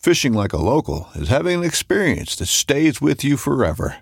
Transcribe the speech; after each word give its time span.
Fishing 0.00 0.32
like 0.32 0.54
a 0.54 0.56
local 0.56 1.10
is 1.14 1.28
having 1.28 1.58
an 1.58 1.64
experience 1.64 2.34
that 2.36 2.46
stays 2.46 3.02
with 3.02 3.22
you 3.22 3.36
forever. 3.36 3.96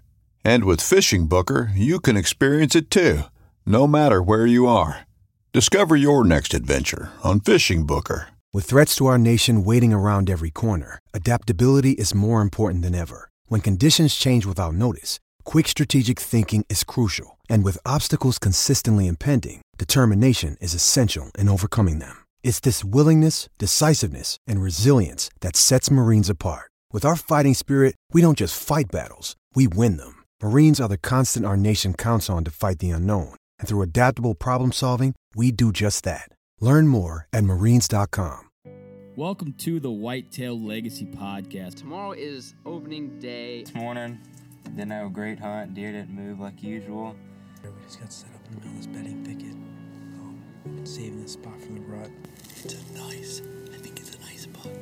And 0.45 0.63
with 0.63 0.81
Fishing 0.81 1.27
Booker, 1.27 1.73
you 1.75 1.99
can 1.99 2.17
experience 2.17 2.77
it 2.77 2.89
too, 2.89 3.23
no 3.67 3.89
matter 3.89 4.23
where 4.23 4.47
you 4.47 4.69
are. 4.69 5.09
Discover 5.53 5.97
your 5.97 6.23
next 6.23 6.55
adventure 6.55 7.11
on 7.25 7.41
Fishing 7.41 7.85
Booker. 7.85 8.29
With 8.53 8.65
threats 8.65 8.95
to 8.95 9.07
our 9.07 9.19
nation 9.19 9.65
waiting 9.65 9.93
around 9.93 10.31
every 10.31 10.51
corner, 10.51 11.01
adaptability 11.13 11.95
is 11.95 12.15
more 12.15 12.43
important 12.43 12.85
than 12.85 12.95
ever. 12.95 13.29
When 13.47 13.61
conditions 13.61 14.15
change 14.15 14.47
without 14.47 14.75
notice, 14.75 15.19
quick 15.43 15.67
strategic 15.67 16.21
thinking 16.21 16.65
is 16.69 16.85
crucial. 16.85 17.39
And 17.51 17.65
with 17.65 17.77
obstacles 17.85 18.39
consistently 18.39 19.09
impending, 19.09 19.63
determination 19.79 20.59
is 20.61 20.75
essential 20.75 21.33
in 21.37 21.49
overcoming 21.49 21.99
them. 21.99 22.28
It's 22.45 22.61
this 22.61 22.85
willingness, 22.85 23.49
decisiveness, 23.59 24.39
and 24.47 24.63
resilience 24.63 25.29
that 25.41 25.57
sets 25.57 25.91
Marines 25.91 26.31
apart. 26.31 26.71
With 26.93 27.05
our 27.05 27.17
fighting 27.17 27.55
spirit, 27.55 27.95
we 28.13 28.23
don't 28.23 28.39
just 28.39 28.61
fight 28.61 28.87
battles, 28.91 29.37
we 29.55 29.67
win 29.67 29.97
them. 29.97 30.25
Marines 30.43 30.81
are 30.81 30.89
the 30.89 30.99
constant 30.99 31.45
our 31.47 31.57
nation 31.57 31.95
counts 31.95 32.31
on 32.31 32.45
to 32.45 32.51
fight 32.51 32.79
the 32.79 32.91
unknown. 32.91 33.35
And 33.59 33.69
through 33.69 33.83
adaptable 33.83 34.35
problem 34.35 34.73
solving, 34.73 35.15
we 35.35 35.51
do 35.53 35.73
just 35.73 36.05
that. 36.05 36.29
Learn 36.61 36.87
more 36.89 37.27
at 37.33 37.45
marines.com. 37.45 38.51
Welcome 39.17 39.55
to 39.55 39.81
the 39.81 39.91
Whitetail 39.91 40.61
Legacy 40.61 41.07
Podcast. 41.07 41.75
Tomorrow 41.75 42.13
is 42.13 42.55
opening 42.65 43.19
day. 43.19 43.65
This 43.65 43.75
morning, 43.75 44.21
didn't 44.63 44.93
have 44.93 45.07
a 45.07 45.11
great 45.11 45.41
hunt. 45.41 45.75
Deer 45.75 45.91
didn't 45.91 46.11
move 46.11 46.39
like 46.39 46.63
usual. 46.63 47.17
We 47.65 47.71
just 47.85 47.99
got 47.99 48.13
set 48.13 48.31
up 48.33 48.47
in 48.47 48.53
the 48.53 48.57
middle 48.61 48.71
of 48.71 48.77
this 48.77 48.87
bedding 48.87 49.25
thicket. 49.25 49.57
Um, 50.69 50.85
saving 50.85 51.23
this 51.23 51.33
spot 51.33 51.59
for 51.61 51.73
the 51.73 51.81
rut. 51.81 52.11
It's 52.65 52.75
a 52.75 52.99
nice, 52.99 53.43
I 53.73 53.79
think 53.79 53.99
it's 54.01 54.15
a 54.15 54.21
nice 54.21 54.47
buck. 54.47 54.73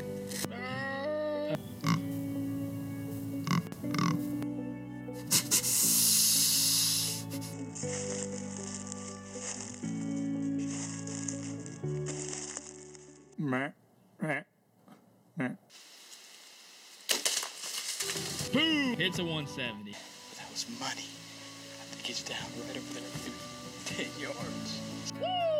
Boom! 18.52 18.96
Hits 18.96 19.18
a 19.18 19.24
170. 19.24 19.92
That 19.92 20.50
was 20.50 20.66
money. 20.80 20.90
I 20.90 21.84
think 21.94 22.10
it's 22.10 22.22
down 22.22 22.38
right 22.66 22.76
over 22.76 22.94
there, 22.94 24.06
10 24.06 24.20
yards. 24.20 25.55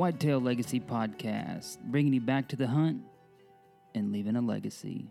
Whitetail 0.00 0.40
Legacy 0.40 0.80
Podcast, 0.80 1.76
bringing 1.84 2.14
you 2.14 2.22
back 2.22 2.48
to 2.48 2.56
the 2.56 2.66
hunt 2.66 3.02
and 3.94 4.12
leaving 4.12 4.34
a 4.34 4.40
legacy. 4.40 5.10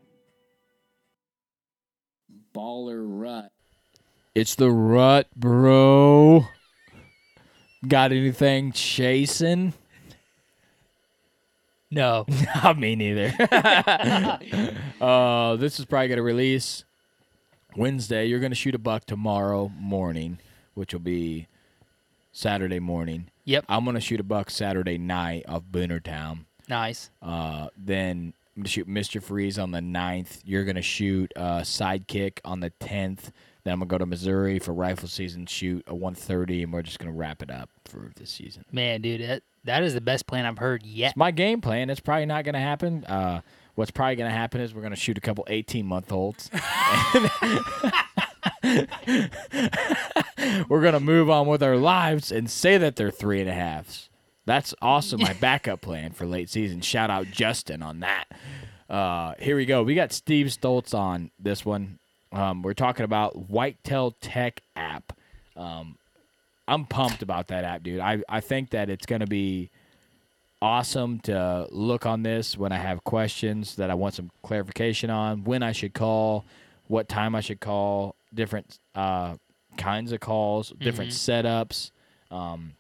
Baller 2.56 3.04
rut. 3.04 3.52
It's 4.34 4.56
the 4.56 4.72
rut, 4.72 5.28
bro. 5.36 6.48
Got 7.88 8.14
anything 8.14 8.72
chasing? 8.72 9.74
No. 11.92 12.26
Not 12.64 12.80
me 12.80 12.96
neither. 12.96 13.32
uh, 15.00 15.56
this 15.58 15.80
is 15.80 15.86
probably 15.86 16.08
going 16.08 16.18
to 16.18 16.24
release 16.24 16.84
Wednesday. 17.78 18.26
You're 18.26 18.40
going 18.40 18.50
to 18.50 18.56
shoot 18.56 18.74
a 18.74 18.80
buck 18.80 19.06
tomorrow 19.06 19.72
morning, 19.78 20.40
which 20.74 20.94
will 20.94 21.00
be 21.00 21.48
Saturday 22.32 22.80
morning. 22.80 23.30
Yep. 23.50 23.66
I'm 23.68 23.84
going 23.84 23.96
to 23.96 24.02
shoot 24.02 24.20
a 24.20 24.24
buck 24.24 24.52
Saturday 24.52 25.00
night 25.00 25.46
off 25.48 25.64
Boonertown. 25.64 26.46
Nice. 26.68 27.10
Uh, 27.20 27.70
then 27.76 28.36
I'm 28.56 28.62
going 28.62 28.66
to 28.66 28.70
shoot 28.70 28.88
Mr. 28.88 29.24
Freeze 29.24 29.58
on 29.58 29.72
the 29.72 29.80
9th. 29.80 30.42
You're 30.46 30.66
going 30.66 30.76
to 30.76 30.84
shoot 30.84 31.34
uh, 31.36 31.62
Sidekick 31.62 32.42
on 32.46 32.60
the 32.60 32.70
10th. 32.80 33.32
Then 33.64 33.74
I'm 33.74 33.80
going 33.80 33.90
to 33.90 33.94
go 33.94 33.98
to 33.98 34.06
Missouri 34.06 34.60
for 34.60 34.72
rifle 34.72 35.08
season, 35.08 35.48
shoot 35.48 35.84
a 35.88 35.96
130, 35.96 36.62
and 36.62 36.72
we're 36.72 36.84
just 36.84 37.00
going 37.00 37.12
to 37.12 37.18
wrap 37.18 37.42
it 37.42 37.50
up 37.50 37.72
for 37.86 38.12
this 38.18 38.30
season. 38.30 38.66
Man, 38.72 39.02
dude, 39.02 39.22
that, 39.22 39.42
that 39.64 39.82
is 39.82 39.96
the 39.96 40.02
best 40.02 40.28
plan 40.28 40.46
I've 40.46 40.60
heard 40.60 40.86
yet. 40.86 41.10
It's 41.10 41.18
my 41.18 41.32
game 41.32 41.60
plan. 41.60 41.90
It's 41.90 42.00
probably 42.00 42.28
not 42.28 42.44
going 42.44 42.54
to 42.54 42.60
happen. 42.60 43.04
Uh, 43.06 43.42
what's 43.74 43.90
probably 43.90 44.16
going 44.16 44.30
to 44.30 44.38
happen 44.38 44.62
is 44.62 44.76
we're 44.76 44.82
going 44.82 44.94
to 44.94 44.96
shoot 44.96 45.18
a 45.18 45.22
couple 45.22 45.44
18 45.50 45.88
month 45.88 46.12
olds. 46.12 46.52
we're 50.70 50.82
going 50.82 50.94
to 50.94 51.00
move 51.00 51.30
on 51.30 51.48
with 51.48 51.64
our 51.64 51.78
lives 51.78 52.32
and 52.32 52.50
say 52.50 52.78
that 52.78 52.96
they're 52.96 53.12
three 53.12 53.40
and 53.42 53.50
a 53.50 53.54
halves. 53.54 54.10
That's 54.46 54.74
also 54.82 55.18
my 55.18 55.34
backup 55.42 55.82
plan 55.82 56.12
for 56.12 56.26
late 56.26 56.50
season. 56.50 56.82
Shout 56.82 57.10
out 57.10 57.28
Justin 57.28 57.82
on 57.82 58.00
that. 58.02 58.26
Uh, 58.90 59.34
here 59.40 59.56
we 59.56 59.66
go. 59.66 59.84
We 59.84 59.96
got 59.96 60.12
Steve 60.12 60.48
Stoltz 60.48 60.94
on 60.94 61.32
this 61.40 61.64
one. 61.64 62.00
Um, 62.32 62.62
we're 62.62 62.74
talking 62.74 63.06
about 63.06 63.50
Whitetail 63.50 64.16
Tech 64.22 64.62
app. 64.76 65.14
Um, 65.56 65.98
I'm 66.68 66.86
pumped 66.86 67.22
about 67.22 67.48
that 67.48 67.64
app, 67.64 67.84
dude. 67.84 68.00
I, 68.00 68.22
I 68.28 68.40
think 68.42 68.72
that 68.72 68.90
it's 68.90 69.06
going 69.06 69.22
to 69.22 69.28
be 69.28 69.70
awesome 70.62 71.20
to 71.20 71.68
look 71.72 72.06
on 72.06 72.24
this 72.24 72.58
when 72.58 72.72
I 72.72 72.78
have 72.78 73.04
questions 73.04 73.76
that 73.78 73.90
I 73.90 73.94
want 73.94 74.16
some 74.16 74.32
clarification 74.44 75.10
on, 75.10 75.44
when 75.44 75.64
I 75.64 75.72
should 75.72 75.94
call, 75.94 76.46
what 76.90 77.08
time 77.08 77.36
I 77.36 77.40
should 77.42 77.60
call, 77.60 78.16
different 78.34 78.80
uh, 78.96 79.36
kinds 79.78 80.12
of 80.12 80.20
calls, 80.20 80.74
different 80.80 81.12
setups, 81.12 81.92
um, 82.32 82.74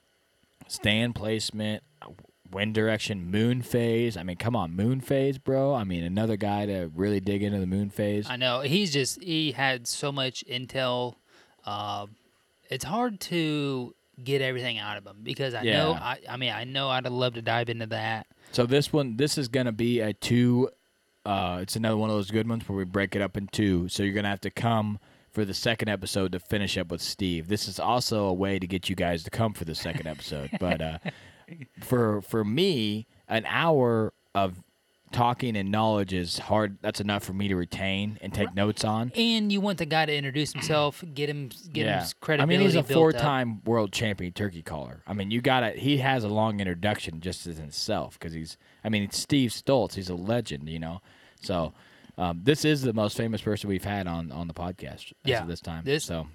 stand 0.67 1.13
placement, 1.13 1.83
wind 2.51 2.73
direction, 2.73 3.29
moon 3.29 3.61
phase. 3.61 4.17
I 4.17 4.23
mean, 4.23 4.37
come 4.37 4.55
on, 4.55 4.75
moon 4.75 4.99
phase, 4.99 5.37
bro. 5.37 5.75
I 5.75 5.83
mean, 5.83 6.03
another 6.03 6.37
guy 6.37 6.65
to 6.65 6.89
really 6.95 7.19
dig 7.19 7.43
into 7.43 7.59
the 7.59 7.67
moon 7.67 7.91
phase. 7.91 8.27
I 8.27 8.35
know. 8.35 8.61
He's 8.61 8.91
just, 8.91 9.21
he 9.21 9.51
had 9.51 9.87
so 9.87 10.11
much 10.11 10.43
intel. 10.49 11.13
Uh, 11.63 12.07
it's 12.67 12.85
hard 12.85 13.19
to 13.21 13.93
get 14.23 14.41
everything 14.41 14.79
out 14.79 14.97
of 14.97 15.05
him 15.05 15.17
because 15.21 15.53
I 15.53 15.61
know, 15.61 15.93
I, 15.93 16.19
I 16.27 16.37
mean, 16.37 16.51
I 16.51 16.63
know 16.63 16.89
I'd 16.89 17.05
love 17.07 17.35
to 17.35 17.43
dive 17.43 17.69
into 17.69 17.85
that. 17.87 18.25
So 18.53 18.65
this 18.65 18.91
one, 18.91 19.17
this 19.17 19.37
is 19.37 19.47
gonna 19.47 19.71
be 19.71 19.99
a 19.99 20.13
two. 20.13 20.71
Uh, 21.25 21.59
it's 21.61 21.75
another 21.75 21.97
one 21.97 22.09
of 22.09 22.15
those 22.15 22.31
good 22.31 22.47
ones 22.47 22.67
where 22.67 22.77
we 22.77 22.85
break 22.85 23.15
it 23.15 23.21
up 23.21 23.37
in 23.37 23.47
two. 23.47 23.87
So 23.89 24.03
you're 24.03 24.13
gonna 24.13 24.29
have 24.29 24.41
to 24.41 24.51
come 24.51 24.99
for 25.31 25.45
the 25.45 25.53
second 25.53 25.89
episode 25.89 26.31
to 26.31 26.39
finish 26.39 26.77
up 26.77 26.89
with 26.89 27.01
Steve. 27.01 27.47
This 27.47 27.67
is 27.67 27.79
also 27.79 28.25
a 28.25 28.33
way 28.33 28.59
to 28.59 28.65
get 28.67 28.89
you 28.89 28.95
guys 28.95 29.23
to 29.23 29.29
come 29.29 29.53
for 29.53 29.65
the 29.65 29.75
second 29.75 30.07
episode. 30.07 30.49
But 30.59 30.81
uh, 30.81 30.97
for 31.81 32.21
for 32.21 32.43
me, 32.43 33.07
an 33.27 33.45
hour 33.47 34.13
of 34.33 34.63
talking 35.11 35.55
and 35.55 35.71
knowledge 35.71 36.13
is 36.13 36.39
hard. 36.39 36.77
That's 36.81 36.99
enough 36.99 37.23
for 37.23 37.33
me 37.33 37.47
to 37.47 37.55
retain 37.55 38.17
and 38.21 38.33
take 38.33 38.53
notes 38.53 38.83
on. 38.83 39.11
And 39.15 39.51
you 39.51 39.61
want 39.61 39.77
the 39.77 39.85
guy 39.85 40.05
to 40.05 40.15
introduce 40.15 40.53
himself, 40.53 41.03
get 41.13 41.29
him 41.29 41.49
get 41.73 41.85
yeah. 41.85 42.05
him 42.27 42.41
I 42.41 42.45
mean, 42.45 42.61
he's 42.61 42.75
a 42.75 42.83
four-time 42.83 43.61
world 43.65 43.91
champion 43.91 44.33
turkey 44.33 44.61
caller. 44.61 45.01
I 45.07 45.13
mean, 45.13 45.31
you 45.31 45.41
got 45.41 45.61
to 45.61 45.71
He 45.71 45.97
has 45.97 46.23
a 46.23 46.29
long 46.29 46.59
introduction 46.59 47.21
just 47.21 47.47
as 47.47 47.57
himself 47.57 48.17
because 48.19 48.33
he's. 48.33 48.57
I 48.83 48.89
mean, 48.89 49.03
it's 49.03 49.17
Steve 49.17 49.51
Stoltz. 49.51 49.95
He's 49.95 50.09
a 50.09 50.15
legend, 50.15 50.69
you 50.69 50.79
know. 50.79 51.01
So, 51.41 51.73
um, 52.17 52.41
this 52.43 52.65
is 52.65 52.81
the 52.81 52.93
most 52.93 53.17
famous 53.17 53.41
person 53.41 53.69
we've 53.69 53.83
had 53.83 54.07
on 54.07 54.31
on 54.31 54.47
the 54.47 54.53
podcast. 54.53 55.11
As 55.11 55.13
Yeah, 55.23 55.41
of 55.41 55.47
this 55.47 55.61
time. 55.61 55.83
this- 55.85 56.03
so. 56.03 56.27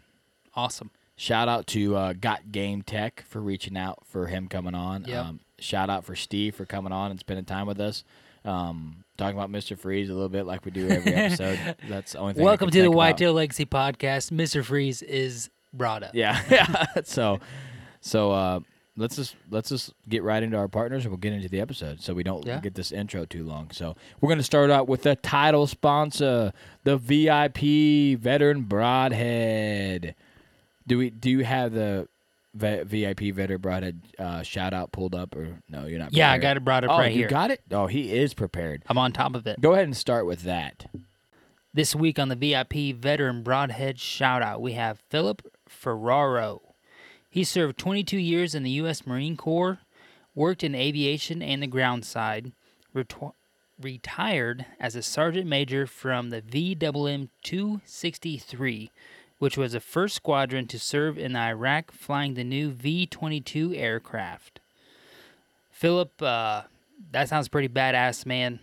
Awesome. 0.57 0.91
Shout 1.17 1.49
out 1.49 1.67
to 1.69 1.97
uh, 1.97 2.13
Got 2.13 2.51
Game 2.51 2.83
Tech 2.83 3.25
for 3.29 3.41
reaching 3.41 3.77
out 3.77 4.01
for 4.05 4.27
him 4.27 4.49
coming 4.49 4.75
on. 4.75 5.05
Yep. 5.05 5.25
Um, 5.25 5.41
shout 5.59 5.89
out 5.89 6.05
for 6.05 6.17
Steve 6.17 6.57
for 6.57 6.65
coming 6.65 6.93
on 6.93 7.11
and 7.13 7.21
spending 7.21 7.45
time 7.45 7.67
with 7.67 7.81
us. 7.81 8.03
Um, 8.45 9.05
talking 9.17 9.37
about 9.39 9.51
Mr. 9.51 9.79
Freeze 9.79 10.11
a 10.11 10.13
little 10.15 10.29
bit 10.29 10.47
like 10.47 10.65
we 10.65 10.71
do 10.71 10.89
every 10.89 11.15
episode. 11.15 11.77
That's 11.89 12.13
the 12.13 12.19
only 12.19 12.35
thing. 12.35 12.45
Welcome 12.45 12.71
to 12.71 12.83
the. 12.83 12.91
Whitetail 12.91 13.33
Legacy 13.33 13.65
Podcast. 13.67 14.31
Mr. 14.33 14.65
Freeze 14.65 15.03
is 15.03 15.51
brought 15.73 16.03
up. 16.03 16.15
Yeah, 16.15 16.41
yeah. 16.51 16.85
so, 17.05 17.41
so 18.01 18.33
uh, 18.33 18.61
let's 18.97 19.17
just 19.17 19.35
let's 19.51 19.69
just 19.71 19.93
get 20.09 20.23
right 20.23 20.43
into 20.43 20.57
our 20.57 20.69
partners 20.69 21.05
and 21.05 21.13
we'll 21.13 21.19
get 21.19 21.33
into 21.33 21.49
the 21.49 21.61
episode 21.61 22.01
so 22.03 22.13
we 22.15 22.23
don't 22.23 22.45
Yeah. 22.47 22.61
get 22.61 22.75
this 22.75 22.93
intro 22.93 23.25
too 23.25 23.45
long. 23.45 23.71
So 23.73 23.97
we're 24.21 24.29
gonna 24.29 24.43
start 24.43 24.71
out 24.71 24.89
with 24.89 25.03
the 25.03 25.17
title 25.17 25.67
sponsor, 25.67 26.53
the 26.85 26.97
VIP 26.99 28.19
Veteran 28.21 28.63
Broadhead. 28.63 30.15
Do 30.87 30.99
we 30.99 31.11
do 31.11 31.31
you 31.31 31.45
have 31.45 31.73
the 31.73 32.09
VIP 32.55 33.35
Veteran 33.35 33.61
Broadhead 33.61 34.01
uh, 34.19 34.43
shout 34.43 34.73
out 34.73 34.93
pulled 34.93 35.15
up 35.15 35.35
or 35.35 35.59
no? 35.69 35.87
You're 35.87 35.99
not. 35.99 36.13
Yeah, 36.13 36.31
I 36.31 36.39
got 36.39 36.57
it 36.57 36.65
brought 36.65 36.85
up 36.85 36.91
oh, 36.91 36.99
right 36.99 37.13
you 37.13 37.21
here. 37.21 37.29
got 37.29 37.51
it. 37.51 37.61
Oh, 37.71 37.87
he 37.87 38.13
is 38.13 38.35
prepared. 38.35 38.85
I'm 38.87 38.99
on 38.99 39.13
top 39.13 39.35
of 39.35 39.47
it. 39.47 39.61
Go 39.61 39.73
ahead 39.73 39.85
and 39.85 39.97
start 39.97 40.27
with 40.27 40.43
that. 40.43 40.87
This 41.73 41.95
week 41.95 42.21
on 42.21 42.29
the 42.29 42.37
VIP 42.37 42.95
Veteran 42.97 43.43
Broadhead 43.43 43.99
shout 43.99 44.43
out, 44.43 44.63
we 44.63 44.75
have 44.75 45.03
Philip 45.11 45.43
Ferraro. 45.69 46.75
He 47.29 47.43
served 47.43 47.77
22 47.79 48.17
years 48.17 48.55
in 48.55 48.63
the 48.63 48.71
U.S. 48.71 49.05
Marine 49.05 49.37
Corps, 49.37 49.81
worked 50.37 50.63
in 50.63 50.77
aviation 50.77 51.43
and 51.43 51.61
the 51.61 51.67
ground 51.67 52.05
side, 52.05 52.53
retired 53.81 54.67
as 54.79 54.95
a 54.95 55.03
sergeant 55.03 55.49
major 55.49 55.85
from 55.85 56.31
the 56.31 56.41
VMM 56.41 57.29
263, 57.43 58.93
which 59.39 59.57
was 59.57 59.73
the 59.73 59.81
first 59.81 60.15
squadron 60.15 60.67
to 60.69 60.79
serve 60.79 61.19
in 61.19 61.37
Iraq 61.37 61.93
flying 61.93 62.35
the 62.35 62.45
new 62.45 62.71
V 62.71 63.07
22 63.07 63.75
aircraft. 63.75 64.61
Philip, 65.71 66.23
uh, 66.23 66.63
that 67.11 67.29
sounds 67.29 67.49
pretty 67.49 67.69
badass, 67.69 68.25
man. 68.27 68.61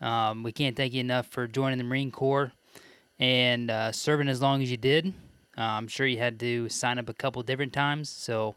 Um, 0.00 0.42
we 0.42 0.52
can't 0.52 0.76
thank 0.76 0.92
you 0.92 1.00
enough 1.00 1.26
for 1.26 1.46
joining 1.46 1.78
the 1.78 1.84
Marine 1.84 2.10
Corps 2.10 2.52
and 3.18 3.70
uh, 3.70 3.92
serving 3.92 4.28
as 4.28 4.42
long 4.42 4.62
as 4.62 4.70
you 4.70 4.76
did. 4.76 5.14
Uh, 5.56 5.62
I'm 5.62 5.88
sure 5.88 6.06
you 6.06 6.18
had 6.18 6.40
to 6.40 6.68
sign 6.68 6.98
up 6.98 7.08
a 7.08 7.14
couple 7.14 7.42
different 7.42 7.72
times, 7.72 8.08
so 8.08 8.56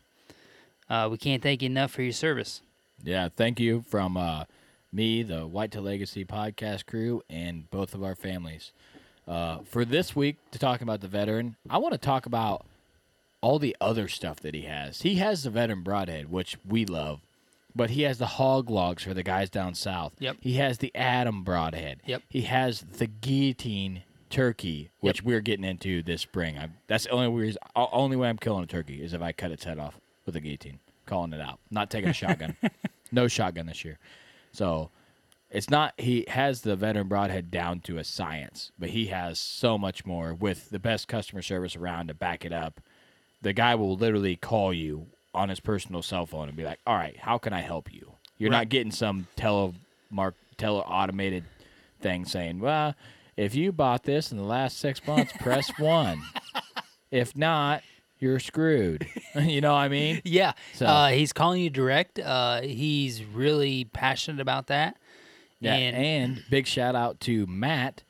uh, 0.89 1.07
we 1.11 1.17
can't 1.17 1.43
thank 1.43 1.61
you 1.61 1.67
enough 1.67 1.91
for 1.91 2.01
your 2.01 2.11
service. 2.11 2.61
Yeah, 3.03 3.29
thank 3.29 3.59
you 3.59 3.83
from 3.87 4.17
uh, 4.17 4.45
me, 4.91 5.21
the 5.21 5.45
Whitetail 5.45 5.83
Legacy 5.83 6.25
podcast 6.25 6.87
crew, 6.87 7.21
and 7.29 7.69
both 7.69 7.93
of 7.93 8.03
our 8.03 8.15
families. 8.15 8.71
Uh, 9.27 9.59
for 9.65 9.83
this 9.83 10.15
week, 10.15 10.37
to 10.51 10.59
talk 10.59 10.81
about 10.81 11.01
the 11.01 11.07
veteran, 11.07 11.55
I 11.69 11.79
want 11.79 11.93
to 11.93 11.97
talk 11.97 12.25
about 12.25 12.65
all 13.41 13.59
the 13.59 13.75
other 13.81 14.07
stuff 14.07 14.39
that 14.39 14.53
he 14.55 14.61
has. 14.61 15.01
He 15.01 15.15
has 15.15 15.43
the 15.43 15.49
veteran 15.49 15.83
broadhead, 15.83 16.31
which 16.31 16.57
we 16.65 16.85
love, 16.85 17.19
but 17.75 17.89
he 17.91 18.03
has 18.03 18.17
the 18.17 18.25
hog 18.25 18.69
logs 18.69 19.03
for 19.03 19.13
the 19.13 19.23
guys 19.23 19.49
down 19.49 19.75
south. 19.75 20.13
Yep. 20.19 20.37
He 20.39 20.53
has 20.53 20.77
the 20.77 20.95
Adam 20.95 21.43
broadhead. 21.43 22.01
Yep. 22.05 22.23
He 22.29 22.43
has 22.43 22.81
the 22.81 23.07
guillotine 23.07 24.03
turkey, 24.29 24.89
which 25.01 25.23
we're 25.23 25.41
getting 25.41 25.65
into 25.65 26.01
this 26.03 26.21
spring. 26.21 26.57
I, 26.57 26.69
that's 26.87 27.03
the 27.05 27.11
only 27.11 27.29
reason, 27.29 27.59
only 27.75 28.15
way 28.15 28.29
I'm 28.29 28.37
killing 28.37 28.63
a 28.63 28.67
turkey 28.67 29.03
is 29.03 29.13
if 29.13 29.21
I 29.21 29.31
cut 29.31 29.51
its 29.51 29.63
head 29.63 29.79
off 29.79 29.99
with 30.25 30.35
a 30.35 30.39
guillotine. 30.39 30.79
Calling 31.05 31.31
it 31.31 31.39
out. 31.39 31.59
Not 31.71 31.89
taking 31.89 32.09
a 32.09 32.13
shotgun. 32.13 32.57
no 33.11 33.27
shotgun 33.27 33.67
this 33.67 33.85
year. 33.85 33.97
So 34.51 34.89
it's 35.49 35.69
not 35.69 35.93
he 35.97 36.25
has 36.27 36.61
the 36.61 36.75
veteran 36.75 37.07
broadhead 37.07 37.49
down 37.51 37.79
to 37.81 37.97
a 37.97 38.03
science, 38.03 38.71
but 38.77 38.89
he 38.89 39.07
has 39.07 39.39
so 39.39 39.77
much 39.77 40.05
more 40.05 40.33
with 40.33 40.69
the 40.69 40.79
best 40.79 41.07
customer 41.07 41.41
service 41.41 41.75
around 41.75 42.07
to 42.07 42.13
back 42.13 42.43
it 42.45 42.51
up. 42.53 42.81
The 43.41 43.53
guy 43.53 43.75
will 43.75 43.95
literally 43.95 44.35
call 44.35 44.73
you 44.73 45.07
on 45.33 45.49
his 45.49 45.59
personal 45.59 46.01
cell 46.01 46.25
phone 46.25 46.47
and 46.47 46.57
be 46.57 46.63
like, 46.63 46.79
"All 46.87 46.95
right, 46.95 47.15
how 47.17 47.37
can 47.37 47.53
I 47.53 47.61
help 47.61 47.93
you?" 47.93 48.13
You're 48.37 48.51
not 48.51 48.69
getting 48.69 48.91
some 48.91 49.27
telemark 49.37 50.33
tele 50.57 50.79
automated 50.81 51.43
thing 52.01 52.25
saying, 52.25 52.59
"Well, 52.59 52.95
if 53.35 53.55
you 53.55 53.71
bought 53.71 54.03
this 54.03 54.31
in 54.31 54.37
the 54.37 54.43
last 54.43 54.79
6 54.79 55.05
months, 55.07 55.31
press 55.39 55.69
1. 55.79 56.21
If 57.11 57.35
not, 57.37 57.83
you're 58.19 58.39
screwed." 58.39 59.07
you 59.35 59.61
know 59.61 59.71
what 59.73 59.79
I 59.79 59.87
mean? 59.87 60.21
Yeah, 60.25 60.53
So- 60.73 60.87
uh, 60.87 61.07
he's 61.09 61.31
calling 61.33 61.61
you 61.61 61.69
direct. 61.69 62.19
Uh, 62.19 62.61
he's 62.61 63.23
really 63.23 63.85
passionate 63.85 64.41
about 64.41 64.67
that. 64.67 64.97
Yeah, 65.59 65.73
and, 65.73 65.95
and, 65.95 66.43
big 66.49 66.67
shout 66.67 66.95
out 66.95 67.19
to 67.21 67.45
Matt. 67.47 68.03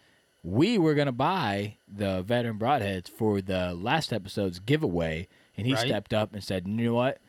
We 0.43 0.77
were 0.77 0.93
gonna 0.93 1.11
buy 1.11 1.77
the 1.87 2.21
veteran 2.21 2.57
broadheads 2.59 3.09
for 3.09 3.41
the 3.41 3.73
last 3.73 4.11
episode's 4.13 4.59
giveaway, 4.59 5.27
and 5.57 5.65
he 5.65 5.73
Right. 5.73 5.87
stepped 5.87 6.13
up 6.13 6.33
and 6.33 6.43
said, 6.43 6.67
"You 6.67 6.73
know 6.73 6.93
what? 6.93 7.19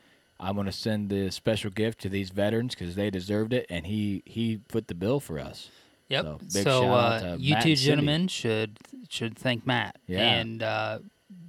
I'm 0.40 0.54
gonna 0.56 0.72
send 0.72 1.10
the 1.10 1.30
special 1.30 1.70
gift 1.70 2.00
to 2.02 2.08
these 2.08 2.30
veterans 2.30 2.74
because 2.74 2.94
they 2.94 3.10
deserved 3.10 3.52
it." 3.52 3.66
And 3.70 3.86
he 3.86 4.22
he 4.26 4.58
put 4.68 4.88
the 4.88 4.94
bill 4.94 5.20
for 5.20 5.38
us. 5.38 5.70
Yep. 6.08 6.24
So, 6.24 6.38
So, 6.48 6.54
big 6.54 6.64
shout 6.64 6.84
out 6.84 7.22
uh, 7.24 7.36
you 7.38 7.54
Matt 7.54 7.62
two 7.64 7.76
gentlemen 7.76 8.28
should 8.28 8.78
should 9.08 9.36
thank 9.36 9.66
Matt. 9.66 9.96
Yeah. 10.06 10.20
And 10.20 10.62
uh, 10.62 10.98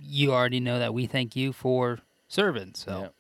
you 0.01 0.33
already 0.33 0.59
know 0.59 0.79
that 0.79 0.93
we 0.93 1.05
thank 1.07 1.35
you 1.35 1.53
for 1.53 1.99
serving. 2.27 2.73
So 2.75 3.01
Yep. 3.01 3.13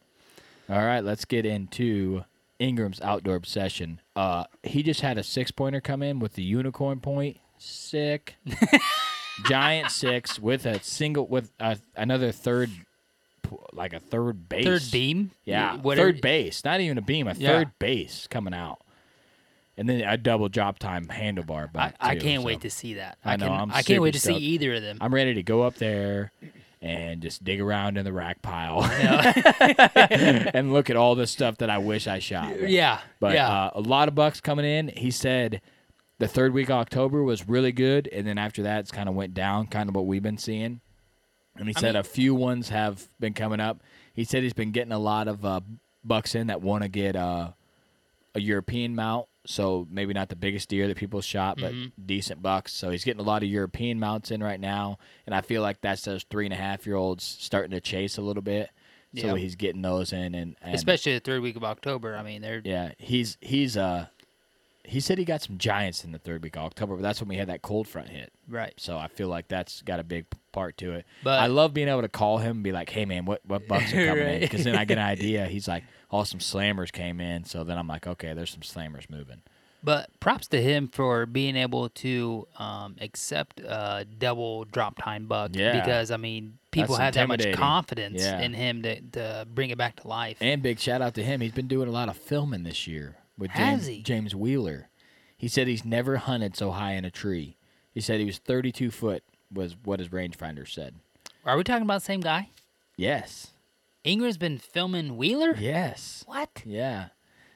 All 0.69 0.85
right, 0.85 1.03
let's 1.03 1.25
get 1.25 1.45
into 1.45 2.25
Ingram's 2.59 3.01
outdoor 3.01 3.35
obsession. 3.35 4.01
Uh, 4.19 4.43
he 4.63 4.83
just 4.83 4.99
had 4.99 5.17
a 5.17 5.23
six 5.23 5.49
pointer 5.49 5.79
come 5.79 6.03
in 6.03 6.19
with 6.19 6.33
the 6.33 6.43
unicorn 6.43 6.99
point. 6.99 7.37
Sick. 7.57 8.35
Giant 9.45 9.91
six 9.91 10.37
with 10.37 10.65
a 10.65 10.83
single 10.83 11.25
with 11.25 11.53
a, 11.57 11.77
another 11.95 12.33
third, 12.33 12.69
like 13.71 13.93
a 13.93 13.99
third 14.01 14.49
base. 14.49 14.65
third 14.65 14.81
beam. 14.91 15.31
Yeah, 15.45 15.77
Whatever. 15.77 16.11
third 16.11 16.19
base. 16.21 16.65
Not 16.65 16.81
even 16.81 16.97
a 16.97 17.01
beam. 17.01 17.29
A 17.29 17.33
Yeah. 17.33 17.49
third 17.59 17.71
base 17.79 18.27
coming 18.29 18.53
out, 18.53 18.79
and 19.77 19.87
then 19.87 20.01
a 20.01 20.17
double 20.17 20.49
drop 20.49 20.79
tine 20.79 21.05
handlebar 21.05 21.69
I, 21.69 21.71
back. 21.71 21.95
I 22.01 22.15
too, 22.15 22.19
can't 22.21 22.41
so. 22.41 22.45
wait 22.47 22.59
to 22.61 22.69
see 22.69 22.95
that. 22.95 23.17
I 23.23 23.37
know, 23.37 23.47
Can, 23.47 23.57
I'm 23.61 23.71
I 23.71 23.83
can't 23.83 24.01
wait 24.01 24.15
to 24.15 24.19
stoked. 24.19 24.39
see 24.39 24.43
either 24.47 24.73
of 24.73 24.81
them. 24.81 24.97
I'm 24.99 25.13
ready 25.13 25.33
to 25.35 25.43
go 25.43 25.61
up 25.61 25.75
there 25.75 26.33
and 26.81 27.21
just 27.21 27.43
dig 27.43 27.59
around 27.59 27.97
in 27.97 28.05
the 28.05 28.13
rack 28.13 28.41
pile 28.41 28.83
and 30.53 30.71
look 30.71 30.89
at 30.89 30.95
all 30.95 31.15
the 31.15 31.27
stuff 31.27 31.57
that 31.57 31.69
I 31.69 31.77
wish 31.77 32.07
I 32.07 32.19
shot. 32.19 32.69
yeah. 32.69 32.99
But 33.19 33.33
yeah. 33.33 33.49
uh, 33.49 33.71
a 33.75 33.81
lot 33.81 34.07
of 34.07 34.15
bucks 34.15 34.39
coming 34.39 34.65
in. 34.65 34.87
He 34.87 35.11
said 35.11 35.61
the 36.19 36.27
third 36.27 36.53
week 36.53 36.69
of 36.69 36.75
October 36.77 37.23
was 37.23 37.47
really 37.47 37.71
good, 37.71 38.07
and 38.11 38.25
then 38.25 38.37
after 38.37 38.63
that, 38.63 38.79
it's 38.79 38.91
kind 38.91 39.09
of 39.09 39.15
went 39.15 39.33
down, 39.33 39.67
kind 39.67 39.89
of 39.89 39.95
what 39.95 40.05
we've 40.05 40.23
been 40.23 40.37
seeing. 40.37 40.81
And 41.55 41.67
he 41.67 41.73
said 41.73 41.95
a 41.95 42.03
few 42.03 42.33
ones 42.33 42.69
have 42.69 43.09
been 43.19 43.33
coming 43.33 43.59
up. 43.59 43.81
He 44.13 44.23
said 44.23 44.43
he's 44.43 44.53
been 44.53 44.71
getting 44.71 44.93
a 44.93 44.99
lot 44.99 45.27
of 45.27 45.43
uh, 45.43 45.59
bucks 46.03 46.35
in 46.35 46.47
that 46.47 46.61
want 46.61 46.83
to 46.83 46.89
get 46.89 47.15
uh, 47.17 47.51
a 48.35 48.39
European 48.39 48.95
mount. 48.95 49.27
So 49.45 49.87
maybe 49.89 50.13
not 50.13 50.29
the 50.29 50.35
biggest 50.35 50.69
deer 50.69 50.87
that 50.87 50.97
people 50.97 51.21
shot, 51.21 51.57
but 51.59 51.71
Mm-hmm. 51.73 52.05
decent 52.05 52.41
bucks. 52.41 52.73
So 52.73 52.89
he's 52.89 53.03
getting 53.03 53.21
a 53.21 53.23
lot 53.25 53.41
of 53.41 53.49
European 53.49 53.99
mounts 53.99 54.31
in 54.31 54.43
right 54.43 54.59
now, 54.59 54.99
and 55.25 55.33
I 55.33 55.41
feel 55.41 55.61
like 55.61 55.81
that's 55.81 56.03
those 56.03 56.23
three 56.23 56.45
and 56.45 56.53
a 56.53 56.57
half 56.57 56.85
year 56.85 56.95
olds 56.95 57.23
starting 57.23 57.71
to 57.71 57.79
chase 57.81 58.17
a 58.17 58.21
little 58.21 58.43
bit. 58.43 58.69
So 59.17 59.27
Yeah. 59.27 59.35
he's 59.37 59.55
getting 59.55 59.81
those 59.81 60.13
in, 60.13 60.35
and, 60.35 60.55
and 60.61 60.75
Especially 60.75 61.13
the 61.13 61.19
third 61.19 61.41
week 61.41 61.55
of 61.55 61.63
October. 61.63 62.15
I 62.15 62.21
mean, 62.21 62.41
they're 62.41 62.61
yeah, 62.63 62.91
he's 62.97 63.37
he's 63.41 63.75
uh 63.77 64.07
he 64.83 64.99
said 64.99 65.17
he 65.17 65.25
got 65.25 65.41
some 65.41 65.57
giants 65.57 66.03
in 66.03 66.11
the 66.11 66.19
third 66.19 66.43
week 66.43 66.55
of 66.55 66.63
October, 66.63 66.95
but 66.95 67.01
that's 67.03 67.19
when 67.21 67.29
we 67.29 67.37
had 67.37 67.47
that 67.49 67.61
cold 67.61 67.87
front 67.87 68.09
hit. 68.09 68.31
right. 68.47 68.73
So 68.77 68.97
I 68.97 69.07
feel 69.07 69.27
like 69.29 69.47
that's 69.47 69.81
got 69.83 69.99
a 69.99 70.03
big 70.03 70.25
part 70.51 70.77
to 70.77 70.93
it. 70.93 71.05
But- 71.23 71.39
I 71.39 71.47
love 71.47 71.73
being 71.73 71.87
able 71.87 72.01
to 72.01 72.09
call 72.09 72.37
him 72.39 72.57
and 72.57 72.63
be 72.63 72.71
like, 72.71 72.89
"Hey 72.89 73.05
man, 73.05 73.25
what 73.25 73.41
what 73.45 73.67
bucks 73.67 73.93
are 73.93 74.05
coming 74.07 74.27
in?" 74.27 74.39
Because 74.41 74.63
then 74.63 74.75
I 74.75 74.85
get 74.85 74.97
an 74.97 75.03
idea. 75.05 75.45
He's 75.47 75.67
like, 75.67 75.83
"Oh, 76.11 76.23
some 76.23 76.39
slammers 76.39 76.91
came 76.91 77.19
in." 77.19 77.43
So 77.45 77.63
then 77.63 77.77
I'm 77.77 77.87
like, 77.87 78.07
"Okay, 78.07 78.33
there's 78.33 78.51
some 78.51 78.61
slammers 78.61 79.09
moving." 79.09 79.41
But 79.81 80.09
props 80.19 80.47
to 80.47 80.61
him 80.61 80.89
for 80.89 81.25
being 81.25 81.55
able 81.55 81.87
to 81.87 82.47
um, 82.57 82.97
accept 82.99 83.61
a 83.61 84.05
double 84.17 84.65
drop 84.65 84.97
tine 85.01 85.23
buck. 85.25 85.51
Yeah. 85.53 85.79
Because 85.79 86.11
I 86.11 86.17
mean, 86.17 86.57
people 86.71 86.97
That's 86.97 87.15
have 87.15 87.29
that 87.29 87.45
much 87.45 87.55
confidence 87.55 88.21
Yeah. 88.21 88.41
in 88.41 88.53
him 88.53 88.81
to, 88.83 88.99
to 89.11 89.47
bring 89.49 89.69
it 89.69 89.77
back 89.77 89.95
to 90.01 90.07
life. 90.09 90.35
And 90.41 90.61
big 90.61 90.79
shout 90.79 91.01
out 91.01 91.13
to 91.15 91.23
him. 91.23 91.39
He's 91.39 91.53
been 91.53 91.69
doing 91.69 91.87
a 91.87 91.91
lot 91.91 92.09
of 92.09 92.17
filming 92.17 92.63
this 92.63 92.87
year 92.87 93.15
with 93.37 93.51
James? 93.55 93.87
James 94.03 94.35
Wheeler. 94.35 94.89
He 95.37 95.47
said 95.47 95.67
he's 95.67 95.85
never 95.85 96.17
hunted 96.17 96.57
so 96.57 96.71
high 96.71 96.95
in 96.95 97.05
a 97.05 97.11
tree. 97.11 97.55
He 97.93 98.01
said 98.01 98.19
he 98.19 98.25
was 98.25 98.37
32 98.39 98.91
foot 98.91 99.23
was 99.53 99.75
what 99.83 99.99
his 99.99 100.09
rangefinder 100.09 100.67
said. 100.67 100.95
Are 101.45 101.57
we 101.57 101.63
talking 101.63 101.83
about 101.83 102.01
the 102.01 102.05
same 102.05 102.21
guy? 102.21 102.49
Yes. 102.97 103.51
Ingram's 104.03 104.37
been 104.37 104.57
filming 104.57 105.17
Wheeler. 105.17 105.55
Yes. 105.57 106.23
What? 106.27 106.63
Yeah. 106.65 107.07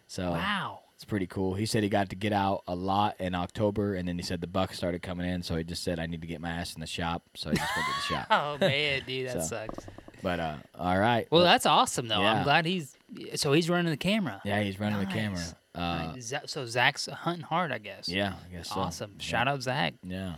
So 0.08 0.32
Wow. 0.32 0.80
It's 0.96 1.06
pretty 1.06 1.28
cool. 1.28 1.56
He 1.56 1.66
said 1.66 1.84
he 1.84 1.90
got 1.90 2.10
to 2.12 2.16
get 2.16 2.32
out 2.32 2.64
a 2.66 2.76
lot 2.76 3.16
in 3.20 3.36
October, 3.36 3.96
and 3.96 4.08
then 4.08 4.18
he 4.18 4.24
said 4.24 4.40
the 4.40 4.48
bucks 4.48 4.78
started 4.78 5.02
coming 5.02 5.28
in, 5.30 5.44
so 5.44 5.56
he 5.58 5.64
just 5.66 5.84
said 5.84 6.00
I 6.00 6.06
need 6.06 6.22
to 6.22 6.28
get 6.28 6.40
my 6.40 6.50
ass 6.50 6.76
in 6.76 6.80
the 6.82 6.88
shop, 6.88 7.24
so 7.36 7.50
he 7.50 7.58
just 7.58 7.70
went 7.76 7.88
to 7.88 7.94
the 7.96 8.16
shop. 8.16 8.28
Oh 8.32 8.58
man, 8.66 9.02
dude, 9.06 9.28
that 9.28 9.34
So, 9.44 9.48
sucks. 9.68 9.86
But 10.22 10.40
uh, 10.40 10.56
all 10.80 10.98
right. 10.98 11.28
Well, 11.30 11.42
that's 11.44 11.66
awesome 11.66 12.08
though. 12.08 12.22
Yeah. 12.22 12.34
I'm 12.36 12.44
glad 12.44 12.66
he's 12.66 12.96
so 13.36 13.52
he's 13.52 13.70
running 13.70 13.92
the 13.92 13.98
camera. 13.98 14.40
yeah, 14.46 14.62
he's 14.62 14.80
running 14.80 15.00
the 15.00 15.06
camera. 15.08 15.40
Nice. 15.40 15.56
Uh, 15.76 16.12
Nice. 16.14 16.24
Za- 16.28 16.42
so 16.48 16.66
Zach's 16.68 17.08
hunting 17.08 17.44
hard, 17.44 17.74
I 17.74 17.80
guess. 17.80 18.08
yeah, 18.08 18.36
I 18.50 18.56
guess 18.56 18.70
so. 18.70 18.80
Awesome. 18.80 19.20
Shout 19.20 19.48
out 19.50 19.62
Zach. 19.62 19.96
Yeah, 20.08 20.36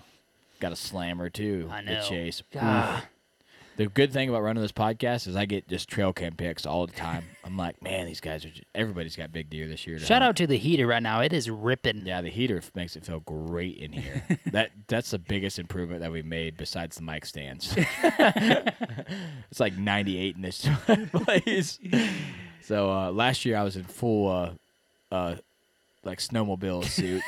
got 0.60 0.72
a 0.72 0.76
slammer 0.76 1.30
too. 1.30 1.70
I 1.72 1.82
The 1.84 1.92
know. 1.94 2.02
chase. 2.04 2.44
The 3.78 3.88
good 3.88 4.14
thing 4.14 4.30
about 4.30 4.42
running 4.42 4.62
this 4.64 4.72
podcast 4.72 5.28
is 5.28 5.36
I 5.36 5.44
get 5.44 5.68
just 5.68 5.90
trail 5.90 6.14
cam 6.14 6.36
pics 6.38 6.66
all 6.66 6.88
the 6.88 6.94
time. 6.94 7.26
I'm 7.44 7.58
like, 7.58 7.82
man, 7.84 8.06
these 8.06 8.22
guys 8.22 8.46
are. 8.46 8.50
Just, 8.50 8.64
everybody's 8.74 9.18
got 9.18 9.34
big 9.34 9.50
deer 9.50 9.68
this 9.68 9.86
year. 9.86 10.00
Shout 10.00 10.22
out 10.22 10.38
to 10.38 10.48
the 10.48 10.56
heater 10.56 10.88
right 10.88 11.04
now. 11.04 11.20
It 11.20 11.34
is 11.34 11.50
ripping. 11.50 12.04
Yeah, 12.06 12.22
the 12.22 12.30
heater 12.30 12.62
makes 12.74 12.96
it 12.96 13.04
feel 13.06 13.20
great 13.20 13.76
in 13.76 13.92
here. 13.92 14.24
that 14.54 14.72
that's 14.88 15.12
the 15.12 15.20
biggest 15.20 15.60
improvement 15.60 16.00
that 16.00 16.12
we 16.14 16.22
made 16.22 16.56
besides 16.56 16.96
the 16.96 17.02
mic 17.04 17.26
stands. 17.26 17.74
it's 17.78 19.60
like 19.60 19.78
98 19.78 20.38
in 20.38 20.42
this 20.42 20.66
place. 21.12 21.78
So 22.62 22.90
uh, 22.90 23.12
last 23.12 23.44
year 23.44 23.58
I 23.58 23.64
was 23.64 23.76
in 23.76 23.84
full 23.84 24.32
uh, 24.32 25.14
uh, 25.14 25.36
like 26.06 26.20
snowmobile 26.20 26.86
suit. 26.86 27.22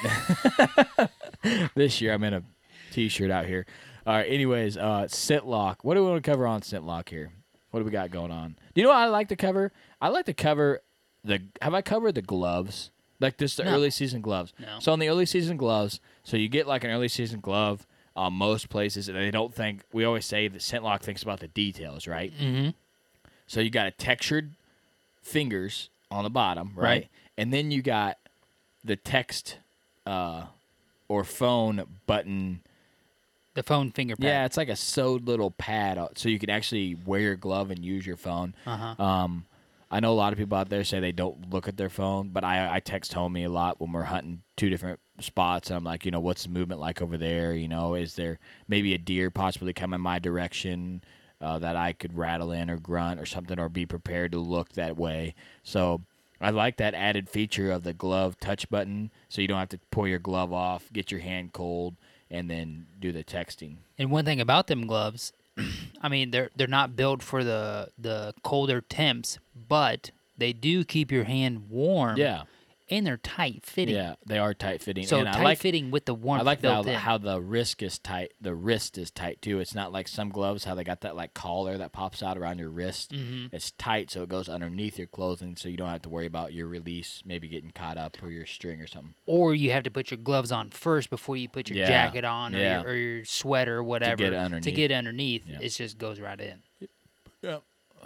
this 1.76 2.00
year 2.00 2.14
I'm 2.14 2.24
in 2.24 2.36
a 2.36 2.44
t-shirt 2.92 3.32
out 3.32 3.46
here. 3.46 3.66
All 4.06 4.14
right. 4.14 4.26
Anyways, 4.30 4.78
uh, 4.78 5.04
ScentLok. 5.10 5.78
What 5.82 5.96
do 5.96 6.04
we 6.04 6.10
want 6.10 6.24
to 6.24 6.30
cover 6.32 6.48
on 6.48 6.62
ScentLok 6.62 7.10
here? 7.10 7.32
What 7.72 7.82
do 7.82 7.86
we 7.86 7.92
got 7.92 8.12
going 8.12 8.32
on? 8.32 8.56
Do 8.74 8.82
you 8.82 8.84
know 8.84 8.90
what 8.90 9.00
I 9.00 9.08
like 9.08 9.28
to 9.30 9.36
cover? 9.36 9.72
I 10.02 10.10
like 10.10 10.26
to 10.26 10.34
cover 10.34 10.82
the. 11.24 11.42
Have 11.62 11.74
I 11.74 11.82
covered 11.82 12.16
the 12.16 12.22
gloves? 12.22 12.92
Like 13.20 13.38
this, 13.38 13.56
the 13.56 13.64
No. 13.64 13.72
early 13.72 13.90
season 13.90 14.22
gloves. 14.22 14.54
No. 14.60 14.80
So 14.80 14.94
on 14.94 15.00
the 15.00 15.10
early 15.10 15.26
season 15.26 15.58
gloves, 15.58 16.00
so 16.24 16.38
you 16.38 16.48
get 16.50 16.68
like 16.68 16.84
an 16.84 16.92
early 16.92 17.08
season 17.08 17.40
glove. 17.40 17.86
Uh, 18.16 18.32
most 18.32 18.70
places, 18.70 19.08
and 19.10 19.16
they 19.18 19.30
don't 19.30 19.54
think. 19.54 19.84
We 19.94 20.04
always 20.04 20.26
say 20.26 20.48
that 20.48 20.58
ScentLok 20.60 21.02
thinks 21.02 21.22
about 21.22 21.40
the 21.40 21.48
details, 21.50 22.08
right? 22.08 22.34
Mm-hmm. 22.36 22.70
So 23.46 23.60
you 23.60 23.70
got 23.70 23.86
a 23.86 23.92
textured 23.92 24.56
fingers 25.22 25.90
on 26.10 26.24
the 26.24 26.30
bottom, 26.32 26.72
right? 26.76 26.84
Right. 26.84 27.08
And 27.38 27.54
then 27.54 27.70
you 27.70 27.82
got 27.84 28.18
the 28.84 28.96
text 28.96 29.58
uh, 30.08 30.46
or 31.08 31.24
phone 31.24 31.84
button. 32.08 32.62
The 33.58 33.64
phone 33.64 33.90
finger 33.90 34.16
pad. 34.16 34.24
Yeah, 34.24 34.46
it's 34.46 34.56
like 34.56 34.70
a 34.70 34.76
sewed 34.76 35.28
little 35.28 35.50
pad, 35.50 35.98
uh, 35.98 36.10
so 36.16 36.30
you 36.30 36.38
can 36.38 36.52
actually 36.52 36.94
wear 36.94 37.22
your 37.22 37.36
glove 37.36 37.72
and 37.72 37.84
use 37.84 38.06
your 38.06 38.16
phone. 38.16 38.54
Uh-huh. 38.68 39.04
Um, 39.04 39.48
I 39.90 40.00
know 40.00 40.12
a 40.12 40.14
lot 40.14 40.32
of 40.32 40.38
people 40.38 40.56
out 40.56 40.70
there 40.70 40.84
say 40.84 41.00
they 41.00 41.12
don't 41.12 41.52
look 41.52 41.68
at 41.68 41.76
their 41.76 41.90
phone, 41.90 42.30
but 42.30 42.44
I, 42.44 42.76
I 42.76 42.80
text 42.82 43.16
homie 43.16 43.48
a 43.48 43.50
lot 43.50 43.82
when 43.82 43.94
we're 43.94 44.04
hunting 44.04 44.44
two 44.58 44.70
different 44.70 45.00
spots. 45.20 45.72
And 45.72 45.78
I'm 45.78 45.84
like, 45.84 46.06
you 46.06 46.12
know, 46.12 46.20
what's 46.20 46.44
the 46.44 46.50
movement 46.50 46.80
like 46.80 47.02
over 47.02 47.18
there? 47.18 47.56
You 47.56 47.68
know, 47.68 47.96
is 47.96 48.14
there 48.14 48.38
maybe 48.68 48.94
a 48.94 49.00
deer 49.00 49.32
possibly 49.32 49.74
coming 49.74 50.02
my 50.02 50.20
direction 50.20 51.02
uh, 51.42 51.58
that 51.58 51.76
I 51.76 51.94
could 51.94 52.16
rattle 52.16 52.52
in 52.52 52.70
or 52.70 52.78
grunt 52.78 53.20
or 53.20 53.26
something, 53.26 53.58
or 53.58 53.70
be 53.70 53.88
prepared 53.88 54.34
to 54.34 54.40
look 54.40 54.74
that 54.74 54.98
way? 54.98 55.34
So 55.64 56.02
I 56.40 56.52
like 56.52 56.78
that 56.78 56.94
added 56.94 57.28
feature 57.28 57.72
of 57.72 57.84
the 57.84 57.94
glove 57.94 58.40
touch 58.40 58.70
button, 58.70 59.10
so 59.30 59.42
you 59.42 59.48
don't 59.48 59.58
have 59.58 59.70
to 59.70 59.80
pull 59.90 60.08
your 60.08 60.20
glove 60.20 60.54
off, 60.54 60.94
get 60.94 61.10
your 61.10 61.22
hand 61.22 61.54
cold, 61.54 61.96
and 62.30 62.50
then 62.50 62.88
do 63.00 63.12
the 63.12 63.24
texting. 63.24 63.78
And 63.98 64.12
one 64.12 64.26
thing 64.26 64.42
about 64.42 64.68
them 64.68 64.88
gloves, 64.88 65.34
I 66.02 66.10
mean, 66.10 66.32
they're 66.32 66.50
they're 66.56 66.68
not 66.68 66.96
built 66.96 67.24
for 67.24 67.44
the 67.44 67.90
the 67.98 68.34
colder 68.44 68.82
temps, 68.82 69.40
but 69.68 70.12
they 70.38 70.54
do 70.54 70.84
keep 70.84 71.12
your 71.12 71.24
hand 71.24 71.70
warm. 71.70 72.18
Yeah. 72.18 72.44
And 72.90 73.06
they're 73.06 73.18
tight 73.18 73.66
fitting. 73.66 73.96
Yeah, 73.96 74.16
they 74.26 74.38
are 74.38 74.54
tight 74.54 74.82
fitting. 74.82 75.06
So 75.06 75.20
and 75.20 75.28
I 75.28 75.34
tight 75.34 75.44
like, 75.44 75.58
fitting 75.58 75.92
with 75.92 76.06
the 76.06 76.14
warmth 76.14 76.40
I 76.42 76.46
like 76.46 76.62
built 76.62 76.86
how, 76.86 76.92
in. 76.94 76.98
how 76.98 77.18
the 77.18 77.42
wrist 77.42 77.82
is 77.84 78.00
tight. 78.00 78.32
The 78.40 78.56
wrist 78.56 78.98
is 78.98 79.12
tight 79.12 79.42
too. 79.42 79.60
It's 79.60 79.76
not 79.76 79.92
like 79.92 80.08
some 80.08 80.30
gloves 80.30 80.64
how 80.64 80.74
they 80.74 80.86
got 80.86 81.02
that 81.02 81.14
like 81.16 81.34
collar 81.34 81.78
that 81.78 81.92
pops 81.92 82.24
out 82.24 82.38
around 82.38 82.60
your 82.60 82.70
wrist. 82.70 83.12
Mhm. 83.12 83.50
It's 83.52 83.72
tight, 83.72 84.10
so 84.10 84.24
it 84.24 84.30
goes 84.30 84.48
underneath 84.48 84.98
your 84.98 85.08
clothing, 85.08 85.58
so 85.58 85.68
you 85.68 85.76
don't 85.76 85.90
have 85.90 86.02
to 86.04 86.10
worry 86.10 86.28
about 86.28 86.54
your 86.54 86.68
release 86.68 87.22
maybe 87.26 87.50
getting 87.50 87.72
caught 87.72 87.98
up 87.98 88.16
or 88.24 88.30
your 88.32 88.46
string 88.46 88.80
or 88.80 88.88
something. 88.88 89.16
or 89.26 89.54
you 89.54 89.72
have 89.72 89.84
to 89.84 89.92
put 89.92 90.10
your 90.10 90.18
gloves 90.18 90.54
on 90.54 90.70
first 90.70 91.10
before 91.10 91.36
you 91.36 91.50
put 91.50 91.70
your 91.70 91.80
Yeah. 91.80 91.88
jacket 91.88 92.24
on 92.24 92.56
or, 92.56 92.60
Yeah. 92.60 92.82
your, 92.84 92.90
or 92.92 92.96
your 92.96 93.26
sweater 93.26 93.78
or 93.80 93.84
whatever 93.84 94.24
it 94.24 94.34
underneath. 94.34 94.64
To 94.64 94.72
get 94.72 94.94
underneath, 94.94 95.44
Yeah. 95.46 95.60
it 95.62 95.70
just 95.70 95.98
goes 95.98 96.22
right 96.22 96.40
in. 96.40 96.62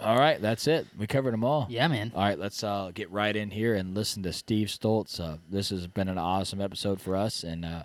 All 0.04 0.18
right, 0.18 0.40
that's 0.40 0.66
it. 0.66 0.86
We 0.98 1.06
covered 1.06 1.32
them 1.32 1.44
all. 1.44 1.66
Yeah, 1.70 1.88
man. 1.88 2.12
All 2.14 2.22
right, 2.22 2.38
let's 2.38 2.62
uh, 2.64 2.90
get 2.94 3.10
right 3.10 3.34
in 3.34 3.50
here 3.50 3.74
and 3.74 3.94
listen 3.94 4.22
to 4.24 4.32
Steve 4.32 4.68
Stoltz. 4.68 5.20
Uh, 5.20 5.36
this 5.50 5.70
has 5.70 5.86
been 5.86 6.08
an 6.08 6.18
awesome 6.18 6.60
episode 6.60 7.00
for 7.00 7.16
us, 7.16 7.42
and 7.44 7.64
uh, 7.64 7.82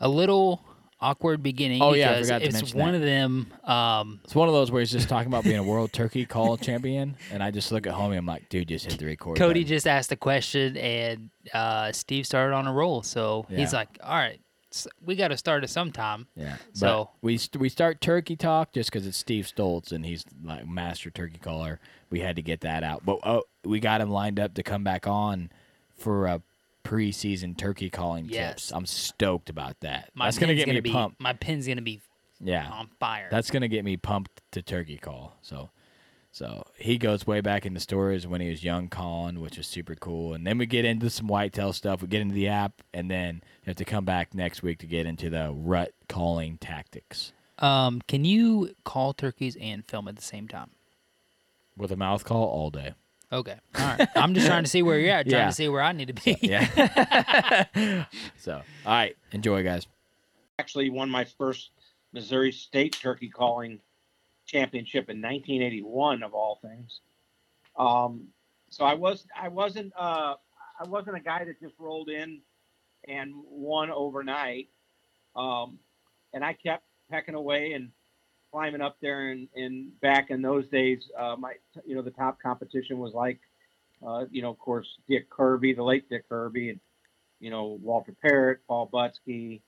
A 0.00 0.08
little 0.08 0.62
awkward 1.00 1.42
beginning. 1.42 1.80
Oh, 1.82 1.94
yeah, 1.94 2.12
I 2.12 2.22
forgot 2.22 2.38
to 2.40 2.44
it's 2.46 2.54
mention 2.54 2.78
one 2.78 2.92
that. 2.92 2.98
of 2.98 3.02
them. 3.02 3.46
Um, 3.64 4.20
it's 4.24 4.34
one 4.34 4.48
of 4.48 4.54
those 4.54 4.70
where 4.70 4.80
he's 4.80 4.90
just 4.90 5.08
talking 5.08 5.28
about 5.28 5.44
being 5.44 5.56
a 5.56 5.62
world 5.62 5.92
turkey 5.92 6.26
call 6.26 6.56
champion, 6.56 7.16
and 7.32 7.42
I 7.42 7.50
just 7.50 7.72
look 7.72 7.86
at 7.86 7.94
homie. 7.94 8.16
I'm 8.18 8.26
like, 8.26 8.48
dude, 8.48 8.68
just 8.68 8.86
hit 8.86 8.98
the 8.98 9.06
record. 9.06 9.36
Cody 9.38 9.60
button. 9.60 9.68
just 9.68 9.86
asked 9.86 10.12
a 10.12 10.16
question, 10.16 10.76
and 10.76 11.30
uh, 11.54 11.92
Steve 11.92 12.26
started 12.26 12.54
on 12.54 12.66
a 12.66 12.72
roll. 12.72 13.02
So 13.02 13.46
he's 13.48 13.72
like, 13.72 13.88
"All 14.02 14.14
right, 14.16 14.40
we 15.04 15.16
got 15.16 15.28
to 15.28 15.36
start 15.36 15.64
it 15.64 15.68
sometime. 15.68 16.26
Yeah. 16.36 16.56
So 16.72 17.10
but 17.12 17.22
we 17.22 17.36
st- 17.38 17.60
we 17.60 17.68
start 17.68 18.00
turkey 18.00 18.36
talk 18.36 18.72
just 18.72 18.90
because 18.90 19.06
it's 19.06 19.16
Steve 19.18 19.46
Stoltz 19.46 19.92
and 19.92 20.04
he's 20.06 20.24
like 20.44 20.66
master 20.66 21.10
turkey 21.10 21.38
caller. 21.38 21.80
We 22.10 22.20
had 22.20 22.36
to 22.36 22.42
get 22.42 22.60
that 22.60 22.82
out, 22.82 23.04
but 23.04 23.18
oh, 23.24 23.42
we 23.64 23.80
got 23.80 24.00
him 24.00 24.10
lined 24.10 24.38
up 24.40 24.54
to 24.54 24.62
come 24.62 24.82
back 24.84 25.06
on 25.06 25.50
for 25.96 26.26
a 26.26 26.42
preseason 26.84 27.56
turkey 27.56 27.90
calling 27.90 28.26
Yes. 28.28 28.50
tips. 28.52 28.72
I'm 28.72 28.86
stoked 28.86 29.50
about 29.50 29.78
that. 29.80 30.10
my 30.14 30.26
That's 30.26 30.38
gonna 30.38 30.54
get 30.54 30.68
me 30.68 30.80
be, 30.80 30.90
pumped. 30.92 31.20
My 31.20 31.32
pin's 31.34 31.66
gonna 31.68 31.82
be 31.82 32.00
Yeah, 32.40 32.68
on 32.70 32.88
fire. 32.98 33.28
that's 33.30 33.50
gonna 33.50 33.68
get 33.68 33.84
me 33.84 33.96
pumped 33.96 34.40
to 34.52 34.62
turkey 34.62 34.96
call. 34.96 35.36
So. 35.42 35.70
So 36.32 36.64
he 36.76 36.96
goes 36.96 37.26
way 37.26 37.40
back 37.40 37.66
into 37.66 37.80
stories 37.80 38.24
when 38.26 38.40
he 38.40 38.48
was 38.50 38.62
young 38.62 38.88
calling, 38.88 39.40
which 39.40 39.58
is 39.58 39.66
super 39.66 39.96
cool. 39.96 40.32
And 40.32 40.46
then 40.46 40.58
we 40.58 40.66
get 40.66 40.84
into 40.84 41.10
some 41.10 41.26
whitetail 41.26 41.72
stuff. 41.72 42.02
We 42.02 42.08
get 42.08 42.20
into 42.20 42.34
the 42.34 42.46
app, 42.48 42.82
and 42.94 43.10
then 43.10 43.36
you 43.64 43.66
have 43.66 43.76
to 43.76 43.84
come 43.84 44.04
back 44.04 44.32
next 44.32 44.62
week 44.62 44.78
to 44.78 44.86
get 44.86 45.06
into 45.06 45.28
the 45.28 45.50
rut 45.52 45.92
calling 46.08 46.56
tactics. 46.58 47.32
um, 47.58 48.00
can 48.06 48.24
you 48.24 48.74
call 48.84 49.12
turkeys 49.12 49.56
and 49.60 49.84
film 49.84 50.06
at 50.08 50.16
the 50.16 50.22
same 50.22 50.46
time? 50.48 50.70
with 51.76 51.90
a 51.92 51.96
mouth 51.96 52.24
call 52.24 52.44
all 52.44 52.68
day. 52.70 52.92
Okay, 53.32 53.56
all 53.76 53.80
right. 53.96 54.06
I'm 54.16 54.34
just 54.34 54.46
trying 54.46 54.64
to 54.64 54.68
see 54.68 54.82
where 54.82 54.98
you're 54.98 55.12
at. 55.12 55.26
Trying 55.26 55.40
Yeah. 55.42 55.46
to 55.46 55.52
see 55.54 55.68
where 55.68 55.80
I 55.82 55.92
need 55.92 56.08
to 56.08 56.12
be. 56.12 56.36
Yeah. 56.42 58.04
so, 58.36 58.56
all 58.84 58.92
right, 58.92 59.16
enjoy, 59.32 59.62
guys. 59.64 59.86
actually 60.58 60.90
won 60.90 61.08
my 61.08 61.24
first 61.24 61.70
Missouri 62.12 62.52
State 62.52 62.98
turkey 63.00 63.28
calling 63.30 63.80
championship 64.50 65.08
in 65.08 65.20
1981, 65.20 66.22
of 66.22 66.34
all 66.34 66.58
things. 66.62 67.00
Um, 67.76 68.28
so 68.70 68.84
I 68.84 68.94
was 68.94 69.26
I 69.40 69.48
wasn't 69.48 69.92
uh, 69.96 70.34
I 70.78 70.88
wasn't 70.88 71.16
a 71.16 71.20
guy 71.20 71.44
that 71.44 71.60
just 71.60 71.74
rolled 71.78 72.08
in 72.08 72.40
and 73.08 73.32
won 73.48 73.90
overnight. 73.90 74.68
Um, 75.34 75.78
and 76.32 76.44
I 76.44 76.52
kept 76.52 76.84
pecking 77.10 77.34
away 77.34 77.72
and 77.72 77.90
climbing 78.52 78.80
up 78.80 78.96
there. 79.00 79.30
And, 79.30 79.48
and 79.56 79.98
back 80.00 80.30
in 80.30 80.42
those 80.42 80.68
days, 80.68 81.10
uh, 81.18 81.36
my 81.38 81.54
you 81.84 81.94
know 81.94 82.02
the 82.02 82.10
top 82.10 82.40
competition 82.40 82.98
was 82.98 83.14
like 83.14 83.40
uh, 84.06 84.26
you 84.30 84.42
know 84.42 84.50
of 84.50 84.58
course 84.58 84.98
Dick 85.08 85.30
Kirby, 85.30 85.74
the 85.74 85.82
late 85.82 86.08
Dick 86.08 86.28
Kirby, 86.28 86.70
and 86.70 86.80
you 87.40 87.50
know 87.50 87.78
Walter 87.82 88.14
Parrott, 88.22 88.60
Paul 88.68 88.88
Butski 88.92 89.62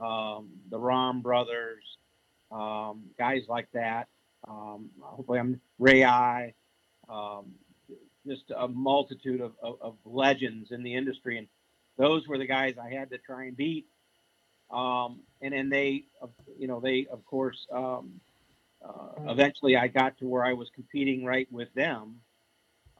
um, 0.00 0.50
the 0.70 0.78
Rom 0.78 1.20
brothers, 1.20 1.84
um, 2.50 3.04
guys 3.18 3.44
like 3.48 3.68
that. 3.72 4.08
Um, 4.46 4.90
hopefully, 5.00 5.38
I'm 5.38 5.60
Ray 5.78 6.04
Eye, 6.04 6.54
um, 7.08 7.52
just 8.26 8.44
a 8.56 8.68
multitude 8.68 9.40
of, 9.40 9.52
of, 9.62 9.76
of 9.80 9.94
legends 10.04 10.70
in 10.70 10.82
the 10.82 10.94
industry, 10.94 11.38
and 11.38 11.46
those 11.96 12.26
were 12.26 12.38
the 12.38 12.46
guys 12.46 12.74
I 12.82 12.90
had 12.90 13.10
to 13.10 13.18
try 13.18 13.44
and 13.44 13.56
beat. 13.56 13.86
Um, 14.70 15.20
and 15.40 15.52
then 15.52 15.68
they, 15.68 16.04
you 16.58 16.66
know, 16.66 16.80
they 16.80 17.06
of 17.10 17.24
course, 17.26 17.66
um, 17.72 18.20
uh, 18.84 19.30
eventually 19.30 19.76
I 19.76 19.88
got 19.88 20.18
to 20.18 20.26
where 20.26 20.44
I 20.44 20.54
was 20.54 20.68
competing 20.74 21.24
right 21.24 21.50
with 21.50 21.72
them, 21.74 22.20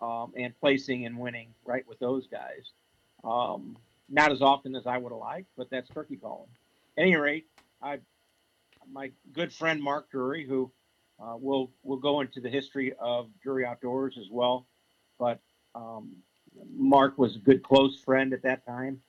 um, 0.00 0.32
and 0.36 0.54
placing 0.60 1.06
and 1.06 1.18
winning 1.18 1.48
right 1.64 1.86
with 1.88 1.98
those 1.98 2.26
guys. 2.28 2.70
Um, 3.22 3.76
not 4.10 4.30
as 4.30 4.42
often 4.42 4.76
as 4.76 4.86
I 4.86 4.98
would 4.98 5.12
have 5.12 5.18
liked, 5.18 5.48
but 5.56 5.70
that's 5.70 5.88
turkey 5.88 6.16
calling 6.16 6.48
any 6.96 7.16
rate, 7.16 7.46
I 7.82 7.98
my 8.90 9.10
good 9.32 9.52
friend 9.52 9.82
Mark 9.82 10.10
Drury, 10.10 10.46
who 10.46 10.70
uh, 11.21 11.37
will 11.37 11.71
we'll 11.83 11.99
go 11.99 12.21
into 12.21 12.40
the 12.40 12.49
history 12.49 12.92
of 12.99 13.28
Drury 13.42 13.66
Outdoors 13.66 14.16
as 14.18 14.28
well, 14.30 14.66
but 15.18 15.40
um, 15.75 16.16
Mark 16.76 17.18
was 17.18 17.37
a 17.37 17.38
good 17.38 17.62
close 17.62 17.99
friend 18.00 18.33
at 18.33 18.42
that 18.42 18.66
time. 18.66 19.00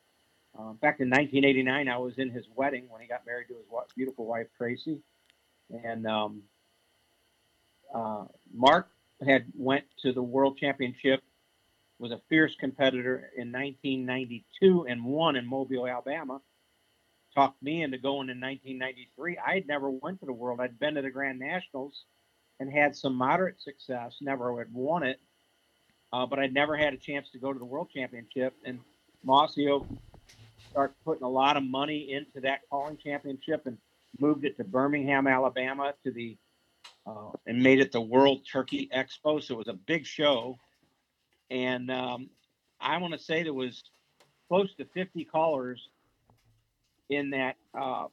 Uh, 0.57 0.71
back 0.74 1.00
in 1.01 1.09
1989, 1.09 1.89
I 1.89 1.97
was 1.97 2.17
in 2.17 2.29
his 2.29 2.45
wedding 2.55 2.85
when 2.89 3.01
he 3.01 3.07
got 3.07 3.25
married 3.25 3.47
to 3.50 3.55
his 3.55 3.65
beautiful 3.95 4.25
wife 4.25 4.47
Tracy, 4.57 5.00
and 5.83 6.07
um, 6.07 6.43
uh, 7.93 8.25
Mark 8.53 8.89
had 9.25 9.45
went 9.57 9.85
to 10.01 10.13
the 10.13 10.24
World 10.24 10.57
Championship 10.57 11.21
was 12.00 12.12
a 12.12 12.19
fierce 12.29 12.55
competitor 12.59 13.31
in 13.35 13.51
1992 13.51 14.85
and 14.89 15.03
won 15.03 15.35
in 15.35 15.45
Mobile, 15.45 15.88
Alabama. 15.88 16.41
Talked 17.35 17.61
me 17.61 17.83
into 17.83 17.97
going 17.97 18.29
in 18.29 18.39
1993. 18.39 19.37
I 19.45 19.55
had 19.55 19.67
never 19.67 19.89
went 19.89 20.21
to 20.21 20.25
the 20.25 20.33
World. 20.33 20.61
I'd 20.61 20.79
been 20.79 20.95
to 20.95 21.01
the 21.01 21.09
Grand 21.09 21.37
Nationals 21.37 22.05
and 22.61 22.71
had 22.71 22.95
some 22.95 23.13
moderate 23.13 23.61
success. 23.61 24.15
Never 24.21 24.57
had 24.57 24.73
won 24.73 25.03
it, 25.03 25.19
uh, 26.13 26.25
but 26.25 26.39
I'd 26.39 26.53
never 26.53 26.77
had 26.77 26.93
a 26.93 26.97
chance 26.97 27.29
to 27.31 27.37
go 27.37 27.51
to 27.51 27.59
the 27.59 27.65
World 27.65 27.89
Championship. 27.93 28.53
And 28.63 28.79
Mossy 29.23 29.67
Oak 29.67 29.85
started 30.71 30.95
putting 31.03 31.23
a 31.23 31.29
lot 31.29 31.57
of 31.57 31.63
money 31.63 32.13
into 32.13 32.39
that 32.41 32.61
calling 32.69 32.97
championship 32.97 33.65
and 33.65 33.77
moved 34.19 34.45
it 34.45 34.55
to 34.57 34.63
Birmingham, 34.63 35.27
Alabama, 35.27 35.93
to 36.05 36.11
the 36.11 36.37
uh, 37.05 37.31
and 37.45 37.61
made 37.61 37.79
it 37.79 37.91
the 37.91 38.01
World 38.01 38.41
Turkey 38.49 38.89
Expo. 38.95 39.43
So 39.43 39.55
it 39.55 39.57
was 39.57 39.67
a 39.67 39.73
big 39.73 40.05
show, 40.05 40.57
and 41.49 41.91
um, 41.91 42.29
I 42.79 42.97
want 42.97 43.13
to 43.13 43.19
say 43.19 43.43
there 43.43 43.53
was 43.53 43.83
close 44.47 44.73
to 44.75 44.85
50 44.85 45.25
callers 45.25 45.89
in 47.09 47.31
that 47.31 47.55
uh, 47.79 48.05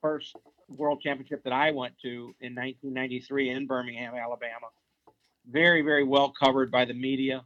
first 0.00 0.36
World 0.68 1.00
Championship 1.00 1.44
that 1.44 1.52
I 1.52 1.70
went 1.70 1.94
to 2.02 2.34
in 2.40 2.54
1993 2.54 3.50
in 3.50 3.66
Birmingham, 3.66 4.14
Alabama. 4.14 4.68
Very, 5.50 5.82
very 5.82 6.04
well 6.04 6.32
covered 6.32 6.70
by 6.70 6.84
the 6.84 6.94
media. 6.94 7.44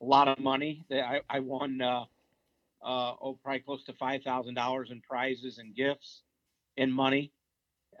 A 0.00 0.04
lot 0.04 0.28
of 0.28 0.38
money. 0.38 0.84
I, 0.90 1.20
I 1.30 1.40
won, 1.40 1.80
uh, 1.80 2.04
uh, 2.84 3.14
oh, 3.22 3.38
probably 3.42 3.60
close 3.60 3.84
to 3.84 3.92
five 3.92 4.22
thousand 4.22 4.54
dollars 4.54 4.90
in 4.90 5.00
prizes 5.00 5.58
and 5.58 5.74
gifts, 5.74 6.22
and 6.76 6.92
money. 6.92 7.30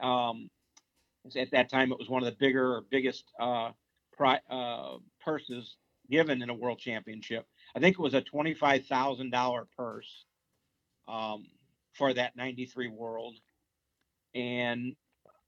Um, 0.02 0.50
at 1.36 1.52
that 1.52 1.70
time, 1.70 1.92
it 1.92 1.98
was 1.98 2.08
one 2.08 2.24
of 2.24 2.26
the 2.26 2.36
bigger 2.40 2.74
or 2.74 2.84
biggest 2.90 3.30
uh, 3.38 3.70
pri- 4.12 4.40
uh, 4.50 4.96
purses 5.24 5.76
given 6.10 6.42
in 6.42 6.50
a 6.50 6.54
World 6.54 6.80
Championship. 6.80 7.46
I 7.76 7.78
think 7.78 7.94
it 7.96 8.02
was 8.02 8.14
a 8.14 8.22
twenty-five 8.22 8.86
thousand 8.86 9.30
dollar 9.30 9.68
purse 9.76 10.24
um, 11.06 11.46
for 11.92 12.12
that 12.14 12.36
'93 12.36 12.88
World 12.88 13.36
and 14.34 14.94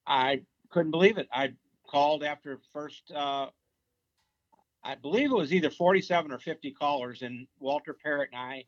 I 0.07 0.43
couldn't 0.71 0.91
believe 0.91 1.19
it. 1.19 1.29
I 1.33 1.53
called 1.89 2.23
after 2.23 2.59
first, 2.73 3.11
uh, 3.15 3.47
I 4.83 4.95
believe 4.97 5.31
it 5.31 5.37
was 5.37 5.53
either 5.53 5.71
47 5.71 6.33
or 6.33 6.39
50 6.39 6.73
callers, 6.73 7.23
and 7.23 7.47
Walter 7.59 7.95
Parrott 7.95 8.31
and 8.33 8.41
I 8.41 8.65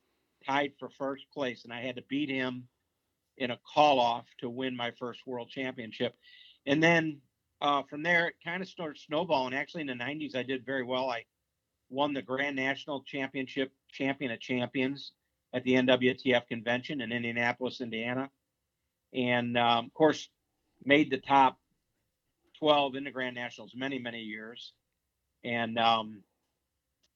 tied 0.46 0.72
for 0.78 0.88
first 0.88 1.26
place, 1.32 1.64
and 1.64 1.72
I 1.72 1.82
had 1.82 1.96
to 1.96 2.02
beat 2.08 2.30
him 2.30 2.68
in 3.36 3.50
a 3.50 3.58
call 3.74 4.00
off 4.00 4.24
to 4.38 4.48
win 4.48 4.74
my 4.74 4.92
first 4.92 5.26
world 5.26 5.50
championship. 5.50 6.14
And 6.64 6.82
then 6.82 7.20
uh, 7.60 7.82
from 7.82 8.02
there, 8.02 8.28
it 8.28 8.36
kind 8.42 8.62
of 8.62 8.68
started 8.68 8.98
snowballing. 8.98 9.54
Actually, 9.54 9.82
in 9.82 9.86
the 9.88 9.92
90s, 9.94 10.34
I 10.34 10.42
did 10.42 10.64
very 10.64 10.84
well. 10.84 11.10
I 11.10 11.24
won 11.90 12.14
the 12.14 12.22
Grand 12.22 12.56
National 12.56 13.02
Championship, 13.02 13.72
Champion 13.92 14.30
of 14.30 14.40
Champions 14.40 15.12
at 15.56 15.64
the 15.64 15.72
NWTF 15.72 16.46
convention 16.46 17.00
in 17.00 17.10
Indianapolis, 17.10 17.80
Indiana 17.80 18.30
and 19.16 19.56
um, 19.56 19.86
of 19.86 19.94
course 19.94 20.28
made 20.84 21.10
the 21.10 21.18
top 21.18 21.58
12 22.58 22.96
in 22.96 23.04
the 23.04 23.10
Grand 23.10 23.34
Nationals 23.34 23.72
many 23.74 23.98
many 23.98 24.20
years, 24.20 24.72
and 25.44 25.78
um, 25.78 26.22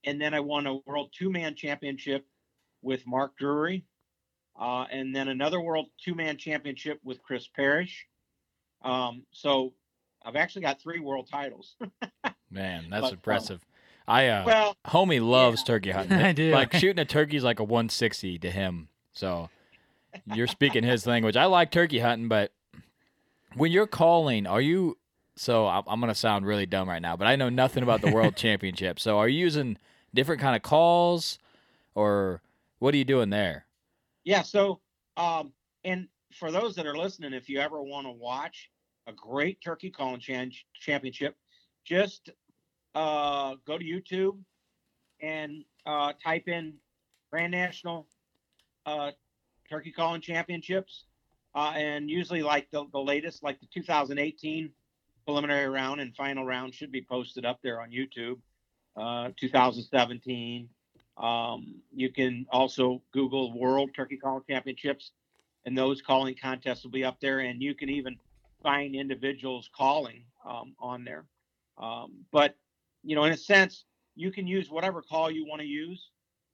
and 0.05 0.21
then 0.21 0.35
I 0.35 0.41
won 0.41 0.67
a 0.67 0.77
World 0.87 1.11
Two 1.17 1.31
Man 1.31 1.55
Championship 1.55 2.27
with 2.83 3.07
Mark 3.07 3.37
Drury, 3.39 3.85
uh, 4.59 4.87
and 4.91 5.15
then 5.15 5.29
another 5.29 5.61
World 5.61 5.87
Two 6.03 6.15
Man 6.15 6.37
Championship 6.37 6.99
with 7.05 7.23
Chris 7.23 7.47
Parrish. 7.55 8.07
Um, 8.83 9.25
so 9.33 9.75
I've 10.25 10.37
actually 10.37 10.63
got 10.63 10.81
three 10.81 11.01
world 11.01 11.29
titles. 11.31 11.77
Man, 12.51 12.89
that's 12.91 13.03
But, 13.03 13.07
um, 13.09 13.13
impressive. 13.15 13.61
I 14.11 14.27
uh, 14.27 14.45
well, 14.45 14.77
homie 14.89 15.25
loves 15.25 15.63
turkey 15.63 15.91
hunting. 15.93 16.19
I 16.19 16.33
do. 16.33 16.51
Like 16.51 16.75
shooting 16.75 16.99
a 16.99 17.05
turkey 17.05 17.37
is 17.37 17.45
like 17.45 17.61
a 17.61 17.65
160 17.65 18.41
to 18.41 18.51
him. 18.51 18.89
So 19.13 19.49
you're 20.35 20.49
speaking 20.49 20.83
his 20.83 21.07
language. 21.07 21.37
I 21.37 21.45
like 21.45 21.71
turkey 21.71 22.01
hunting, 22.01 22.27
but 22.27 22.53
when 23.55 23.71
you're 23.71 23.87
calling, 23.87 24.49
are 24.49 24.61
you? 24.61 24.99
So 25.37 25.69
I'm, 25.69 25.85
I'm 25.87 26.01
gonna 26.01 26.17
sound 26.17 26.45
really 26.45 26.67
dumb 26.67 26.89
right 26.89 27.01
now, 27.01 27.17
but 27.17 27.29
I 27.29 27.37
know 27.37 27.49
nothing 27.51 27.85
about 27.85 28.01
the 28.01 28.11
World 28.11 28.35
Championship. 28.37 28.99
So 28.99 29.19
are 29.19 29.29
you 29.29 29.39
using 29.39 29.79
different 30.13 30.41
kind 30.41 30.57
of 30.57 30.63
calls, 30.63 31.39
or 31.95 32.43
what 32.81 32.93
are 32.93 32.99
you 32.99 33.05
doing 33.05 33.31
there? 33.31 33.65
Yeah. 34.25 34.43
So, 34.43 34.81
um, 35.17 35.53
and 35.85 36.09
for 36.33 36.51
those 36.51 36.75
that 36.75 36.87
are 36.87 36.97
listening, 36.97 37.33
if 37.33 37.49
you 37.49 37.61
ever 37.61 37.81
want 37.81 38.09
to 38.09 38.13
watch 38.13 38.71
a 39.07 39.13
great 39.13 39.61
turkey 39.63 39.91
calling 39.91 40.19
chan- 40.21 40.53
championship, 40.75 41.37
just 41.85 42.31
uh, 42.95 43.55
go 43.67 43.79
to 43.79 43.85
YouTube 43.85 44.39
and 45.21 45.65
uh, 45.87 46.13
type 46.23 46.49
in 46.49 46.75
Grand 47.31 47.53
National 47.53 48.07
uh, 48.87 49.13
Turkey 49.69 49.93
Calling 49.93 50.21
Championships. 50.21 51.05
Uh, 51.55 51.73
and 51.75 52.09
usually, 52.09 52.43
like 52.43 52.71
the, 52.71 52.85
the 52.93 52.99
latest, 52.99 53.43
like 53.43 53.61
the 53.61 53.67
2018 53.75 54.71
preliminary 55.25 55.69
round 55.69 56.01
and 56.01 56.15
final 56.15 56.45
round, 56.45 56.75
should 56.75 56.93
be 56.93 57.03
posted 57.03 57.45
up 57.45 57.59
there 57.63 57.81
on 57.81 57.91
YouTube. 57.91 58.39
Uh, 58.97 59.31
2017. 59.39 60.69
Um, 61.17 61.77
you 61.95 62.11
can 62.11 62.47
also 62.51 63.03
Google 63.13 63.57
World 63.59 63.91
Turkey 63.95 64.17
Calling 64.17 64.43
Championships, 64.49 65.13
and 65.65 65.77
those 65.77 66.03
calling 66.03 66.35
contests 66.41 66.83
will 66.83 66.91
be 66.91 67.05
up 67.05 67.21
there. 67.21 67.41
And 67.41 67.63
you 67.63 67.75
can 67.75 67.89
even 67.89 68.17
find 68.63 68.95
individuals 68.95 69.71
calling 69.77 70.25
um, 70.45 70.75
on 70.79 71.05
there. 71.05 71.25
Um, 71.79 72.25
but 72.33 72.57
you 73.03 73.17
know, 73.17 73.25
in 73.25 73.33
a 73.33 73.37
sense, 73.37 73.85
you 74.17 74.31
can 74.31 74.47
use 74.47 74.71
whatever 74.71 75.03
call 75.03 75.31
you 75.31 75.47
want 75.47 75.61
to 75.61 75.67
use, 75.67 76.11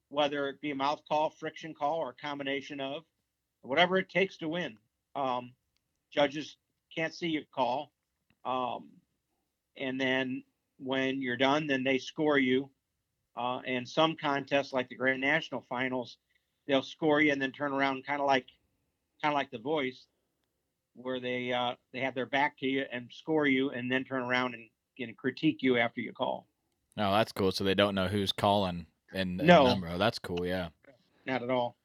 whether 0.09 0.47
it 0.47 0.61
be 0.61 0.71
a 0.71 0.75
mouth 0.75 1.01
call, 1.07 1.29
friction 1.29 1.73
call, 1.73 1.95
or 1.95 2.11
a 2.11 2.27
combination 2.27 2.79
of 2.79 3.03
whatever 3.61 3.97
it 3.97 4.09
takes 4.09 4.37
to 4.37 4.47
win. 4.47 4.77
Um, 5.15 5.51
judges 6.13 6.57
can't 6.95 7.13
see 7.13 7.27
your 7.27 7.43
call. 7.53 7.91
Um, 8.45 8.89
and 9.75 9.99
then 9.99 10.43
when 10.79 11.21
you're 11.21 11.37
done, 11.37 11.67
then 11.67 11.83
they 11.83 11.97
score 11.97 12.37
you. 12.37 12.69
Uh, 13.35 13.59
and 13.67 13.87
some 13.87 14.15
contests, 14.15 14.73
like 14.73 14.89
the 14.89 14.95
Grand 14.95 15.21
National 15.21 15.65
Finals, 15.69 16.17
they'll 16.67 16.81
score 16.81 17.21
you 17.21 17.31
and 17.31 17.41
then 17.41 17.51
turn 17.51 17.73
around, 17.73 18.05
kind 18.05 18.21
of 18.21 18.27
like, 18.27 18.45
kind 19.21 19.33
of 19.33 19.35
like 19.35 19.51
The 19.51 19.59
Voice, 19.59 20.05
where 20.95 21.19
they 21.19 21.51
uh, 21.51 21.75
they 21.93 21.99
have 21.99 22.15
their 22.15 22.25
back 22.25 22.57
to 22.59 22.65
you 22.65 22.85
and 22.91 23.11
score 23.11 23.45
you, 23.45 23.69
and 23.69 23.91
then 23.91 24.03
turn 24.03 24.23
around 24.23 24.55
and, 24.55 24.63
and 24.99 25.15
critique 25.17 25.61
you 25.61 25.77
after 25.77 26.01
you 26.01 26.13
call. 26.13 26.47
No, 26.95 27.11
that's 27.11 27.31
cool. 27.31 27.51
So 27.51 27.63
they 27.63 27.75
don't 27.75 27.95
know 27.95 28.07
who's 28.07 28.31
calling 28.31 28.85
and, 29.13 29.39
and 29.39 29.47
No. 29.47 29.65
number. 29.67 29.89
Oh, 29.89 29.97
that's 29.97 30.19
cool. 30.19 30.45
Yeah. 30.45 30.69
Not 31.25 31.43
at 31.43 31.49
all. 31.49 31.77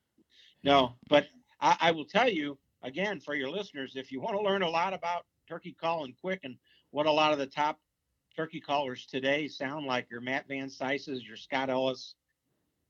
No, 0.64 0.94
but 1.09 1.27
I, 1.61 1.77
I 1.81 1.90
will 1.90 2.05
tell 2.05 2.29
you 2.29 2.57
again 2.83 3.20
for 3.20 3.35
your 3.35 3.51
listeners, 3.51 3.94
if 3.96 4.12
you 4.12 4.20
want 4.20 4.37
to 4.37 4.42
learn 4.42 4.62
a 4.62 4.68
lot 4.70 4.94
about 4.94 5.27
turkey 5.48 5.77
calling 5.79 6.14
quick 6.20 6.40
and 6.44 6.57
what 6.90 7.07
a 7.07 7.11
lot 7.11 7.33
of 7.33 7.38
the 7.38 7.46
top 7.46 7.79
turkey 8.37 8.61
callers 8.61 9.07
today 9.07 9.48
sound 9.48 9.87
like, 9.87 10.09
your 10.11 10.20
Matt 10.20 10.46
Van 10.48 10.70
Cises, 10.70 11.27
your 11.27 11.37
Scott 11.37 11.68
Ellis, 11.68 12.14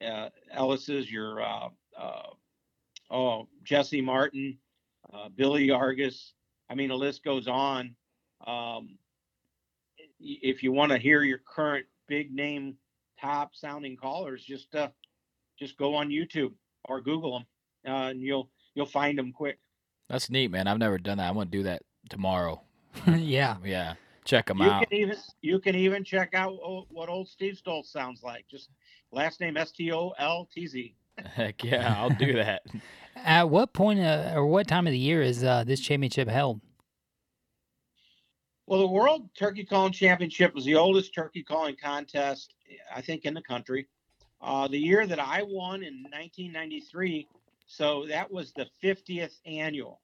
uh, 0.07 0.29
Ellis's, 0.53 1.11
your 1.11 1.43
uh, 1.43 1.69
uh, 1.99 2.23
oh 3.11 3.49
Jesse 3.65 4.01
Martin, 4.01 4.59
uh, 5.13 5.29
Billy 5.35 5.69
Yargus. 5.69 6.33
I 6.71 6.75
mean, 6.75 6.89
the 6.89 6.97
list 6.97 7.25
goes 7.25 7.49
on. 7.49 7.95
Um, 8.47 8.99
if 10.23 10.63
you 10.63 10.73
want 10.73 10.93
to 10.93 10.99
hear 10.99 11.23
your 11.23 11.39
current 11.39 11.87
big 12.09 12.33
name 12.33 12.77
top 13.21 13.51
sounding 13.55 13.97
callers, 13.97 14.45
just 14.45 14.75
uh, 14.75 14.89
just 15.59 15.77
go 15.77 15.95
on 15.95 16.09
YouTube 16.09 16.53
or 16.87 17.01
Google 17.01 17.39
them, 17.39 17.93
uh, 17.93 18.09
and 18.09 18.21
you'll 18.21 18.51
you'll 18.75 18.87
find 18.87 19.19
them 19.19 19.33
quick. 19.33 19.59
That's 20.09 20.31
neat, 20.31 20.51
man. 20.51 20.67
I've 20.67 20.79
never 20.79 20.99
done 20.99 21.19
that. 21.19 21.29
I'm 21.29 21.35
gonna 21.35 21.47
do 21.47 21.63
that 21.65 21.83
tomorrow. 22.09 22.63
yeah. 23.07 23.57
Yeah. 23.65 23.95
Check 24.25 24.47
them 24.47 24.59
You 24.59 24.65
out. 24.71 24.89
can 24.89 24.99
even 24.99 25.17
you 25.41 25.59
can 25.59 25.75
even 25.75 26.05
check 26.05 26.35
out 26.35 26.55
what 26.91 27.09
old 27.09 27.29
Steve 27.29 27.59
Stoltz 27.65 27.87
sounds 27.87 28.23
like. 28.23 28.45
Just 28.49 28.71
last 29.11 29.41
name 29.41 29.57
S 29.57 29.73
T 29.73 29.91
O 29.93 30.11
L 30.19 30.49
T 30.53 30.67
Z. 30.67 30.95
Heck 31.35 31.63
yeah, 31.65 31.97
I'll 31.99 32.11
do 32.11 32.33
that. 32.35 32.63
At 33.17 33.51
what 33.51 33.73
point 33.73 34.01
uh, 34.01 34.33
or 34.35 34.47
what 34.47 34.67
time 34.69 34.87
of 34.87 34.93
the 34.93 34.99
year 34.99 35.23
is 35.23 35.45
uh, 35.45 35.65
this 35.65 35.81
championship 35.81 36.29
held? 36.29 36.61
Well, 38.66 38.81
the 38.81 38.87
World 38.87 39.29
Turkey 39.37 39.64
Calling 39.64 39.92
Championship 39.92 40.55
was 40.55 40.64
the 40.64 40.77
oldest 40.77 41.14
turkey 41.14 41.42
calling 41.42 41.77
contest, 41.83 42.55
I 42.94 43.01
think, 43.01 43.25
in 43.25 43.35
the 43.35 43.42
country. 43.42 43.88
Uh, 44.40 44.68
the 44.68 44.79
year 44.79 45.07
that 45.07 45.18
I 45.18 45.42
won 45.42 45.83
in 45.83 46.03
1993, 46.05 47.29
so 47.66 48.07
that 48.07 48.31
was 48.31 48.53
the 48.53 48.66
50th 48.83 49.38
annual. 49.46 50.01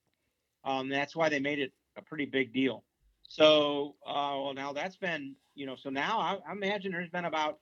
Um, 0.65 0.89
that's 0.89 1.15
why 1.15 1.29
they 1.29 1.41
made 1.41 1.61
it 1.61 1.73
a 1.97 2.03
pretty 2.03 2.25
big 2.25 2.53
deal. 2.53 2.85
So, 3.23 3.95
uh, 4.07 4.35
well, 4.37 4.55
now 4.55 4.73
that's 4.73 4.97
been, 4.97 5.35
you 5.55 5.67
know, 5.67 5.77
so 5.77 5.91
now 5.91 6.19
I, 6.19 6.39
I 6.49 6.53
imagine 6.53 6.93
there's 6.93 7.11
been 7.11 7.27
about, 7.27 7.59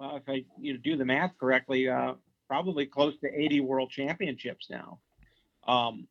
if 0.00 0.22
I 0.28 0.44
you 0.58 0.74
know, 0.74 0.80
do 0.82 0.96
the 0.96 1.04
math 1.04 1.38
correctly, 1.38 1.88
uh, 1.88 2.14
probably 2.48 2.84
close 2.86 3.16
to 3.18 3.28
80 3.32 3.60
World 3.60 3.90
Championships 3.90 4.68
now. 4.70 4.98
Um, 5.66 6.06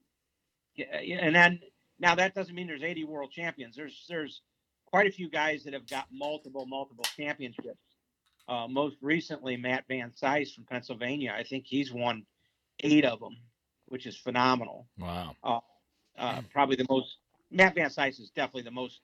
and 0.78 1.36
then 1.36 1.60
now 2.00 2.16
that 2.16 2.36
doesn't 2.36 2.56
mean 2.56 2.68
there's 2.68 2.84
80 2.84 3.06
world 3.06 3.32
champions. 3.32 3.76
There's 3.76 4.06
there's 4.10 4.42
quite 4.86 5.08
a 5.08 5.12
few 5.12 5.30
guys 5.30 5.64
that 5.64 5.74
have 5.74 5.88
got 5.88 6.06
multiple 6.12 6.66
multiple 6.66 7.06
championships. 7.18 7.80
uh, 8.48 8.68
most 8.68 8.98
recently 9.02 9.58
Matt 9.58 9.86
Van 9.88 10.12
Cise 10.12 10.54
from 10.54 10.66
Pennsylvania. 10.66 11.34
I 11.38 11.44
think 11.44 11.66
he's 11.66 11.92
won 11.92 12.26
eight 12.82 13.06
of 13.06 13.20
them, 13.20 13.38
which 13.88 14.06
is 14.06 14.18
phenomenal. 14.18 14.88
Wow. 15.00 15.36
Uh, 15.44 15.60
uh, 16.18 16.42
probably 16.52 16.76
the 16.76 16.86
most 16.90 17.18
Matt 17.52 17.76
Van 17.76 17.90
Cise 17.90 18.20
is 18.20 18.32
definitely 18.36 18.64
the 18.64 18.72
most 18.72 19.02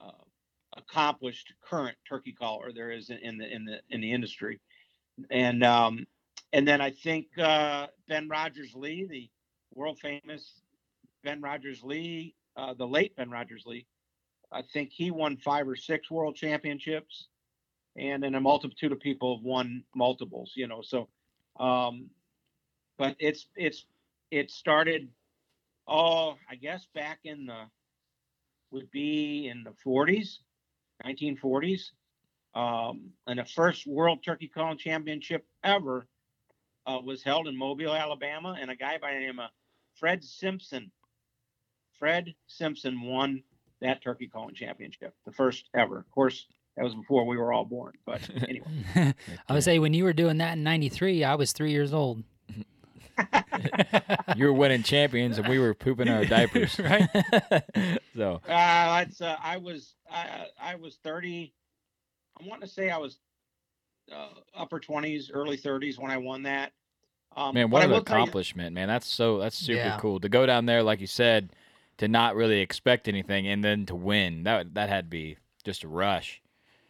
uh, 0.00 0.10
accomplished 0.76 1.52
current 1.62 1.96
turkey 2.08 2.32
caller 2.32 2.72
there 2.72 2.90
is 2.90 3.10
in, 3.10 3.18
in 3.18 3.38
the 3.38 3.54
in 3.54 3.64
the 3.64 3.80
in 3.90 4.00
the 4.00 4.12
industry, 4.12 4.60
and 5.30 5.64
um, 5.64 6.06
and 6.52 6.66
then 6.66 6.80
I 6.80 6.90
think 6.90 7.26
uh, 7.38 7.88
Ben 8.08 8.28
Rogers 8.28 8.72
Lee, 8.74 9.06
the 9.08 9.28
world 9.74 9.98
famous 10.00 10.62
Ben 11.26 11.40
Rogers 11.40 11.82
Lee, 11.82 12.36
uh, 12.56 12.72
the 12.74 12.86
late 12.86 13.16
Ben 13.16 13.28
Rogers 13.28 13.64
Lee, 13.66 13.84
I 14.52 14.62
think 14.62 14.92
he 14.92 15.10
won 15.10 15.36
five 15.36 15.66
or 15.66 15.74
six 15.74 16.08
world 16.08 16.36
championships, 16.36 17.26
and 17.96 18.22
then 18.22 18.36
a 18.36 18.40
multitude 18.40 18.92
of 18.92 19.00
people 19.00 19.36
have 19.36 19.44
won 19.44 19.82
multiples. 19.92 20.52
You 20.54 20.68
know, 20.68 20.82
so, 20.82 21.08
um, 21.58 22.10
but 22.96 23.16
it's 23.18 23.48
it's 23.56 23.86
it 24.30 24.52
started, 24.52 25.08
oh, 25.88 26.36
I 26.48 26.54
guess 26.54 26.86
back 26.94 27.18
in 27.24 27.46
the 27.46 27.64
would 28.70 28.88
be 28.92 29.48
in 29.48 29.64
the 29.64 29.72
40s, 29.84 30.38
1940s, 31.04 31.90
um, 32.54 33.10
and 33.26 33.40
the 33.40 33.44
first 33.44 33.84
World 33.84 34.22
Turkey 34.24 34.46
Calling 34.46 34.78
Championship 34.78 35.44
ever 35.64 36.06
uh, 36.86 37.00
was 37.04 37.24
held 37.24 37.48
in 37.48 37.56
Mobile, 37.56 37.94
Alabama, 37.94 38.56
and 38.60 38.70
a 38.70 38.76
guy 38.76 38.96
by 38.98 39.12
the 39.12 39.18
name 39.18 39.40
of 39.40 39.50
Fred 39.98 40.22
Simpson. 40.22 40.92
Fred 41.98 42.34
Simpson 42.46 43.02
won 43.02 43.42
that 43.80 44.02
turkey 44.02 44.26
calling 44.28 44.54
championship, 44.54 45.14
the 45.24 45.32
first 45.32 45.68
ever. 45.74 45.98
Of 45.98 46.10
course, 46.10 46.46
that 46.76 46.84
was 46.84 46.94
before 46.94 47.24
we 47.26 47.36
were 47.36 47.52
all 47.52 47.64
born. 47.64 47.92
But 48.04 48.28
anyway, 48.48 48.66
I 49.48 49.52
would 49.52 49.64
say 49.64 49.78
when 49.78 49.94
you 49.94 50.04
were 50.04 50.12
doing 50.12 50.38
that 50.38 50.54
in 50.54 50.62
'93, 50.62 51.24
I 51.24 51.34
was 51.34 51.52
three 51.52 51.72
years 51.72 51.92
old. 51.92 52.22
you 54.36 54.44
were 54.44 54.52
winning 54.52 54.82
champions, 54.82 55.38
and 55.38 55.48
we 55.48 55.58
were 55.58 55.72
pooping 55.74 56.08
our 56.08 56.24
diapers, 56.26 56.78
right? 56.78 57.08
so 58.14 58.40
uh, 58.48 59.04
it's, 59.06 59.20
uh, 59.22 59.36
I 59.42 59.56
was 59.56 59.94
I, 60.10 60.46
I 60.60 60.74
was 60.74 60.98
30. 61.02 61.52
I 62.40 62.46
want 62.46 62.60
to 62.60 62.68
say 62.68 62.90
I 62.90 62.98
was 62.98 63.18
uh, 64.12 64.28
upper 64.54 64.78
20s, 64.78 65.30
early 65.32 65.56
30s 65.56 65.98
when 65.98 66.10
I 66.10 66.18
won 66.18 66.42
that. 66.42 66.72
Um, 67.34 67.54
man, 67.54 67.70
what 67.70 67.82
an 67.82 67.90
will 67.90 68.02
tell 68.04 68.18
you- 68.18 68.22
accomplishment, 68.22 68.74
man! 68.74 68.88
That's 68.88 69.06
so 69.06 69.38
that's 69.38 69.56
super 69.56 69.78
Yeah. 69.78 69.98
cool 69.98 70.20
to 70.20 70.28
go 70.28 70.44
down 70.46 70.66
there, 70.66 70.82
like 70.82 71.00
you 71.00 71.06
said, 71.06 71.50
to 71.98 72.08
not 72.08 72.36
really 72.36 72.60
expect 72.60 73.08
anything, 73.08 73.46
and 73.46 73.64
then 73.64 73.86
to 73.86 73.94
win. 73.94 74.44
That 74.44 74.74
that 74.74 74.88
had 74.88 75.06
to 75.06 75.10
be 75.10 75.36
just 75.64 75.84
a 75.84 75.88
rush. 75.88 76.40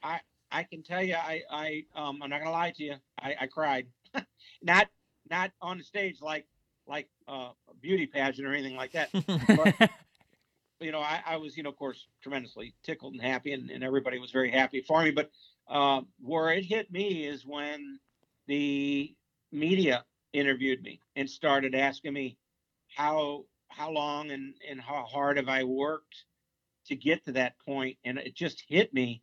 I 0.03 0.21
I 0.51 0.63
can 0.63 0.83
tell 0.83 1.03
you, 1.03 1.15
I 1.15 1.43
I 1.51 1.85
um 1.95 2.23
I'm 2.23 2.31
not 2.31 2.41
gonna 2.41 2.51
lie 2.53 2.73
to 2.73 2.83
you, 2.85 2.95
I, 3.21 3.35
I 3.43 3.47
cried, 3.47 3.87
not 4.63 4.89
not 5.31 5.53
on 5.61 5.79
the 5.79 5.85
stage 5.85 6.21
like 6.21 6.47
like 6.87 7.09
uh, 7.29 7.51
a 7.69 7.75
beauty 7.81 8.07
pageant 8.07 8.47
or 8.47 8.53
anything 8.53 8.77
like 8.77 8.93
that. 8.93 9.11
but, 9.57 9.91
you 10.81 10.93
know, 10.93 11.01
I, 11.01 11.21
I 11.27 11.37
was 11.37 11.57
you 11.57 11.63
know 11.63 11.71
of 11.71 11.77
course 11.77 12.07
tremendously 12.23 12.75
tickled 12.85 13.15
and 13.15 13.23
happy, 13.23 13.53
and, 13.53 13.71
and 13.71 13.83
everybody 13.83 14.19
was 14.19 14.31
very 14.31 14.51
happy 14.51 14.83
for 14.83 15.03
me. 15.03 15.11
But 15.11 15.31
uh, 15.69 16.03
where 16.21 16.51
it 16.51 16.65
hit 16.65 16.91
me 16.91 17.27
is 17.27 17.45
when 17.45 17.99
the 18.47 19.15
media 19.53 20.05
interviewed 20.33 20.83
me 20.83 21.01
and 21.17 21.29
started 21.29 21.75
asking 21.75 22.13
me 22.13 22.37
how 22.95 23.45
how 23.69 23.91
long 23.91 24.31
and 24.31 24.55
and 24.69 24.81
how 24.81 25.05
hard 25.05 25.37
have 25.37 25.49
I 25.49 25.65
worked 25.65 26.25
to 26.87 26.97
get 26.97 27.25
to 27.25 27.33
that 27.33 27.59
point? 27.59 27.77
point, 27.77 27.99
and 28.05 28.19
it 28.19 28.35
just 28.35 28.63
hit 28.69 28.93
me 28.95 29.23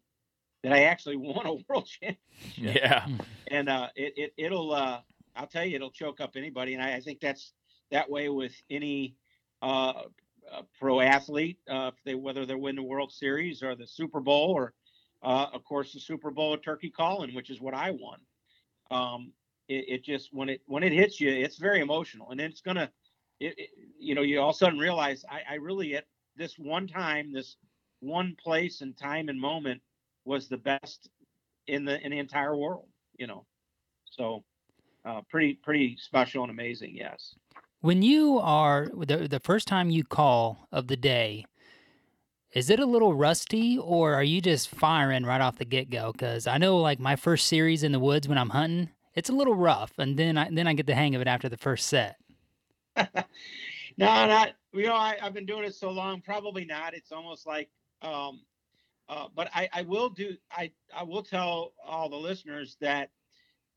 that 0.63 0.73
I 0.73 0.83
actually 0.83 1.15
won 1.17 1.45
a 1.45 1.53
world 1.69 1.87
championship. 1.87 2.19
Yeah, 2.57 3.07
And 3.47 3.69
uh, 3.69 3.89
it, 3.95 4.13
it 4.17 4.33
it'll 4.37 4.73
uh, 4.73 5.01
I'll 5.35 5.47
tell 5.47 5.65
you 5.65 5.75
it'll 5.75 5.91
choke 5.91 6.21
up 6.21 6.31
anybody, 6.35 6.73
and 6.73 6.83
I, 6.83 6.95
I 6.95 6.99
think 6.99 7.19
that's 7.19 7.53
that 7.91 8.09
way 8.09 8.29
with 8.29 8.53
any 8.69 9.15
uh, 9.61 10.03
uh, 10.51 10.61
pro 10.79 10.99
athlete, 10.99 11.59
uh, 11.69 11.91
if 11.93 12.03
they 12.05 12.15
whether 12.15 12.45
they 12.45 12.55
win 12.55 12.75
the 12.75 12.83
World 12.83 13.11
Series 13.11 13.63
or 13.63 13.75
the 13.75 13.87
Super 13.87 14.19
Bowl 14.19 14.51
or 14.51 14.73
uh, 15.23 15.47
of 15.53 15.63
course 15.63 15.93
the 15.93 15.99
Super 15.99 16.31
Bowl 16.31 16.53
of 16.53 16.61
turkey 16.61 16.89
calling, 16.89 17.33
which 17.33 17.49
is 17.49 17.61
what 17.61 17.73
I 17.73 17.91
won. 17.91 18.19
Um, 18.91 19.31
it, 19.67 19.85
it 19.87 20.03
just 20.03 20.33
when 20.33 20.49
it 20.49 20.61
when 20.65 20.83
it 20.83 20.91
hits 20.91 21.19
you, 21.19 21.29
it's 21.29 21.57
very 21.57 21.79
emotional, 21.79 22.31
and 22.31 22.39
it's 22.39 22.61
gonna, 22.61 22.91
it, 23.39 23.53
it- 23.57 23.69
you 23.99 24.15
know, 24.15 24.21
you 24.21 24.41
all 24.41 24.49
of 24.49 24.55
a 24.55 24.57
sudden 24.57 24.77
realize 24.79 25.23
I, 25.29 25.53
I 25.53 25.55
really 25.55 25.95
at 25.95 26.03
this 26.35 26.55
one 26.57 26.87
time, 26.87 27.31
this 27.31 27.55
one 28.01 28.35
place 28.43 28.81
and 28.81 28.97
time 28.97 29.29
and 29.29 29.39
moment 29.39 29.81
was 30.25 30.49
the 30.49 30.57
best 30.57 31.09
in 31.67 31.85
the 31.85 32.01
in 32.01 32.11
the 32.11 32.19
entire 32.19 32.57
world. 32.57 32.89
You 33.17 33.27
know, 33.27 33.45
so 34.05 34.43
uh, 35.05 35.21
pretty 35.29 35.53
pretty 35.63 35.95
special 35.97 36.43
and 36.43 36.51
amazing. 36.51 36.95
Yes. 36.95 37.35
When 37.79 38.01
you 38.01 38.39
are 38.39 38.89
the 38.93 39.27
the 39.29 39.39
first 39.39 39.67
time 39.69 39.89
you 39.89 40.03
call 40.03 40.67
of 40.71 40.87
the 40.87 40.97
day, 40.97 41.45
is 42.53 42.69
it 42.69 42.79
a 42.79 42.85
little 42.85 43.13
rusty 43.13 43.77
or 43.77 44.13
are 44.13 44.23
you 44.23 44.41
just 44.41 44.69
firing 44.69 45.23
right 45.25 45.41
off 45.41 45.57
the 45.57 45.65
get 45.65 45.89
go? 45.89 46.11
Because 46.11 46.45
I 46.45 46.57
know 46.57 46.77
like 46.77 46.99
my 46.99 47.15
first 47.15 47.47
series 47.47 47.83
in 47.83 47.91
the 47.93 47.99
woods 47.99 48.27
when 48.27 48.37
I'm 48.37 48.49
hunting, 48.49 48.89
it's 49.15 49.29
a 49.29 49.33
little 49.33 49.55
rough, 49.55 49.93
and 49.97 50.17
then 50.17 50.37
I 50.37 50.49
then 50.51 50.67
I 50.67 50.73
get 50.73 50.87
the 50.87 50.95
hang 50.95 51.15
of 51.15 51.21
it 51.21 51.27
after 51.27 51.47
the 51.47 51.57
first 51.57 51.87
set. 51.87 52.17
No, 53.97 54.07
not 54.07 54.53
you 54.73 54.87
know. 54.87 54.95
I, 54.95 55.17
I've 55.21 55.33
been 55.35 55.45
doing 55.45 55.65
it 55.65 55.75
so 55.75 55.91
long. 55.91 56.21
Probably 56.21 56.65
not. 56.65 56.95
It's 56.95 57.11
almost 57.11 57.45
like, 57.45 57.69
um, 58.01 58.41
uh, 59.07 59.27
but 59.35 59.49
I, 59.53 59.69
I 59.71 59.81
will 59.83 60.09
do. 60.09 60.35
I 60.51 60.71
I 60.95 61.03
will 61.03 61.21
tell 61.21 61.73
all 61.85 62.09
the 62.09 62.15
listeners 62.15 62.77
that 62.81 63.11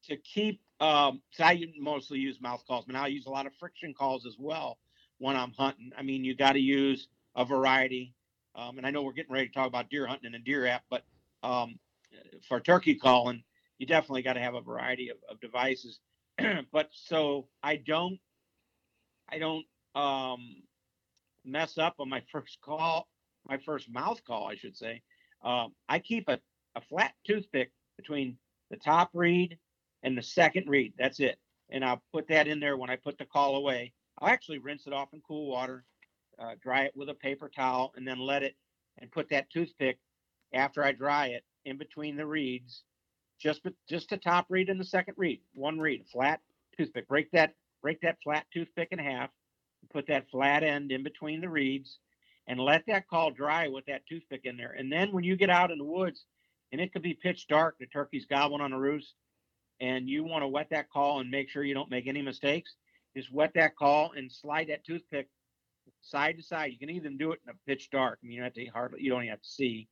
to 0.05 0.17
keep. 0.17 0.61
Um, 0.81 1.21
so 1.33 1.45
I 1.45 1.63
mostly 1.79 2.19
use 2.19 2.41
mouth 2.41 2.63
calls, 2.67 2.85
but 2.87 2.97
I 2.97 3.09
use 3.09 3.27
a 3.27 3.31
lot 3.31 3.47
of 3.47 3.53
friction 3.59 3.95
calls 3.95 4.27
as 4.27 4.37
well 4.39 4.79
when 5.19 5.37
I'm 5.37 5.53
hunting. 5.53 5.91
I 5.97 6.03
mean, 6.03 6.25
you 6.25 6.35
got 6.35 6.53
to 6.53 6.61
use 6.61 7.09
a 7.35 7.45
variety. 7.45 8.15
Um, 8.55 8.79
and 8.79 8.87
I 8.87 8.91
know 8.91 9.03
we're 9.03 9.13
getting 9.13 9.33
ready 9.33 9.49
to 9.49 9.53
talk 9.55 9.67
about 9.69 9.91
deer 9.91 10.07
hunting 10.07 10.27
and 10.27 10.35
a 10.35 10.39
deer 10.39 10.67
app, 10.67 10.85
but 10.91 11.05
um, 11.43 11.79
for 12.49 12.61
turkey 12.61 12.95
calling, 12.95 13.43
you 13.79 13.87
definitely 13.87 14.23
got 14.23 14.35
to 14.35 14.41
have 14.41 14.55
a 14.55 14.61
variety 14.61 15.11
of, 15.11 15.19
of 15.31 15.41
devices. 15.41 16.01
but 16.73 16.89
so 16.93 17.49
I 17.63 17.77
don't, 17.77 18.19
I 19.31 19.39
don't 19.39 19.65
um, 19.95 20.63
mess 21.45 21.79
up 21.79 21.95
on 21.99 22.09
my 22.09 22.23
first 22.33 22.59
call, 22.63 23.09
my 23.49 23.59
first 23.59 23.91
mouth 23.91 24.21
call, 24.25 24.47
I 24.47 24.57
should 24.57 24.77
say. 24.77 25.03
Um, 25.45 25.73
I 25.89 25.99
keep 25.99 26.29
a, 26.29 26.39
a 26.75 26.81
flat 26.81 27.13
toothpick 27.27 27.71
between 27.97 28.37
the 28.71 28.77
top 28.77 29.11
reed 29.13 29.59
and 30.03 30.17
the 30.17 30.23
second 30.23 30.69
reed. 30.69 30.93
That's 30.99 31.21
it. 31.21 31.39
And 31.71 31.85
I'll 31.85 32.03
put 32.13 32.29
that 32.29 32.47
in 32.47 32.61
there 32.61 32.77
when 32.77 32.91
I 32.91 32.97
put 32.97 33.19
the 33.19 33.25
call 33.25 33.57
away. 33.57 33.93
I'll 34.19 34.29
actually 34.29 34.59
rinse 34.59 34.87
it 34.87 34.93
off 34.93 35.13
in 35.13 35.21
cool 35.27 35.49
water, 35.49 35.85
uh, 36.39 36.55
dry 36.63 36.85
it 36.85 36.93
with 36.97 37.09
a 37.09 37.15
paper 37.15 37.51
towel, 37.55 37.93
and 37.97 38.07
then 38.07 38.19
let 38.19 38.43
it 38.43 38.55
and 38.99 39.11
put 39.11 39.29
that 39.31 39.51
toothpick 39.51 39.99
after 40.53 40.83
I 40.83 40.93
dry 40.93 41.29
it 41.29 41.45
in 41.65 41.77
between 41.77 42.17
the 42.17 42.27
reeds, 42.27 42.83
just 43.39 43.61
just 43.89 44.09
the 44.09 44.17
top 44.17 44.47
reed 44.49 44.71
and 44.71 44.81
the 44.81 44.85
second 44.85 45.15
reed, 45.17 45.41
one 45.55 45.79
reed, 45.79 46.07
flat 46.11 46.41
toothpick. 46.77 47.09
Break 47.09 47.31
that 47.33 47.55
break 47.87 48.01
that 48.01 48.19
flat 48.25 48.45
toothpick 48.53 48.89
in 48.91 48.99
half, 48.99 49.31
put 49.93 50.09
that 50.09 50.29
flat 50.33 50.65
end 50.65 50.91
in 50.91 51.05
between 51.05 51.41
the 51.41 51.49
reeds, 51.49 52.01
and 52.49 52.59
let 52.59 52.83
that 52.89 53.07
call 53.07 53.31
dry 53.31 53.69
with 53.69 53.87
that 53.87 54.03
toothpick 54.09 54.41
in 54.43 54.57
there. 54.57 54.75
And 54.77 54.91
then 54.91 55.13
when 55.13 55.23
you 55.23 55.37
get 55.37 55.51
out 55.51 55.71
in 55.71 55.79
the 55.79 55.85
woods, 55.85 56.25
and 56.73 56.81
it 56.81 56.93
could 56.93 57.03
be 57.03 57.15
pitch 57.15 57.47
dark, 57.47 57.77
the 57.79 57.87
turkey's 57.87 58.27
gobbling 58.27 58.61
on 58.61 58.73
the 58.73 58.77
roost, 58.77 59.15
and 59.79 60.09
you 60.09 60.25
want 60.25 60.43
to 60.43 60.49
wet 60.49 60.67
that 60.71 60.91
call 60.91 61.21
and 61.21 61.31
make 61.31 61.49
sure 61.49 61.63
you 61.63 61.75
don't 61.75 61.89
make 61.89 62.09
any 62.09 62.23
mistakes, 62.23 62.75
just 63.17 63.33
wet 63.33 63.53
that 63.55 63.77
call 63.77 64.11
and 64.17 64.33
slide 64.33 64.67
that 64.69 64.85
toothpick 64.85 65.29
side 66.03 66.39
to 66.39 66.43
side. 66.43 66.73
You 66.73 66.79
can 66.81 66.91
even 66.91 67.17
do 67.17 67.31
it 67.31 67.41
in 67.47 67.55
a 67.55 67.71
pitch 67.71 67.89
dark. 67.93 68.19
I 68.21 68.27
mean, 68.27 68.33
you 68.33 68.41
don't 68.41 68.47
have 68.47 68.55
to 68.55 68.67
hardly 68.73 69.01
you 69.01 69.11
don't 69.11 69.29
have 69.29 69.43
to 69.43 69.49
see 69.49 69.87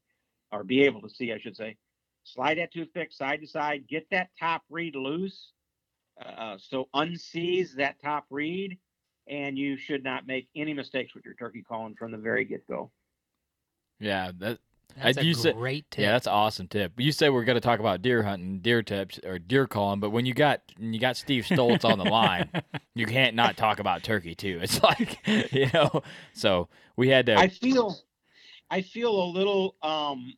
or 0.50 0.64
be 0.64 0.83
able 0.83 1.00
to 1.02 1.09
see, 1.09 1.33
I 1.33 1.38
should 1.38 1.57
say. 1.57 1.76
Slide 2.24 2.59
that 2.59 2.72
toothpick 2.72 3.12
side 3.12 3.40
to 3.42 3.46
side, 3.46 3.85
get 3.88 4.09
that 4.11 4.30
top 4.40 4.62
reed 4.68 4.96
loose. 4.96 5.52
Uh, 6.22 6.57
so 6.59 6.88
unseize 6.94 7.74
that 7.74 8.00
top 8.00 8.27
reed, 8.31 8.79
and 9.27 9.59
you 9.59 9.77
should 9.77 10.05
not 10.05 10.27
make 10.27 10.48
any 10.55 10.72
mistakes 10.72 11.14
with 11.14 11.24
your 11.24 11.35
turkey 11.35 11.62
calling 11.62 11.94
from 11.94 12.12
the 12.12 12.18
very 12.18 12.44
get 12.44 12.66
go. 12.66 12.90
Yeah, 14.00 14.33
that. 14.38 14.59
That's 15.03 15.18
uh, 15.18 15.22
a 15.22 15.24
you 15.24 15.35
said- 15.35 15.57
great 15.57 15.90
tip. 15.90 16.03
Yeah, 16.03 16.12
that's 16.12 16.27
an 16.27 16.35
awesome 16.35 16.68
tip. 16.68 16.92
You 16.98 17.11
said 17.11 17.31
we're 17.33 17.44
going 17.44 17.57
to 17.57 17.61
talk 17.61 17.81
about 17.81 18.00
deer 18.00 18.22
hunting, 18.22 18.61
deer 18.61 18.83
tips, 18.83 19.18
or 19.24 19.40
deer 19.40 19.66
calling, 19.66 19.98
but 19.98 20.11
when 20.11 20.24
you 20.24 20.35
got 20.35 20.61
you 20.79 21.00
got 21.00 21.16
Steve 21.16 21.44
Stoltz 21.44 21.85
on 21.85 21.98
the 21.98 22.05
line, 22.05 22.48
you 22.94 23.07
can't 23.07 23.35
not 23.35 23.57
talk 23.57 23.81
about 23.81 24.05
turkey 24.05 24.37
too. 24.37 24.61
It's 24.62 24.81
like 24.85 25.18
you 25.53 25.68
know, 25.74 26.03
so 26.33 26.68
we 26.96 27.09
had 27.09 27.27
to. 27.27 27.37
I 27.37 27.48
feel, 27.48 27.96
I 28.70 28.83
feel 28.83 29.20
a 29.20 29.27
little. 29.27 29.74
Um, 29.83 30.33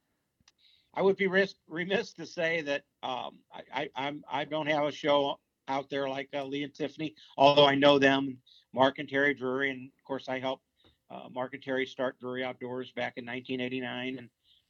I 0.94 1.02
would 1.02 1.16
be 1.16 1.26
ris- 1.26 1.56
remiss 1.68 2.14
to 2.14 2.24
say 2.24 2.62
that 2.62 2.84
um, 3.02 3.36
I, 3.52 3.62
I, 3.74 3.90
I'm 3.94 4.24
I 4.30 4.44
don't 4.44 4.68
have 4.68 4.84
a 4.84 4.92
show 4.92 5.38
out 5.68 5.90
there 5.90 6.08
like 6.08 6.28
uh, 6.34 6.44
Lee 6.44 6.62
and 6.62 6.74
Tiffany, 6.74 7.14
although 7.36 7.66
I 7.66 7.74
know 7.74 7.98
them, 7.98 8.38
Mark 8.72 8.98
and 8.98 9.08
Terry 9.08 9.34
Drury, 9.34 9.70
and 9.70 9.88
of 9.98 10.04
course 10.04 10.28
I 10.28 10.38
helped 10.38 10.64
uh, 11.10 11.28
Mark 11.32 11.54
and 11.54 11.62
Terry 11.62 11.86
start 11.86 12.18
Drury 12.20 12.44
Outdoors 12.44 12.90
back 12.92 13.14
in 13.16 13.24
1989, 13.26 14.18
and 14.18 14.28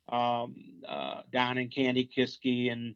um, 0.09 0.55
uh, 0.89 1.23
Don 1.33 1.59
and 1.59 1.71
Kandi 1.71 2.09
Kisky 2.15 2.71
and 2.71 2.95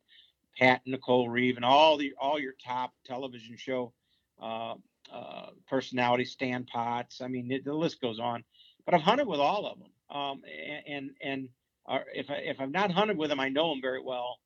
Pat 0.59 0.83
and 0.85 0.93
Nicole 0.93 1.29
Reeve 1.29 1.57
and 1.57 1.65
all 1.65 1.97
the 1.97 2.13
all 2.21 2.39
your 2.39 2.55
top 2.65 2.93
television 3.05 3.57
show 3.57 3.93
uh, 4.41 4.75
uh, 5.13 5.47
personalities, 5.69 6.33
Stan 6.33 6.65
Potts. 6.65 7.21
I 7.21 7.29
mean, 7.29 7.51
it, 7.51 7.65
the 7.65 7.75
list 7.75 8.01
goes 8.01 8.21
on. 8.21 8.45
But 8.85 8.95
I've 8.95 9.03
hunted 9.03 9.27
with 9.27 9.41
all 9.41 9.67
of 9.67 9.79
them, 9.79 10.17
um, 10.17 10.43
and 10.47 10.83
and, 10.87 11.11
and 11.23 11.49
uh, 11.89 11.99
if 12.15 12.31
I, 12.31 12.35
if 12.35 12.61
I've 12.61 12.71
not 12.71 12.91
hunted 12.91 13.17
with 13.17 13.31
them, 13.31 13.41
I 13.41 13.49
know 13.49 13.71
them 13.71 13.81
very 13.81 14.03
well. 14.03 14.39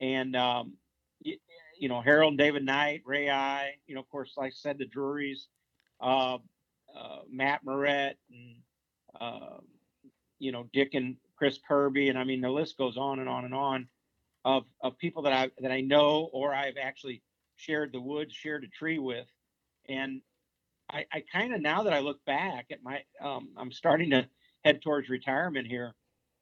And 0.00 0.36
um, 0.36 0.74
you, 1.78 1.88
know, 1.88 2.00
Harold 2.00 2.38
David 2.38 2.64
Knight, 2.64 3.02
Ray 3.04 3.30
Eye, 3.30 3.74
you 3.86 3.94
know, 3.94 4.00
of 4.00 4.08
course, 4.08 4.32
like 4.36 4.52
I 4.52 4.54
said, 4.54 4.78
the 4.78 4.86
Drurys, 4.86 5.46
uh, 6.00 6.38
uh, 6.96 7.18
Matt 7.30 7.64
Morrett, 7.64 8.18
and 8.30 8.56
uh, 9.20 9.58
you 10.38 10.52
know, 10.52 10.68
Dick 10.72 10.94
and 10.94 11.16
Chris 11.36 11.58
Kirby, 11.66 12.08
and 12.08 12.18
I 12.18 12.24
mean, 12.24 12.40
the 12.40 12.50
list 12.50 12.76
goes 12.78 12.96
on 12.96 13.18
and 13.18 13.28
on 13.28 13.44
and 13.44 13.54
on 13.54 13.88
of 14.44 14.64
of 14.82 14.98
people 14.98 15.22
that 15.22 15.32
I 15.32 15.50
that 15.60 15.72
I 15.72 15.80
know 15.80 16.28
or 16.32 16.54
I've 16.54 16.76
actually 16.80 17.22
shared 17.56 17.92
the 17.92 18.00
woods, 18.00 18.34
shared 18.34 18.64
a 18.64 18.68
tree 18.68 18.98
with, 18.98 19.26
and 19.88 20.20
I, 20.90 21.06
I 21.12 21.22
kind 21.32 21.54
of 21.54 21.60
now 21.60 21.84
that 21.84 21.92
I 21.92 22.00
look 22.00 22.24
back 22.24 22.66
at 22.70 22.82
my, 22.82 23.02
um, 23.20 23.50
I'm 23.56 23.72
starting 23.72 24.10
to 24.10 24.26
head 24.64 24.82
towards 24.82 25.08
retirement 25.08 25.66
here, 25.66 25.94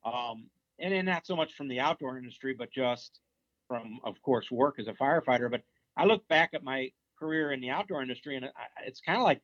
um, 0.05 0.49
and, 0.79 0.93
and 0.93 1.07
not 1.07 1.27
so 1.27 1.37
much 1.37 1.55
from 1.55 1.69
the 1.69 1.81
outdoor 1.81 2.19
industry, 2.19 2.55
but 2.57 2.73
just 2.73 3.21
from, 3.73 4.01
of 4.05 4.21
course, 4.21 4.51
work 4.51 4.79
as 4.79 4.87
a 4.87 4.93
firefighter. 4.93 5.51
But 5.51 5.63
I 5.97 6.05
look 6.05 6.29
back 6.29 6.51
at 6.53 6.63
my 6.63 6.93
career 7.19 7.53
in 7.53 7.63
the 7.63 7.71
outdoor 7.71 8.03
industry, 8.03 8.37
and 8.37 8.51
it's 8.87 9.01
kind 9.01 9.17
of 9.17 9.25
like 9.25 9.41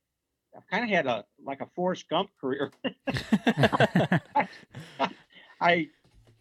I've 0.55 0.69
kind 0.69 0.85
of 0.85 0.91
had 0.91 1.07
a 1.07 1.25
like 1.43 1.63
a 1.63 1.67
Forrest 1.75 2.11
Gump 2.11 2.29
career. 2.39 2.71
I 5.63 5.89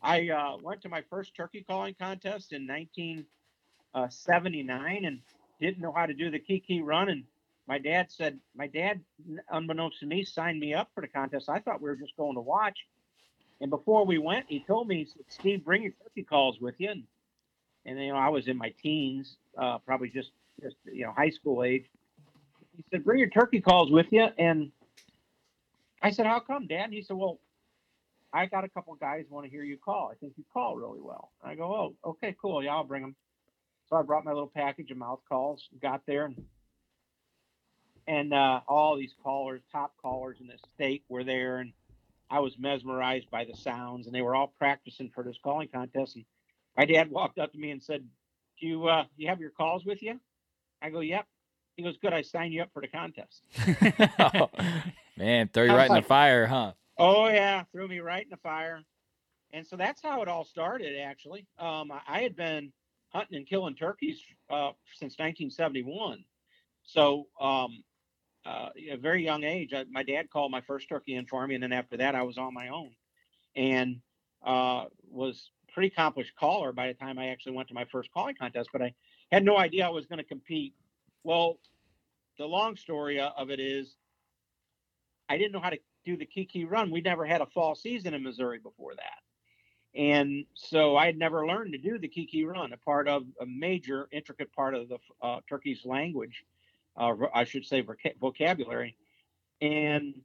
I 0.01 0.29
uh, 0.29 0.57
went 0.61 0.81
to 0.81 0.89
my 0.89 1.01
first 1.09 1.33
turkey 1.33 1.63
calling 1.65 1.95
contest 1.97 2.51
in 2.51 2.67
1979 2.67 4.75
uh, 4.75 5.07
and 5.07 5.21
didn't 5.61 5.81
know 5.81 5.93
how 5.93 6.07
to 6.07 6.13
do 6.13 6.29
the 6.29 6.39
kiki 6.39 6.81
run. 6.81 7.07
And 7.07 7.23
my 7.69 7.79
dad 7.79 8.11
said, 8.11 8.37
my 8.53 8.67
dad, 8.67 8.99
unbeknownst 9.49 10.01
to 10.01 10.07
me, 10.07 10.25
signed 10.25 10.59
me 10.59 10.73
up 10.73 10.89
for 10.93 10.99
the 10.99 11.07
contest. 11.07 11.47
I 11.47 11.59
thought 11.59 11.81
we 11.81 11.89
were 11.89 11.95
just 11.95 12.17
going 12.17 12.35
to 12.35 12.41
watch. 12.41 12.85
And 13.61 13.69
before 13.69 14.05
we 14.05 14.17
went, 14.17 14.47
he 14.49 14.59
told 14.59 14.89
me, 14.89 14.97
he 14.97 15.05
said, 15.05 15.23
Steve, 15.29 15.63
bring 15.63 15.83
your 15.83 15.93
turkey 16.03 16.23
calls 16.23 16.59
with 16.59 16.75
you. 16.79 16.91
And, 16.91 17.05
and 17.87 17.99
you 17.99 18.09
know, 18.09 18.17
I 18.17 18.29
was 18.29 18.47
in 18.47 18.57
my 18.57 18.73
teens, 18.83 19.37
uh, 19.57 19.79
probably 19.79 20.09
just, 20.09 20.31
just, 20.61 20.75
you 20.85 21.05
know, 21.05 21.13
high 21.15 21.29
school 21.29 21.63
age. 21.63 21.85
He 22.75 22.83
said, 22.91 23.03
bring 23.03 23.17
your 23.17 23.29
turkey 23.29 23.61
calls 23.61 23.89
with 23.89 24.07
you. 24.11 24.27
And 24.37 24.71
I 26.03 26.11
said, 26.11 26.27
how 26.27 26.39
come, 26.39 26.67
Dad? 26.67 26.83
And 26.83 26.93
he 26.93 27.01
said, 27.01 27.17
well, 27.17 27.39
I 28.33 28.45
got 28.45 28.65
a 28.65 28.69
couple 28.69 28.93
guys 28.95 29.25
want 29.29 29.45
to 29.45 29.49
hear 29.49 29.63
you 29.63 29.77
call. 29.77 30.09
I 30.11 30.15
think 30.15 30.33
you 30.37 30.43
call 30.53 30.75
really 30.75 30.99
well. 31.01 31.31
I 31.43 31.55
go, 31.55 31.63
oh, 31.73 32.09
okay, 32.09 32.35
cool. 32.39 32.61
Yeah, 32.61 32.75
I'll 32.75 32.83
bring 32.83 33.01
them. 33.01 33.15
So 33.89 33.95
I 33.95 34.01
brought 34.01 34.25
my 34.25 34.33
little 34.33 34.51
package 34.53 34.91
of 34.91 34.97
mouth 34.97 35.21
calls, 35.27 35.69
got 35.81 36.01
there, 36.05 36.25
and 36.25 36.45
and 38.05 38.33
uh, 38.33 38.61
all 38.67 38.95
these 38.95 39.13
callers, 39.23 39.61
top 39.71 39.93
callers 40.01 40.37
in 40.39 40.47
the 40.47 40.57
state, 40.75 41.03
were 41.09 41.23
there, 41.23 41.57
and 41.57 41.73
I 42.29 42.39
was 42.39 42.57
mesmerized 42.57 43.29
by 43.29 43.45
the 43.45 43.55
sounds, 43.55 44.05
and 44.05 44.15
they 44.15 44.21
were 44.21 44.35
all 44.35 44.53
practicing 44.57 45.09
for 45.09 45.23
this 45.23 45.37
calling 45.41 45.69
contest. 45.69 46.15
And 46.15 46.25
my 46.77 46.85
dad 46.85 47.09
walked 47.09 47.39
up 47.39 47.51
to 47.51 47.57
me 47.57 47.71
and 47.71 47.81
said, 47.81 48.05
"Do 48.59 48.67
you 48.67 48.87
uh, 48.87 49.05
you 49.17 49.27
have 49.27 49.41
your 49.41 49.49
calls 49.49 49.85
with 49.85 50.01
you?" 50.01 50.19
I 50.81 50.89
go, 50.89 50.99
"Yep." 50.99 51.25
He 51.75 51.83
goes, 51.83 51.97
"Good. 51.97 52.13
I 52.13 52.21
signed 52.21 52.53
you 52.53 52.61
up 52.61 52.69
for 52.71 52.81
the 52.81 52.87
contest." 52.87 53.41
oh, 54.19 54.49
man, 55.17 55.49
throw 55.53 55.63
you 55.63 55.71
right 55.71 55.89
like, 55.89 55.97
in 55.97 56.03
the 56.03 56.07
fire, 56.07 56.45
huh? 56.45 56.73
Oh 56.97 57.27
yeah, 57.27 57.63
threw 57.71 57.87
me 57.87 57.99
right 57.99 58.23
in 58.23 58.29
the 58.29 58.37
fire. 58.37 58.81
And 59.51 59.65
so 59.65 59.77
that's 59.77 60.01
how 60.01 60.21
it 60.21 60.27
all 60.27 60.43
started. 60.43 60.99
Actually, 60.99 61.47
um, 61.57 61.91
I 62.07 62.21
had 62.21 62.35
been 62.35 62.71
hunting 63.09 63.37
and 63.37 63.47
killing 63.47 63.75
turkeys 63.75 64.19
uh, 64.49 64.71
since 64.93 65.13
1971. 65.13 66.23
So 66.83 67.27
um, 67.39 67.83
uh, 68.45 68.69
a 68.91 68.97
very 68.97 69.23
young 69.23 69.43
age, 69.43 69.73
I, 69.73 69.85
my 69.89 70.03
dad 70.03 70.29
called 70.29 70.51
my 70.51 70.61
first 70.61 70.89
turkey 70.89 71.15
in 71.15 71.25
for 71.25 71.45
me, 71.47 71.55
and 71.55 71.63
then 71.63 71.71
after 71.71 71.97
that, 71.97 72.13
I 72.13 72.23
was 72.23 72.37
on 72.37 72.53
my 72.53 72.69
own, 72.69 72.91
and 73.55 74.01
uh, 74.45 74.85
was 75.09 75.49
pretty 75.77 75.93
accomplished 75.93 76.35
caller 76.35 76.71
by 76.71 76.87
the 76.87 76.93
time 76.95 77.19
I 77.19 77.27
actually 77.27 77.51
went 77.51 77.67
to 77.67 77.75
my 77.75 77.85
first 77.91 78.11
calling 78.11 78.33
contest. 78.33 78.69
But 78.73 78.81
I 78.81 78.95
had 79.31 79.45
no 79.45 79.57
idea 79.57 79.85
I 79.85 79.89
was 79.89 80.07
going 80.07 80.17
to 80.17 80.23
compete. 80.23 80.73
Well, 81.23 81.59
the 82.39 82.47
long 82.47 82.75
story 82.75 83.19
of 83.19 83.51
it 83.51 83.59
is, 83.59 83.93
I 85.29 85.37
didn't 85.37 85.51
know 85.51 85.59
how 85.59 85.69
to 85.69 85.77
do 86.03 86.17
the 86.17 86.25
Kiki 86.25 86.65
run. 86.65 86.89
We 86.89 87.01
never 87.01 87.27
had 87.27 87.41
a 87.41 87.45
fall 87.45 87.75
season 87.75 88.15
in 88.15 88.23
Missouri 88.23 88.57
before 88.57 88.95
that. 88.95 89.99
And 89.99 90.45
so 90.55 90.97
I 90.97 91.05
had 91.05 91.19
never 91.19 91.45
learned 91.45 91.73
to 91.73 91.77
do 91.77 91.99
the 91.99 92.07
Kiki 92.07 92.43
run, 92.43 92.73
a 92.73 92.77
part 92.77 93.07
of 93.07 93.25
a 93.39 93.45
major, 93.45 94.07
intricate 94.11 94.51
part 94.53 94.73
of 94.73 94.89
the 94.89 94.97
uh, 95.21 95.41
Turkey's 95.47 95.85
language, 95.85 96.43
uh, 96.95 97.13
I 97.35 97.43
should 97.43 97.67
say 97.67 97.85
vocabulary. 98.19 98.97
And 99.61 100.15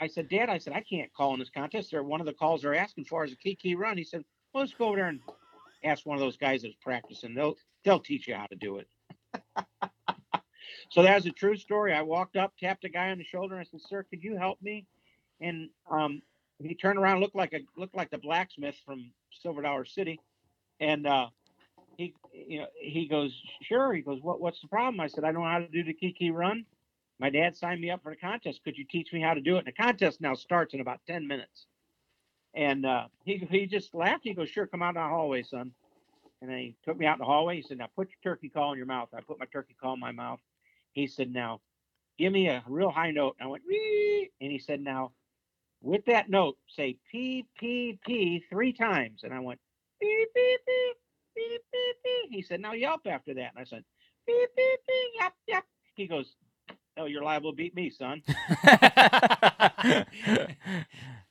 I 0.00 0.06
said, 0.06 0.28
Dad, 0.28 0.48
I 0.48 0.58
said, 0.58 0.72
I 0.72 0.80
can't 0.80 1.12
call 1.12 1.32
in 1.34 1.40
this 1.40 1.50
contest. 1.50 1.90
They're, 1.90 2.02
one 2.02 2.20
of 2.20 2.26
the 2.26 2.32
calls 2.32 2.62
they're 2.62 2.74
asking 2.74 3.06
for 3.06 3.24
is 3.24 3.32
a 3.32 3.36
Kiki 3.36 3.74
run. 3.74 3.96
He 3.96 4.04
said, 4.04 4.24
well, 4.52 4.62
let's 4.62 4.74
go 4.74 4.86
over 4.86 4.96
there 4.96 5.08
and 5.08 5.20
ask 5.84 6.06
one 6.06 6.16
of 6.16 6.20
those 6.20 6.36
guys 6.36 6.62
that's 6.62 6.76
practicing. 6.80 7.34
They'll, 7.34 7.56
they'll 7.84 8.00
teach 8.00 8.28
you 8.28 8.34
how 8.34 8.46
to 8.46 8.56
do 8.56 8.78
it. 8.78 8.88
So 10.90 11.02
that's 11.02 11.26
a 11.26 11.30
true 11.30 11.56
story. 11.56 11.92
I 11.92 12.02
walked 12.02 12.36
up, 12.36 12.54
tapped 12.58 12.84
a 12.84 12.88
guy 12.88 13.10
on 13.10 13.18
the 13.18 13.24
shoulder, 13.24 13.54
and 13.54 13.60
I 13.60 13.64
said, 13.64 13.80
"Sir, 13.88 14.04
could 14.04 14.22
you 14.22 14.36
help 14.36 14.60
me?" 14.62 14.86
And 15.40 15.68
um, 15.90 16.22
he 16.62 16.74
turned 16.74 16.98
around, 16.98 17.20
looked 17.20 17.36
like 17.36 17.52
a 17.52 17.60
looked 17.76 17.94
like 17.94 18.10
the 18.10 18.18
blacksmith 18.18 18.76
from 18.84 19.10
Silver 19.42 19.62
Dollar 19.62 19.84
City, 19.84 20.18
and 20.80 21.06
uh, 21.06 21.26
he 21.96 22.14
you 22.32 22.60
know 22.60 22.66
he 22.80 23.06
goes, 23.06 23.38
"Sure." 23.62 23.92
He 23.92 24.00
goes, 24.00 24.20
"What 24.22 24.40
what's 24.40 24.60
the 24.62 24.68
problem?" 24.68 25.00
I 25.00 25.08
said, 25.08 25.24
"I 25.24 25.32
don't 25.32 25.42
know 25.42 25.50
how 25.50 25.58
to 25.58 25.68
do 25.68 25.84
the 25.84 25.92
Kiki 25.92 26.30
run. 26.30 26.64
My 27.20 27.30
dad 27.30 27.56
signed 27.56 27.80
me 27.80 27.90
up 27.90 28.02
for 28.02 28.12
the 28.12 28.20
contest. 28.20 28.62
Could 28.64 28.78
you 28.78 28.84
teach 28.84 29.12
me 29.12 29.20
how 29.22 29.34
to 29.34 29.40
do 29.40 29.56
it?" 29.56 29.60
And 29.60 29.68
the 29.68 29.72
contest 29.72 30.20
now 30.20 30.34
starts 30.34 30.74
in 30.74 30.80
about 30.80 31.00
ten 31.06 31.26
minutes. 31.26 31.66
And 32.54 32.86
uh, 32.86 33.08
he 33.24 33.38
he 33.50 33.66
just 33.66 33.94
laughed. 33.94 34.24
He 34.24 34.34
goes, 34.34 34.50
"Sure, 34.50 34.66
come 34.66 34.82
out 34.82 34.90
in 34.90 35.02
the 35.02 35.08
hallway, 35.08 35.42
son." 35.44 35.72
And 36.42 36.50
he 36.52 36.76
took 36.84 36.98
me 36.98 37.06
out 37.06 37.14
in 37.14 37.20
the 37.20 37.26
hallway. 37.26 37.56
He 37.56 37.62
said, 37.62 37.78
"Now 37.78 37.88
put 37.96 38.08
your 38.10 38.34
turkey 38.34 38.48
call 38.50 38.72
in 38.72 38.78
your 38.78 38.86
mouth." 38.86 39.10
I 39.14 39.20
put 39.22 39.40
my 39.40 39.46
turkey 39.46 39.76
call 39.80 39.94
in 39.94 40.00
my 40.00 40.12
mouth. 40.12 40.40
He 40.92 41.06
said, 41.06 41.32
Now 41.32 41.60
give 42.18 42.32
me 42.32 42.48
a 42.48 42.64
real 42.68 42.90
high 42.90 43.12
note. 43.12 43.36
And 43.40 43.48
I 43.48 43.50
went, 43.50 43.64
Wee! 43.68 44.30
and 44.40 44.52
he 44.52 44.58
said, 44.58 44.80
Now 44.82 45.12
with 45.82 46.04
that 46.06 46.30
note, 46.30 46.58
say 46.68 46.96
P, 47.10 47.46
P, 47.58 47.98
P 48.04 48.44
three 48.50 48.72
times. 48.74 49.22
And 49.24 49.34
I 49.34 49.40
went, 49.40 49.60
beep, 50.00 50.28
beep, 50.34 50.60
beep, 50.66 50.96
beep, 51.36 51.62
beep, 51.72 51.96
beep. 52.04 52.30
He 52.32 52.42
said, 52.42 52.60
Now 52.60 52.72
yelp 52.74 53.02
after 53.06 53.34
that. 53.34 53.52
And 53.56 53.60
I 53.60 53.64
said, 53.64 53.84
Beep, 54.26 54.50
beep, 54.56 54.80
beep, 54.88 55.12
yep, 55.20 55.34
yep. 55.48 55.64
He 55.94 56.06
goes, 56.08 56.36
Oh, 56.98 57.06
you're 57.06 57.22
liable 57.22 57.52
to 57.52 57.56
beat 57.56 57.74
me, 57.74 57.90
son. 57.90 58.22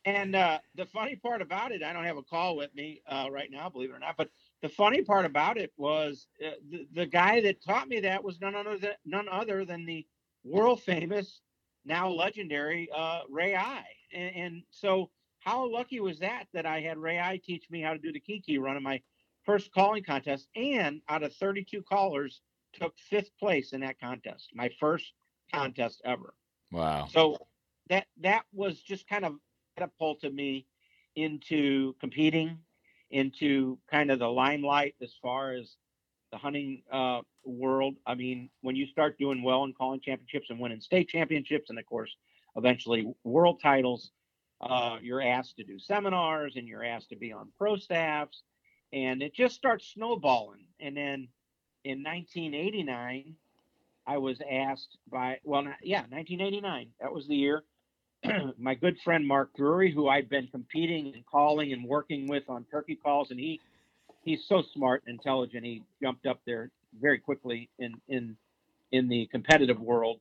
and 0.06 0.36
uh, 0.36 0.60
the 0.76 0.86
funny 0.86 1.16
part 1.16 1.42
about 1.42 1.72
it, 1.72 1.84
I 1.84 1.92
don't 1.92 2.06
have 2.06 2.18
a 2.18 2.24
call 2.24 2.56
with 2.56 2.74
me 2.74 3.02
uh, 3.08 3.28
right 3.30 3.52
now, 3.52 3.70
believe 3.70 3.90
it 3.90 3.94
or 3.94 4.00
not, 4.00 4.16
but 4.18 4.30
the 4.62 4.70
funny 4.70 5.02
part 5.02 5.26
about 5.26 5.58
it 5.58 5.74
was 5.78 6.28
uh, 6.46 6.52
the, 6.70 6.88
the 6.94 7.06
guy 7.06 7.42
that 7.42 7.62
taught 7.62 7.90
me 7.90 8.00
that 8.00 8.24
was 8.24 8.40
none 8.40 8.56
other 8.56 8.78
than 8.78 8.94
none 9.06 9.28
other 9.30 9.66
than 9.66 9.86
the 9.86 10.06
world 10.44 10.82
famous, 10.82 11.42
now 11.86 12.08
legendary 12.10 12.90
uh, 12.96 13.22
Ray 13.30 13.56
Eye. 13.56 13.86
And, 14.14 14.36
and, 14.36 14.64
so, 14.70 15.10
how 15.40 15.70
lucky 15.70 16.00
was 16.00 16.20
that 16.20 16.46
that 16.54 16.66
I 16.66 16.80
had 16.82 16.98
Ray 16.98 17.20
Eye 17.20 17.42
teach 17.44 17.70
me 17.70 17.82
how 17.82 17.92
to 17.94 18.00
do 18.00 18.12
the 18.14 18.20
Kiki 18.20 18.58
run 18.58 18.78
in 18.78 18.84
my 18.84 19.02
first 19.44 19.74
calling 19.74 20.04
contest, 20.04 20.48
and 20.56 21.02
out 21.10 21.24
of 21.24 21.34
32 21.36 21.82
callers, 21.84 22.42
took 22.74 22.98
fifth 22.98 23.32
place 23.40 23.74
in 23.74 23.82
that 23.82 24.00
contest, 24.00 24.52
my 24.54 24.70
first 24.80 25.14
contest 25.54 26.02
ever. 26.06 26.34
Wow! 26.72 27.08
So 27.12 27.38
that 27.90 28.08
that 28.22 28.44
was 28.54 28.82
just 28.82 29.08
kind 29.08 29.26
of 29.26 29.36
catapulted 29.78 30.34
me 30.34 30.66
into 31.16 31.94
competing 32.00 32.58
into 33.12 33.78
kind 33.90 34.12
of 34.12 34.20
the 34.20 34.28
limelight 34.28 34.96
as 35.02 35.14
far 35.22 35.54
as 35.54 35.76
the 36.32 36.38
hunting 36.38 36.82
uh, 36.92 37.22
world. 37.46 37.96
I 38.06 38.16
mean, 38.16 38.50
when 38.62 38.76
you 38.76 38.86
start 38.88 39.18
doing 39.18 39.44
well 39.44 39.64
in 39.64 39.74
calling 39.74 40.02
championships 40.02 40.48
and 40.50 40.60
winning 40.60 40.82
state 40.82 41.08
championships, 41.08 41.70
and 41.70 41.80
of 41.80 41.86
course, 41.86 42.14
eventually 42.56 43.14
world 43.24 43.60
titles, 43.62 44.12
uh, 44.62 44.98
you're 45.02 45.22
asked 45.22 45.56
to 45.58 45.64
do 45.64 45.80
seminars 45.80 46.56
and 46.56 46.68
you're 46.68 46.84
asked 46.84 47.10
to 47.10 47.16
be 47.16 47.32
on 47.32 47.50
pro 47.58 47.78
staffs, 47.78 48.44
and 48.92 49.22
it 49.22 49.34
just 49.34 49.56
starts 49.56 49.94
snowballing. 49.94 50.66
And 50.80 50.98
then 50.98 51.28
in 51.84 52.04
1989, 52.04 53.36
I 54.08 54.18
was 54.18 54.40
asked 54.50 54.98
by, 55.12 55.40
well, 55.44 55.64
yeah, 55.84 56.02
1989, 56.10 56.90
that 57.02 57.14
was 57.14 57.28
the 57.28 57.36
year 57.36 57.64
my 58.58 58.76
good 58.76 58.98
friend 59.04 59.28
Mark 59.28 59.52
Drury, 59.56 59.92
who 59.92 60.08
I've 60.08 60.30
been 60.30 60.48
competing 60.48 61.14
and 61.14 61.26
calling 61.26 61.74
and 61.74 61.86
working 61.86 62.28
with 62.28 62.44
on 62.50 62.66
turkey 62.66 62.96
calls, 62.96 63.32
and 63.32 63.40
he 63.40 63.60
he's 64.24 64.46
so 64.48 64.64
smart 64.74 65.04
and 65.06 65.16
intelligent. 65.16 65.66
He 65.66 65.84
jumped 66.02 66.26
up 66.26 66.40
there 66.46 66.72
very 67.00 67.20
quickly 67.20 67.70
in 67.80 67.94
in 68.08 68.36
in 68.92 69.08
the 69.08 69.28
competitive 69.28 69.80
world. 69.80 70.20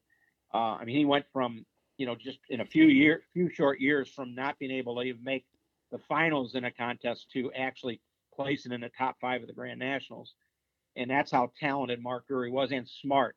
Uh, 0.52 0.76
I 0.78 0.84
mean, 0.84 0.96
he 0.96 1.04
went 1.04 1.26
from 1.32 1.64
you 1.96 2.06
know 2.06 2.14
just 2.14 2.38
in 2.50 2.60
a 2.60 2.66
few 2.66 2.84
years, 2.84 3.22
few 3.32 3.48
short 3.48 3.80
years 3.80 4.08
from 4.08 4.34
not 4.34 4.58
being 4.58 4.72
able 4.72 4.96
to 4.96 5.02
even 5.02 5.24
make 5.24 5.46
the 5.90 5.98
finals 5.98 6.54
in 6.54 6.64
a 6.64 6.70
contest 6.70 7.26
to 7.32 7.50
actually 7.52 8.00
placing 8.34 8.72
in 8.72 8.82
the 8.82 8.90
top 8.90 9.16
five 9.20 9.40
of 9.40 9.46
the 9.46 9.54
Grand 9.54 9.78
Nationals, 9.78 10.34
and 10.96 11.10
that's 11.10 11.30
how 11.30 11.50
talented 11.58 12.02
Mark 12.02 12.26
Drury 12.26 12.50
was 12.50 12.72
and 12.72 12.86
smart. 13.02 13.36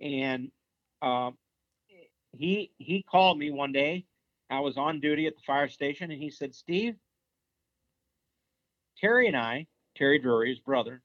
And 0.00 0.50
um, 1.02 1.36
he 2.36 2.72
he 2.78 3.02
called 3.02 3.38
me 3.38 3.50
one 3.50 3.72
day. 3.72 4.06
I 4.50 4.60
was 4.60 4.76
on 4.76 5.00
duty 5.00 5.26
at 5.26 5.34
the 5.34 5.42
fire 5.42 5.68
station, 5.68 6.10
and 6.10 6.22
he 6.22 6.30
said, 6.30 6.54
"Steve, 6.54 6.96
Terry 8.98 9.26
and 9.26 9.36
I, 9.36 9.66
Terry 9.96 10.18
Drury, 10.18 10.50
his 10.50 10.60
brother, 10.60 11.02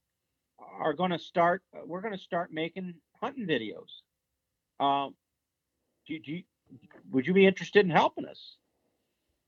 are 0.80 0.94
going 0.94 1.12
to 1.12 1.20
start. 1.20 1.64
We're 1.86 2.02
going 2.02 2.14
to 2.14 2.20
start 2.20 2.54
making 2.54 2.94
hunting 3.22 3.48
videos. 3.48 3.90
Um, 4.80 5.16
do, 6.08 6.20
do 6.20 6.34
you, 6.34 6.44
would 7.12 7.26
you 7.26 7.34
be 7.34 7.46
interested 7.46 7.86
in 7.86 7.92
helping 7.92 8.26
us?" 8.26 8.58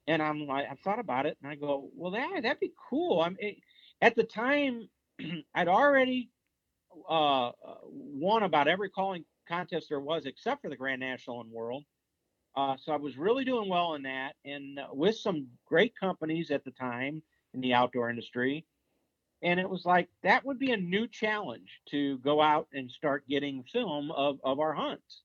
And 0.08 0.22
I'm 0.22 0.48
like, 0.48 0.66
I 0.70 0.76
thought 0.84 1.00
about 1.00 1.26
it, 1.26 1.38
and 1.42 1.52
I 1.52 1.56
go, 1.56 1.90
"Well, 1.96 2.12
that 2.12 2.42
that'd 2.42 2.60
be 2.60 2.74
cool." 2.90 3.22
I'm 3.22 3.36
it, 3.40 3.58
at 4.02 4.16
the 4.16 4.24
time, 4.24 4.90
I'd 5.56 5.68
already 5.68 6.30
uh, 7.10 7.52
won 7.90 8.44
about 8.44 8.68
every 8.68 8.90
calling 8.90 9.26
contest 9.54 9.88
there 9.90 10.00
was, 10.00 10.26
except 10.26 10.62
for 10.62 10.70
the 10.70 10.76
Grand 10.76 11.00
National 11.00 11.42
and 11.42 11.52
World. 11.52 11.84
Uh, 12.56 12.76
so 12.78 12.92
I 12.92 12.98
was 12.98 13.18
really 13.18 13.46
doing 13.46 13.70
well 13.70 13.96
in 13.96 14.04
that, 14.04 14.34
and 14.46 14.80
uh, 14.80 14.88
with 14.92 15.18
some 15.18 15.48
great 15.66 15.94
companies 16.00 16.52
at 16.52 16.64
the 16.64 16.72
time 16.72 17.22
in 17.54 17.62
the 17.62 17.74
outdoor 17.74 18.10
industry. 18.10 18.66
And 19.42 19.60
it 19.60 19.70
was 19.70 19.86
like 19.86 20.08
that 20.22 20.46
would 20.46 20.60
be 20.60 20.72
a 20.72 20.78
new 20.78 21.08
challenge 21.08 21.82
to 21.90 22.18
go 22.20 22.42
out 22.42 22.68
and 22.74 22.90
start 22.90 23.28
getting 23.28 23.64
film 23.64 24.12
of, 24.12 24.40
of 24.44 24.60
our 24.60 24.74
hunts. 24.74 25.24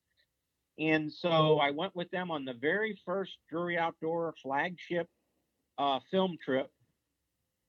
And 0.78 1.12
so 1.12 1.58
I 1.58 1.70
went 1.70 1.94
with 1.94 2.10
them 2.10 2.30
on 2.30 2.44
the 2.44 2.54
very 2.54 2.98
first 3.04 3.36
Drury 3.50 3.78
Outdoor 3.78 4.34
flagship 4.42 5.08
uh, 5.76 6.00
film 6.10 6.36
trip. 6.44 6.70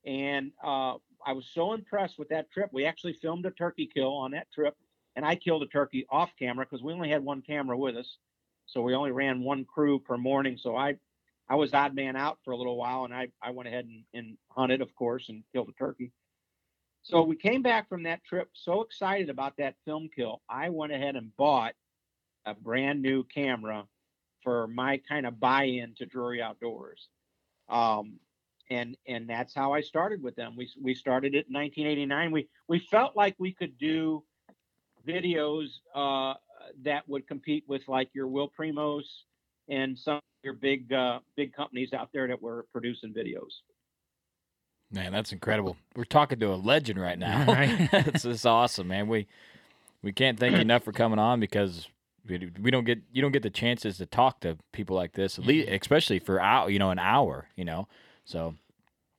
And 0.05 0.51
uh, 0.63 0.95
I 1.25 1.33
was 1.33 1.47
so 1.53 1.73
impressed 1.73 2.17
with 2.17 2.29
that 2.29 2.51
trip. 2.51 2.69
We 2.71 2.85
actually 2.85 3.13
filmed 3.13 3.45
a 3.45 3.51
turkey 3.51 3.89
kill 3.93 4.13
on 4.13 4.31
that 4.31 4.51
trip, 4.51 4.75
and 5.19 5.25
I 5.25 5.35
killed 5.35 5.63
a 5.63 5.67
turkey 5.67 6.05
off 6.09 6.31
camera 6.39 6.65
because 6.65 6.81
we 6.81 6.93
only 6.93 7.09
had 7.09 7.21
one 7.21 7.41
camera 7.41 7.77
with 7.77 7.97
us, 7.97 8.19
so 8.65 8.81
we 8.81 8.95
only 8.95 9.11
ran 9.11 9.43
one 9.43 9.65
crew 9.65 9.99
per 9.99 10.17
morning. 10.17 10.55
So 10.57 10.77
I, 10.77 10.95
I 11.49 11.55
was 11.55 11.73
odd 11.73 11.93
man 11.93 12.15
out 12.15 12.37
for 12.45 12.51
a 12.51 12.55
little 12.55 12.77
while, 12.77 13.03
and 13.03 13.13
I 13.13 13.27
I 13.43 13.51
went 13.51 13.67
ahead 13.67 13.83
and, 13.83 14.05
and 14.13 14.37
hunted, 14.49 14.79
of 14.79 14.95
course, 14.95 15.27
and 15.27 15.43
killed 15.51 15.67
a 15.67 15.73
turkey. 15.73 16.13
So 17.01 17.21
we 17.21 17.35
came 17.35 17.61
back 17.61 17.89
from 17.89 18.03
that 18.03 18.23
trip 18.23 18.47
so 18.53 18.79
excited 18.81 19.29
about 19.29 19.57
that 19.57 19.75
film 19.83 20.07
kill. 20.15 20.41
I 20.49 20.69
went 20.69 20.93
ahead 20.93 21.17
and 21.17 21.35
bought 21.35 21.73
a 22.45 22.53
brand 22.53 23.01
new 23.01 23.25
camera 23.25 23.83
for 24.41 24.67
my 24.67 25.01
kind 25.09 25.25
of 25.25 25.37
buy-in 25.37 25.95
to 25.95 26.05
Drury 26.05 26.41
Outdoors. 26.41 27.09
Um, 27.67 28.19
and 28.69 28.95
and 29.05 29.29
that's 29.29 29.53
how 29.53 29.73
I 29.73 29.81
started 29.81 30.23
with 30.23 30.37
them. 30.37 30.55
We 30.55 30.71
we 30.81 30.93
started 30.93 31.35
it 31.35 31.47
in 31.49 31.53
1989. 31.55 32.31
We 32.31 32.47
we 32.69 32.79
felt 32.79 33.17
like 33.17 33.35
we 33.37 33.51
could 33.51 33.77
do 33.77 34.23
videos 35.07 35.67
uh, 35.95 36.33
that 36.83 37.07
would 37.07 37.27
compete 37.27 37.63
with 37.67 37.81
like 37.87 38.09
your 38.13 38.27
Will 38.27 38.51
Primos 38.57 39.03
and 39.69 39.97
some 39.97 40.15
of 40.15 40.21
your 40.43 40.53
big 40.53 40.91
uh, 40.91 41.19
big 41.35 41.53
companies 41.53 41.93
out 41.93 42.09
there 42.13 42.27
that 42.27 42.41
were 42.41 42.65
producing 42.71 43.13
videos. 43.13 43.61
Man, 44.91 45.11
that's 45.11 45.31
incredible. 45.31 45.77
We're 45.95 46.03
talking 46.03 46.39
to 46.39 46.51
a 46.51 46.55
legend 46.55 46.99
right 46.99 47.19
now. 47.19 47.45
Right. 47.45 47.89
it's, 47.93 48.25
it's 48.25 48.45
awesome, 48.45 48.87
man. 48.87 49.07
We 49.07 49.27
we 50.01 50.11
can't 50.11 50.39
thank 50.39 50.55
you 50.55 50.61
enough 50.61 50.83
for 50.83 50.91
coming 50.91 51.19
on 51.19 51.39
because 51.39 51.87
we, 52.27 52.51
we 52.61 52.71
don't 52.71 52.85
get 52.85 52.99
you 53.11 53.21
don't 53.21 53.31
get 53.31 53.43
the 53.43 53.49
chances 53.49 53.97
to 53.97 54.05
talk 54.05 54.41
to 54.41 54.57
people 54.71 54.95
like 54.95 55.13
this, 55.13 55.37
at 55.37 55.45
least 55.45 55.69
especially 55.69 56.19
for 56.19 56.41
hour, 56.41 56.69
you 56.69 56.79
know, 56.79 56.91
an 56.91 56.99
hour, 56.99 57.47
you 57.55 57.65
know. 57.65 57.87
So 58.25 58.55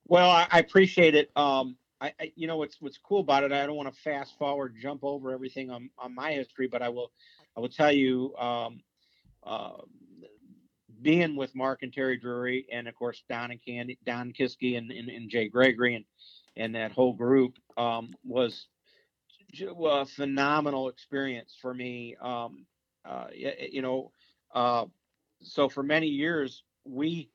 Well, 0.08 0.30
I, 0.30 0.46
I 0.50 0.58
appreciate 0.58 1.14
it. 1.14 1.30
Um, 1.36 1.76
I, 2.00 2.12
I, 2.20 2.32
you 2.34 2.46
know, 2.46 2.56
what's 2.56 2.80
what's 2.80 2.98
cool 2.98 3.20
about 3.20 3.44
it. 3.44 3.52
I 3.52 3.66
don't 3.66 3.76
want 3.76 3.92
to 3.92 4.00
fast 4.00 4.38
forward, 4.38 4.76
jump 4.80 5.00
over 5.02 5.32
everything 5.32 5.70
on, 5.70 5.90
on 5.98 6.14
my 6.14 6.32
history, 6.32 6.66
but 6.66 6.82
I 6.82 6.88
will, 6.88 7.12
I 7.56 7.60
will 7.60 7.68
tell 7.68 7.92
you, 7.92 8.34
um, 8.36 8.80
uh, 9.44 9.72
being 11.02 11.36
with 11.36 11.54
Mark 11.54 11.82
and 11.82 11.92
Terry 11.92 12.18
Drury, 12.18 12.66
and 12.72 12.88
of 12.88 12.94
course 12.94 13.22
Don 13.28 13.50
and 13.50 13.60
Kandi, 13.66 13.98
Don 14.04 14.32
Kisky, 14.32 14.76
and, 14.76 14.90
and, 14.90 15.08
and 15.08 15.30
Jay 15.30 15.48
Gregory, 15.48 15.94
and 15.94 16.04
and 16.56 16.74
that 16.74 16.92
whole 16.92 17.12
group 17.12 17.56
um, 17.76 18.14
was 18.24 18.66
a 19.58 20.06
phenomenal 20.06 20.88
experience 20.88 21.56
for 21.60 21.72
me. 21.74 22.16
Um, 22.20 22.66
uh, 23.04 23.26
you 23.32 23.82
know, 23.82 24.12
uh, 24.54 24.84
so 25.42 25.68
for 25.68 25.82
many 25.82 26.06
years 26.06 26.62
we 26.84 27.30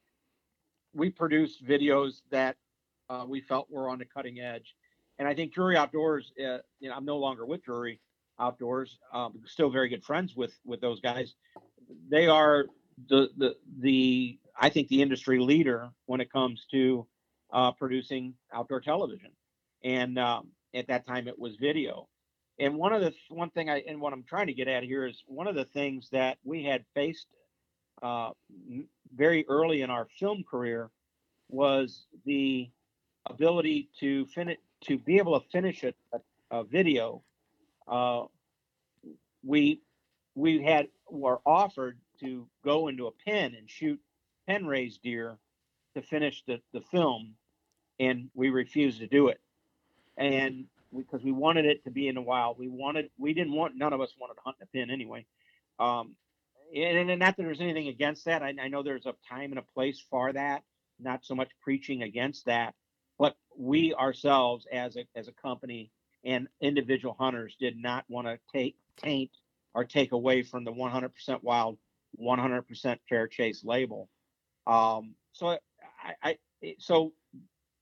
we 0.94 1.10
produced 1.10 1.66
videos 1.66 2.22
that 2.32 2.56
uh, 3.10 3.26
we 3.28 3.42
felt 3.42 3.68
we 3.70 3.78
were 3.78 3.90
on 3.90 4.00
the 4.00 4.06
cutting 4.06 4.40
edge. 4.40 4.76
And 5.18 5.28
I 5.28 5.34
think 5.34 5.54
Drury 5.54 5.78
Outdoors, 5.78 6.32
uh, 6.40 6.58
you 6.80 6.90
know, 6.90 6.96
I'm 6.96 7.06
no 7.06 7.18
longer 7.18 7.46
with 7.46 7.64
Drury 7.64 8.00
Outdoors, 8.40 8.98
um, 9.14 9.42
still 9.46 9.70
very 9.70 9.88
good 9.88 10.04
friends 10.04 10.36
with 10.36 10.54
with 10.66 10.82
those 10.82 11.00
guys. 11.00 11.36
They 12.10 12.28
are 12.28 12.66
the 13.10 13.30
the 13.38 13.56
the 13.80 14.40
I 14.60 14.70
think 14.70 14.88
the 14.90 15.02
industry 15.02 15.40
leader 15.40 15.90
when 16.06 16.22
it 16.22 16.32
comes 16.32 16.66
to 16.72 17.08
uh, 17.54 17.72
producing 17.72 18.34
outdoor 18.54 18.82
television. 18.82 19.32
And 19.84 20.18
um, 20.20 20.48
at 20.74 20.88
that 20.88 21.08
time, 21.08 21.28
it 21.28 21.38
was 21.38 21.56
video. 21.56 22.08
And 22.60 22.76
one 22.76 22.94
of 22.94 23.02
the 23.02 23.14
one 23.30 23.50
thing 23.50 23.70
I 23.70 23.84
and 23.88 24.02
what 24.02 24.14
I'm 24.14 24.24
trying 24.24 24.48
to 24.48 24.54
get 24.54 24.68
at 24.68 24.84
here 24.84 25.06
is 25.06 25.24
one 25.28 25.48
of 25.48 25.56
the 25.56 25.66
things 25.66 26.10
that 26.12 26.38
we 26.44 26.64
had 26.64 26.86
faced 26.94 27.28
uh, 28.02 28.32
very 29.14 29.46
early 29.48 29.82
in 29.82 29.90
our 29.90 30.08
film 30.20 30.44
career 30.50 30.90
was 31.50 32.06
the 32.26 32.70
ability 33.26 33.90
to 34.00 34.26
finish 34.28 34.58
to 34.82 34.98
be 34.98 35.18
able 35.18 35.40
to 35.40 35.48
finish 35.50 35.84
a, 35.84 35.94
a, 36.52 36.64
video. 36.64 37.24
Uh, 37.88 38.24
we 39.44 39.82
we 40.36 40.62
had 40.62 40.88
were 41.10 41.40
offered 41.46 41.98
to 42.20 42.48
go 42.64 42.88
into 42.88 43.08
a 43.08 43.12
pen 43.12 43.56
and 43.56 43.70
shoot 43.70 44.00
pen 44.48 44.66
raised 44.66 45.02
deer 45.02 45.38
to 45.96 46.02
finish 46.02 46.44
the, 46.46 46.62
the 46.74 46.82
film, 46.82 47.34
and 48.00 48.30
we 48.34 48.50
refused 48.50 49.00
to 49.00 49.08
do 49.08 49.30
it. 49.30 49.40
And 50.18 50.66
because 50.96 51.24
we 51.24 51.32
wanted 51.32 51.66
it 51.66 51.84
to 51.86 51.92
be 51.92 52.08
in 52.08 52.16
the 52.16 52.22
wild, 52.22 52.58
we 52.60 52.68
wanted 52.68 53.10
we 53.18 53.34
didn't 53.34 53.54
want 53.54 53.76
none 53.76 53.94
of 53.94 54.02
us 54.02 54.14
wanted 54.20 54.36
to 54.36 54.42
hunt 54.44 54.58
in 54.60 54.64
a 54.64 54.86
pen 54.86 54.94
anyway. 54.94 55.26
Um, 55.80 56.16
and, 56.76 57.10
and 57.10 57.20
not 57.20 57.38
that 57.38 57.44
there's 57.44 57.62
anything 57.62 57.88
against 57.88 58.26
that. 58.26 58.42
I, 58.44 58.54
I 58.62 58.68
know 58.68 58.84
there's 58.84 59.06
a 59.06 59.14
time 59.30 59.52
and 59.52 59.60
a 59.60 59.74
place 59.74 60.04
for 60.10 60.34
that. 60.34 60.64
Not 61.00 61.26
so 61.26 61.36
much 61.36 61.50
preaching 61.62 62.04
against 62.04 62.46
that, 62.46 62.74
but 63.18 63.36
we 63.58 63.94
ourselves 63.94 64.66
as 64.72 64.98
a 64.98 65.06
as 65.16 65.28
a 65.28 65.32
company 65.34 65.92
and 66.26 66.48
individual 66.62 67.16
hunters 67.20 67.56
did 67.60 67.78
not 67.78 68.04
want 68.10 68.28
to 68.28 68.40
take 68.52 68.76
taint 68.98 69.32
or 69.76 69.86
take 69.86 70.12
away 70.12 70.42
from 70.42 70.64
the 70.64 70.72
100% 70.72 71.12
wild, 71.44 71.78
100% 72.20 72.98
fair 73.08 73.28
chase 73.28 73.64
label. 73.64 74.10
Um, 74.66 75.14
so 75.34 75.50
I, 75.50 75.60
I 76.24 76.38
so 76.80 77.14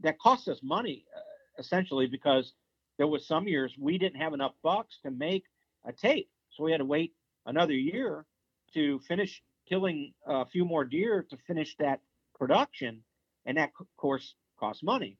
that 0.02 0.19
cost 0.19 0.48
us 0.48 0.60
money 0.62 1.06
uh, 1.15 1.22
essentially 1.60 2.08
because 2.08 2.54
there 2.98 3.08
was 3.08 3.26
some 3.28 3.48
years 3.48 3.74
we 3.80 3.98
didn't 3.98 4.19
have 4.19 4.34
enough 4.34 4.54
bucks 4.62 5.00
to 5.04 5.12
make 5.12 5.46
a 5.86 5.93
tape, 5.93 6.30
so 6.52 6.63
we 6.63 6.72
had 6.72 6.80
to 6.80 6.86
wait 6.86 7.13
another 7.46 7.74
year 7.74 8.26
to 8.74 9.00
finish 9.08 9.41
killing 9.69 10.13
a 10.28 10.46
few 10.46 10.65
more 10.65 10.84
deer 10.84 11.26
to 11.30 11.38
finish 11.48 11.76
that 11.78 12.02
production, 12.36 13.04
and 13.46 13.58
that 13.58 13.72
of 13.80 13.88
course 13.98 14.36
cost 14.60 14.84
money. 14.84 15.17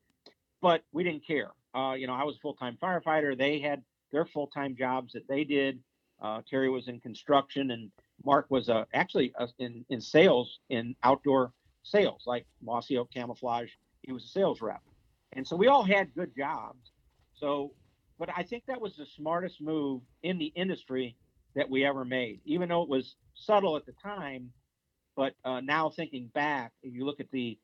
But 0.64 0.82
we 0.94 1.04
didn't 1.04 1.28
care. 1.28 1.52
Uh, 1.76 1.94
you 1.94 2.08
know, 2.08 2.14
I 2.14 2.24
was 2.24 2.38
a 2.38 2.40
full-time 2.40 2.78
firefighter. 2.82 3.38
They 3.38 3.60
had 3.60 3.84
their 4.14 4.26
full-time 4.26 4.78
jobs 4.78 5.12
that 5.12 5.28
they 5.28 5.44
did. 5.44 5.78
Uh, 6.22 6.42
Terry 6.50 6.70
was 6.70 6.88
in 6.88 7.02
construction, 7.02 7.72
and 7.72 7.92
Mark 8.24 8.46
was 8.50 8.70
uh, 8.70 8.86
actually 8.94 9.34
uh, 9.38 9.48
in 9.60 9.84
in 9.90 10.00
sales 10.00 10.60
in 10.70 10.96
outdoor 11.04 11.52
sales, 11.84 12.24
like 12.26 12.46
Mossy 12.62 12.98
Oak 12.98 13.12
Camouflage. 13.14 13.72
He 14.04 14.14
was 14.14 14.24
a 14.24 14.28
sales 14.30 14.62
rep, 14.62 14.82
and 15.34 15.46
so 15.46 15.58
we 15.58 15.68
all 15.68 15.84
had 15.84 16.16
good 16.16 16.32
jobs. 16.34 16.92
So, 17.34 17.74
but 18.18 18.30
I 18.34 18.44
think 18.44 18.64
that 18.68 18.80
was 18.80 18.96
the 18.96 19.06
smartest 19.06 19.60
move 19.60 20.02
in 20.22 20.38
the 20.38 20.54
industry 20.56 21.18
that 21.56 21.70
we 21.70 21.84
ever 21.84 22.06
made, 22.06 22.40
even 22.46 22.70
though 22.70 22.84
it 22.84 22.90
was 22.90 23.16
subtle 23.34 23.76
at 23.76 23.86
the 23.86 23.96
time. 24.02 24.50
But 25.18 25.34
uh, 25.44 25.60
now 25.60 25.90
thinking 25.90 26.28
back, 26.34 26.72
you 26.84 27.04
look 27.06 27.20
at 27.20 27.32
the 27.32 27.60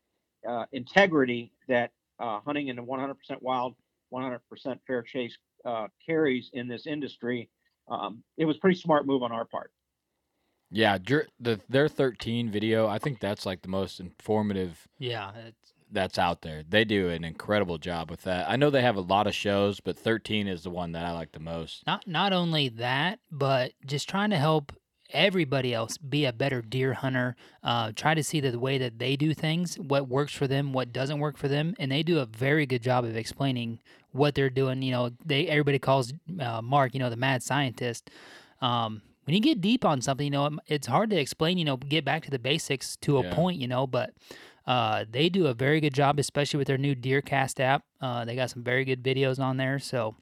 uh, 0.46 0.66
integrity 0.74 1.54
that 1.70 1.92
uh, 2.20 2.40
hunting 2.46 2.68
in 2.68 2.76
the 2.76 2.82
100% 2.84 3.16
wild, 3.42 3.76
100% 4.14 4.40
fair 4.88 5.02
chase 5.02 5.38
uh, 5.66 5.88
carries 6.06 6.50
in 6.54 6.68
this 6.68 6.88
industry, 6.88 7.50
um, 7.90 8.24
it 8.38 8.46
was 8.46 8.58
a 8.58 8.60
pretty 8.60 8.80
smart 8.80 9.06
move 9.06 9.24
on 9.24 9.32
our 9.32 9.46
part. 9.46 9.72
yeah, 10.72 10.98
the 11.40 11.60
their 11.68 11.88
13 11.88 12.50
video, 12.50 12.88
I 12.88 13.00
think 13.00 13.20
that's 13.20 13.46
like 13.46 13.62
the 13.62 13.68
most 13.68 14.00
informative 14.00 14.88
Yeah, 14.98 15.32
it's, 15.48 15.74
that's 15.92 16.20
out 16.20 16.42
there. 16.42 16.64
They 16.68 16.86
do 16.86 17.10
an 17.10 17.24
incredible 17.24 17.78
job 17.78 18.12
with 18.12 18.24
that. 18.24 18.50
I 18.50 18.56
know 18.56 18.70
they 18.70 18.84
have 18.84 18.96
a 18.96 19.02
lot 19.02 19.28
of 19.28 19.34
shows, 19.34 19.80
but 19.80 19.98
13 19.98 20.48
is 20.48 20.64
the 20.64 20.70
one 20.70 20.92
that 20.92 21.06
I 21.06 21.12
like 21.12 21.32
the 21.32 21.40
most. 21.40 21.86
not 21.88 22.08
not 22.08 22.34
only 22.34 22.70
that, 22.70 23.20
but 23.32 23.74
just 23.86 24.08
trying 24.08 24.30
to 24.30 24.38
help 24.38 24.74
everybody 25.12 25.74
else 25.74 25.98
be 25.98 26.26
a 26.26 26.34
better 26.34 26.62
deer 26.62 26.94
hunter. 26.94 27.36
Uh, 27.64 27.92
try 27.96 28.14
to 28.14 28.24
see 28.24 28.40
the 28.40 28.58
way 28.60 28.78
that 28.78 29.00
they 29.00 29.16
do 29.16 29.34
things, 29.34 29.76
what 29.80 30.08
works 30.08 30.34
for 30.34 30.48
them, 30.48 30.74
what 30.74 30.94
doesn't 30.94 31.20
work 31.20 31.38
for 31.38 31.48
them, 31.48 31.76
and 31.80 31.92
they 31.92 32.04
do 32.04 32.20
a 32.20 32.26
very 32.26 32.66
good 32.66 32.82
job 32.84 33.04
of 33.06 33.16
explaining 33.16 33.80
what 34.12 34.36
they're 34.36 34.50
doing. 34.50 34.82
You 34.82 34.92
know, 34.92 35.10
they 35.26 35.48
everybody 35.48 35.80
calls 35.80 36.14
uh, 36.40 36.62
Mark, 36.62 36.94
you 36.94 37.00
know, 37.00 37.10
the 37.10 37.16
mad 37.18 37.44
scientist. 37.44 38.10
Um, 38.62 39.02
when 39.26 39.36
you 39.36 39.42
get 39.42 39.62
deep 39.62 39.86
on 39.86 40.02
something, 40.02 40.26
you 40.26 40.32
know, 40.32 40.46
it- 40.48 40.54
it's 40.68 40.88
hard 40.88 41.10
to 41.12 41.16
explain. 41.20 41.58
You 41.58 41.66
know, 41.66 41.78
get 41.78 42.04
back 42.04 42.24
to 42.24 42.32
the 42.32 42.40
basics 42.40 42.96
to 42.98 43.18
a 43.20 43.24
Yeah. 43.24 43.34
point. 43.36 43.60
You 43.60 43.68
know, 43.68 43.86
but 43.86 44.14
uh, 44.66 45.06
they 45.10 45.30
do 45.30 45.48
a 45.48 45.54
very 45.54 45.80
good 45.80 45.94
job, 45.94 46.20
especially 46.20 46.58
with 46.58 46.68
their 46.68 46.78
new 46.78 46.96
DeerCast 46.96 47.60
app. 47.60 47.84
Uh, 48.02 48.26
they 48.26 48.36
got 48.36 48.50
some 48.50 48.64
very 48.64 48.86
good 48.86 49.04
videos 49.04 49.40
on 49.40 49.58
there. 49.58 49.80
So, 49.80 50.16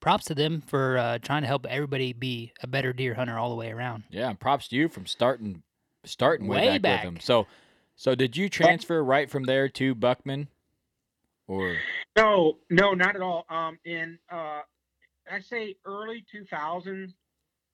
props 0.00 0.26
to 0.26 0.34
them 0.34 0.62
for 0.66 0.98
uh, 0.98 1.18
trying 1.18 1.42
to 1.42 1.48
help 1.48 1.66
everybody 1.66 2.12
be 2.12 2.52
a 2.62 2.66
better 2.66 2.92
deer 2.92 3.14
hunter 3.14 3.38
all 3.38 3.50
the 3.50 3.56
way 3.56 3.70
around. 3.70 4.04
Yeah, 4.10 4.28
and 4.30 4.38
props 4.38 4.68
to 4.68 4.76
you 4.76 4.88
from 4.88 5.06
starting 5.06 5.62
starting 6.04 6.46
way, 6.46 6.58
Way 6.60 6.66
back, 6.78 6.82
back. 6.82 7.04
with 7.04 7.14
them. 7.14 7.20
So, 7.20 7.46
so 7.96 8.14
did 8.14 8.36
you 8.36 8.48
transfer 8.48 9.02
right 9.02 9.28
from 9.30 9.44
there 9.44 9.68
to 9.70 9.94
Buckman, 9.94 10.48
or 11.46 11.76
No, 12.16 12.58
no, 12.70 12.92
not 12.92 13.16
at 13.16 13.22
all. 13.22 13.44
Um, 13.50 13.78
in 13.84 14.18
uh, 14.30 14.60
I 15.30 15.40
say 15.40 15.76
early 15.84 16.24
2000, 16.30 17.12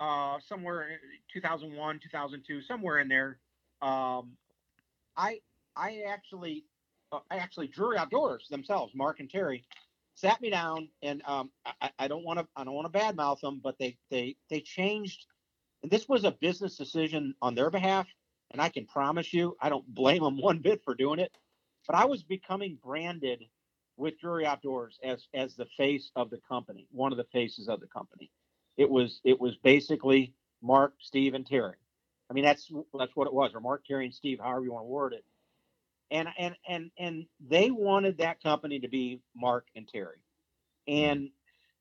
uh, 0.00 0.38
somewhere 0.48 0.88
in 0.88 0.98
2001, 1.32 2.00
2002, 2.02 2.62
somewhere 2.62 2.98
in 2.98 3.08
there. 3.08 3.38
Um, 3.82 4.32
I 5.16 5.40
I 5.76 6.02
actually 6.08 6.64
uh, 7.12 7.18
I 7.30 7.36
actually 7.36 7.68
Drury 7.68 7.98
Outdoors 7.98 8.46
themselves, 8.50 8.92
Mark 8.94 9.20
and 9.20 9.30
Terry, 9.30 9.64
sat 10.14 10.40
me 10.40 10.50
down 10.50 10.88
and 11.02 11.22
um, 11.26 11.50
I- 11.66 11.72
I, 11.82 12.08
don't 12.08 12.24
want 12.24 12.38
to 12.40 12.46
I 12.56 12.64
don't 12.64 12.74
want 12.74 12.92
to 12.92 12.98
badmouth 12.98 13.40
them, 13.40 13.60
but 13.62 13.78
they 13.78 13.96
they 14.10 14.36
they 14.50 14.60
changed. 14.60 15.26
And 15.82 15.90
this 15.90 16.08
was 16.08 16.24
a 16.24 16.32
business 16.32 16.76
decision 16.76 17.34
on 17.42 17.54
their 17.54 17.70
behalf, 17.70 18.06
and 18.52 18.60
I 18.62 18.68
can 18.70 18.86
promise 18.86 19.32
you, 19.34 19.56
I 19.60 19.68
don't 19.68 19.86
blame 19.94 20.22
them 20.22 20.40
one 20.42 20.58
bit 20.60 20.82
for 20.84 20.94
doing 20.94 21.20
it. 21.20 21.32
But 21.86 21.96
I 21.96 22.06
was 22.06 22.22
becoming 22.22 22.78
branded 22.82 23.44
with 23.96 24.18
Drury 24.20 24.46
Outdoors 24.46 24.98
as 25.04 25.26
as 25.34 25.54
the 25.56 25.66
face 25.76 26.10
of 26.16 26.30
the 26.30 26.40
company, 26.48 26.88
one 26.92 27.12
of 27.12 27.18
the 27.18 27.26
faces 27.32 27.68
of 27.68 27.80
the 27.80 27.88
company. 27.88 28.30
It 28.76 28.90
was 28.90 29.20
it 29.24 29.40
was 29.40 29.56
basically 29.58 30.34
Mark, 30.62 30.94
Steve, 31.00 31.34
and 31.34 31.46
Terry. 31.46 31.76
I 32.30 32.34
mean 32.34 32.44
that's 32.44 32.70
that's 32.98 33.16
what 33.16 33.26
it 33.28 33.34
was, 33.34 33.52
or 33.54 33.60
Mark, 33.60 33.84
Terry, 33.86 34.06
and 34.06 34.14
Steve, 34.14 34.40
however 34.42 34.64
you 34.64 34.72
want 34.72 34.84
to 34.84 34.88
word 34.88 35.12
it. 35.14 35.24
And 36.10 36.28
and 36.38 36.54
and 36.68 36.90
and 36.98 37.26
they 37.40 37.70
wanted 37.70 38.18
that 38.18 38.42
company 38.42 38.78
to 38.80 38.88
be 38.88 39.20
Mark 39.34 39.66
and 39.74 39.88
Terry, 39.88 40.18
and 40.86 41.30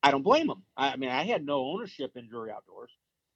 I 0.02 0.10
don't 0.10 0.22
blame 0.22 0.46
them. 0.46 0.62
I, 0.76 0.96
mean 0.96 1.10
I 1.10 1.24
had 1.24 1.44
no 1.44 1.64
ownership 1.66 2.12
in 2.16 2.28
Drury 2.28 2.50
Outdoors, 2.50 2.90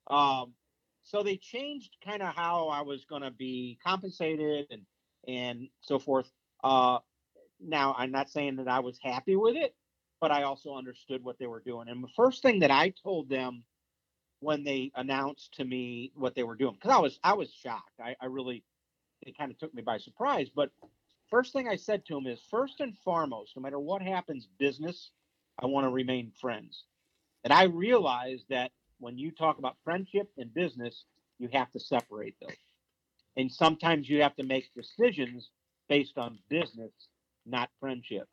um, 0.08 0.54
so 1.02 1.22
they 1.22 1.36
changed 1.36 1.96
kind 2.04 2.22
of 2.22 2.34
how 2.34 2.68
I 2.68 2.82
was 2.82 3.04
going 3.04 3.22
to 3.22 3.30
be 3.30 3.78
compensated 3.84 4.66
and 4.70 4.82
and 5.26 5.68
so 5.80 5.98
forth. 5.98 6.30
Uh, 6.64 6.98
now 7.60 7.94
I'm 7.98 8.10
not 8.10 8.30
saying 8.30 8.56
that 8.56 8.68
I 8.68 8.80
was 8.80 8.98
happy 9.02 9.36
with 9.36 9.56
it, 9.56 9.74
but 10.20 10.30
I 10.30 10.42
also 10.42 10.74
understood 10.74 11.22
what 11.22 11.38
they 11.38 11.46
were 11.46 11.62
doing. 11.64 11.88
And 11.88 12.02
the 12.02 12.08
first 12.16 12.42
thing 12.42 12.60
that 12.60 12.70
I 12.70 12.92
told 13.02 13.28
them 13.28 13.64
when 14.40 14.64
they 14.64 14.92
announced 14.94 15.54
to 15.54 15.64
me 15.64 16.12
what 16.14 16.34
they 16.34 16.44
were 16.44 16.56
doing, 16.56 16.74
because 16.74 16.96
I 16.96 17.00
was 17.00 17.18
I 17.24 17.32
was 17.34 17.52
shocked. 17.52 18.00
I, 18.00 18.16
I 18.20 18.26
really 18.26 18.64
it 19.22 19.36
kind 19.36 19.50
of 19.50 19.58
took 19.58 19.74
me 19.74 19.82
by 19.82 19.98
surprise. 19.98 20.48
But 20.54 20.70
first 21.30 21.52
thing 21.52 21.68
I 21.68 21.76
said 21.76 22.04
to 22.06 22.16
him 22.16 22.26
is 22.26 22.40
first 22.50 22.80
and 22.80 22.96
foremost, 23.04 23.56
no 23.56 23.62
matter 23.62 23.78
what 23.78 24.02
happens, 24.02 24.48
business, 24.58 25.10
I 25.60 25.66
want 25.66 25.84
to 25.84 25.90
remain 25.90 26.32
friends. 26.40 26.84
And 27.44 27.52
I 27.52 27.64
realized 27.64 28.44
that 28.50 28.72
when 28.98 29.18
you 29.18 29.30
talk 29.30 29.58
about 29.58 29.76
friendship 29.84 30.30
and 30.36 30.52
business, 30.52 31.04
you 31.38 31.48
have 31.52 31.70
to 31.72 31.80
separate 31.80 32.34
those. 32.40 32.56
And 33.36 33.50
sometimes 33.50 34.08
you 34.08 34.22
have 34.22 34.34
to 34.36 34.42
make 34.42 34.74
decisions 34.74 35.50
based 35.88 36.18
on 36.18 36.38
business, 36.48 36.92
not 37.46 37.70
friendship. 37.80 38.28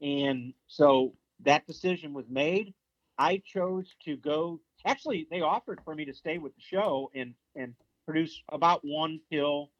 And 0.00 0.52
so 0.68 1.14
that 1.40 1.66
decision 1.66 2.12
was 2.12 2.26
made. 2.28 2.74
I 3.18 3.42
chose 3.44 3.86
to 4.04 4.16
go. 4.16 4.60
Actually, 4.86 5.26
they 5.30 5.40
offered 5.40 5.80
for 5.84 5.94
me 5.94 6.04
to 6.04 6.14
stay 6.14 6.38
with 6.38 6.54
the 6.54 6.60
show 6.60 7.10
and 7.14 7.34
and 7.54 7.74
produce 8.04 8.42
about 8.50 8.80
one 8.82 9.20
kill 9.30 9.70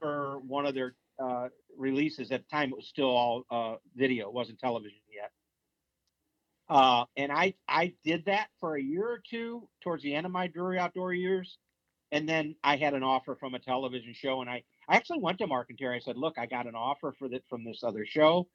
per 0.00 0.38
one 0.38 0.66
of 0.66 0.74
their 0.74 0.94
uh, 1.22 1.48
releases. 1.76 2.30
At 2.30 2.42
the 2.42 2.48
time, 2.48 2.70
it 2.70 2.76
was 2.76 2.88
still 2.88 3.10
all 3.10 3.44
uh, 3.50 3.76
video; 3.96 4.28
it 4.28 4.34
wasn't 4.34 4.58
television 4.58 4.98
yet. 5.14 5.30
Uh, 6.68 7.04
and 7.16 7.32
I 7.32 7.54
I 7.66 7.94
did 8.04 8.26
that 8.26 8.48
for 8.60 8.76
a 8.76 8.82
year 8.82 9.06
or 9.06 9.22
two 9.28 9.68
towards 9.82 10.02
the 10.02 10.14
end 10.14 10.26
of 10.26 10.32
my 10.32 10.48
Drury 10.48 10.78
Outdoor 10.78 11.14
years, 11.14 11.58
and 12.12 12.28
then 12.28 12.54
I 12.62 12.76
had 12.76 12.94
an 12.94 13.02
offer 13.02 13.36
from 13.36 13.54
a 13.54 13.58
television 13.58 14.12
show, 14.14 14.40
and 14.42 14.50
I 14.50 14.62
I 14.88 14.96
actually 14.96 15.20
went 15.20 15.38
to 15.38 15.46
Mark 15.46 15.70
and 15.70 15.78
Terry. 15.78 15.96
I 15.96 16.00
said, 16.00 16.16
"Look, 16.16 16.38
I 16.38 16.46
got 16.46 16.66
an 16.66 16.74
offer 16.74 17.14
for 17.18 17.28
that 17.30 17.42
from 17.48 17.64
this 17.64 17.82
other 17.82 18.04
show," 18.04 18.48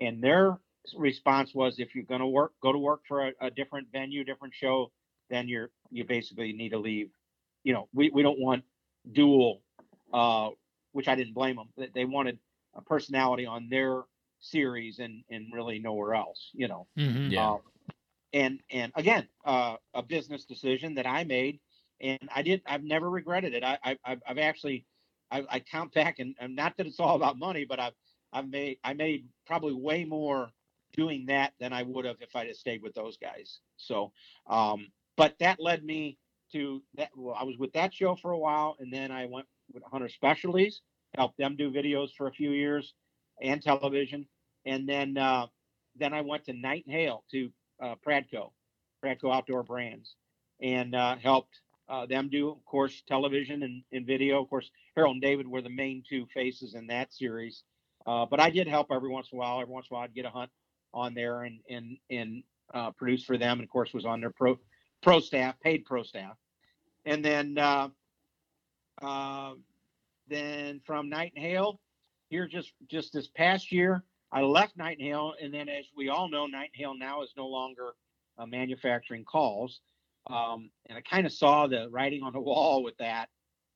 and 0.00 0.22
their 0.22 0.58
response 0.96 1.54
was, 1.54 1.78
"If 1.78 1.94
you're 1.94 2.04
going 2.04 2.20
to 2.20 2.26
work, 2.26 2.52
go 2.62 2.70
to 2.72 2.78
work 2.78 3.00
for 3.08 3.28
a, 3.28 3.32
a 3.40 3.50
different 3.50 3.88
venue, 3.90 4.24
different 4.24 4.54
show, 4.54 4.92
then 5.30 5.48
you're 5.48 5.70
you 5.90 6.04
basically 6.04 6.52
need 6.52 6.70
to 6.70 6.78
leave. 6.78 7.10
You 7.62 7.72
know, 7.72 7.88
we 7.94 8.10
we 8.10 8.22
don't 8.22 8.38
want 8.38 8.64
dual, 9.10 9.62
uh, 10.12 10.50
which 10.94 11.08
I 11.08 11.14
didn't 11.14 11.34
blame 11.34 11.56
them. 11.56 11.68
They- 11.76 11.90
They 11.94 12.04
wanted 12.06 12.38
a 12.74 12.80
personality 12.82 13.46
on 13.46 13.68
their 13.68 14.02
series 14.40 14.98
and 14.98 15.22
and 15.30 15.52
really 15.52 15.78
nowhere 15.78 16.14
else. 16.14 16.50
You 16.54 16.68
know." 16.68 16.86
Mm-hmm. 16.96 17.30
Yeah. 17.30 17.50
Uh, 17.52 17.58
and 18.32 18.60
and 18.70 18.92
again, 18.96 19.28
uh, 19.44 19.76
a 19.94 20.02
business 20.02 20.44
decision 20.44 20.94
that 20.94 21.06
I 21.06 21.24
made, 21.24 21.60
and 22.00 22.18
I 22.34 22.42
did. 22.42 22.62
I've 22.66 22.82
never 22.82 23.08
regretted 23.10 23.54
it. 23.54 23.62
I, 23.62 23.78
I 23.84 23.98
I've, 24.04 24.22
I've 24.26 24.38
actually, 24.38 24.84
I, 25.30 25.44
I 25.48 25.60
count 25.60 25.92
back, 25.94 26.18
and, 26.18 26.34
and 26.40 26.56
not 26.56 26.76
that 26.76 26.86
it's 26.86 26.98
all 27.00 27.14
about 27.16 27.38
money, 27.38 27.64
but 27.64 27.78
I've 27.78 27.94
I've 28.32 28.48
made 28.48 28.78
I 28.82 28.92
made 28.94 29.26
probably 29.46 29.72
way 29.74 30.04
more 30.04 30.50
doing 30.94 31.26
that 31.26 31.52
than 31.60 31.72
I 31.72 31.82
would 31.82 32.04
have 32.04 32.16
if 32.20 32.34
I'd 32.34 32.48
have 32.48 32.56
stayed 32.56 32.82
with 32.82 32.94
those 32.94 33.16
guys. 33.18 33.60
So, 33.76 34.12
um, 34.48 34.90
but 35.16 35.36
that 35.38 35.60
led 35.60 35.84
me 35.84 36.18
to 36.52 36.82
that. 36.96 37.10
Well, 37.16 37.36
I 37.38 37.44
was 37.44 37.56
with 37.56 37.72
that 37.74 37.94
show 37.94 38.16
for 38.16 38.32
a 38.32 38.38
while, 38.38 38.76
and 38.80 38.92
then 38.92 39.12
I 39.12 39.26
went 39.26 39.46
with 39.74 39.82
Hunter 39.90 40.08
Specialties, 40.08 40.80
helped 41.16 41.36
them 41.36 41.56
do 41.56 41.70
videos 41.70 42.10
for 42.16 42.28
a 42.28 42.32
few 42.32 42.50
years, 42.50 42.94
and 43.42 43.62
television, 43.62 44.26
and 44.64 44.88
then 44.88 45.18
uh, 45.18 45.46
then 45.96 46.12
I 46.12 46.20
went 46.22 46.44
to 46.44 46.52
Knight 46.52 46.84
and 46.86 46.94
Hale 46.94 47.24
to 47.32 47.50
uh, 47.82 47.94
Pradco, 48.06 48.52
Pradco 49.04 49.34
Outdoor 49.34 49.62
Brands, 49.62 50.14
and 50.62 50.94
uh, 50.94 51.16
helped 51.16 51.60
uh, 51.88 52.06
them 52.06 52.28
do, 52.30 52.50
of 52.50 52.64
course, 52.64 53.02
television 53.06 53.62
and, 53.62 53.82
and 53.92 54.06
video. 54.06 54.42
Of 54.42 54.48
course, 54.48 54.70
Harold 54.96 55.16
and 55.16 55.22
David 55.22 55.46
were 55.46 55.62
the 55.62 55.68
main 55.68 56.02
two 56.08 56.26
faces 56.32 56.74
in 56.74 56.86
that 56.86 57.12
series. 57.12 57.62
Uh, 58.06 58.26
but 58.26 58.40
I 58.40 58.50
did 58.50 58.68
help 58.68 58.88
every 58.90 59.10
once 59.10 59.28
in 59.32 59.38
a 59.38 59.40
while. 59.40 59.60
Every 59.60 59.72
once 59.72 59.86
in 59.90 59.94
a 59.94 59.98
while, 59.98 60.04
I'd 60.04 60.14
get 60.14 60.26
a 60.26 60.30
hunt 60.30 60.50
on 60.92 61.14
there 61.14 61.42
and 61.42 61.58
and 61.68 61.96
and 62.10 62.42
uh, 62.72 62.90
produce 62.92 63.24
for 63.24 63.36
them. 63.36 63.58
And 63.58 63.64
of 63.64 63.70
course, 63.70 63.92
was 63.92 64.06
on 64.06 64.20
their 64.20 64.30
pro 64.30 64.58
pro 65.02 65.20
staff, 65.20 65.58
paid 65.60 65.84
pro 65.84 66.02
staff. 66.02 66.36
And 67.04 67.24
then 67.24 67.58
uh, 69.02 69.54
then 70.28 70.80
from 70.84 71.08
Knight 71.08 71.32
and 71.36 71.44
Hale, 71.44 71.80
here 72.28 72.46
just 72.46 72.72
just 72.88 73.12
this 73.12 73.28
past 73.28 73.70
year, 73.70 74.04
I 74.32 74.42
left 74.42 74.76
Knight 74.76 74.98
and 74.98 75.54
then 75.54 75.68
as 75.68 75.86
we 75.96 76.08
all 76.08 76.28
know, 76.28 76.46
Knight 76.46 76.70
and 76.74 76.82
Hale 76.82 76.96
now 76.96 77.22
is 77.22 77.32
no 77.36 77.46
longer 77.46 77.94
uh, 78.38 78.46
manufacturing 78.46 79.24
calls. 79.24 79.80
Um, 80.30 80.70
and 80.86 80.96
I 80.96 81.02
kind 81.02 81.26
of 81.26 81.32
saw 81.32 81.66
the 81.66 81.88
writing 81.90 82.22
on 82.22 82.32
the 82.32 82.40
wall 82.50 82.82
with 82.82 82.96
that, 82.98 83.28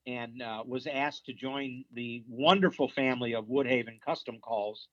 and 0.07 0.43
uh, 0.43 0.62
was 0.66 0.87
asked 0.87 1.27
to 1.27 1.33
join 1.33 1.85
the 1.93 2.25
wonderful 2.29 2.89
family 2.89 3.35
of 3.35 3.47
Woodhaven 3.47 4.01
Custom 4.05 4.39
Calls. 4.41 4.89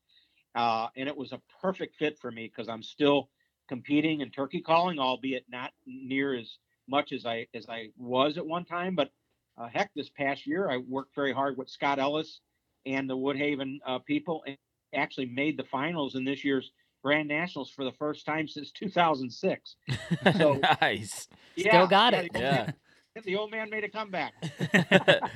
Uh, 0.56 0.88
and 0.96 1.10
it 1.10 1.18
was 1.18 1.32
a 1.32 1.42
perfect 1.62 1.96
fit 1.98 2.18
for 2.20 2.32
me 2.32 2.48
because 2.54 2.70
I'm 2.70 2.84
still 2.84 3.30
competing 3.68 4.22
in 4.22 4.32
turkey 4.32 4.62
calling, 4.62 5.00
albeit 5.00 5.46
not 5.50 5.72
near 5.86 6.36
as 6.36 6.58
much 6.88 7.12
as 7.12 7.26
I 7.26 7.48
as 7.54 7.68
I 7.68 7.90
was 7.98 8.38
at 8.38 8.46
one 8.46 8.66
time. 8.66 8.96
But 8.96 9.12
uh, 9.58 9.68
heck, 9.72 9.92
this 9.96 10.10
past 10.10 10.46
year 10.46 10.70
I 10.70 10.78
worked 10.78 11.16
very 11.16 11.34
hard 11.34 11.58
with 11.58 11.70
Scott 11.70 12.00
Ellis 12.00 12.42
and 12.86 13.10
the 13.10 13.18
Woodhaven 13.18 13.78
uh, 13.86 14.00
people, 14.00 14.44
and 14.46 14.58
actually 14.94 15.26
made 15.28 15.58
the 15.58 15.64
finals 15.64 16.16
in 16.16 16.24
this 16.24 16.44
year's 16.44 16.72
Grand 17.04 17.28
Nationals 17.28 17.70
for 17.70 17.84
the 17.84 17.92
first 17.94 18.26
time 18.26 18.48
since 18.48 18.72
2006. 18.72 19.76
So 20.38 20.60
nice. 20.82 21.28
Still 21.58 21.88
got 21.88 22.14
yeah, 22.14 22.20
it. 22.22 22.34
The 22.34 22.40
old, 22.40 22.44
Yeah. 22.44 22.66
man, 22.66 22.74
the 23.26 23.36
old 23.36 23.52
man 23.52 23.70
made 23.70 23.84
a 23.84 23.90
comeback. 23.90 24.34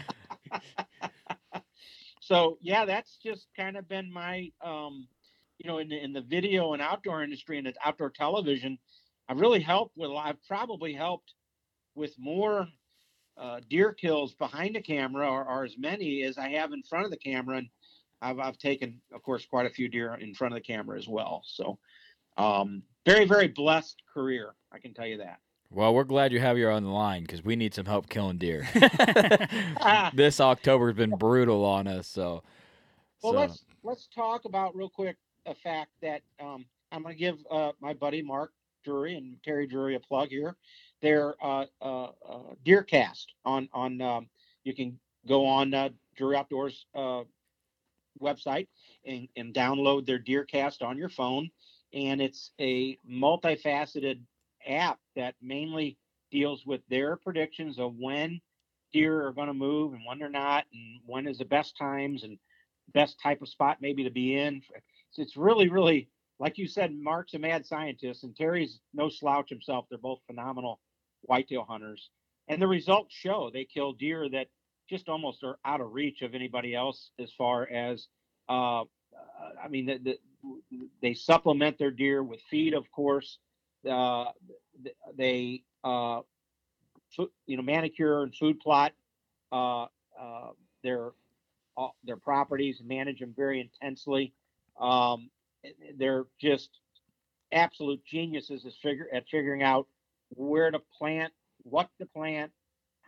so 2.22 2.58
yeah, 2.62 2.86
that's 2.86 3.18
just 3.24 3.48
kind 3.56 3.78
of 3.78 3.88
been 3.88 4.12
my, 4.12 4.52
um, 4.64 5.08
you 5.58 5.68
know, 5.70 5.78
in 5.80 5.90
the, 5.90 6.02
in 6.04 6.14
the 6.14 6.22
video 6.22 6.74
and 6.74 6.82
outdoor 6.82 7.24
industry 7.24 7.58
and 7.58 7.72
outdoor 7.84 8.10
television, 8.10 8.78
I've 9.28 9.40
really 9.40 9.60
helped 9.62 9.96
with. 9.98 10.10
a 10.10 10.14
lot- 10.14 10.28
I've 10.28 10.44
probably 10.48 10.94
helped 10.94 11.34
with 11.96 12.14
more 12.18 12.68
uh, 13.40 13.60
deer 13.70 13.94
kills 13.94 14.34
behind 14.34 14.76
the 14.76 14.82
camera, 14.82 15.28
are, 15.28 15.48
or 15.48 15.64
as 15.64 15.78
many 15.78 16.24
as 16.24 16.38
I 16.38 16.50
have 16.50 16.74
in 16.74 16.84
front 16.84 17.06
of 17.06 17.12
the 17.12 17.18
camera, 17.18 17.58
and 17.58 17.70
I've 18.22 18.40
I've 18.40 18.58
taken, 18.58 19.00
of 19.14 19.24
course, 19.24 19.46
quite 19.46 19.66
a 19.66 19.70
few 19.70 19.88
deer 19.88 20.16
in 20.16 20.34
front 20.34 20.54
of 20.54 20.58
the 20.58 20.66
camera 20.66 20.98
as 20.98 21.08
well. 21.08 21.44
So, 21.46 21.80
um, 22.38 22.84
very 23.06 23.26
very 23.26 23.48
blessed 23.48 24.02
career, 24.14 24.56
I 24.72 24.80
can 24.80 24.94
tell 24.94 25.08
you 25.08 25.18
that. 25.18 25.40
Well, 25.72 25.94
we're 25.94 26.04
glad 26.04 26.32
you 26.34 26.40
have 26.40 26.58
you 26.58 26.68
on 26.70 26.84
the 26.84 26.90
line 26.90 27.22
because 27.22 27.44
we 27.44 27.56
need 27.56 27.76
some 27.76 27.86
help 27.86 28.10
killing 28.10 28.38
deer. 28.38 28.68
this 30.16 30.42
October 30.42 30.88
has 30.88 30.96
been 30.96 31.12
brutal 31.12 31.64
on 31.64 31.88
us. 31.88 32.08
So, 32.08 32.44
Well, 33.22 33.34
so- 33.34 33.40
let's 33.40 33.66
let's 33.84 34.08
talk 34.08 34.46
about 34.46 34.76
real 34.76 34.90
quick 34.90 35.18
a 35.46 35.56
fact 35.56 35.92
that 36.02 36.22
um, 36.40 36.66
I'm 36.92 37.04
going 37.04 37.16
to 37.16 37.20
give 37.20 37.38
uh, 37.50 37.72
my 37.80 37.94
buddy 37.94 38.22
Mark 38.22 38.52
Drury 38.84 39.16
and 39.16 39.38
Terry 39.44 39.68
Drury 39.68 39.96
a 39.96 40.00
plug 40.00 40.30
here. 40.30 40.56
Their 41.02 41.36
uh, 41.44 41.66
uh, 41.82 42.04
uh, 42.06 42.54
Deercast 42.66 43.26
on 43.46 43.70
on 43.74 44.02
um, 44.02 44.30
you 44.64 44.76
can 44.76 45.00
go 45.28 45.46
on 45.46 45.74
uh, 45.74 45.90
Drury 46.18 46.36
Outdoors 46.36 46.86
uh, 46.96 47.24
website 48.22 48.68
and, 49.06 49.28
and 49.36 49.54
download 49.54 50.06
their 50.06 50.20
deer 50.20 50.44
cast 50.44 50.82
on 50.82 50.98
your 50.98 51.10
phone, 51.10 51.50
and 51.94 52.22
it's 52.22 52.52
a 52.60 52.98
multifaceted 53.10 54.20
app 54.68 55.00
that 55.16 55.36
mainly 55.42 55.98
deals 56.32 56.66
with 56.66 56.82
their 56.90 57.16
predictions 57.16 57.80
of 57.80 57.96
when 57.98 58.40
deer 58.92 59.26
are 59.26 59.34
going 59.34 59.48
to 59.48 59.54
move 59.54 59.94
and 59.94 60.02
when 60.06 60.20
they're 60.20 60.30
not, 60.30 60.66
and 60.74 61.00
when 61.06 61.28
is 61.28 61.38
the 61.38 61.46
best 61.46 61.78
times 61.78 62.24
and 62.24 62.38
best 62.94 63.20
type 63.22 63.42
of 63.42 63.50
spot 63.50 63.78
maybe 63.82 64.04
to 64.04 64.10
be 64.10 64.36
in. 64.36 64.62
So 65.12 65.22
it's 65.22 65.38
really, 65.38 65.70
really, 65.70 66.10
like 66.40 66.58
you 66.58 66.68
said, 66.68 66.96
Mark's 66.96 67.34
a 67.34 67.40
mad 67.40 67.66
scientist 67.66 68.24
and 68.24 68.36
Terry's 68.36 68.80
no 68.94 69.10
slouch 69.10 69.50
himself. 69.50 69.86
They're 69.90 69.98
both 70.00 70.20
phenomenal 70.28 70.80
whitetail 71.22 71.66
hunters. 71.68 72.10
And 72.48 72.62
the 72.62 72.68
results 72.68 73.14
show 73.14 73.50
they 73.54 73.66
kill 73.66 73.94
deer 73.94 74.30
that 74.30 74.48
just 74.90 75.08
almost 75.08 75.44
are 75.44 75.60
out 75.66 75.82
of 75.82 75.94
reach 75.94 76.22
of 76.22 76.34
anybody 76.34 76.74
else 76.74 77.12
as 77.20 77.32
far 77.38 77.68
as, 77.70 78.08
uh, 78.50 78.82
uh, 78.82 78.86
I 79.64 79.68
mean, 79.68 79.86
the, 79.86 79.98
the, 79.98 80.20
they 81.02 81.14
supplement 81.14 81.78
their 81.78 81.92
deer 81.92 82.24
with 82.24 82.40
feed, 82.50 82.74
of 82.74 82.90
course. 82.92 83.38
Uh, 83.90 84.26
they, 85.16 85.64
uh, 85.84 86.22
you 87.46 87.58
know, 87.58 87.64
manicure 87.64 88.24
and 88.24 88.34
food 88.36 88.60
plot 88.60 88.94
uh, 89.52 89.84
uh, 90.20 90.50
their 90.84 91.12
all 91.76 91.96
their 92.04 92.18
properties 92.18 92.80
and 92.80 92.88
manage 92.88 93.20
them 93.20 93.34
very 93.36 93.62
intensely. 93.62 94.34
Um, 94.80 95.30
they're 95.98 96.26
just 96.40 96.70
absolute 97.52 98.04
geniuses 98.06 98.66
at, 98.66 98.74
figure, 98.82 99.08
at 99.14 99.24
figuring 99.30 99.64
out 99.64 99.88
where 100.30 100.72
to 100.72 100.80
plant, 100.98 101.34
what 101.64 101.90
to 102.00 102.06
plant, 102.06 102.52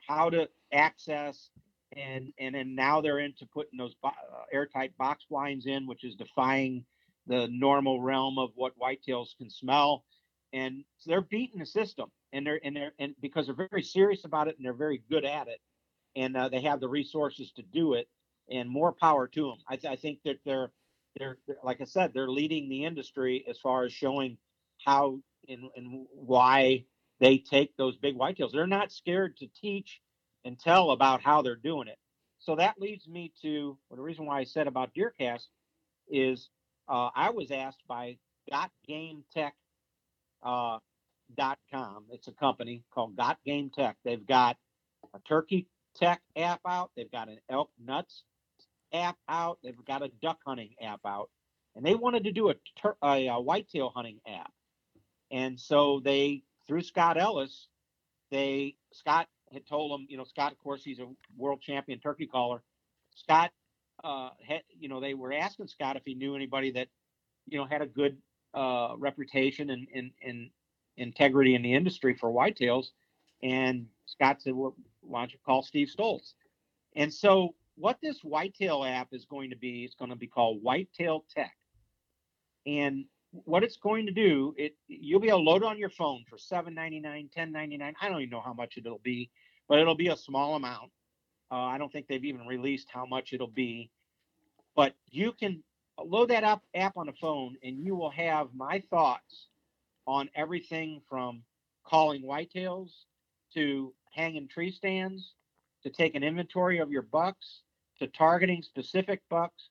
how 0.07 0.29
to 0.29 0.49
access, 0.73 1.49
and 1.95 2.33
and 2.39 2.55
then 2.55 2.75
now 2.75 3.01
they're 3.01 3.19
into 3.19 3.45
putting 3.45 3.77
those 3.77 3.95
bo- 4.01 4.09
uh, 4.09 4.43
airtight 4.51 4.97
box 4.97 5.25
blinds 5.29 5.65
in, 5.65 5.87
which 5.87 6.03
is 6.03 6.15
defying 6.15 6.85
the 7.27 7.47
normal 7.51 8.01
realm 8.01 8.37
of 8.39 8.51
what 8.55 8.73
whitetails 8.79 9.37
can 9.37 9.49
smell. 9.49 10.03
And 10.53 10.83
so 10.97 11.11
they're 11.11 11.21
beating 11.21 11.59
the 11.59 11.65
system, 11.65 12.09
and 12.33 12.45
they're 12.45 12.59
and 12.63 12.75
they're 12.75 12.93
and 12.99 13.15
because 13.21 13.47
they're 13.47 13.67
very 13.69 13.83
serious 13.83 14.25
about 14.25 14.47
it 14.47 14.57
and 14.57 14.65
they're 14.65 14.73
very 14.73 15.01
good 15.09 15.25
at 15.25 15.47
it, 15.47 15.59
and 16.15 16.35
uh, 16.35 16.49
they 16.49 16.61
have 16.61 16.79
the 16.79 16.89
resources 16.89 17.51
to 17.53 17.63
do 17.63 17.93
it 17.93 18.07
and 18.49 18.69
more 18.69 18.91
power 18.91 19.27
to 19.27 19.47
them. 19.47 19.57
I, 19.67 19.77
th- 19.77 19.91
I 19.91 19.95
think 19.95 20.19
that 20.25 20.39
they're, 20.45 20.71
they're, 21.17 21.37
like 21.63 21.81
I 21.81 21.85
said, 21.85 22.11
they're 22.13 22.29
leading 22.29 22.69
the 22.69 22.85
industry 22.85 23.45
as 23.49 23.57
far 23.57 23.85
as 23.85 23.93
showing 23.93 24.37
how 24.85 25.19
and, 25.47 25.63
and 25.75 26.05
why 26.13 26.85
they 27.21 27.39
take 27.39 27.77
those 27.77 27.97
big 27.97 28.17
whitetails. 28.17 28.53
They're 28.53 28.67
not 28.67 28.91
scared 28.93 29.37
to 29.39 29.47
teach 29.61 30.01
and 30.45 30.59
tell 30.59 30.91
about 30.91 31.21
how 31.23 31.43
they're 31.43 31.55
doing 31.57 31.89
it. 31.89 31.99
So 32.39 32.57
that 32.57 32.81
leads 32.81 33.07
me 33.07 33.33
to 33.43 33.77
well, 33.89 33.97
the 33.97 34.03
reason 34.03 34.27
why 34.27 34.39
I 34.39 34.45
said 34.45 34.67
about 34.67 34.91
Deercast 34.95 35.45
is 36.09 36.49
uh, 36.89 37.11
I 37.15 37.31
was 37.31 37.51
asked 37.51 37.83
by 37.87 38.17
Got 38.51 38.71
Game 38.87 39.23
Tech 39.33 39.55
uh, 40.43 40.79
com. 41.71 42.05
It's 42.11 42.27
a 42.29 42.33
company 42.33 42.83
called 42.93 43.17
Got 43.17 43.39
Game 43.45 43.71
Tech. 43.73 43.97
They've 44.05 44.25
got 44.25 44.57
a 45.15 45.19
turkey 45.27 45.67
tech 45.95 46.21
app 46.37 46.61
out. 46.67 46.91
They've 46.97 47.11
got 47.11 47.29
an 47.29 47.39
elk 47.49 47.71
nuts 47.83 48.23
app 48.93 49.17
out. 49.29 49.59
They've 49.63 49.85
got 49.85 50.03
a 50.03 50.09
duck 50.21 50.39
hunting 50.45 50.71
app 50.81 51.01
out, 51.05 51.29
and 51.75 51.85
they 51.85 51.95
wanted 51.95 52.25
to 52.25 52.33
do 52.33 52.49
a, 52.49 52.55
tur- 52.81 52.97
a, 53.03 53.27
a 53.27 53.41
whitetail 53.41 53.91
hunting 53.95 54.19
app. 54.27 54.51
And 55.31 55.59
so 55.59 56.01
they, 56.03 56.43
through 56.67 56.81
Scott 56.81 57.19
Ellis, 57.19 57.67
they 58.29 58.75
Scott 58.91 59.27
had 59.51 59.67
told 59.67 59.91
them, 59.91 60.07
you 60.09 60.17
know, 60.17 60.23
Scott, 60.23 60.51
of 60.51 60.57
course, 60.59 60.83
he's 60.83 60.99
a 60.99 61.07
world 61.37 61.61
champion 61.61 61.99
turkey 61.99 62.25
caller. 62.25 62.63
Scott, 63.15 63.51
uh, 64.03 64.29
had, 64.47 64.61
you 64.79 64.87
know, 64.87 64.99
they 64.99 65.13
were 65.13 65.33
asking 65.33 65.67
Scott 65.67 65.97
if 65.97 66.03
he 66.05 66.13
knew 66.13 66.35
anybody 66.35 66.71
that, 66.71 66.87
you 67.47 67.57
know, 67.57 67.65
had 67.65 67.81
a 67.81 67.87
good 67.87 68.17
uh, 68.53 68.93
reputation 68.97 69.69
and, 69.69 69.87
and, 69.93 70.11
and 70.25 70.49
integrity 70.97 71.55
in 71.55 71.61
the 71.61 71.73
industry 71.73 72.15
for 72.15 72.31
whitetails. 72.31 72.87
And 73.43 73.87
Scott 74.05 74.41
said, 74.41 74.53
well, 74.53 74.75
why 75.01 75.21
don't 75.21 75.33
you 75.33 75.39
call 75.45 75.63
Steve 75.63 75.89
Stoltz? 75.95 76.33
And 76.95 77.13
so 77.13 77.55
what 77.75 77.97
this 78.01 78.19
whitetail 78.23 78.85
app 78.85 79.09
is 79.11 79.25
going 79.25 79.49
to 79.49 79.55
be 79.55 79.83
is 79.83 79.95
going 79.95 80.11
to 80.11 80.17
be 80.17 80.27
called 80.27 80.61
Whitetail 80.61 81.25
Tech. 81.33 81.55
And 82.65 83.05
what 83.31 83.63
it's 83.63 83.77
going 83.77 84.05
to 84.05 84.11
do, 84.11 84.53
it 84.57 84.75
you'll 84.87 85.19
be 85.19 85.29
able 85.29 85.39
to 85.39 85.43
load 85.43 85.63
on 85.63 85.77
your 85.77 85.89
phone 85.89 86.23
for 86.29 86.37
$7.99, 86.37 87.29
$10.99. 87.31 87.93
I 88.01 88.09
don't 88.09 88.21
even 88.21 88.29
know 88.29 88.41
how 88.41 88.53
much 88.53 88.77
it'll 88.77 88.99
be, 88.99 89.29
but 89.67 89.79
it'll 89.79 89.95
be 89.95 90.09
a 90.09 90.17
small 90.17 90.55
amount. 90.55 90.91
Uh, 91.51 91.55
I 91.55 91.77
don't 91.77 91.91
think 91.91 92.07
they've 92.07 92.23
even 92.23 92.45
released 92.45 92.89
how 92.91 93.05
much 93.05 93.33
it'll 93.33 93.47
be. 93.47 93.89
But 94.75 94.93
you 95.09 95.33
can 95.33 95.63
load 96.03 96.29
that 96.29 96.43
up 96.43 96.63
app 96.73 96.97
on 96.97 97.07
the 97.07 97.13
phone 97.13 97.55
and 97.63 97.77
you 97.79 97.95
will 97.95 98.09
have 98.11 98.47
my 98.53 98.81
thoughts 98.89 99.47
on 100.07 100.29
everything 100.35 101.01
from 101.09 101.43
calling 101.85 102.23
whitetails 102.23 102.89
to 103.53 103.93
hanging 104.13 104.47
tree 104.47 104.71
stands 104.71 105.33
to 105.83 105.89
take 105.89 106.15
an 106.15 106.23
inventory 106.23 106.79
of 106.79 106.91
your 106.91 107.01
bucks 107.01 107.61
to 107.99 108.07
targeting 108.07 108.61
specific 108.61 109.21
bucks 109.29 109.69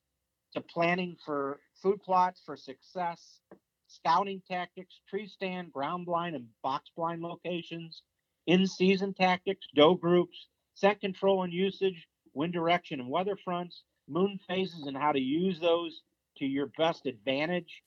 to 0.54 0.61
planning 0.61 1.16
for 1.24 1.61
food 1.82 2.02
plots 2.02 2.40
for 2.44 2.56
success 2.56 3.40
scouting 3.86 4.40
tactics 4.48 5.00
tree 5.08 5.26
stand 5.26 5.72
ground 5.72 6.06
blind 6.06 6.36
and 6.36 6.46
box 6.62 6.90
blind 6.96 7.20
locations 7.22 8.02
in 8.46 8.66
season 8.66 9.12
tactics 9.12 9.66
doe 9.74 9.94
groups 9.94 10.46
scent 10.74 11.00
control 11.00 11.42
and 11.42 11.52
usage 11.52 12.06
wind 12.32 12.52
direction 12.52 13.00
and 13.00 13.08
weather 13.08 13.36
fronts 13.44 13.82
moon 14.08 14.38
phases 14.48 14.86
and 14.86 14.96
how 14.96 15.12
to 15.12 15.20
use 15.20 15.58
those 15.60 16.02
to 16.36 16.46
your 16.46 16.66
best 16.78 17.06
advantage 17.06 17.82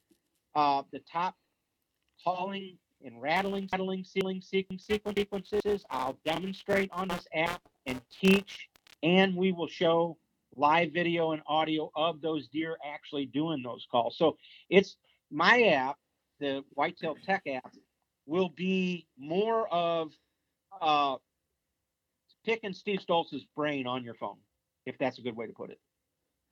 uh, 0.55 0.83
the 0.91 0.99
top 1.11 1.35
calling 2.23 2.77
and 3.03 3.21
rattling, 3.21 3.67
rattling, 3.71 4.03
sealing, 4.03 4.41
sequence, 4.41 4.85
sequences. 4.85 5.85
I'll 5.89 6.17
demonstrate 6.25 6.89
on 6.91 7.09
this 7.09 7.27
app 7.33 7.61
and 7.85 8.01
teach, 8.21 8.69
and 9.01 9.35
we 9.35 9.51
will 9.51 9.67
show 9.67 10.17
live 10.56 10.91
video 10.91 11.32
and 11.32 11.41
audio 11.47 11.91
of 11.95 12.22
those 12.22 12.47
deer 12.47 12.78
actually 12.86 13.26
doing 13.26 13.62
those 13.64 13.86
calls. 13.91 14.18
So 14.18 14.38
it's 14.70 14.97
my 15.32 15.64
app, 15.64 15.97
the 16.39 16.64
Whitetail 16.74 17.16
Tech 17.26 17.43
app, 17.47 17.74
will 18.26 18.49
be 18.49 19.08
more 19.18 19.68
of 19.74 20.12
uh, 20.82 21.16
picking 22.45 22.74
Steve 22.74 22.99
Stoltz's 23.08 23.45
brain 23.56 23.88
on 23.88 24.04
your 24.04 24.14
phone, 24.16 24.38
if 24.86 24.97
that's 24.97 25.18
a 25.18 25.22
good 25.22 25.36
way 25.36 25.47
to 25.47 25.54
put 25.54 25.70
it. 25.70 25.80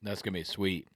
That's 0.01 0.21
gonna 0.21 0.37
be 0.37 0.43
sweet. 0.43 0.87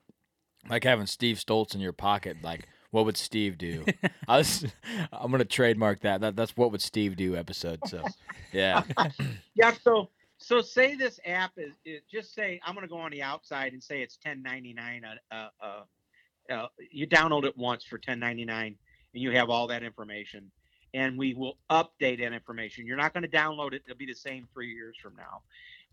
Like 0.68 0.84
having 0.84 1.06
Steve 1.06 1.38
Stoltz 1.38 1.76
in 1.76 1.82
your 1.82 1.94
pocket. 1.94 2.38
Like, 2.42 2.68
what 2.90 3.06
would 3.06 3.18
Steve 3.18 3.58
do? 3.58 3.86
I 4.28 4.38
was, 4.38 4.66
I'm 5.12 5.32
gonna 5.32 5.46
trademark 5.46 6.02
that. 6.02 6.22
That 6.22 6.36
that's 6.36 6.58
what 6.58 6.72
would 6.72 6.82
Steve 6.82 7.16
do 7.16 7.36
episode. 7.36 7.82
So, 7.88 8.04
yeah. 8.52 8.82
yeah. 9.56 9.74
So 9.84 10.10
so 10.46 10.62
say 10.62 10.94
this 10.94 11.20
app 11.26 11.54
is, 11.58 11.72
is 11.86 12.04
just 12.04 12.36
say 12.36 12.60
I'm 12.64 12.76
going 12.76 12.88
to 12.88 12.92
go 12.92 13.00
on 13.00 13.10
the 13.10 13.24
outside 13.24 13.74
and 13.74 13.82
say 13.82 14.04
it's 14.04 14.20
10.99. 14.24 15.02
Uh, 15.04 15.36
uh, 15.36 15.50
uh, 15.60 16.54
uh, 16.54 16.68
you 16.92 17.08
download 17.08 17.46
it 17.46 17.58
once 17.58 17.84
for 17.84 17.98
10.99, 17.98 18.48
and 18.48 18.76
you 19.14 19.32
have 19.32 19.50
all 19.50 19.66
that 19.66 19.82
information. 19.82 20.52
And 20.94 21.18
we 21.18 21.34
will 21.34 21.58
update 21.72 22.20
that 22.20 22.32
information. 22.32 22.86
You're 22.86 22.96
not 22.96 23.12
going 23.12 23.24
to 23.24 23.28
download 23.30 23.74
it; 23.74 23.82
it'll 23.88 23.98
be 23.98 24.06
the 24.06 24.14
same 24.14 24.48
three 24.54 24.72
years 24.72 24.96
from 25.02 25.16
now. 25.16 25.42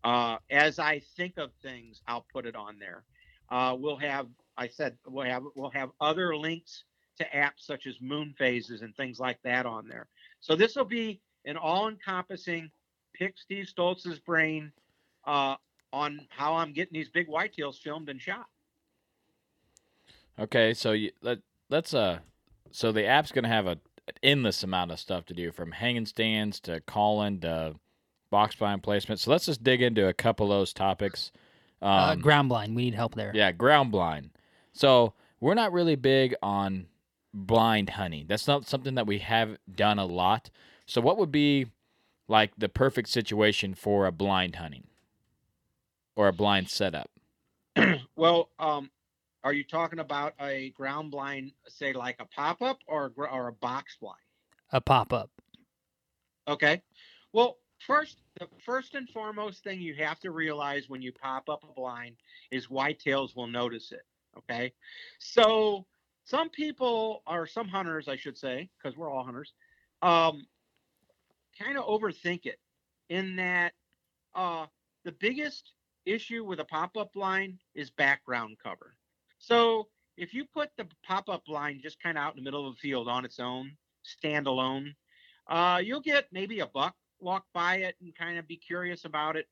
Uh, 0.04 0.36
as 0.50 0.78
I 0.78 1.00
think 1.16 1.38
of 1.38 1.50
things, 1.62 2.02
I'll 2.06 2.26
put 2.30 2.44
it 2.44 2.54
on 2.54 2.78
there. 2.78 3.04
Uh, 3.50 3.74
we'll 3.78 3.96
have, 3.96 4.26
I 4.58 4.68
said, 4.68 4.98
we'll 5.06 5.24
have 5.24 5.44
we'll 5.54 5.70
have 5.70 5.88
other 5.98 6.36
links 6.36 6.84
to 7.16 7.24
apps 7.34 7.60
such 7.60 7.86
as 7.86 7.94
moon 8.02 8.34
phases 8.36 8.82
and 8.82 8.94
things 8.96 9.18
like 9.18 9.38
that 9.44 9.64
on 9.64 9.88
there. 9.88 10.08
So 10.40 10.54
this 10.54 10.76
will 10.76 10.84
be 10.84 11.22
an 11.46 11.56
all-encompassing 11.56 12.70
pick 13.12 13.34
Steve 13.38 13.66
Stoltz's 13.66 14.18
brain 14.18 14.72
uh, 15.26 15.56
on 15.92 16.26
how 16.30 16.54
I'm 16.54 16.72
getting 16.72 16.94
these 16.94 17.08
big 17.08 17.28
whitetails 17.28 17.78
filmed 17.78 18.08
and 18.08 18.20
shot. 18.20 18.46
Okay, 20.38 20.74
so 20.74 20.92
you, 20.92 21.10
let 21.20 21.38
let's 21.68 21.94
uh, 21.94 22.18
so 22.70 22.92
the 22.92 23.06
app's 23.06 23.32
gonna 23.32 23.48
have 23.48 23.66
a 23.66 23.78
an 24.08 24.14
endless 24.22 24.62
amount 24.62 24.90
of 24.90 24.98
stuff 24.98 25.24
to 25.26 25.34
do, 25.34 25.52
from 25.52 25.72
hanging 25.72 26.06
stands 26.06 26.60
to 26.60 26.80
calling 26.80 27.40
to 27.40 27.74
box 28.30 28.56
blind 28.56 28.82
placement. 28.82 29.20
So 29.20 29.30
let's 29.30 29.46
just 29.46 29.62
dig 29.62 29.82
into 29.82 30.08
a 30.08 30.12
couple 30.12 30.50
of 30.50 30.58
those 30.58 30.72
topics. 30.72 31.30
Um, 31.80 31.90
uh, 31.90 32.14
ground 32.16 32.48
blind. 32.48 32.74
We 32.74 32.84
need 32.84 32.94
help 32.94 33.14
there. 33.14 33.32
Yeah, 33.34 33.52
ground 33.52 33.92
blind. 33.92 34.30
So 34.72 35.14
we're 35.40 35.54
not 35.54 35.72
really 35.72 35.96
big 35.96 36.34
on 36.42 36.86
blind 37.34 37.90
hunting. 37.90 38.26
That's 38.28 38.48
not 38.48 38.66
something 38.66 38.94
that 38.94 39.06
we 39.06 39.18
have 39.18 39.56
done 39.72 39.98
a 39.98 40.06
lot. 40.06 40.50
So 40.86 41.00
what 41.00 41.18
would 41.18 41.32
be 41.32 41.66
like 42.32 42.52
the 42.56 42.68
perfect 42.68 43.10
situation 43.10 43.74
for 43.74 44.06
a 44.06 44.10
blind 44.10 44.56
hunting 44.56 44.86
or 46.16 46.28
a 46.28 46.32
blind 46.32 46.70
setup? 46.70 47.10
well, 48.16 48.48
um, 48.58 48.90
are 49.44 49.52
you 49.52 49.62
talking 49.62 49.98
about 49.98 50.32
a 50.40 50.70
ground 50.70 51.10
blind, 51.10 51.52
say 51.68 51.92
like 51.92 52.16
a 52.20 52.24
pop 52.24 52.62
up 52.62 52.78
or 52.88 53.12
a, 53.18 53.20
or 53.20 53.48
a 53.48 53.52
box 53.52 53.98
blind? 54.00 54.16
A 54.72 54.80
pop 54.80 55.12
up. 55.12 55.30
Okay. 56.48 56.80
Well, 57.34 57.58
first, 57.86 58.22
the 58.40 58.48
first 58.64 58.94
and 58.94 59.06
foremost 59.10 59.62
thing 59.62 59.82
you 59.82 59.94
have 59.96 60.18
to 60.20 60.30
realize 60.30 60.88
when 60.88 61.02
you 61.02 61.12
pop 61.12 61.50
up 61.50 61.62
a 61.68 61.72
blind 61.74 62.16
is 62.50 62.66
whitetails 62.66 63.36
will 63.36 63.46
notice 63.46 63.92
it. 63.92 64.06
Okay. 64.38 64.72
So 65.18 65.84
some 66.24 66.48
people 66.48 67.22
or 67.26 67.46
some 67.46 67.68
hunters, 67.68 68.08
I 68.08 68.16
should 68.16 68.38
say, 68.38 68.70
because 68.78 68.96
we're 68.96 69.10
all 69.10 69.22
hunters, 69.22 69.52
um, 70.00 70.46
kind 71.60 71.78
of 71.78 71.84
overthink 71.84 72.46
it 72.46 72.58
in 73.08 73.36
that 73.36 73.72
uh, 74.34 74.66
the 75.04 75.12
biggest 75.12 75.72
issue 76.06 76.44
with 76.44 76.60
a 76.60 76.64
pop-up 76.64 77.12
blind 77.12 77.58
is 77.74 77.90
background 77.90 78.56
cover. 78.62 78.94
So 79.38 79.88
if 80.16 80.34
you 80.34 80.44
put 80.44 80.70
the 80.76 80.86
pop-up 81.04 81.44
blind 81.44 81.80
just 81.82 82.02
kind 82.02 82.18
of 82.18 82.24
out 82.24 82.36
in 82.36 82.42
the 82.42 82.44
middle 82.44 82.68
of 82.68 82.74
the 82.74 82.80
field 82.80 83.08
on 83.08 83.24
its 83.24 83.38
own, 83.38 83.72
standalone, 84.24 84.94
uh, 85.48 85.80
you'll 85.82 86.00
get 86.00 86.26
maybe 86.32 86.60
a 86.60 86.66
buck 86.66 86.94
walk 87.20 87.44
by 87.52 87.76
it 87.76 87.96
and 88.00 88.14
kind 88.16 88.38
of 88.38 88.46
be 88.48 88.56
curious 88.56 89.04
about 89.04 89.36
it. 89.36 89.46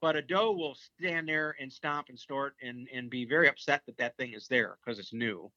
But 0.00 0.16
a 0.16 0.22
doe 0.22 0.52
will 0.52 0.76
stand 0.98 1.28
there 1.28 1.56
and 1.58 1.72
stomp 1.72 2.08
and 2.10 2.18
snort 2.18 2.54
and, 2.62 2.88
and 2.92 3.08
be 3.08 3.24
very 3.24 3.48
upset 3.48 3.82
that 3.86 3.96
that 3.98 4.16
thing 4.16 4.34
is 4.34 4.46
there 4.48 4.76
because 4.84 4.98
it's 4.98 5.14
new. 5.14 5.50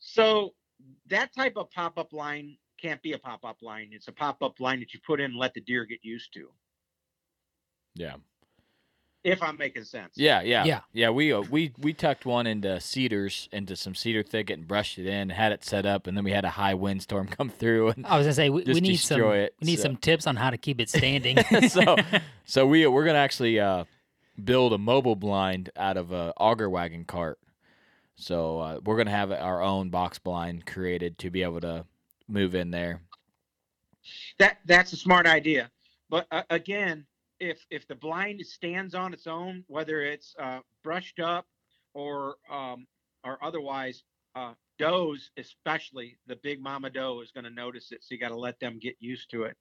So 0.00 0.54
that 1.06 1.32
type 1.34 1.56
of 1.56 1.70
pop-up 1.70 2.12
line 2.12 2.56
can't 2.84 3.00
be 3.02 3.12
a 3.12 3.18
pop-up 3.18 3.62
line. 3.62 3.88
It's 3.92 4.08
a 4.08 4.12
pop-up 4.12 4.60
line 4.60 4.80
that 4.80 4.92
you 4.92 5.00
put 5.06 5.18
in 5.20 5.30
and 5.32 5.36
let 5.36 5.54
the 5.54 5.60
deer 5.60 5.84
get 5.86 6.00
used 6.02 6.34
to. 6.34 6.50
Yeah. 7.94 8.16
If 9.22 9.42
I'm 9.42 9.56
making 9.56 9.84
sense. 9.84 10.12
Yeah, 10.16 10.42
yeah, 10.42 10.64
Yeah. 10.64 10.80
yeah. 10.92 11.08
We 11.08 11.32
uh, 11.32 11.40
we 11.40 11.72
we 11.78 11.94
tucked 11.94 12.26
one 12.26 12.46
into 12.46 12.78
cedars, 12.78 13.48
into 13.52 13.74
some 13.74 13.94
cedar 13.94 14.22
thicket, 14.22 14.58
and 14.58 14.68
brushed 14.68 14.98
it 14.98 15.06
in. 15.06 15.30
Had 15.30 15.50
it 15.50 15.64
set 15.64 15.86
up, 15.86 16.06
and 16.06 16.14
then 16.14 16.24
we 16.24 16.30
had 16.32 16.44
a 16.44 16.50
high 16.50 16.74
windstorm 16.74 17.28
come 17.38 17.48
through. 17.48 17.88
And 17.88 18.04
I 18.06 18.18
was 18.18 18.26
gonna 18.26 18.34
say 18.34 18.50
we, 18.50 18.64
we 18.64 18.80
need 18.82 18.96
some 18.96 19.22
it, 19.22 19.54
we 19.62 19.66
need 19.66 19.76
so- 19.76 19.84
some 19.84 19.96
tips 19.96 20.26
on 20.26 20.36
how 20.36 20.50
to 20.50 20.58
keep 20.58 20.78
it 20.78 20.90
standing. 20.90 21.38
so 21.70 21.96
so 22.44 22.66
we 22.66 22.86
we're 22.86 23.06
gonna 23.06 23.18
actually 23.18 23.58
uh, 23.58 23.84
build 24.44 24.74
a 24.74 24.78
mobile 24.78 25.16
blind 25.16 25.70
out 25.74 25.96
of 25.96 26.12
a 26.12 26.34
auger 26.36 26.68
wagon 26.68 27.06
cart. 27.06 27.38
So 28.16 28.60
uh, 28.60 28.80
we're 28.84 28.98
gonna 28.98 29.10
have 29.10 29.32
our 29.32 29.62
own 29.62 29.88
box 29.88 30.18
blind 30.18 30.66
created 30.66 31.16
to 31.20 31.30
be 31.30 31.42
able 31.44 31.62
to 31.62 31.86
move 32.28 32.54
in 32.54 32.70
there. 32.70 33.02
that 34.38 34.58
that's 34.66 34.92
a 34.92 34.96
smart 34.96 35.26
idea 35.26 35.70
but 36.10 36.26
uh, 36.30 36.42
again 36.50 37.06
if 37.40 37.64
if 37.70 37.86
the 37.88 37.94
blind 37.94 38.40
stands 38.44 38.94
on 38.94 39.12
its 39.12 39.26
own 39.26 39.64
whether 39.66 40.02
it's 40.02 40.34
uh, 40.38 40.60
brushed 40.82 41.20
up 41.20 41.46
or 41.94 42.36
um, 42.50 42.86
or 43.24 43.38
otherwise 43.42 44.02
uh, 44.34 44.52
does 44.78 45.30
especially 45.36 46.16
the 46.26 46.36
big 46.36 46.60
mama 46.60 46.90
doe 46.90 47.20
is 47.20 47.30
going 47.30 47.44
to 47.44 47.50
notice 47.50 47.92
it 47.92 48.02
so 48.02 48.14
you 48.14 48.18
got 48.18 48.28
to 48.28 48.36
let 48.36 48.58
them 48.60 48.78
get 48.80 48.96
used 49.00 49.30
to 49.30 49.44
it 49.44 49.56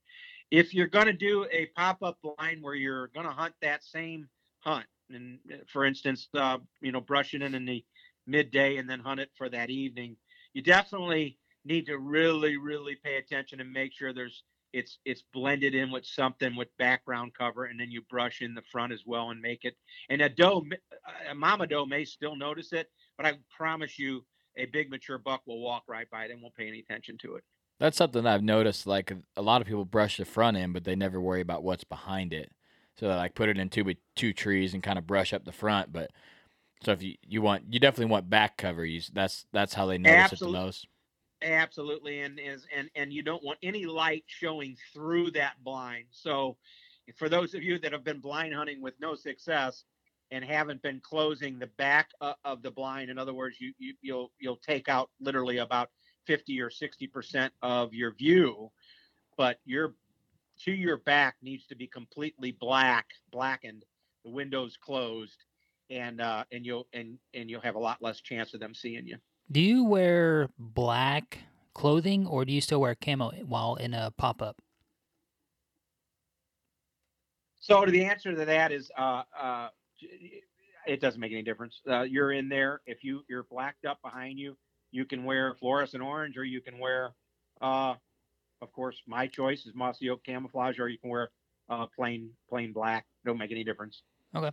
if 0.51 0.73
you're 0.73 0.87
going 0.87 1.05
to 1.05 1.13
do 1.13 1.45
a 1.51 1.65
pop-up 1.75 2.17
blind 2.21 2.61
where 2.61 2.75
you're 2.75 3.07
going 3.07 3.25
to 3.25 3.31
hunt 3.31 3.53
that 3.61 3.83
same 3.83 4.27
hunt 4.59 4.85
and 5.09 5.39
uh, 5.51 5.57
for 5.71 5.85
instance 5.85 6.29
uh, 6.35 6.57
you 6.81 6.91
know 6.91 7.01
brush 7.01 7.33
it 7.33 7.41
in 7.41 7.55
in 7.55 7.65
the 7.65 7.83
midday 8.25 8.77
and 8.77 8.89
then 8.89 8.99
hunt 8.99 9.19
it 9.19 9.29
for 9.37 9.49
that 9.49 9.69
evening 9.69 10.15
you 10.53 10.61
definitely 10.61 11.37
need 11.65 11.85
to 11.85 11.97
really 11.97 12.57
really 12.57 12.95
pay 13.03 13.17
attention 13.17 13.59
and 13.61 13.71
make 13.71 13.93
sure 13.93 14.13
there's 14.13 14.43
it's 14.73 14.97
it's 15.05 15.23
blended 15.33 15.75
in 15.75 15.91
with 15.91 16.05
something 16.05 16.55
with 16.55 16.67
background 16.77 17.31
cover 17.37 17.65
and 17.65 17.79
then 17.79 17.91
you 17.91 18.01
brush 18.09 18.41
in 18.41 18.53
the 18.55 18.63
front 18.71 18.91
as 18.91 19.03
well 19.05 19.29
and 19.29 19.41
make 19.41 19.65
it 19.65 19.75
and 20.09 20.21
a 20.21 20.29
doe 20.29 20.63
a 21.29 21.35
mama 21.35 21.67
doe 21.67 21.85
may 21.85 22.03
still 22.03 22.35
notice 22.35 22.73
it 22.73 22.89
but 23.17 23.25
i 23.25 23.33
promise 23.55 23.99
you 23.99 24.25
a 24.57 24.65
big 24.65 24.89
mature 24.89 25.17
buck 25.17 25.41
will 25.45 25.59
walk 25.61 25.83
right 25.87 26.09
by 26.09 26.25
it 26.25 26.31
and 26.31 26.41
won't 26.41 26.55
pay 26.55 26.67
any 26.67 26.79
attention 26.79 27.17
to 27.17 27.35
it 27.35 27.43
That's 27.79 27.97
something 27.97 28.25
I've 28.25 28.43
noticed. 28.43 28.87
Like 28.87 29.11
a 29.35 29.41
lot 29.41 29.61
of 29.61 29.67
people 29.67 29.85
brush 29.85 30.17
the 30.17 30.25
front 30.25 30.57
end, 30.57 30.73
but 30.73 30.83
they 30.83 30.95
never 30.95 31.19
worry 31.19 31.41
about 31.41 31.63
what's 31.63 31.83
behind 31.83 32.33
it. 32.33 32.51
So 32.99 33.07
they 33.07 33.15
like 33.15 33.35
put 33.35 33.49
it 33.49 33.57
in 33.57 33.69
two 33.69 33.95
two 34.15 34.33
trees 34.33 34.73
and 34.73 34.83
kind 34.83 34.97
of 34.99 35.07
brush 35.07 35.33
up 35.33 35.45
the 35.45 35.51
front. 35.51 35.91
But 35.91 36.11
so 36.83 36.91
if 36.91 37.01
you, 37.01 37.15
you 37.27 37.41
want, 37.41 37.73
you 37.73 37.79
definitely 37.79 38.11
want 38.11 38.29
back 38.29 38.57
cover. 38.57 38.85
You 38.85 39.01
that's 39.11 39.45
that's 39.51 39.73
how 39.73 39.85
they 39.87 39.97
notice 39.97 40.33
it 40.33 40.39
the 40.39 40.47
most. 40.47 40.87
Absolutely 41.43 42.21
and 42.21 42.39
is 42.39 42.65
and 42.75 42.89
and 42.95 43.11
you 43.11 43.21
don't 43.21 43.43
want 43.43 43.59
any 43.63 43.85
light 43.85 44.23
showing 44.27 44.77
through 44.93 45.31
that 45.31 45.63
blind. 45.63 46.05
So 46.11 46.57
for 47.15 47.29
those 47.29 47.53
of 47.53 47.63
you 47.63 47.79
that 47.79 47.91
have 47.91 48.03
been 48.03 48.19
blind 48.19 48.53
hunting 48.53 48.81
with 48.81 48.93
no 48.99 49.15
success 49.15 49.83
and 50.31 50.43
haven't 50.43 50.81
been 50.81 50.99
closing 51.01 51.59
the 51.59 51.67
back 51.77 52.09
of 52.43 52.61
the 52.61 52.71
blind 52.71 53.09
in 53.09 53.17
other 53.17 53.33
words 53.33 53.57
you, 53.59 53.73
you 53.77 53.93
you'll 54.01 54.31
you'll 54.39 54.57
take 54.57 54.89
out 54.89 55.09
literally 55.19 55.57
about 55.57 55.89
50 56.25 56.61
or 56.61 56.69
60 56.69 57.07
percent 57.07 57.53
of 57.61 57.93
your 57.93 58.13
view 58.13 58.71
but 59.37 59.59
your 59.65 59.95
to 60.59 60.71
your 60.71 60.97
back 60.97 61.35
needs 61.41 61.67
to 61.67 61.75
be 61.75 61.87
completely 61.87 62.51
black 62.51 63.07
blackened 63.31 63.83
the 64.23 64.31
windows 64.31 64.77
closed 64.81 65.43
and 65.89 66.21
uh 66.21 66.43
and 66.51 66.65
you'll 66.65 66.87
and 66.93 67.17
and 67.33 67.49
you'll 67.49 67.61
have 67.61 67.75
a 67.75 67.79
lot 67.79 68.01
less 68.01 68.21
chance 68.21 68.53
of 68.53 68.59
them 68.59 68.73
seeing 68.73 69.05
you 69.05 69.17
do 69.51 69.61
you 69.61 69.83
wear 69.83 70.49
black 70.57 71.39
clothing 71.73 72.27
or 72.27 72.45
do 72.45 72.53
you 72.53 72.61
still 72.61 72.81
wear 72.81 72.95
camo 72.95 73.31
while 73.45 73.75
in 73.75 73.93
a 73.93 74.11
pop 74.11 74.41
up? 74.41 74.57
So 77.59 77.85
the 77.85 78.03
answer 78.03 78.35
to 78.35 78.45
that 78.45 78.71
is, 78.71 78.91
uh, 78.97 79.23
uh, 79.39 79.69
it 80.85 80.99
doesn't 80.99 81.19
make 81.19 81.31
any 81.31 81.43
difference. 81.43 81.79
Uh, 81.89 82.01
you're 82.01 82.33
in 82.33 82.49
there. 82.49 82.81
If 82.85 83.03
you 83.03 83.21
you're 83.29 83.43
blacked 83.43 83.85
up 83.85 84.01
behind 84.01 84.37
you, 84.37 84.57
you 84.91 85.05
can 85.05 85.23
wear 85.23 85.55
fluorescent 85.55 86.03
orange, 86.03 86.37
or 86.37 86.43
you 86.43 86.59
can 86.59 86.77
wear, 86.77 87.11
uh, 87.61 87.95
of 88.61 88.71
course, 88.73 89.01
my 89.07 89.27
choice 89.27 89.65
is 89.65 89.73
mossy 89.73 90.09
oak 90.09 90.23
camouflage, 90.25 90.77
or 90.77 90.89
you 90.89 90.97
can 90.97 91.09
wear 91.09 91.31
uh, 91.69 91.85
plain 91.95 92.29
plain 92.49 92.73
black. 92.73 93.05
Don't 93.25 93.37
make 93.37 93.51
any 93.51 93.63
difference. 93.63 94.03
Okay. 94.35 94.51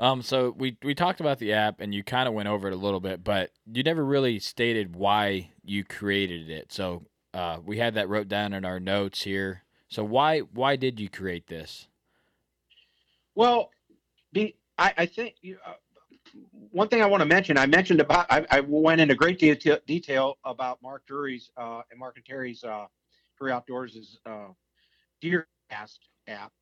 Um, 0.00 0.22
so 0.22 0.54
we 0.56 0.76
we 0.82 0.94
talked 0.94 1.20
about 1.20 1.38
the 1.38 1.52
app, 1.52 1.80
and 1.80 1.92
you 1.92 2.04
kind 2.04 2.28
of 2.28 2.34
went 2.34 2.48
over 2.48 2.68
it 2.68 2.74
a 2.74 2.76
little 2.76 3.00
bit, 3.00 3.24
but 3.24 3.50
you 3.72 3.82
never 3.82 4.04
really 4.04 4.38
stated 4.38 4.94
why 4.94 5.50
you 5.64 5.84
created 5.84 6.50
it. 6.50 6.72
So 6.72 7.06
uh, 7.34 7.58
we 7.64 7.78
had 7.78 7.94
that 7.94 8.08
wrote 8.08 8.28
down 8.28 8.52
in 8.52 8.64
our 8.64 8.78
notes 8.78 9.22
here. 9.22 9.64
So 9.88 10.04
why 10.04 10.40
why 10.40 10.76
did 10.76 11.00
you 11.00 11.08
create 11.08 11.48
this? 11.48 11.88
Well, 13.34 13.70
be 14.32 14.54
I, 14.78 14.94
I 14.98 15.06
think 15.06 15.34
you, 15.42 15.58
uh, 15.66 15.72
one 16.70 16.88
thing 16.88 17.02
I 17.02 17.06
want 17.06 17.22
to 17.22 17.26
mention. 17.26 17.58
I 17.58 17.66
mentioned 17.66 18.00
about 18.00 18.26
I, 18.30 18.46
I 18.50 18.60
went 18.60 19.00
into 19.00 19.14
great 19.14 19.38
detail, 19.38 19.78
detail 19.86 20.38
about 20.44 20.80
Mark 20.80 21.06
Drury's 21.06 21.50
uh, 21.56 21.80
and 21.90 21.98
Mark 21.98 22.16
and 22.16 22.24
Terry's 22.24 22.62
uh, 22.62 22.86
Drury 23.36 23.52
Outdoors' 23.52 24.18
uh, 24.26 24.48
Deercast 25.22 25.98
app. 26.28 26.52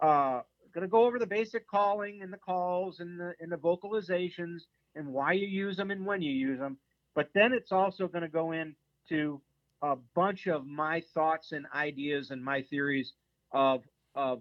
uh, 0.00 0.42
to 0.78 0.86
go 0.86 1.04
over 1.04 1.18
the 1.18 1.26
basic 1.26 1.68
calling 1.68 2.22
and 2.22 2.32
the 2.32 2.38
calls 2.38 3.00
and 3.00 3.18
the 3.18 3.34
and 3.40 3.50
the 3.50 3.56
vocalizations 3.56 4.62
and 4.94 5.08
why 5.08 5.32
you 5.32 5.46
use 5.46 5.76
them 5.76 5.90
and 5.90 6.06
when 6.06 6.22
you 6.22 6.32
use 6.32 6.58
them. 6.58 6.76
But 7.14 7.30
then 7.34 7.52
it's 7.52 7.72
also 7.72 8.08
going 8.08 8.22
to 8.22 8.28
go 8.28 8.52
into 8.52 9.40
a 9.84 9.96
bunch 10.14 10.46
of 10.46 10.66
my 10.66 11.02
thoughts 11.12 11.52
and 11.52 11.66
ideas 11.74 12.30
and 12.30 12.42
my 12.42 12.62
theories 12.62 13.12
of 13.52 13.82
of 14.14 14.40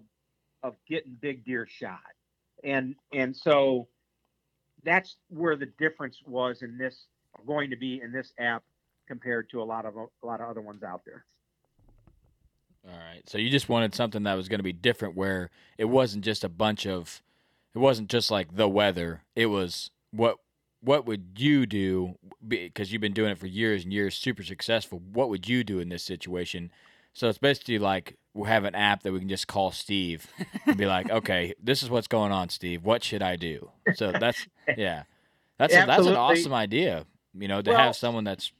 of 0.62 0.74
getting 0.88 1.16
big 1.20 1.44
deer 1.44 1.66
shot. 1.68 2.00
And 2.64 2.96
and 3.12 3.36
so 3.36 3.88
that's 4.84 5.16
where 5.28 5.56
the 5.56 5.70
difference 5.78 6.22
was 6.26 6.62
in 6.62 6.78
this 6.78 7.06
going 7.46 7.70
to 7.70 7.76
be 7.76 8.00
in 8.02 8.10
this 8.10 8.32
app 8.38 8.62
compared 9.06 9.50
to 9.50 9.62
a 9.62 9.64
lot 9.64 9.84
of 9.84 9.94
a 9.96 10.26
lot 10.26 10.40
of 10.40 10.48
other 10.48 10.62
ones 10.62 10.82
out 10.82 11.02
there. 11.04 11.26
All 12.86 12.98
right. 12.98 13.28
So 13.28 13.36
you 13.36 13.50
just 13.50 13.68
wanted 13.68 13.94
something 13.94 14.22
that 14.22 14.34
was 14.34 14.48
going 14.48 14.60
to 14.60 14.64
be 14.64 14.72
different 14.72 15.14
where 15.14 15.50
it 15.76 15.86
wasn't 15.86 16.24
just 16.24 16.42
a 16.42 16.48
bunch 16.48 16.86
of 16.86 17.22
it 17.74 17.78
wasn't 17.78 18.08
just 18.08 18.30
like 18.30 18.56
the 18.56 18.68
weather. 18.68 19.22
It 19.36 19.46
was 19.46 19.90
what 20.10 20.38
what 20.84 21.06
would 21.06 21.30
you 21.36 21.66
do 21.66 22.16
because 22.46 22.92
you've 22.92 23.00
been 23.00 23.14
doing 23.14 23.30
it 23.30 23.38
for 23.38 23.46
years 23.46 23.84
and 23.84 23.92
years 23.92 24.14
super 24.14 24.42
successful. 24.42 25.00
What 25.12 25.30
would 25.30 25.48
you 25.48 25.64
do 25.64 25.78
in 25.78 25.88
this 25.88 26.02
situation? 26.02 26.70
So 27.14 27.28
it's 27.28 27.38
basically 27.38 27.78
like 27.78 28.16
we 28.34 28.48
have 28.48 28.64
an 28.64 28.74
app 28.74 29.02
that 29.02 29.12
we 29.12 29.18
can 29.20 29.28
just 29.28 29.46
call 29.46 29.70
Steve 29.70 30.26
and 30.66 30.76
be 30.76 30.86
like, 30.86 31.10
"Okay, 31.18 31.54
this 31.62 31.82
is 31.82 31.88
what's 31.90 32.08
going 32.08 32.32
on, 32.32 32.48
Steve. 32.48 32.84
What 32.84 33.02
should 33.02 33.22
I 33.22 33.36
do?" 33.36 33.70
So 33.94 34.12
that's 34.12 34.46
yeah. 34.76 35.04
That's 35.58 35.72
a, 35.74 35.86
that's 35.86 36.06
an 36.06 36.16
awesome 36.16 36.52
idea, 36.52 37.06
you 37.32 37.46
know, 37.48 37.62
to 37.62 37.70
Well- 37.70 37.78
have 37.78 37.96
someone 37.96 38.24
that's 38.24 38.52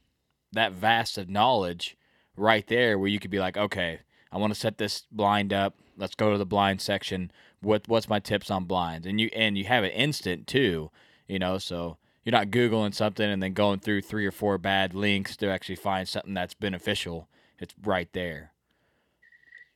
that 0.53 0.71
vast 0.71 1.17
of 1.17 1.29
knowledge 1.29 1.97
right 2.37 2.65
there 2.67 2.97
where 2.97 3.09
you 3.09 3.19
could 3.19 3.31
be 3.31 3.39
like, 3.39 3.57
"Okay, 3.57 3.99
I 4.31 4.37
want 4.37 4.53
to 4.53 4.59
set 4.59 4.77
this 4.77 5.03
blind 5.11 5.53
up. 5.53 5.75
Let's 5.97 6.15
go 6.15 6.31
to 6.31 6.37
the 6.37 6.45
blind 6.45 6.81
section. 6.81 7.31
What 7.61 7.87
what's 7.87 8.09
my 8.09 8.19
tips 8.19 8.49
on 8.49 8.63
blinds?" 8.63 9.05
And 9.05 9.19
you 9.19 9.29
and 9.33 9.57
you 9.57 9.65
have 9.65 9.83
it 9.83 9.89
instant 9.89 10.47
too, 10.47 10.89
you 11.27 11.39
know, 11.39 11.57
so 11.57 11.97
you're 12.25 12.31
not 12.31 12.49
googling 12.49 12.93
something 12.93 13.29
and 13.29 13.41
then 13.41 13.53
going 13.53 13.79
through 13.79 14.01
three 14.01 14.25
or 14.25 14.31
four 14.31 14.57
bad 14.57 14.93
links 14.93 15.37
to 15.37 15.47
actually 15.47 15.75
find 15.75 16.07
something 16.07 16.33
that's 16.33 16.55
beneficial. 16.55 17.29
It's 17.59 17.75
right 17.83 18.11
there. 18.11 18.51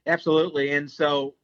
Absolutely. 0.07 0.71
And 0.71 0.89
so 0.89 1.35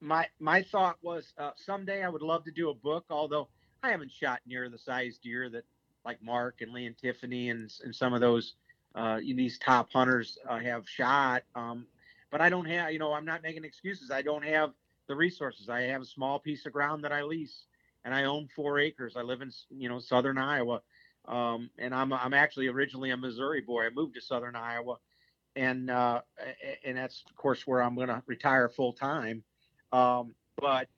my 0.00 0.28
my 0.38 0.62
thought 0.62 0.98
was 1.02 1.32
uh, 1.38 1.52
someday 1.56 2.04
I 2.04 2.08
would 2.08 2.22
love 2.22 2.44
to 2.44 2.50
do 2.50 2.70
a 2.70 2.74
book, 2.74 3.06
although 3.08 3.48
I 3.82 3.90
haven't 3.90 4.12
shot 4.12 4.40
near 4.46 4.68
the 4.68 4.78
size 4.78 5.18
deer 5.22 5.48
that 5.48 5.64
like 6.04 6.22
Mark 6.22 6.60
and 6.60 6.72
Lee 6.72 6.86
and 6.86 6.98
Tiffany 6.98 7.50
and 7.50 7.72
and 7.82 7.94
some 7.94 8.12
of 8.12 8.20
those 8.20 8.54
uh, 8.94 9.18
these 9.18 9.58
top 9.58 9.90
hunters 9.92 10.36
uh, 10.48 10.58
have 10.58 10.86
shot. 10.86 11.42
Um, 11.54 11.86
but 12.30 12.40
I 12.40 12.48
don't 12.48 12.66
have, 12.66 12.92
you 12.92 12.98
know, 12.98 13.12
I'm 13.12 13.24
not 13.24 13.42
making 13.42 13.64
excuses. 13.64 14.10
I 14.10 14.22
don't 14.22 14.44
have 14.44 14.72
the 15.08 15.14
resources. 15.14 15.68
I 15.68 15.82
have 15.82 16.02
a 16.02 16.06
small 16.06 16.38
piece 16.38 16.66
of 16.66 16.72
ground 16.72 17.04
that 17.04 17.12
I 17.12 17.22
lease, 17.22 17.64
and 18.04 18.14
I 18.14 18.24
own 18.24 18.48
four 18.54 18.78
acres. 18.78 19.14
I 19.16 19.22
live 19.22 19.42
in, 19.42 19.52
you 19.70 19.88
know, 19.88 19.98
southern 19.98 20.38
Iowa, 20.38 20.82
um, 21.26 21.70
and 21.78 21.94
I'm 21.94 22.12
I'm 22.12 22.34
actually 22.34 22.68
originally 22.68 23.10
a 23.10 23.16
Missouri 23.16 23.60
boy. 23.60 23.86
I 23.86 23.90
moved 23.90 24.14
to 24.14 24.20
southern 24.20 24.56
Iowa, 24.56 24.96
and 25.56 25.90
uh, 25.90 26.20
and 26.84 26.96
that's 26.96 27.22
of 27.28 27.36
course 27.36 27.66
where 27.66 27.82
I'm 27.82 27.94
going 27.94 28.08
to 28.08 28.22
retire 28.26 28.68
full 28.68 28.92
time. 28.92 29.42
Um, 29.92 30.34
but 30.60 30.88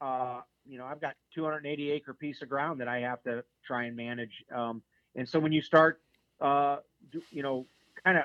uh, 0.00 0.40
you 0.66 0.78
know, 0.78 0.84
I've 0.84 1.00
got 1.00 1.14
280 1.34 1.90
acre 1.90 2.14
piece 2.14 2.42
of 2.42 2.48
ground 2.48 2.80
that 2.80 2.88
I 2.88 3.00
have 3.00 3.22
to 3.24 3.44
try 3.64 3.84
and 3.84 3.96
manage. 3.96 4.44
Um, 4.54 4.82
and 5.14 5.28
so 5.28 5.38
when 5.38 5.52
you 5.52 5.62
start, 5.62 6.00
uh, 6.40 6.78
do, 7.10 7.22
you 7.30 7.42
know, 7.42 7.66
kind 8.04 8.18
of, 8.18 8.24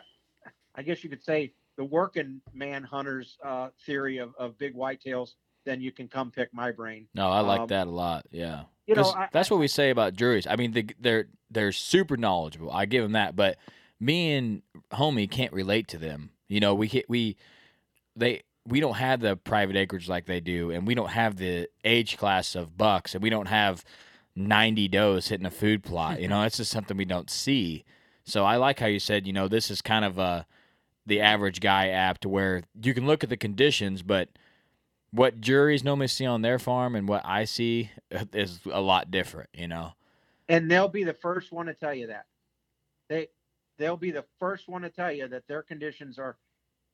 I 0.76 0.84
guess 0.84 1.04
you 1.04 1.10
could 1.10 1.24
say 1.24 1.54
the 1.78 1.84
working 1.84 2.42
man 2.54 2.84
hunters 2.84 3.38
uh, 3.44 3.70
theory 3.86 4.18
of, 4.18 4.34
of 4.38 4.58
big 4.58 4.76
whitetails, 4.76 5.34
then 5.68 5.82
you 5.82 5.92
can 5.92 6.08
come 6.08 6.32
pick 6.32 6.54
my 6.54 6.72
brain. 6.72 7.08
No, 7.14 7.30
I 7.30 7.42
like 7.42 7.62
Um, 7.62 7.68
that 7.68 7.88
a 7.88 7.92
lot. 7.92 8.26
Yeah, 8.32 8.64
you 8.88 8.96
know, 8.96 9.12
I- 9.12 9.28
that's 9.32 9.52
what 9.52 9.60
we 9.60 9.68
say 9.68 9.90
about 9.90 10.14
Drurys. 10.16 10.48
I 10.50 10.56
mean, 10.56 10.72
they, 10.72 10.86
they're 11.00 11.28
they're 11.52 11.72
super 11.72 12.16
knowledgeable. 12.18 12.72
I 12.72 12.86
give 12.86 13.04
them 13.04 13.12
that, 13.14 13.36
but 13.36 13.58
me 14.00 14.34
and 14.34 14.62
homie 14.92 15.30
can't 15.30 15.52
relate 15.54 15.88
to 15.90 15.98
them. 15.98 16.32
You 16.48 16.60
know, 16.60 16.74
we 16.74 17.04
we 17.10 17.36
they 18.16 18.44
we 18.66 18.80
don't 18.80 18.96
have 18.96 19.20
the 19.22 19.36
private 19.36 19.76
acreage 19.76 20.08
like 20.10 20.26
they 20.26 20.40
do, 20.40 20.72
and 20.72 20.88
we 20.88 20.96
don't 20.96 21.10
have 21.12 21.38
the 21.38 21.68
age 21.84 22.18
class 22.18 22.56
of 22.56 22.78
bucks, 22.78 23.14
and 23.14 23.22
we 23.24 23.30
don't 23.30 23.48
have 23.48 23.84
ninety 24.36 24.88
does 24.88 25.28
hitting 25.28 25.46
a 25.46 25.52
food 25.52 25.84
plot. 25.84 26.22
You 26.22 26.28
know, 26.28 26.42
it's 26.44 26.58
just 26.58 26.72
something 26.72 26.98
we 26.98 27.06
don't 27.06 27.30
see. 27.30 27.84
So 28.24 28.44
I 28.44 28.58
like 28.58 28.80
how 28.80 28.88
you 28.88 29.00
said, 29.00 29.26
you 29.26 29.32
know, 29.34 29.48
this 29.48 29.72
is 29.72 29.82
kind 29.82 30.04
of 30.06 30.18
a 30.18 30.46
the 31.06 31.22
average 31.22 31.62
guy 31.62 31.88
app 31.88 32.20
to 32.20 32.28
where 32.30 32.64
you 32.82 32.94
can 32.94 33.06
look 33.08 33.24
at 33.24 33.30
the 33.30 33.38
conditions, 33.38 34.02
but 34.04 34.28
what 35.12 35.40
Drurys 35.42 35.84
normally 35.84 36.08
see 36.08 36.26
on 36.26 36.42
their 36.42 36.60
farm 36.60 36.96
and 36.96 37.08
what 37.08 37.22
I 37.26 37.46
see 37.46 37.92
uh, 38.14 38.26
is 38.34 38.60
a 38.72 38.82
lot 38.82 39.12
different, 39.12 39.50
you 39.54 39.68
know. 39.68 39.94
and 40.50 40.70
they'll 40.70 40.88
be 40.88 41.04
the 41.04 41.14
first 41.14 41.52
one 41.52 41.68
to 41.68 41.74
tell 41.74 41.94
you 41.94 42.08
that. 42.08 42.26
They 43.10 43.28
they'll 43.78 43.98
be 43.98 44.12
the 44.12 44.26
first 44.40 44.68
one 44.68 44.82
to 44.82 44.90
tell 44.90 45.12
you 45.12 45.28
that 45.28 45.48
their 45.48 45.62
conditions 45.62 46.20
are 46.20 46.38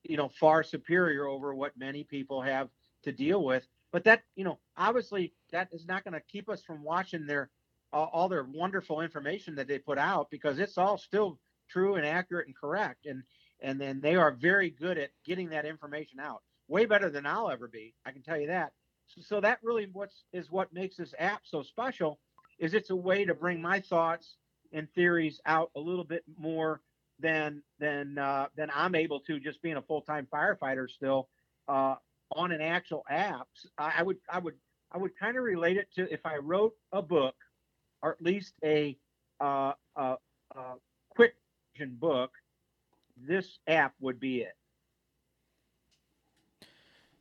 you 0.04 0.16
know 0.16 0.28
far 0.28 0.62
superior 0.62 1.26
over 1.26 1.54
what 1.54 1.76
many 1.76 2.04
people 2.04 2.42
have 2.42 2.68
to 3.02 3.12
deal 3.12 3.44
with. 3.44 3.66
But 3.92 4.04
that 4.04 4.22
you 4.36 4.44
know 4.44 4.58
obviously 4.76 5.32
that 5.50 5.68
is 5.72 5.86
not 5.86 6.04
going 6.04 6.14
to 6.14 6.20
keep 6.20 6.48
us 6.48 6.62
from 6.62 6.82
watching 6.82 7.26
their 7.26 7.50
all, 7.92 8.10
all 8.12 8.28
their 8.28 8.44
wonderful 8.44 9.00
information 9.00 9.54
that 9.56 9.68
they 9.68 9.78
put 9.78 9.98
out 9.98 10.30
because 10.30 10.58
it's 10.58 10.78
all 10.78 10.98
still 10.98 11.38
true 11.68 11.96
and 11.96 12.06
accurate 12.06 12.46
and 12.46 12.56
correct. 12.56 13.06
And 13.06 13.22
and 13.60 13.80
then 13.80 14.00
they 14.00 14.14
are 14.14 14.30
very 14.32 14.70
good 14.70 14.98
at 14.98 15.10
getting 15.24 15.50
that 15.50 15.64
information 15.64 16.20
out 16.20 16.42
way 16.68 16.84
better 16.84 17.10
than 17.10 17.26
i'll 17.26 17.50
ever 17.50 17.68
be 17.68 17.94
i 18.06 18.10
can 18.10 18.22
tell 18.22 18.38
you 18.38 18.46
that 18.46 18.72
so, 19.06 19.20
so 19.20 19.40
that 19.40 19.58
really 19.62 19.88
what's 19.92 20.24
is 20.32 20.50
what 20.50 20.72
makes 20.72 20.96
this 20.96 21.14
app 21.18 21.42
so 21.44 21.62
special 21.62 22.18
is 22.58 22.74
it's 22.74 22.90
a 22.90 22.96
way 22.96 23.24
to 23.24 23.34
bring 23.34 23.60
my 23.60 23.80
thoughts 23.80 24.36
and 24.72 24.88
theories 24.94 25.40
out 25.46 25.70
a 25.76 25.80
little 25.80 26.04
bit 26.04 26.24
more 26.38 26.80
than 27.20 27.62
than 27.78 28.18
uh, 28.18 28.46
than 28.56 28.70
I'm 28.74 28.94
able 28.94 29.20
to 29.20 29.38
just 29.38 29.62
being 29.62 29.76
a 29.76 29.82
full 29.82 30.02
time 30.02 30.26
firefighter 30.32 30.88
still 30.90 31.28
uh, 31.68 31.96
on 32.32 32.52
an 32.52 32.60
actual 32.60 33.04
app. 33.08 33.46
I, 33.78 33.94
I 33.98 34.02
would 34.02 34.18
I 34.28 34.38
would 34.38 34.54
I 34.92 34.98
would 34.98 35.16
kind 35.18 35.36
of 35.36 35.44
relate 35.44 35.76
it 35.76 35.88
to 35.96 36.12
if 36.12 36.20
I 36.24 36.36
wrote 36.36 36.74
a 36.92 37.02
book 37.02 37.36
or 38.02 38.12
at 38.12 38.22
least 38.22 38.54
a 38.64 38.96
uh, 39.40 39.72
uh, 39.96 40.16
uh, 40.56 40.74
quick 41.10 41.36
book. 41.98 42.32
This 43.16 43.58
app 43.68 43.94
would 44.00 44.18
be 44.18 44.40
it. 44.40 44.54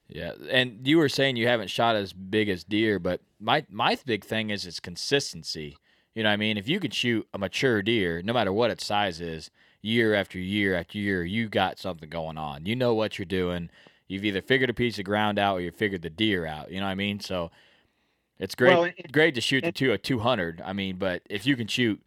Yeah, 0.09 0.33
and 0.49 0.85
you 0.85 0.97
were 0.97 1.09
saying 1.09 1.37
you 1.37 1.47
haven't 1.47 1.69
shot 1.69 1.95
as 1.95 2.13
big 2.13 2.49
as 2.49 2.63
deer, 2.63 2.99
but 2.99 3.21
my 3.39 3.65
my 3.69 3.97
big 4.05 4.23
thing 4.23 4.49
is 4.49 4.65
its 4.65 4.79
consistency. 4.79 5.77
You 6.13 6.23
know 6.23 6.29
what 6.29 6.33
I 6.33 6.37
mean? 6.37 6.57
If 6.57 6.67
you 6.67 6.79
could 6.79 6.93
shoot 6.93 7.27
a 7.33 7.37
mature 7.39 7.81
deer, 7.81 8.21
no 8.21 8.33
matter 8.33 8.53
what 8.53 8.69
its 8.69 8.85
size 8.85 9.19
is, 9.19 9.49
year 9.81 10.13
after 10.13 10.37
year 10.37 10.75
after 10.75 10.97
year, 10.99 11.23
you 11.23 11.49
got 11.49 11.79
something 11.79 12.09
going 12.09 12.37
on. 12.37 12.65
You 12.65 12.75
know 12.75 12.93
what 12.93 13.17
you're 13.17 13.25
doing. 13.25 13.69
You've 14.07 14.25
either 14.25 14.41
figured 14.41 14.69
a 14.69 14.73
piece 14.73 14.99
of 14.99 15.05
ground 15.05 15.39
out 15.39 15.57
or 15.57 15.61
you 15.61 15.71
figured 15.71 16.03
the 16.03 16.09
deer 16.09 16.45
out. 16.45 16.69
You 16.69 16.79
know 16.79 16.85
what 16.85 16.91
I 16.91 16.95
mean? 16.95 17.19
So 17.19 17.49
it's 18.37 18.53
great 18.53 18.69
Well, 18.73 18.83
and- 18.83 19.11
great 19.11 19.33
to 19.35 19.41
shoot 19.41 19.63
the 19.63 19.71
two 19.71 19.91
a 19.93 19.97
two 19.97 20.19
hundred. 20.19 20.61
I 20.63 20.73
mean, 20.73 20.97
but 20.97 21.23
if 21.29 21.47
you 21.47 21.55
can 21.55 21.67
shoot, 21.67 21.99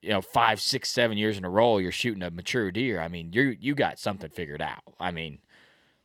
you 0.00 0.10
know, 0.10 0.22
five, 0.22 0.60
six, 0.60 0.90
seven 0.90 1.18
years 1.18 1.36
in 1.36 1.44
a 1.44 1.50
row, 1.50 1.78
you're 1.78 1.92
shooting 1.92 2.22
a 2.22 2.30
mature 2.30 2.70
deer. 2.70 3.00
I 3.00 3.08
mean, 3.08 3.32
you 3.32 3.56
you 3.60 3.74
got 3.74 3.98
something 3.98 4.30
figured 4.30 4.62
out. 4.62 4.82
I 4.98 5.10
mean, 5.10 5.38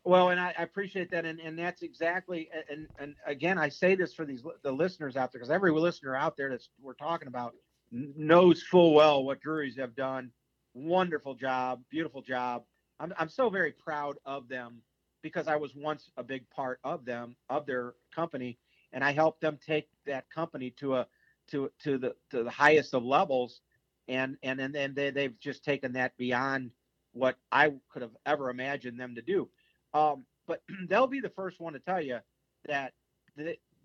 Well, 0.03 0.29
and 0.29 0.39
I, 0.39 0.53
I 0.57 0.63
appreciate 0.63 1.11
that, 1.11 1.25
and, 1.25 1.39
and 1.39 1.57
that's 1.59 1.83
exactly, 1.83 2.49
and 2.69 2.87
and 2.97 3.15
again, 3.27 3.59
I 3.59 3.69
say 3.69 3.95
this 3.95 4.13
for 4.13 4.25
these 4.25 4.43
the 4.63 4.71
listeners 4.71 5.15
out 5.15 5.31
there 5.31 5.39
because 5.39 5.51
every 5.51 5.71
listener 5.71 6.15
out 6.15 6.35
there 6.37 6.49
that's 6.49 6.69
we're 6.81 6.95
talking 6.95 7.27
about 7.27 7.53
knows 7.91 8.63
full 8.63 8.93
well 8.95 9.23
what 9.23 9.41
Drurys 9.43 9.77
have 9.77 9.95
done. 9.95 10.31
Wonderful 10.73 11.35
job, 11.35 11.81
beautiful 11.91 12.21
job. 12.23 12.63
I'm 12.99 13.13
I'm 13.17 13.29
so 13.29 13.49
very 13.49 13.73
proud 13.73 14.17
of 14.25 14.47
them 14.47 14.81
because 15.21 15.47
I 15.47 15.55
was 15.57 15.75
once 15.75 16.09
a 16.17 16.23
big 16.23 16.49
part 16.49 16.79
of 16.83 17.05
them 17.05 17.35
of 17.49 17.67
their 17.67 17.93
company, 18.15 18.57
and 18.93 19.03
I 19.03 19.11
helped 19.11 19.41
them 19.41 19.59
take 19.63 19.87
that 20.07 20.29
company 20.31 20.71
to 20.79 20.95
a 20.95 21.07
to 21.49 21.71
to 21.83 21.99
the 21.99 22.15
to 22.31 22.43
the 22.43 22.49
highest 22.51 22.95
of 22.95 23.03
levels. 23.03 23.61
and 24.07 24.37
and 24.43 24.59
and 24.59 24.73
then 24.73 24.93
they, 24.95 25.11
they've 25.11 25.39
just 25.39 25.63
taken 25.63 25.93
that 25.93 26.17
beyond 26.17 26.71
what 27.13 27.37
I 27.51 27.73
could 27.89 28.01
have 28.01 28.15
ever 28.25 28.49
imagined 28.49 28.99
them 28.99 29.15
to 29.15 29.21
do. 29.21 29.49
Um, 29.93 30.25
but 30.47 30.61
they'll 30.89 31.07
be 31.07 31.19
the 31.19 31.29
first 31.29 31.59
one 31.59 31.73
to 31.73 31.79
tell 31.79 32.01
you 32.01 32.19
that 32.67 32.93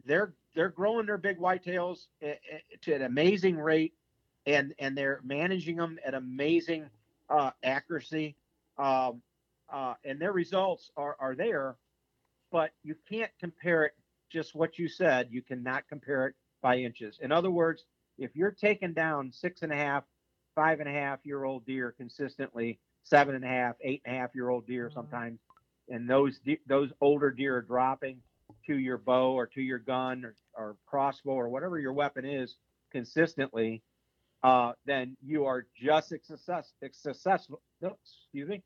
they're 0.05 0.33
they're 0.55 0.69
growing 0.71 1.07
their 1.07 1.19
big 1.19 1.39
whitetails 1.39 2.07
to 2.83 2.95
an 2.95 3.03
amazing 3.03 3.59
rate, 3.59 3.95
and 4.47 4.75
and 4.79 4.97
they're 4.97 5.21
managing 5.25 5.77
them 5.77 5.99
at 6.05 6.15
amazing 6.15 6.89
uh, 7.29 7.51
accuracy, 7.63 8.37
um, 8.79 9.23
uh, 9.73 9.95
and 10.05 10.21
their 10.21 10.33
results 10.33 10.91
are 10.97 11.17
are 11.19 11.35
there. 11.35 11.77
But 12.53 12.71
you 12.83 12.95
can't 13.09 13.31
compare 13.41 13.85
it 13.85 13.93
just 14.31 14.55
what 14.55 14.79
you 14.79 14.89
said. 14.89 15.29
You 15.31 15.43
cannot 15.43 15.89
compare 15.89 16.29
it 16.29 16.35
by 16.63 16.79
inches. 16.79 17.19
In 17.21 17.33
other 17.33 17.51
words, 17.51 17.85
if 18.19 18.35
you're 18.35 18.51
taking 18.51 18.93
down 18.93 19.33
six 19.33 19.63
and 19.63 19.73
a 19.73 19.77
half, 19.77 20.05
five 20.55 20.81
and 20.81 20.89
a 20.89 20.93
half 20.93 21.21
year 21.25 21.45
old 21.45 21.67
deer 21.67 21.95
consistently, 21.97 22.79
seven 23.03 23.35
and 23.35 23.45
a 23.45 23.49
half, 23.49 23.77
eight 23.83 24.03
and 24.05 24.17
a 24.17 24.19
half 24.19 24.35
year 24.35 24.49
old 24.49 24.67
deer 24.67 24.87
mm-hmm. 24.87 24.95
sometimes, 24.95 25.39
and 25.89 26.09
those 26.09 26.41
those 26.67 26.91
older 27.01 27.31
deer 27.31 27.57
are 27.57 27.63
dropping 27.63 28.19
to 28.67 28.77
your 28.79 28.99
bow 28.99 29.33
or 29.33 29.47
to 29.47 29.61
your 29.61 29.79
gun 29.79 30.25
or, 30.25 30.35
or 30.55 30.77
crossbow 30.87 31.33
or 31.33 31.49
whatever 31.49 31.79
your 31.79 31.93
weapon 31.93 32.25
is 32.25 32.57
consistently, 32.93 33.83
uh, 34.43 34.73
then 34.85 35.17
you 35.25 35.45
are 35.45 35.67
just 35.77 36.13
as 36.13 36.21
success, 36.27 36.73
successful. 36.93 37.61
No, 37.81 37.97
excuse 38.05 38.49
me, 38.49 38.63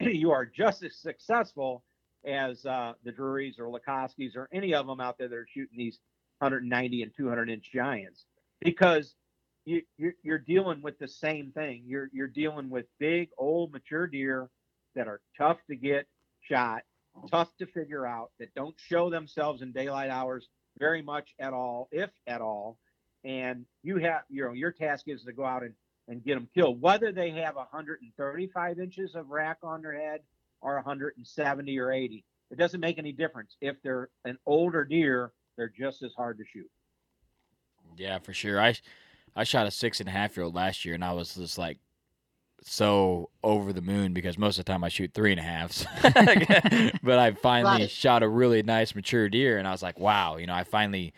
you 0.00 0.30
are 0.30 0.46
just 0.46 0.82
as 0.82 0.96
successful 0.96 1.82
as 2.26 2.64
uh, 2.64 2.94
the 3.04 3.12
Drurys 3.12 3.58
or 3.58 3.66
Lakoskys 3.66 4.36
or 4.36 4.48
any 4.52 4.74
of 4.74 4.86
them 4.86 5.00
out 5.00 5.18
there 5.18 5.28
that 5.28 5.36
are 5.36 5.46
shooting 5.52 5.76
these 5.76 5.98
190 6.38 7.02
and 7.02 7.12
200 7.16 7.50
inch 7.50 7.70
giants 7.72 8.24
because 8.60 9.14
you, 9.64 9.82
you're, 9.96 10.14
you're 10.22 10.38
dealing 10.38 10.82
with 10.82 10.98
the 10.98 11.08
same 11.08 11.52
thing. 11.52 11.84
You're 11.86 12.10
you're 12.12 12.28
dealing 12.28 12.70
with 12.70 12.86
big, 12.98 13.28
old, 13.38 13.72
mature 13.72 14.06
deer 14.06 14.50
that 14.94 15.08
are 15.08 15.20
tough 15.38 15.58
to 15.68 15.76
get 15.76 16.06
shot, 16.48 16.82
uh-huh. 17.16 17.28
tough 17.30 17.56
to 17.58 17.66
figure 17.66 18.06
out, 18.06 18.30
that 18.38 18.54
don't 18.54 18.74
show 18.78 19.10
themselves 19.10 19.62
in 19.62 19.72
daylight 19.72 20.10
hours 20.10 20.48
very 20.78 21.02
much 21.02 21.34
at 21.38 21.52
all, 21.52 21.88
if 21.92 22.10
at 22.26 22.40
all. 22.40 22.78
And 23.24 23.64
you 23.82 23.96
have, 23.98 24.22
you 24.28 24.44
know, 24.44 24.52
your 24.52 24.72
task 24.72 25.04
is 25.06 25.22
to 25.24 25.32
go 25.32 25.44
out 25.44 25.62
and, 25.62 25.74
and 26.08 26.22
get 26.24 26.34
them 26.34 26.48
killed, 26.54 26.80
whether 26.80 27.12
they 27.12 27.30
have 27.30 27.56
135 27.56 28.78
inches 28.78 29.14
of 29.14 29.30
rack 29.30 29.58
on 29.62 29.82
their 29.82 29.98
head 29.98 30.20
or 30.60 30.74
170 30.74 31.78
or 31.78 31.92
80. 31.92 32.24
It 32.50 32.58
doesn't 32.58 32.80
make 32.80 32.98
any 32.98 33.12
difference. 33.12 33.56
If 33.60 33.76
they're 33.82 34.10
an 34.24 34.38
older 34.46 34.84
deer, 34.84 35.32
they're 35.56 35.72
just 35.76 36.02
as 36.02 36.12
hard 36.16 36.38
to 36.38 36.44
shoot. 36.44 36.70
Yeah, 37.96 38.18
for 38.18 38.32
sure. 38.32 38.60
I 38.60 38.74
I 39.36 39.44
shot 39.44 39.66
a 39.66 39.70
six 39.70 40.00
and 40.00 40.08
a 40.08 40.12
half 40.12 40.36
year 40.36 40.44
old 40.44 40.54
last 40.54 40.84
year, 40.84 40.94
and 40.94 41.04
I 41.04 41.12
was 41.12 41.34
just 41.34 41.58
like 41.58 41.78
so 42.66 43.28
over 43.42 43.74
the 43.74 43.82
moon 43.82 44.14
because 44.14 44.38
most 44.38 44.58
of 44.58 44.64
the 44.64 44.72
time 44.72 44.82
I 44.82 44.88
shoot 44.88 45.12
three 45.12 45.30
and 45.30 45.38
a 45.38 45.42
halves. 45.42 45.86
but 47.02 47.18
I 47.18 47.32
finally 47.32 47.86
shot 47.88 48.22
a 48.22 48.28
really 48.28 48.62
nice 48.62 48.94
mature 48.94 49.28
deer, 49.28 49.58
and 49.58 49.68
I 49.68 49.70
was 49.70 49.82
like, 49.82 50.00
wow, 50.00 50.38
you 50.38 50.46
know, 50.46 50.54
I 50.54 50.64
finally 50.64 51.12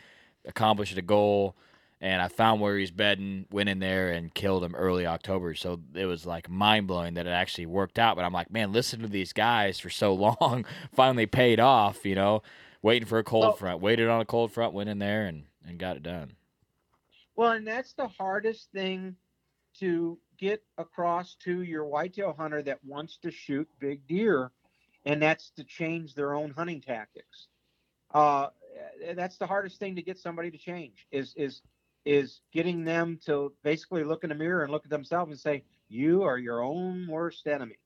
accomplished 0.44 0.98
a 0.98 1.02
goal. 1.02 1.56
And 1.98 2.20
I 2.20 2.28
found 2.28 2.60
where 2.60 2.76
he's 2.76 2.90
bedding, 2.90 3.46
went 3.50 3.70
in 3.70 3.78
there 3.78 4.12
and 4.12 4.34
killed 4.34 4.62
him 4.62 4.74
early 4.74 5.06
October. 5.06 5.54
So 5.54 5.80
it 5.94 6.04
was 6.04 6.26
like 6.26 6.50
mind 6.50 6.88
blowing 6.88 7.14
that 7.14 7.26
it 7.26 7.30
actually 7.30 7.64
worked 7.64 7.98
out. 7.98 8.16
But 8.16 8.26
I'm 8.26 8.34
like, 8.34 8.50
man, 8.50 8.70
listen 8.70 9.00
to 9.00 9.08
these 9.08 9.32
guys 9.32 9.78
for 9.78 9.88
so 9.88 10.12
long, 10.40 10.66
finally 10.92 11.24
paid 11.24 11.58
off, 11.58 12.04
you 12.04 12.14
know, 12.14 12.42
waiting 12.82 13.08
for 13.08 13.18
a 13.18 13.24
cold 13.24 13.44
well, 13.44 13.52
front, 13.54 13.80
waited 13.80 14.08
on 14.08 14.20
a 14.20 14.26
cold 14.26 14.52
front, 14.52 14.74
went 14.74 14.90
in 14.90 14.98
there 14.98 15.24
and, 15.24 15.44
and 15.66 15.78
got 15.78 15.96
it 15.96 16.02
done. 16.02 16.32
Well, 17.34 17.52
and 17.52 17.66
that's 17.66 17.94
the 17.94 18.08
hardest 18.08 18.70
thing 18.72 19.16
to 19.78 20.18
get 20.38 20.62
across 20.78 21.34
to 21.44 21.62
your 21.62 21.84
whitetail 21.84 22.34
hunter 22.36 22.62
that 22.62 22.84
wants 22.84 23.18
to 23.18 23.30
shoot 23.30 23.68
big 23.80 24.06
deer, 24.06 24.50
and 25.04 25.22
that's 25.22 25.50
to 25.56 25.64
change 25.64 26.14
their 26.14 26.34
own 26.34 26.50
hunting 26.50 26.80
tactics. 26.80 27.48
Uh, 28.12 28.48
that's 29.14 29.36
the 29.36 29.46
hardest 29.46 29.78
thing 29.78 29.96
to 29.96 30.02
get 30.02 30.18
somebody 30.18 30.50
to 30.50 30.58
change 30.58 31.06
is 31.10 31.34
is 31.36 31.62
is 32.04 32.40
getting 32.52 32.84
them 32.84 33.18
to 33.26 33.52
basically 33.64 34.04
look 34.04 34.22
in 34.22 34.30
the 34.30 34.34
mirror 34.34 34.62
and 34.62 34.70
look 34.70 34.84
at 34.84 34.90
themselves 34.90 35.30
and 35.30 35.40
say, 35.40 35.64
"You 35.88 36.22
are 36.22 36.38
your 36.38 36.62
own 36.62 37.06
worst 37.08 37.46
enemy." 37.46 37.78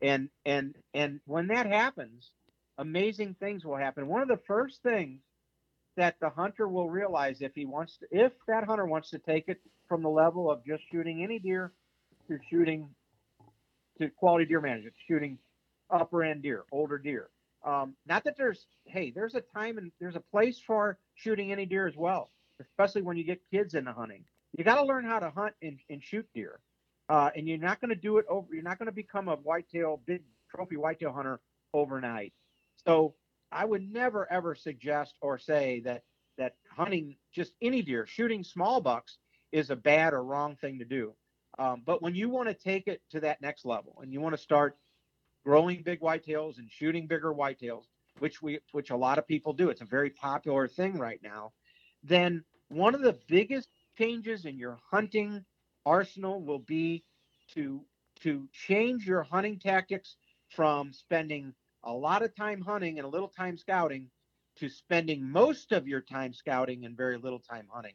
And 0.00 0.28
and 0.44 0.76
and 0.94 1.20
when 1.26 1.48
that 1.48 1.66
happens, 1.66 2.30
amazing 2.78 3.34
things 3.34 3.64
will 3.64 3.76
happen. 3.76 4.06
One 4.06 4.22
of 4.22 4.28
the 4.28 4.40
first 4.46 4.82
things 4.82 5.20
that 5.96 6.16
the 6.20 6.28
hunter 6.28 6.68
will 6.68 6.90
realize 6.90 7.40
if 7.40 7.54
he 7.54 7.64
wants 7.64 7.96
to, 7.98 8.06
if 8.10 8.32
that 8.46 8.64
hunter 8.64 8.84
wants 8.84 9.10
to 9.10 9.18
take 9.18 9.48
it 9.48 9.60
from 9.88 10.02
the 10.02 10.08
level 10.08 10.50
of 10.50 10.64
just 10.64 10.82
shooting 10.90 11.22
any 11.22 11.38
deer 11.38 11.72
to 12.28 12.38
shooting 12.50 12.88
to 14.00 14.10
quality 14.10 14.44
deer 14.44 14.60
management, 14.60 14.94
shooting 15.08 15.38
upper 15.90 16.22
end 16.22 16.42
deer, 16.42 16.64
older 16.72 16.98
deer. 16.98 17.30
Um, 17.64 17.94
not 18.06 18.24
that 18.24 18.36
there's, 18.36 18.66
hey, 18.84 19.12
there's 19.14 19.34
a 19.34 19.40
time 19.40 19.78
and 19.78 19.90
there's 20.00 20.16
a 20.16 20.20
place 20.20 20.60
for 20.64 20.98
shooting 21.14 21.50
any 21.52 21.66
deer 21.66 21.86
as 21.86 21.96
well, 21.96 22.30
especially 22.60 23.02
when 23.02 23.16
you 23.16 23.24
get 23.24 23.40
kids 23.50 23.74
into 23.74 23.92
hunting. 23.92 24.24
You 24.56 24.64
got 24.64 24.76
to 24.76 24.84
learn 24.84 25.04
how 25.04 25.18
to 25.18 25.30
hunt 25.30 25.54
and, 25.62 25.78
and 25.90 26.02
shoot 26.02 26.26
deer. 26.34 26.60
Uh, 27.08 27.30
and 27.36 27.46
you're 27.46 27.58
not 27.58 27.80
going 27.80 27.90
to 27.90 28.00
do 28.00 28.18
it 28.18 28.26
over, 28.28 28.46
you're 28.52 28.62
not 28.62 28.78
going 28.78 28.86
to 28.86 28.92
become 28.92 29.28
a 29.28 29.36
whitetail, 29.36 30.00
big 30.06 30.22
trophy 30.54 30.76
whitetail 30.76 31.12
hunter 31.12 31.40
overnight. 31.72 32.32
So 32.86 33.14
I 33.52 33.64
would 33.64 33.92
never 33.92 34.30
ever 34.30 34.54
suggest 34.54 35.14
or 35.20 35.38
say 35.38 35.82
that 35.84 36.02
that 36.38 36.54
hunting 36.70 37.16
just 37.32 37.52
any 37.62 37.82
deer, 37.82 38.06
shooting 38.06 38.44
small 38.44 38.80
bucks 38.80 39.18
is 39.52 39.70
a 39.70 39.76
bad 39.76 40.12
or 40.12 40.22
wrong 40.22 40.56
thing 40.56 40.78
to 40.80 40.84
do. 40.84 41.14
Um, 41.58 41.82
but 41.84 42.02
when 42.02 42.14
you 42.14 42.28
want 42.28 42.48
to 42.48 42.54
take 42.54 42.86
it 42.86 43.00
to 43.10 43.20
that 43.20 43.40
next 43.40 43.64
level 43.64 43.98
and 44.02 44.12
you 44.12 44.20
want 44.20 44.34
to 44.34 44.40
start 44.42 44.76
growing 45.44 45.82
big 45.82 46.00
whitetails 46.00 46.58
and 46.58 46.70
shooting 46.70 47.06
bigger 47.06 47.32
whitetails, 47.32 47.84
which 48.18 48.42
we 48.42 48.58
which 48.72 48.90
a 48.90 48.96
lot 48.96 49.18
of 49.18 49.26
people 49.26 49.52
do, 49.52 49.70
it's 49.70 49.80
a 49.80 49.86
very 49.86 50.10
popular 50.10 50.68
thing 50.68 50.98
right 50.98 51.20
now. 51.22 51.52
Then 52.02 52.44
one 52.68 52.94
of 52.94 53.00
the 53.00 53.18
biggest 53.28 53.68
changes 53.98 54.44
in 54.44 54.58
your 54.58 54.78
hunting 54.90 55.44
arsenal 55.84 56.42
will 56.42 56.58
be 56.58 57.04
to 57.54 57.84
to 58.20 58.48
change 58.52 59.06
your 59.06 59.22
hunting 59.22 59.58
tactics 59.58 60.16
from 60.48 60.92
spending 60.92 61.54
a 61.84 61.92
lot 61.92 62.22
of 62.22 62.34
time 62.34 62.60
hunting 62.60 62.98
and 62.98 63.06
a 63.06 63.10
little 63.10 63.28
time 63.28 63.56
scouting 63.56 64.10
to 64.56 64.68
spending 64.68 65.22
most 65.22 65.72
of 65.72 65.86
your 65.86 66.00
time 66.00 66.32
scouting 66.32 66.84
and 66.84 66.96
very 66.96 67.18
little 67.18 67.38
time 67.38 67.66
hunting. 67.70 67.94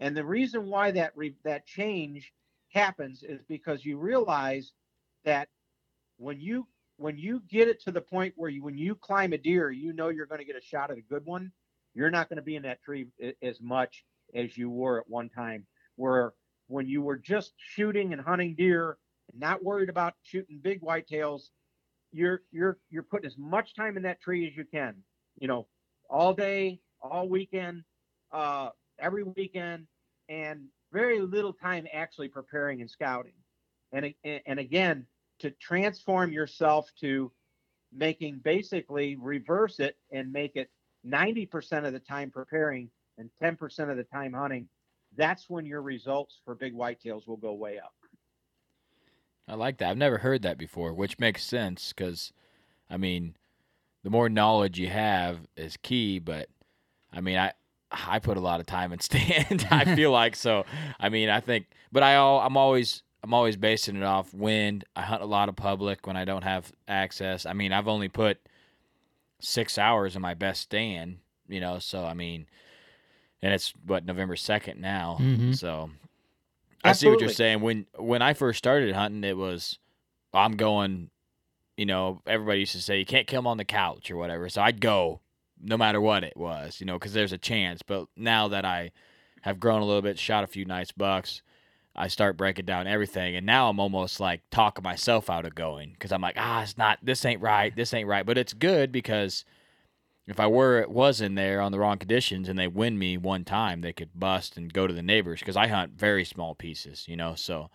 And 0.00 0.16
the 0.16 0.24
reason 0.24 0.66
why 0.66 0.90
that 0.92 1.12
re- 1.16 1.36
that 1.44 1.66
change 1.66 2.32
happens 2.72 3.22
is 3.22 3.40
because 3.48 3.84
you 3.84 3.98
realize 3.98 4.72
that 5.24 5.48
when 6.18 6.40
you 6.40 6.66
when 6.96 7.16
you 7.16 7.42
get 7.48 7.68
it 7.68 7.80
to 7.82 7.90
the 7.90 8.00
point 8.00 8.34
where 8.36 8.50
you 8.50 8.62
when 8.62 8.76
you 8.76 8.94
climb 8.94 9.32
a 9.32 9.38
deer, 9.38 9.70
you 9.70 9.92
know 9.92 10.08
you're 10.08 10.26
going 10.26 10.40
to 10.40 10.44
get 10.44 10.56
a 10.56 10.60
shot 10.60 10.90
at 10.90 10.98
a 10.98 11.02
good 11.02 11.24
one. 11.24 11.50
You're 11.94 12.10
not 12.10 12.28
going 12.28 12.36
to 12.36 12.42
be 12.42 12.56
in 12.56 12.62
that 12.62 12.82
tree 12.82 13.08
as 13.42 13.60
much 13.60 14.04
as 14.34 14.56
you 14.56 14.70
were 14.70 15.00
at 15.00 15.08
one 15.08 15.28
time, 15.28 15.66
where 15.96 16.32
when 16.68 16.86
you 16.86 17.02
were 17.02 17.16
just 17.16 17.52
shooting 17.56 18.12
and 18.12 18.22
hunting 18.22 18.54
deer 18.54 18.96
and 19.30 19.40
not 19.40 19.64
worried 19.64 19.88
about 19.88 20.14
shooting 20.22 20.60
big 20.62 20.80
whitetails, 20.82 21.48
you're 22.12 22.42
you're 22.52 22.78
you're 22.90 23.02
putting 23.02 23.26
as 23.26 23.38
much 23.38 23.74
time 23.74 23.96
in 23.96 24.02
that 24.04 24.20
tree 24.20 24.46
as 24.46 24.56
you 24.56 24.64
can. 24.64 24.96
You 25.40 25.48
know, 25.48 25.66
all 26.08 26.34
day, 26.34 26.80
all 27.02 27.28
weekend, 27.28 27.82
uh, 28.30 28.70
every 28.98 29.24
weekend, 29.24 29.86
and 30.28 30.66
very 30.92 31.20
little 31.20 31.52
time 31.52 31.86
actually 31.92 32.28
preparing 32.28 32.80
and 32.80 32.90
scouting. 32.90 33.32
And 33.92 34.14
and 34.24 34.58
again, 34.58 35.06
to 35.40 35.50
transform 35.52 36.32
yourself 36.32 36.90
to 37.00 37.32
making 37.92 38.40
basically 38.44 39.16
reverse 39.16 39.80
it 39.80 39.96
and 40.12 40.32
make 40.32 40.54
it 40.54 40.70
90% 41.06 41.86
of 41.86 41.92
the 41.92 41.98
time 41.98 42.30
preparing 42.30 42.88
and 43.18 43.30
10% 43.42 43.90
of 43.90 43.96
the 43.96 44.04
time 44.04 44.32
hunting, 44.32 44.68
that's 45.16 45.50
when 45.50 45.66
your 45.66 45.82
results 45.82 46.40
for 46.44 46.54
big 46.54 46.74
whitetails 46.74 47.26
will 47.26 47.36
go 47.36 47.52
way 47.52 47.78
up. 47.78 47.92
I 49.48 49.54
like 49.54 49.78
that. 49.78 49.90
I've 49.90 49.96
never 49.96 50.18
heard 50.18 50.42
that 50.42 50.58
before, 50.58 50.94
which 50.94 51.18
makes 51.18 51.42
sense 51.42 51.92
because, 51.92 52.32
I 52.88 52.96
mean, 52.96 53.34
the 54.04 54.10
more 54.10 54.28
knowledge 54.28 54.78
you 54.78 54.88
have 54.88 55.40
is 55.56 55.76
key. 55.76 56.20
But 56.20 56.48
I 57.12 57.20
mean, 57.20 57.36
I 57.36 57.52
I 57.90 58.18
put 58.18 58.36
a 58.36 58.40
lot 58.40 58.60
of 58.60 58.66
time 58.66 58.92
in 58.92 59.00
stand. 59.00 59.66
I 59.70 59.84
feel 59.96 60.10
like 60.10 60.36
so. 60.36 60.64
I 60.98 61.08
mean, 61.08 61.28
I 61.28 61.40
think, 61.40 61.66
but 61.92 62.02
I 62.02 62.16
all 62.16 62.40
I'm 62.40 62.56
always 62.56 63.02
I'm 63.22 63.34
always 63.34 63.56
basing 63.56 63.96
it 63.96 64.02
off 64.02 64.32
wind. 64.32 64.84
I 64.96 65.02
hunt 65.02 65.22
a 65.22 65.26
lot 65.26 65.48
of 65.48 65.56
public 65.56 66.06
when 66.06 66.16
I 66.16 66.24
don't 66.24 66.44
have 66.44 66.72
access. 66.88 67.46
I 67.46 67.52
mean, 67.52 67.72
I've 67.72 67.88
only 67.88 68.08
put 68.08 68.38
six 69.40 69.78
hours 69.78 70.16
in 70.16 70.22
my 70.22 70.34
best 70.34 70.62
stand, 70.62 71.18
you 71.48 71.60
know. 71.60 71.78
So 71.78 72.04
I 72.04 72.14
mean, 72.14 72.46
and 73.42 73.52
it's 73.52 73.72
what 73.84 74.04
November 74.04 74.36
second 74.36 74.80
now. 74.80 75.18
Mm-hmm. 75.20 75.52
So 75.52 75.90
I 76.84 76.92
see 76.92 77.08
what 77.08 77.20
you're 77.20 77.28
saying. 77.30 77.60
When 77.60 77.86
when 77.98 78.22
I 78.22 78.34
first 78.34 78.58
started 78.58 78.94
hunting, 78.94 79.24
it 79.24 79.36
was 79.36 79.78
I'm 80.32 80.56
going. 80.56 81.10
You 81.76 81.86
know, 81.86 82.20
everybody 82.26 82.60
used 82.60 82.72
to 82.72 82.82
say 82.82 82.98
you 82.98 83.06
can't 83.06 83.26
kill 83.26 83.38
them 83.38 83.46
on 83.46 83.56
the 83.56 83.64
couch 83.64 84.10
or 84.10 84.16
whatever. 84.18 84.50
So 84.50 84.60
I'd 84.60 84.82
go 84.82 85.22
no 85.62 85.76
matter 85.76 86.00
what 86.00 86.24
it 86.24 86.36
was. 86.36 86.80
You 86.80 86.86
know, 86.86 86.98
because 86.98 87.12
there's 87.12 87.32
a 87.32 87.38
chance. 87.38 87.82
But 87.82 88.06
now 88.16 88.48
that 88.48 88.64
I 88.64 88.92
have 89.42 89.60
grown 89.60 89.82
a 89.82 89.84
little 89.86 90.02
bit, 90.02 90.18
shot 90.18 90.44
a 90.44 90.48
few 90.48 90.64
nice 90.64 90.92
bucks, 90.92 91.42
I 91.94 92.08
start 92.08 92.36
breaking 92.36 92.66
down 92.66 92.86
everything, 92.86 93.34
and 93.36 93.44
now 93.44 93.68
I'm 93.68 93.80
almost 93.80 94.20
like 94.20 94.42
talking 94.50 94.82
myself 94.82 95.28
out 95.28 95.44
of 95.44 95.54
going 95.54 95.92
because 95.92 96.12
I'm 96.12 96.22
like, 96.22 96.36
ah, 96.38 96.62
it's 96.62 96.78
not. 96.78 96.98
This 97.02 97.24
ain't 97.24 97.42
right. 97.42 97.74
This 97.74 97.92
ain't 97.92 98.08
right. 98.08 98.24
But 98.24 98.38
it's 98.38 98.52
good 98.52 98.92
because 98.92 99.44
if 100.26 100.38
I 100.38 100.46
were 100.46 100.78
it 100.80 100.90
was 100.90 101.20
in 101.20 101.34
there 101.34 101.60
on 101.60 101.72
the 101.72 101.78
wrong 101.78 101.98
conditions 101.98 102.48
and 102.48 102.58
they 102.58 102.68
win 102.68 102.98
me 102.98 103.16
one 103.16 103.44
time, 103.44 103.80
they 103.80 103.92
could 103.92 104.10
bust 104.14 104.56
and 104.56 104.72
go 104.72 104.86
to 104.86 104.94
the 104.94 105.02
neighbors 105.02 105.40
because 105.40 105.56
I 105.56 105.66
hunt 105.66 105.92
very 105.98 106.24
small 106.24 106.54
pieces, 106.54 107.04
you 107.08 107.16
know. 107.16 107.34
So 107.34 107.70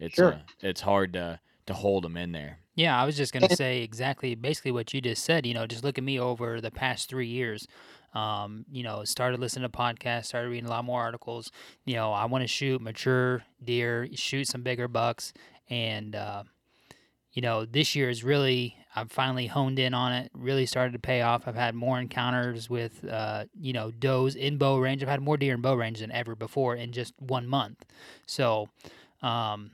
it's 0.00 0.16
Sure. 0.16 0.32
uh, 0.32 0.38
it's 0.60 0.80
hard 0.80 1.12
to 1.12 1.38
to 1.68 1.74
hold 1.74 2.04
them 2.04 2.16
in 2.16 2.32
there. 2.32 2.58
Yeah, 2.74 3.00
I 3.00 3.04
was 3.04 3.16
just 3.16 3.32
gonna 3.32 3.54
say 3.54 3.82
exactly, 3.82 4.34
basically 4.34 4.72
what 4.72 4.92
you 4.92 5.00
just 5.00 5.24
said. 5.24 5.46
You 5.46 5.54
know, 5.54 5.66
just 5.66 5.84
look 5.84 5.98
at 5.98 6.04
me 6.04 6.18
over 6.18 6.60
the 6.60 6.70
past 6.70 7.08
three 7.08 7.26
years. 7.26 7.66
Um, 8.14 8.64
you 8.70 8.82
know, 8.82 9.04
started 9.04 9.40
listening 9.40 9.70
to 9.70 9.76
podcasts, 9.76 10.26
started 10.26 10.48
reading 10.48 10.66
a 10.66 10.70
lot 10.70 10.84
more 10.84 11.00
articles. 11.00 11.50
You 11.84 11.96
know, 11.96 12.12
I 12.12 12.24
want 12.24 12.42
to 12.42 12.48
shoot 12.48 12.80
mature 12.80 13.44
deer, 13.62 14.08
shoot 14.14 14.48
some 14.48 14.62
bigger 14.62 14.88
bucks, 14.88 15.32
and 15.68 16.14
uh, 16.14 16.44
you 17.32 17.42
know, 17.42 17.64
this 17.64 17.94
year 17.94 18.08
is 18.10 18.24
really 18.24 18.76
I've 18.94 19.12
finally 19.12 19.46
honed 19.46 19.78
in 19.78 19.92
on 19.92 20.12
it. 20.12 20.30
Really 20.32 20.66
started 20.66 20.92
to 20.92 20.98
pay 20.98 21.22
off. 21.22 21.46
I've 21.46 21.54
had 21.54 21.74
more 21.74 21.98
encounters 21.98 22.70
with 22.70 23.04
uh, 23.04 23.44
you 23.60 23.72
know 23.72 23.90
does 23.90 24.34
in 24.34 24.56
bow 24.56 24.78
range. 24.78 25.02
I've 25.02 25.08
had 25.08 25.20
more 25.20 25.36
deer 25.36 25.54
in 25.54 25.60
bow 25.60 25.74
range 25.74 26.00
than 26.00 26.12
ever 26.12 26.34
before 26.34 26.76
in 26.76 26.92
just 26.92 27.14
one 27.18 27.46
month. 27.46 27.84
So. 28.26 28.68
Um, 29.20 29.72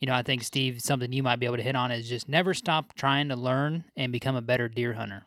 you 0.00 0.06
know, 0.06 0.14
I 0.14 0.22
think 0.22 0.42
Steve, 0.42 0.80
something 0.82 1.12
you 1.12 1.22
might 1.22 1.40
be 1.40 1.46
able 1.46 1.56
to 1.56 1.62
hit 1.62 1.76
on 1.76 1.90
is 1.90 2.08
just 2.08 2.28
never 2.28 2.52
stop 2.52 2.94
trying 2.94 3.28
to 3.28 3.36
learn 3.36 3.84
and 3.96 4.12
become 4.12 4.36
a 4.36 4.42
better 4.42 4.68
deer 4.68 4.92
hunter. 4.92 5.24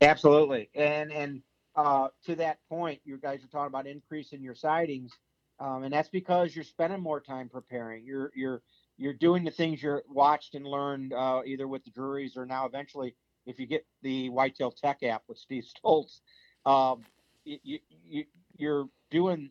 Absolutely, 0.00 0.68
and 0.74 1.12
and 1.12 1.42
uh, 1.76 2.08
to 2.26 2.34
that 2.36 2.58
point, 2.68 3.00
you 3.04 3.16
guys 3.18 3.44
are 3.44 3.48
talking 3.48 3.68
about 3.68 3.86
increasing 3.86 4.42
your 4.42 4.54
sightings, 4.54 5.12
um, 5.60 5.84
and 5.84 5.92
that's 5.92 6.08
because 6.08 6.56
you're 6.56 6.64
spending 6.64 7.00
more 7.00 7.20
time 7.20 7.48
preparing. 7.48 8.04
You're 8.04 8.32
you're 8.34 8.62
you're 8.98 9.12
doing 9.12 9.44
the 9.44 9.50
things 9.50 9.82
you're 9.82 10.02
watched 10.08 10.56
and 10.56 10.66
learned 10.66 11.12
uh, 11.12 11.42
either 11.46 11.68
with 11.68 11.84
the 11.84 11.90
Drurys 11.92 12.36
or 12.36 12.44
now 12.44 12.66
eventually, 12.66 13.14
if 13.46 13.60
you 13.60 13.66
get 13.66 13.86
the 14.02 14.28
Whitetail 14.30 14.72
Tech 14.72 15.04
app 15.04 15.22
with 15.28 15.38
Steve 15.38 15.64
Stoltz, 15.84 16.20
um, 16.66 17.04
you, 17.44 17.58
you, 17.62 17.78
you 18.04 18.24
you're 18.56 18.88
doing 19.12 19.50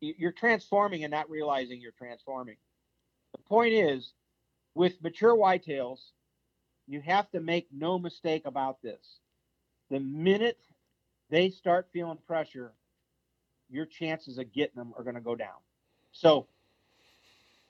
you're 0.00 0.32
transforming 0.32 1.04
and 1.04 1.10
not 1.10 1.28
realizing 1.28 1.80
you're 1.80 1.92
transforming. 1.92 2.56
Point 3.48 3.72
is, 3.72 4.12
with 4.74 5.02
mature 5.02 5.36
whitetails, 5.36 5.98
you 6.86 7.00
have 7.00 7.30
to 7.30 7.40
make 7.40 7.68
no 7.72 7.98
mistake 7.98 8.42
about 8.46 8.82
this 8.82 9.20
the 9.90 10.00
minute 10.00 10.58
they 11.30 11.50
start 11.50 11.88
feeling 11.92 12.18
pressure, 12.26 12.72
your 13.68 13.86
chances 13.86 14.38
of 14.38 14.52
getting 14.52 14.76
them 14.76 14.92
are 14.96 15.02
going 15.02 15.14
to 15.14 15.20
go 15.20 15.34
down. 15.34 15.58
So, 16.12 16.46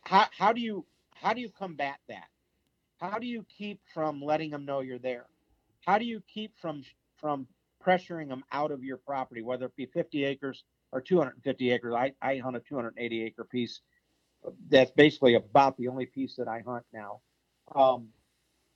how 0.02 0.26
how 0.36 0.52
do 0.52 0.60
you 0.60 0.84
how 1.14 1.32
do 1.32 1.40
you 1.40 1.50
combat 1.50 1.98
that? 2.08 2.28
How 3.00 3.18
do 3.18 3.26
you 3.26 3.44
keep 3.56 3.80
from 3.92 4.22
letting 4.22 4.50
them 4.50 4.64
know 4.64 4.80
you're 4.80 4.98
there? 4.98 5.26
How 5.86 5.98
do 5.98 6.04
you 6.04 6.22
keep 6.32 6.56
from 6.58 6.82
from 7.16 7.46
pressuring 7.84 8.28
them 8.28 8.44
out 8.52 8.70
of 8.70 8.84
your 8.84 8.96
property, 8.96 9.42
whether 9.42 9.66
it 9.66 9.76
be 9.76 9.86
50 9.86 10.24
acres 10.24 10.64
or 10.92 11.00
250 11.00 11.70
acres? 11.70 11.94
I 11.94 12.12
I 12.22 12.38
hunt 12.38 12.56
a 12.56 12.60
280 12.60 13.22
acre 13.24 13.44
piece. 13.44 13.80
That's 14.68 14.90
basically 14.92 15.34
about 15.34 15.76
the 15.76 15.88
only 15.88 16.06
piece 16.06 16.36
that 16.36 16.48
I 16.48 16.60
hunt 16.66 16.84
now. 16.92 17.20
Um, 17.74 18.08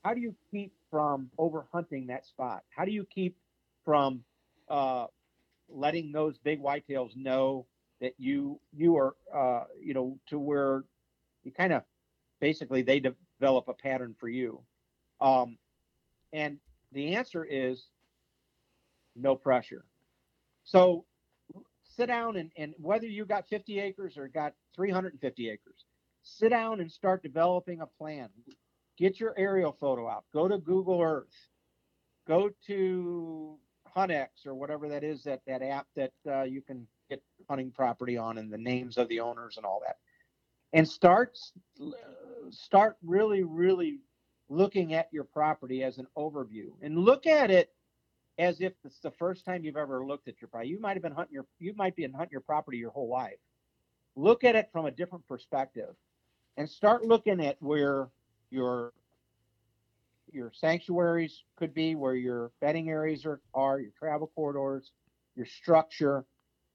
how 0.05 0.14
do 0.14 0.21
you 0.21 0.35
keep 0.51 0.73
from 0.91 1.31
over 1.39 1.66
hunting 1.73 2.07
that 2.09 2.27
spot? 2.27 2.62
How 2.75 2.85
do 2.85 2.91
you 2.91 3.05
keep 3.05 3.37
from 3.85 4.25
uh, 4.68 5.07
letting 5.68 6.12
those 6.12 6.39
big 6.39 6.62
whitetails 6.62 7.16
know 7.16 7.66
that 8.01 8.14
you 8.18 8.59
you 8.77 8.97
are 8.97 9.14
uh, 9.33 9.64
you 9.81 9.95
know 9.95 10.18
to 10.29 10.39
where 10.39 10.85
you 11.45 11.53
kind 11.53 11.73
of 11.73 11.83
basically 12.41 12.83
they 12.83 13.01
develop 13.01 13.68
a 13.68 13.75
pattern 13.75 14.14
for 14.18 14.29
you, 14.29 14.61
um, 15.21 15.59
and 16.33 16.59
the 16.93 17.14
answer 17.14 17.45
is 17.45 17.87
no 19.14 19.37
pressure. 19.37 19.85
So 20.64 21.05
sit 22.01 22.07
down 22.07 22.36
and, 22.36 22.51
and 22.57 22.74
whether 22.78 23.07
you 23.07 23.24
got 23.24 23.48
50 23.48 23.78
acres 23.78 24.16
or 24.16 24.28
got 24.28 24.55
350 24.74 25.51
acres, 25.51 25.84
sit 26.22 26.48
down 26.48 26.80
and 26.80 26.90
start 26.90 27.22
developing 27.22 27.80
a 27.80 27.86
plan 27.86 28.28
get 29.01 29.18
your 29.18 29.34
aerial 29.38 29.72
photo 29.80 30.07
out. 30.09 30.24
Go 30.32 30.46
to 30.46 30.59
Google 30.59 31.01
Earth. 31.01 31.34
Go 32.28 32.51
to 32.66 33.57
onX 33.96 34.28
or 34.46 34.55
whatever 34.55 34.88
that 34.88 35.03
is 35.03 35.24
that 35.24 35.40
that 35.48 35.62
app 35.62 35.86
that 35.96 36.12
uh, 36.30 36.42
you 36.42 36.61
can 36.61 36.86
get 37.09 37.20
hunting 37.48 37.72
property 37.72 38.16
on 38.16 38.38
and 38.38 38.53
the 38.53 38.59
names 38.59 38.98
of 38.98 39.09
the 39.09 39.18
owners 39.18 39.57
and 39.57 39.66
all 39.66 39.82
that, 39.84 39.96
and 40.72 40.88
start 40.88 41.36
start 42.51 42.96
really 43.03 43.42
really 43.42 43.98
looking 44.48 44.94
at 44.94 45.09
your 45.11 45.24
property 45.24 45.82
as 45.82 45.98
an 45.98 46.07
overview 46.16 46.68
and 46.82 46.98
look 46.98 47.26
at 47.26 47.51
it 47.51 47.72
as 48.39 48.61
if 48.61 48.72
it's 48.85 49.01
the 49.01 49.11
first 49.12 49.45
time 49.45 49.64
you've 49.64 49.76
ever 49.76 50.05
looked 50.05 50.28
at 50.28 50.41
your 50.41 50.49
property. 50.49 50.70
You 50.70 50.81
might 50.81 50.95
have 50.95 51.03
been 51.03 51.12
hunting 51.12 51.35
your 51.35 51.47
you 51.59 51.74
might 51.76 51.97
be 51.97 52.05
hunting 52.05 52.28
your 52.33 52.41
property 52.41 52.78
your 52.78 52.91
whole 52.91 53.09
life. 53.09 53.39
Look 54.16 54.45
at 54.45 54.57
it 54.57 54.68
from 54.72 54.87
a 54.87 54.91
different 54.91 55.26
perspective, 55.28 55.95
and 56.57 56.68
start 56.68 57.05
looking 57.05 57.45
at 57.45 57.57
where 57.61 58.09
your 58.51 58.93
your 60.33 60.53
sanctuaries 60.55 61.43
could 61.57 61.74
be 61.74 61.95
where 61.97 62.14
your 62.14 62.53
bedding 62.61 62.89
areas 62.89 63.26
are, 63.26 63.41
are 63.53 63.81
your 63.81 63.91
travel 63.99 64.31
corridors 64.35 64.93
your 65.37 65.47
structure 65.47 66.24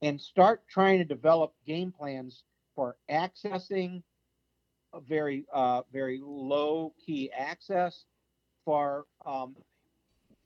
and 0.02 0.20
start 0.20 0.64
trying 0.68 0.98
to 0.98 1.06
develop 1.06 1.54
game 1.66 1.92
plans 1.92 2.44
for 2.76 2.96
accessing 3.10 4.02
a 4.94 5.00
very 5.00 5.46
uh, 5.54 5.82
very 5.92 6.20
low 6.24 6.94
key 7.06 7.32
access 7.32 8.06
for 8.64 9.06
um, 9.26 9.56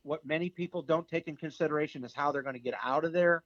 what 0.04 0.26
many 0.26 0.50
people 0.50 0.82
don't 0.82 1.08
take 1.08 1.28
in 1.28 1.36
consideration 1.36 2.04
is 2.04 2.14
how 2.14 2.32
they're 2.32 2.42
going 2.42 2.56
to 2.56 2.60
get 2.60 2.76
out 2.84 3.06
of 3.06 3.14
there 3.14 3.44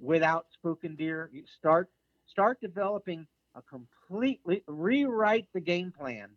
without 0.00 0.46
spooking 0.56 0.96
deer 0.96 1.30
you 1.32 1.44
start 1.58 1.90
start 2.26 2.60
developing 2.60 3.26
a 3.54 3.62
completely 3.62 4.62
rewrite 4.66 5.46
the 5.54 5.60
game 5.60 5.92
plan 5.96 6.28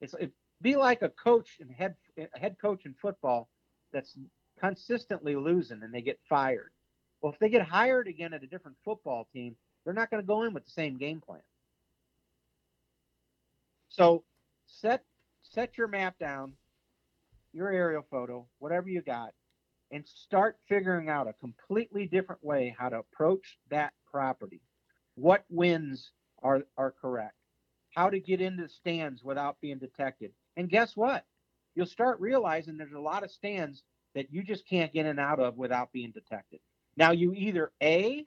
it's 0.00 0.14
it 0.14 0.32
be 0.62 0.76
like 0.76 1.02
a 1.02 1.08
coach 1.08 1.58
and 1.60 1.70
head 1.70 1.94
head 2.34 2.56
coach 2.60 2.84
in 2.84 2.94
football 2.94 3.48
that's 3.92 4.16
consistently 4.60 5.34
losing 5.36 5.82
and 5.82 5.92
they 5.92 6.02
get 6.02 6.18
fired. 6.28 6.70
Well, 7.20 7.32
if 7.32 7.38
they 7.38 7.48
get 7.48 7.62
hired 7.62 8.08
again 8.08 8.32
at 8.32 8.42
a 8.42 8.46
different 8.46 8.76
football 8.84 9.26
team, 9.32 9.56
they're 9.84 9.94
not 9.94 10.10
going 10.10 10.22
to 10.22 10.26
go 10.26 10.42
in 10.42 10.54
with 10.54 10.64
the 10.64 10.70
same 10.70 10.98
game 10.98 11.20
plan. 11.20 11.40
So 13.88 14.22
set 14.66 15.02
set 15.42 15.76
your 15.76 15.88
map 15.88 16.18
down, 16.18 16.52
your 17.52 17.70
aerial 17.70 18.04
photo, 18.10 18.46
whatever 18.58 18.88
you 18.88 19.02
got, 19.02 19.32
and 19.90 20.06
start 20.06 20.56
figuring 20.68 21.08
out 21.08 21.28
a 21.28 21.32
completely 21.34 22.06
different 22.06 22.44
way 22.44 22.74
how 22.78 22.88
to 22.88 22.98
approach 22.98 23.58
that 23.70 23.92
property. 24.10 24.60
What 25.16 25.44
winds 25.48 26.12
are 26.42 26.62
are 26.76 26.94
correct? 27.00 27.34
How 27.94 28.08
to 28.10 28.20
get 28.20 28.40
into 28.40 28.68
stands 28.68 29.24
without 29.24 29.60
being 29.60 29.78
detected. 29.78 30.32
And 30.56 30.68
guess 30.68 30.96
what? 30.96 31.24
You'll 31.74 31.86
start 31.86 32.20
realizing 32.20 32.76
there's 32.76 32.92
a 32.92 33.00
lot 33.00 33.24
of 33.24 33.30
stands 33.30 33.82
that 34.14 34.32
you 34.32 34.42
just 34.42 34.66
can't 34.68 34.92
get 34.92 35.00
in 35.00 35.06
and 35.06 35.20
out 35.20 35.40
of 35.40 35.56
without 35.56 35.92
being 35.92 36.10
detected. 36.10 36.60
Now, 36.96 37.12
you 37.12 37.32
either 37.32 37.72
A, 37.82 38.26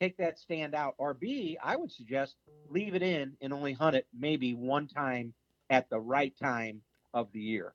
take 0.00 0.16
that 0.18 0.38
stand 0.38 0.74
out, 0.74 0.94
or 0.98 1.14
B, 1.14 1.58
I 1.62 1.76
would 1.76 1.90
suggest 1.90 2.36
leave 2.68 2.94
it 2.94 3.02
in 3.02 3.36
and 3.40 3.52
only 3.52 3.72
hunt 3.72 3.96
it 3.96 4.06
maybe 4.16 4.54
one 4.54 4.86
time 4.86 5.34
at 5.68 5.90
the 5.90 5.98
right 6.00 6.36
time 6.38 6.82
of 7.12 7.30
the 7.32 7.40
year. 7.40 7.74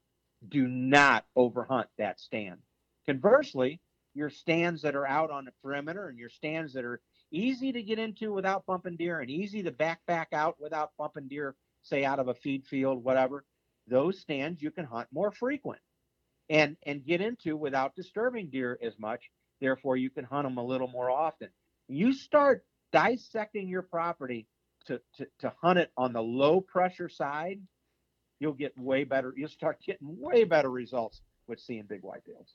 Do 0.50 0.68
not 0.68 1.26
overhunt 1.38 1.86
that 1.98 2.20
stand. 2.20 2.60
Conversely, 3.06 3.80
your 4.14 4.30
stands 4.30 4.82
that 4.82 4.96
are 4.96 5.08
out 5.08 5.32
on 5.32 5.46
the 5.46 5.52
perimeter 5.62 6.08
and 6.08 6.18
your 6.18 6.30
stands 6.30 6.74
that 6.74 6.86
are 6.86 7.02
easy 7.32 7.72
to 7.72 7.84
get 7.84 8.00
into 8.00 8.34
without 8.34 8.66
bumping 8.66 8.96
deer 8.96 9.20
and 9.20 9.30
easy 9.30 9.64
to 9.64 9.72
back 9.72 10.00
back 10.06 10.30
out 10.32 10.56
without 10.60 10.92
bumping 10.98 11.28
deer, 11.28 11.56
say 11.84 12.06
out 12.06 12.20
of 12.20 12.28
a 12.28 12.34
feed 12.34 12.66
field, 12.66 13.04
whatever, 13.04 13.44
those 13.88 14.20
stands 14.20 14.62
you 14.62 14.72
can 14.72 14.86
hunt 14.86 15.08
more 15.12 15.32
frequent 15.32 15.80
and 16.50 16.78
and 16.84 17.06
get 17.06 17.22
into 17.22 17.58
without 17.58 17.96
disturbing 17.96 18.50
deer 18.50 18.78
as 18.82 18.98
much. 18.98 19.30
Therefore, 19.62 19.98
you 19.98 20.10
can 20.10 20.26
hunt 20.26 20.48
them 20.48 20.58
a 20.58 20.66
little 20.66 20.88
more 20.88 21.10
often. 21.10 21.50
You 21.88 22.14
start 22.14 22.66
dissecting 22.92 23.68
your 23.68 23.84
property 23.84 24.48
to, 24.88 25.02
to, 25.18 25.28
to 25.40 25.54
hunt 25.62 25.80
it 25.80 25.92
on 25.98 26.14
the 26.14 26.22
low 26.22 26.62
pressure 26.62 27.10
side, 27.10 27.60
you'll 28.46 28.54
get 28.54 28.78
way 28.78 29.04
better. 29.04 29.34
You'll 29.36 29.50
start 29.50 29.80
getting 29.84 30.20
way 30.20 30.44
better 30.44 30.70
results 30.70 31.22
with 31.48 31.60
seeing 31.60 31.86
big 31.90 32.04
whitetails. 32.04 32.54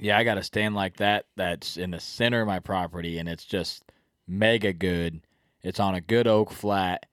Yeah, 0.00 0.18
I 0.18 0.24
got 0.24 0.36
a 0.36 0.42
stand 0.42 0.74
like 0.74 0.96
that 0.96 1.26
that's 1.36 1.76
in 1.76 1.92
the 1.92 2.00
center 2.00 2.40
of 2.40 2.48
my 2.48 2.58
property 2.58 3.18
and 3.18 3.28
it's 3.28 3.44
just 3.44 3.84
mega 4.26 4.72
good. 4.72 5.20
It's 5.62 5.78
on 5.78 5.94
a 5.94 6.00
good 6.00 6.26
oak 6.26 6.50
flat. 6.50 7.06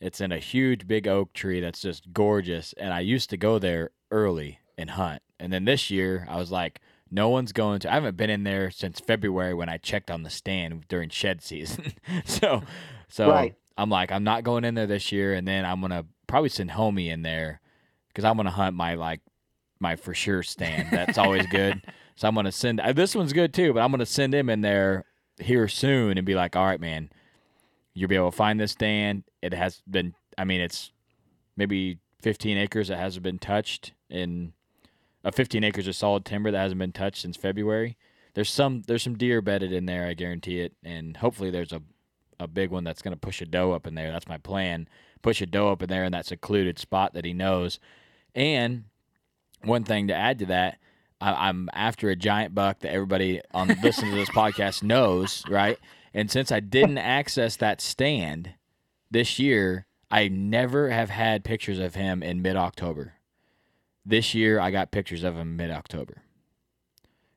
It's 0.00 0.20
in 0.20 0.30
a 0.30 0.38
huge 0.38 0.86
big 0.86 1.08
oak 1.08 1.32
tree 1.32 1.58
that's 1.58 1.82
just 1.82 2.12
gorgeous. 2.12 2.72
And 2.74 2.94
I 2.94 3.00
used 3.00 3.30
to 3.30 3.36
go 3.36 3.58
there 3.58 3.90
early 4.12 4.60
and 4.76 4.90
hunt. 4.90 5.20
And 5.40 5.52
then 5.52 5.64
this 5.64 5.90
year 5.90 6.24
I 6.30 6.36
was 6.36 6.52
like, 6.52 6.80
no 7.10 7.28
one's 7.30 7.52
going 7.52 7.80
to 7.80 7.90
I 7.90 7.94
haven't 7.94 8.16
been 8.16 8.30
in 8.30 8.44
there 8.44 8.70
since 8.70 9.00
February 9.00 9.54
when 9.54 9.68
I 9.68 9.78
checked 9.78 10.08
on 10.08 10.22
the 10.22 10.30
stand 10.30 10.86
during 10.86 11.08
shed 11.08 11.42
season. 11.42 11.94
so 12.24 12.62
So 13.08 13.28
Right. 13.28 13.56
I'm 13.76 13.90
like, 13.90 14.12
I'm 14.12 14.24
not 14.24 14.44
going 14.44 14.64
in 14.64 14.74
there 14.74 14.86
this 14.86 15.12
year, 15.12 15.34
and 15.34 15.46
then 15.46 15.64
I'm 15.64 15.80
gonna 15.80 16.04
probably 16.28 16.48
send 16.50 16.70
Homie 16.70 17.08
in 17.10 17.22
there 17.22 17.60
because 18.08 18.24
I'm 18.24 18.36
gonna 18.36 18.50
hunt 18.50 18.76
my 18.76 18.94
like 18.94 19.20
my 19.80 19.96
for 19.96 20.14
sure 20.14 20.44
stand. 20.44 20.88
That's 20.92 21.18
always 21.18 21.46
good. 21.46 21.82
So 22.18 22.26
I'm 22.26 22.34
gonna 22.34 22.50
send 22.50 22.80
uh, 22.80 22.92
this 22.92 23.14
one's 23.14 23.32
good 23.32 23.54
too, 23.54 23.72
but 23.72 23.78
I'm 23.78 23.92
gonna 23.92 24.04
send 24.04 24.34
him 24.34 24.50
in 24.50 24.60
there 24.60 25.04
here 25.38 25.68
soon 25.68 26.18
and 26.18 26.26
be 26.26 26.34
like, 26.34 26.56
all 26.56 26.64
right, 26.64 26.80
man, 26.80 27.10
you'll 27.94 28.08
be 28.08 28.16
able 28.16 28.32
to 28.32 28.36
find 28.36 28.58
this 28.58 28.72
stand. 28.72 29.22
It 29.40 29.54
has 29.54 29.82
been, 29.88 30.16
I 30.36 30.42
mean, 30.42 30.60
it's 30.60 30.90
maybe 31.56 31.98
15 32.22 32.58
acres 32.58 32.88
that 32.88 32.98
hasn't 32.98 33.22
been 33.22 33.38
touched 33.38 33.92
in 34.10 34.52
uh, 35.24 35.30
15 35.30 35.62
acres 35.62 35.86
of 35.86 35.94
solid 35.94 36.24
timber 36.24 36.50
that 36.50 36.58
hasn't 36.58 36.80
been 36.80 36.90
touched 36.90 37.22
since 37.22 37.36
February. 37.36 37.96
There's 38.34 38.50
some 38.50 38.82
there's 38.88 39.04
some 39.04 39.16
deer 39.16 39.40
bedded 39.40 39.72
in 39.72 39.86
there, 39.86 40.04
I 40.06 40.14
guarantee 40.14 40.58
it, 40.58 40.72
and 40.82 41.18
hopefully 41.18 41.50
there's 41.50 41.72
a 41.72 41.82
a 42.40 42.46
big 42.46 42.70
one 42.70 42.84
that's 42.84 43.02
going 43.02 43.14
to 43.14 43.20
push 43.20 43.40
a 43.40 43.46
doe 43.46 43.72
up 43.72 43.86
in 43.86 43.94
there. 43.94 44.10
That's 44.10 44.28
my 44.28 44.38
plan. 44.38 44.88
Push 45.22 45.42
a 45.42 45.46
doe 45.46 45.70
up 45.70 45.82
in 45.82 45.88
there 45.88 46.04
in 46.04 46.12
that 46.12 46.26
secluded 46.26 46.78
spot 46.78 47.14
that 47.14 47.24
he 47.24 47.32
knows. 47.32 47.78
And 48.34 48.84
one 49.62 49.84
thing 49.84 50.08
to 50.08 50.14
add 50.14 50.38
to 50.40 50.46
that, 50.46 50.78
I, 51.20 51.48
I'm 51.48 51.68
after 51.72 52.10
a 52.10 52.16
giant 52.16 52.54
buck 52.54 52.80
that 52.80 52.92
everybody 52.92 53.40
on 53.52 53.68
listening 53.82 54.12
to 54.12 54.16
this 54.16 54.30
podcast 54.30 54.82
knows, 54.82 55.42
right? 55.48 55.78
And 56.14 56.30
since 56.30 56.50
I 56.50 56.60
didn't 56.60 56.98
access 56.98 57.56
that 57.56 57.80
stand 57.80 58.54
this 59.10 59.38
year, 59.38 59.86
I 60.10 60.28
never 60.28 60.90
have 60.90 61.10
had 61.10 61.44
pictures 61.44 61.78
of 61.78 61.94
him 61.94 62.22
in 62.22 62.42
mid 62.42 62.56
October. 62.56 63.14
This 64.06 64.34
year, 64.34 64.58
I 64.58 64.70
got 64.70 64.90
pictures 64.90 65.22
of 65.22 65.36
him 65.36 65.56
mid 65.56 65.70
October. 65.70 66.22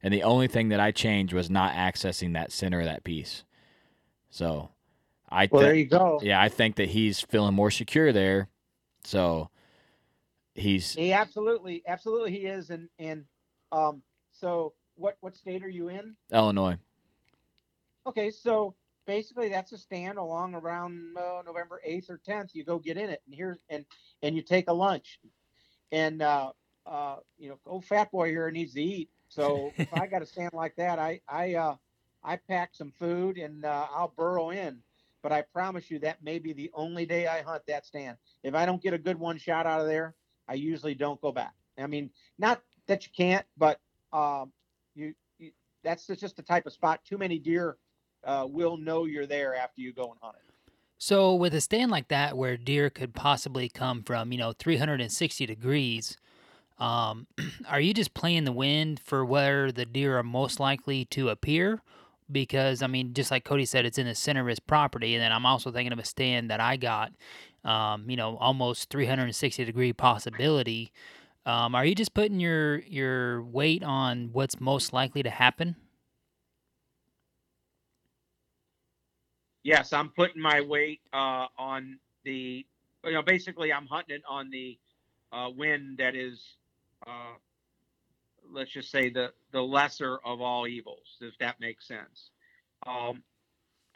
And 0.02 0.14
the 0.14 0.24
only 0.24 0.48
thing 0.48 0.70
that 0.70 0.80
I 0.80 0.92
changed 0.92 1.34
was 1.34 1.50
not 1.50 1.74
accessing 1.74 2.34
that 2.34 2.52
center 2.52 2.80
of 2.80 2.86
that 2.86 3.04
piece. 3.04 3.44
So 4.30 4.70
I 5.32 5.48
Well, 5.50 5.62
thi- 5.62 5.66
there 5.66 5.76
you 5.76 5.86
go. 5.86 6.20
Yeah, 6.22 6.42
I 6.42 6.50
think 6.50 6.76
that 6.76 6.90
he's 6.90 7.22
feeling 7.22 7.54
more 7.54 7.72
secure 7.72 8.12
there. 8.12 8.50
So 9.06 9.50
he's 10.54 10.94
He 10.94 11.14
absolutely, 11.14 11.84
absolutely, 11.88 12.32
he 12.32 12.46
is. 12.46 12.70
And 12.70 12.90
and 13.00 13.26
um, 13.72 14.04
so 14.32 14.74
what 14.96 15.18
what 15.22 15.36
state 15.36 15.64
are 15.64 15.70
you 15.70 15.90
in? 15.90 16.16
Illinois. 16.32 16.78
Okay, 18.06 18.32
so 18.32 18.76
basically 19.06 19.50
that's 19.50 19.72
a 19.72 19.78
stand 19.78 20.18
along 20.18 20.56
around 20.56 21.18
uh, 21.18 21.42
November 21.46 21.82
eighth 21.86 22.10
or 22.10 22.20
tenth. 22.24 22.52
You 22.54 22.66
go 22.66 22.78
get 22.80 22.98
in 22.98 23.10
it, 23.10 23.22
and 23.26 23.34
here's 23.34 23.60
and 23.70 23.86
and 24.22 24.36
you 24.36 24.42
take 24.42 24.70
a 24.70 24.74
lunch, 24.74 25.20
and 25.92 26.22
uh, 26.22 26.52
uh, 26.86 27.18
you 27.38 27.50
know, 27.50 27.60
old 27.66 27.86
fat 27.86 28.12
boy 28.12 28.30
here 28.30 28.50
needs 28.52 28.74
to 28.74 28.82
eat. 28.82 29.10
So 29.30 29.74
if 29.78 29.94
I 29.94 30.08
got 30.12 30.22
a 30.22 30.26
stand 30.26 30.52
like 30.54 30.76
that, 30.76 31.00
I 31.00 31.22
I 31.28 31.56
uh, 31.56 31.76
I 32.24 32.36
pack 32.36 32.72
some 32.74 32.92
food 32.92 33.38
and 33.38 33.66
uh, 33.66 33.88
I'll 33.96 34.14
burrow 34.16 34.50
in. 34.52 34.80
But 35.24 35.32
I 35.32 35.44
promise 35.54 35.92
you 35.92 36.00
that 36.00 36.24
may 36.24 36.40
be 36.40 36.54
the 36.54 36.72
only 36.74 37.06
day 37.06 37.28
I 37.28 37.42
hunt 37.42 37.64
that 37.68 37.86
stand. 37.86 38.18
If 38.44 38.56
I 38.56 38.66
don't 38.66 38.82
get 38.82 38.94
a 38.94 38.98
good 38.98 39.20
one 39.20 39.38
shot 39.38 39.66
out 39.66 39.82
of 39.82 39.88
there, 39.88 40.16
I 40.48 40.56
usually 40.56 40.96
don't 40.96 41.22
go 41.22 41.32
back. 41.32 41.54
I 41.78 41.88
mean, 41.88 42.10
not 42.38 42.62
that 42.88 43.06
you 43.06 43.12
can't, 43.16 43.46
but 43.58 43.80
um, 44.14 44.52
you, 44.96 45.14
you 45.40 45.52
that's 45.84 46.08
just 46.08 46.36
the 46.36 46.44
type 46.44 46.66
of 46.66 46.74
spot. 46.74 47.02
Too 47.06 47.18
many 47.18 47.40
deer 47.40 47.78
uh, 48.24 48.48
will 48.50 48.78
know 48.78 49.06
you're 49.06 49.28
there 49.28 49.56
after 49.56 49.82
you 49.82 49.94
go 49.94 50.12
and 50.12 50.20
hunt 50.22 50.36
it. 50.36 50.52
So 50.98 51.34
with 51.34 51.56
a 51.56 51.62
stand 51.62 51.90
like 51.90 52.10
that 52.10 52.38
where 52.38 52.58
deer 52.58 52.92
could 52.92 53.16
possibly 53.16 53.70
come 53.70 54.04
from, 54.04 54.32
you 54.32 54.38
know, 54.38 54.54
360 54.54 55.48
degrees, 55.48 56.16
um, 56.78 57.26
are 57.70 57.82
you 57.82 57.94
just 57.94 58.14
playing 58.14 58.44
the 58.44 58.52
wind 58.52 59.00
for 59.00 59.26
where 59.26 59.72
the 59.72 59.86
deer 59.86 60.18
are 60.20 60.24
most 60.24 60.60
likely 60.60 61.06
to 61.06 61.30
appear? 61.30 61.82
Because 62.32 62.82
I 62.82 62.88
mean, 62.88 63.14
just 63.14 63.32
like 63.32 63.44
Cody 63.44 63.66
said, 63.66 63.86
it's 63.86 63.98
in 63.98 64.08
the 64.08 64.16
center 64.16 64.42
of 64.42 64.48
his 64.48 64.60
property, 64.60 65.16
and 65.16 65.22
then 65.22 65.32
I'm 65.32 65.46
also 65.46 65.72
thinking 65.72 65.94
of 65.94 66.00
a 66.00 66.06
stand 66.06 66.50
that 66.50 66.60
I 66.60 66.78
got, 66.78 67.12
um, 67.64 68.10
you 68.10 68.16
know, 68.16 68.38
almost 68.38 68.90
360 68.90 69.66
degree 69.66 69.94
possibility. 69.94 70.92
Um, 71.46 71.74
are 71.74 71.86
you 71.86 71.96
just 71.96 72.14
putting 72.14 72.40
your 72.40 72.80
your 72.80 73.44
weight 73.44 73.84
on 73.84 74.30
what's 74.32 74.60
most 74.60 74.94
likely 74.94 75.24
to 75.24 75.30
happen? 75.30 75.76
Yes, 79.64 79.94
I'm 79.94 80.10
putting 80.10 80.42
my 80.42 80.62
weight 80.62 81.02
uh, 81.14 81.48
on 81.58 82.00
the. 82.24 82.66
You 83.04 83.14
know, 83.14 83.22
basically, 83.24 83.74
I'm 83.74 83.88
hunting 83.88 84.18
it 84.18 84.22
on 84.30 84.52
the 84.52 84.78
uh, 85.32 85.50
wind 85.56 85.98
that 85.98 86.16
is, 86.16 86.40
uh, 87.08 87.34
let's 88.52 88.72
just 88.72 88.92
say 88.92 89.10
the 89.10 89.32
the 89.52 89.62
lesser 89.62 90.20
of 90.26 90.42
all 90.42 90.68
evils, 90.68 91.18
if 91.22 91.38
that 91.40 91.60
makes 91.60 91.88
sense. 91.88 92.32
Um, 92.88 93.24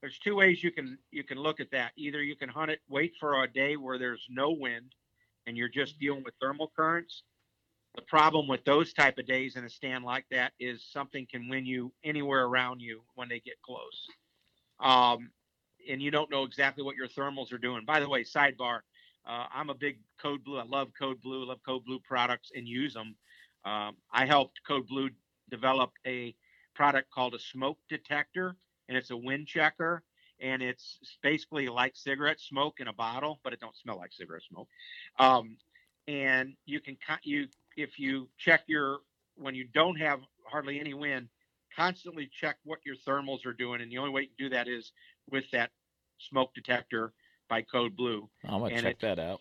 there's 0.00 0.18
two 0.18 0.36
ways 0.36 0.62
you 0.62 0.70
can 0.70 0.98
you 1.10 1.24
can 1.24 1.38
look 1.38 1.60
at 1.60 1.70
that. 1.72 1.92
Either 1.96 2.22
you 2.22 2.36
can 2.36 2.48
hunt 2.48 2.70
it, 2.70 2.80
wait 2.88 3.14
for 3.18 3.42
a 3.42 3.52
day 3.52 3.76
where 3.76 3.98
there's 3.98 4.26
no 4.30 4.50
wind, 4.50 4.94
and 5.46 5.56
you're 5.56 5.68
just 5.68 5.98
dealing 5.98 6.24
with 6.24 6.34
thermal 6.40 6.72
currents. 6.76 7.22
The 7.94 8.02
problem 8.02 8.48
with 8.48 8.64
those 8.64 8.92
type 8.92 9.18
of 9.18 9.26
days 9.26 9.54
in 9.54 9.64
a 9.64 9.70
stand 9.70 10.04
like 10.04 10.24
that 10.32 10.52
is 10.58 10.84
something 10.92 11.28
can 11.30 11.48
win 11.48 11.64
you 11.64 11.92
anywhere 12.02 12.44
around 12.44 12.80
you 12.80 13.02
when 13.14 13.28
they 13.28 13.38
get 13.38 13.54
close 13.62 14.08
um, 14.80 15.30
and 15.88 16.00
you 16.00 16.10
don't 16.10 16.30
know 16.30 16.44
exactly 16.44 16.82
what 16.82 16.96
your 16.96 17.08
thermals 17.08 17.52
are 17.52 17.58
doing. 17.58 17.84
By 17.84 18.00
the 18.00 18.08
way, 18.08 18.24
sidebar, 18.24 18.80
uh, 19.26 19.46
I'm 19.54 19.70
a 19.70 19.74
big 19.74 19.98
Code 20.20 20.44
Blue. 20.44 20.58
I 20.58 20.64
love 20.64 20.88
Code 20.98 21.20
Blue. 21.20 21.44
I 21.44 21.48
Love 21.48 21.60
Code 21.64 21.84
Blue 21.84 21.98
products 22.00 22.50
and 22.54 22.66
use 22.66 22.94
them. 22.94 23.14
Um, 23.64 23.96
I 24.12 24.26
helped 24.26 24.60
Code 24.66 24.86
Blue 24.86 25.10
develop 25.50 25.92
a 26.06 26.34
product 26.74 27.10
called 27.10 27.34
a 27.34 27.38
smoke 27.38 27.78
detector, 27.88 28.56
and 28.88 28.96
it's 28.96 29.10
a 29.10 29.16
wind 29.16 29.46
checker, 29.46 30.02
and 30.40 30.62
it's 30.62 30.98
basically 31.22 31.68
like 31.68 31.92
cigarette 31.94 32.40
smoke 32.40 32.80
in 32.80 32.88
a 32.88 32.92
bottle, 32.92 33.40
but 33.42 33.52
it 33.52 33.60
don't 33.60 33.76
smell 33.76 33.96
like 33.96 34.12
cigarette 34.12 34.42
smoke. 34.42 34.68
Um, 35.18 35.56
and 36.06 36.54
you 36.66 36.80
can 36.80 36.96
you 37.22 37.48
if 37.76 37.98
you 37.98 38.28
check 38.38 38.64
your 38.66 38.98
when 39.36 39.54
you 39.54 39.64
don't 39.72 39.98
have 39.98 40.20
hardly 40.44 40.78
any 40.78 40.92
wind, 40.94 41.28
constantly 41.74 42.28
check 42.32 42.56
what 42.64 42.80
your 42.84 42.96
thermals 42.96 43.46
are 43.46 43.54
doing, 43.54 43.80
and 43.80 43.90
the 43.90 43.98
only 43.98 44.10
way 44.10 44.22
you 44.22 44.28
can 44.28 44.50
do 44.50 44.54
that 44.54 44.68
is 44.68 44.92
with 45.30 45.44
that 45.52 45.70
smoke 46.18 46.52
detector 46.54 47.12
by 47.48 47.62
Code 47.62 47.96
Blue. 47.96 48.28
I'm 48.44 48.60
gonna 48.60 48.74
And 48.74 48.82
check 48.82 49.00
that 49.00 49.18
out. 49.18 49.40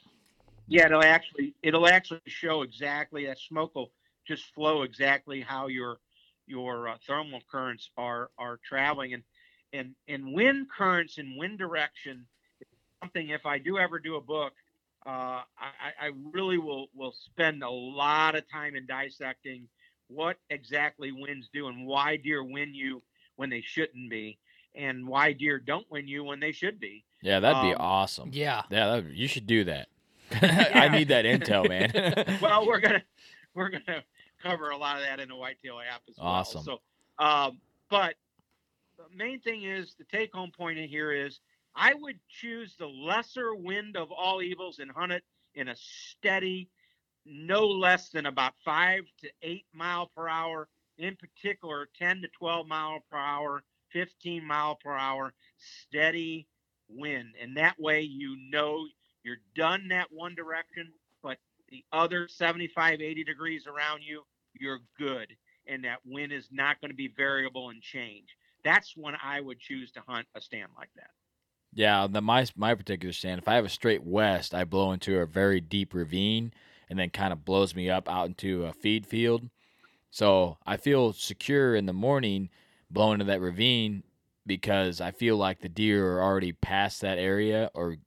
Yeah, 0.68 0.86
it'll 0.86 1.04
actually 1.04 1.54
it'll 1.62 1.88
actually 1.88 2.22
show 2.28 2.62
exactly 2.62 3.26
that 3.26 3.40
smoke 3.40 3.76
will 3.76 3.92
just 4.28 4.54
flow 4.54 4.84
exactly 4.84 5.42
how 5.42 5.68
your 5.68 5.98
your 6.48 6.90
uh, 6.90 6.98
thermal 7.08 7.42
currents 7.52 7.90
are 7.98 8.30
are 8.38 8.60
traveling 8.64 9.14
and 9.14 9.24
and 9.72 9.96
and 10.08 10.34
wind 10.34 10.68
currents 10.70 11.18
and 11.18 11.38
wind 11.38 11.58
direction 11.58 12.26
is 12.62 12.68
something 13.02 13.30
if 13.30 13.46
I 13.46 13.58
do 13.58 13.78
ever 13.78 14.00
do 14.00 14.16
a 14.16 14.22
book 14.22 14.54
uh, 15.06 15.42
I, 15.58 15.92
I 16.00 16.12
really 16.32 16.58
will 16.58 16.88
will 16.94 17.14
spend 17.14 17.64
a 17.64 17.70
lot 17.70 18.36
of 18.36 18.50
time 18.50 18.76
in 18.76 18.86
dissecting 18.86 19.68
what 20.08 20.38
exactly 20.50 21.12
winds 21.12 21.50
do 21.54 21.68
and 21.68 21.86
why 21.86 22.18
deer 22.18 22.44
win 22.44 22.74
you 22.74 23.02
when 23.36 23.50
they 23.50 23.62
shouldn't 23.62 24.10
be 24.10 24.38
and 24.76 25.08
why 25.08 25.34
deer 25.34 25.60
don't 25.60 25.90
win 25.92 26.08
you 26.08 26.24
when 26.24 26.40
they 26.40 26.52
should 26.52 26.80
be. 26.80 27.04
Yeah, 27.22 27.40
that'd 27.40 27.62
be 27.62 27.76
Um, 27.76 27.82
awesome. 27.82 28.30
Yeah. 28.34 28.64
Yeah, 28.70 28.96
that, 29.02 29.12
you 29.12 29.28
should 29.28 29.48
do 29.48 29.64
that. 29.66 29.88
I 30.42 30.88
need 30.90 31.10
that 31.10 31.26
intel, 31.26 31.68
man. 31.68 32.38
well, 32.42 32.66
we're 32.66 32.80
gonna 32.80 33.04
we're 33.54 33.70
gonna 33.70 34.04
cover 34.44 34.70
a 34.70 34.78
lot 34.78 34.98
of 34.98 35.04
that 35.04 35.20
in 35.20 35.30
the 35.30 35.36
whitetail 35.36 35.80
app 35.80 36.02
as 36.10 36.18
well. 36.18 36.28
Awesome. 36.28 36.64
So, 36.64 36.80
um, 37.18 37.60
but 37.90 38.16
the 38.98 39.06
main 39.16 39.40
thing 39.40 39.64
is 39.64 39.96
the 39.98 40.06
take 40.06 40.34
home 40.34 40.52
point 40.56 40.78
in 40.78 40.88
here 40.88 41.12
is 41.12 41.40
I 41.76 41.94
would 41.94 42.20
choose 42.30 42.76
the 42.78 42.88
lesser 42.88 43.56
wind 43.56 43.98
of 43.98 44.12
all 44.12 44.42
evils 44.42 44.80
and 44.80 44.92
hunt 44.92 45.12
it 45.12 45.24
in 45.56 45.70
a 45.70 45.76
steady, 45.76 46.70
no 47.26 47.66
less 47.66 48.10
than 48.10 48.26
about 48.26 48.54
five 48.64 49.04
to 49.22 49.30
eight 49.42 49.66
mile 49.74 50.12
per 50.16 50.28
hour. 50.28 50.68
In 51.00 51.16
particular, 51.16 51.88
10 51.98 52.22
to 52.22 52.28
12 52.38 52.68
mile 52.68 53.00
per 53.10 53.18
hour, 53.18 53.64
15 53.92 54.46
mile 54.46 54.76
per 54.76 54.96
hour, 54.96 55.34
steady 55.58 56.48
wind. 56.88 57.34
And 57.42 57.58
that 57.58 57.80
way 57.80 58.02
you 58.02 58.38
know 58.52 58.86
you're 59.24 59.38
done 59.56 59.88
that 59.88 60.08
one 60.12 60.36
direction, 60.36 60.92
but 61.24 61.38
the 61.70 61.84
other 61.92 62.28
75, 62.28 63.02
80 63.02 63.24
degrees 63.24 63.66
around 63.66 64.04
you, 64.04 64.24
you're 64.60 64.80
good. 64.98 65.28
And 65.68 65.84
that 65.86 66.00
wind 66.06 66.32
is 66.34 66.50
not 66.52 66.82
going 66.82 66.92
to 66.92 66.96
be 66.96 67.08
variable 67.08 67.70
and 67.70 67.82
change. 67.82 68.28
That's 68.64 68.94
when 68.96 69.16
I 69.24 69.40
would 69.42 69.60
choose 69.60 69.92
to 69.92 70.02
hunt 70.08 70.28
a 70.36 70.42
stand 70.42 70.70
like 70.78 70.90
that. 70.96 71.12
Yeah, 71.76 72.08
the 72.10 72.22
my 72.22 72.46
my 72.56 72.76
particular 72.76 73.14
stand. 73.14 73.40
If 73.40 73.48
I 73.48 73.56
have 73.56 73.66
a 73.66 73.70
straight 73.70 74.04
west, 74.04 74.54
I 74.54 74.64
blow 74.64 74.92
into 74.92 75.20
a 75.20 75.26
very 75.26 75.60
deep 75.60 75.94
ravine, 75.94 76.54
and 76.90 77.00
then 77.00 77.10
kind 77.10 77.34
of 77.34 77.46
blows 77.46 77.76
me 77.76 77.90
up 77.90 78.08
out 78.08 78.28
into 78.28 78.66
a 78.66 78.74
feed 78.74 79.08
field. 79.08 79.50
So 80.12 80.58
I 80.66 80.78
feel 80.78 81.14
secure 81.14 81.76
in 81.76 81.88
the 81.88 81.94
morning 81.94 82.50
blowing 82.92 83.14
into 83.14 83.26
that 83.26 83.42
ravine 83.42 84.04
because 84.46 85.02
I 85.02 85.12
feel 85.12 85.38
like 85.38 85.60
the 85.60 85.70
deer 85.70 86.14
are 86.14 86.24
already 86.24 86.52
past 86.52 87.02
that 87.02 87.18
area, 87.18 87.72
or 87.74 87.98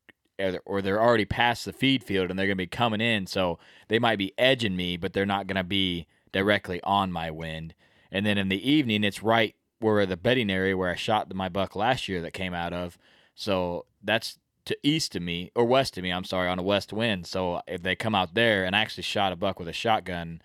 or 0.64 0.82
they're 0.82 1.02
already 1.02 1.24
past 1.24 1.64
the 1.64 1.72
feed 1.72 2.04
field, 2.04 2.30
and 2.30 2.38
they're 2.38 2.46
gonna 2.46 2.56
be 2.56 2.66
coming 2.66 3.00
in. 3.00 3.26
So 3.26 3.58
they 3.88 3.98
might 3.98 4.18
be 4.18 4.32
edging 4.38 4.76
me, 4.76 4.96
but 4.96 5.12
they're 5.12 5.26
not 5.26 5.48
gonna 5.48 5.64
be 5.64 6.06
directly 6.36 6.82
on 6.82 7.10
my 7.10 7.30
wind. 7.30 7.74
And 8.12 8.26
then 8.26 8.36
in 8.36 8.50
the 8.50 8.70
evening, 8.70 9.04
it's 9.04 9.22
right 9.22 9.56
where 9.80 10.04
the 10.04 10.18
bedding 10.18 10.50
area 10.50 10.76
where 10.76 10.90
I 10.90 10.94
shot 10.94 11.32
my 11.34 11.48
buck 11.48 11.74
last 11.74 12.08
year 12.08 12.20
that 12.20 12.34
came 12.34 12.52
out 12.52 12.74
of. 12.74 12.98
So 13.34 13.86
that's 14.02 14.38
to 14.66 14.76
east 14.82 15.16
of 15.16 15.22
me 15.22 15.50
or 15.54 15.64
west 15.64 15.96
of 15.96 16.02
me. 16.02 16.12
I'm 16.12 16.24
sorry, 16.24 16.50
on 16.50 16.58
a 16.58 16.62
west 16.62 16.92
wind. 16.92 17.26
So 17.26 17.62
if 17.66 17.82
they 17.82 17.96
come 17.96 18.14
out 18.14 18.34
there, 18.34 18.66
and 18.66 18.76
I 18.76 18.80
actually 18.80 19.04
shot 19.04 19.32
a 19.32 19.36
buck 19.36 19.58
with 19.58 19.66
a 19.66 19.72
shotgun 19.72 20.42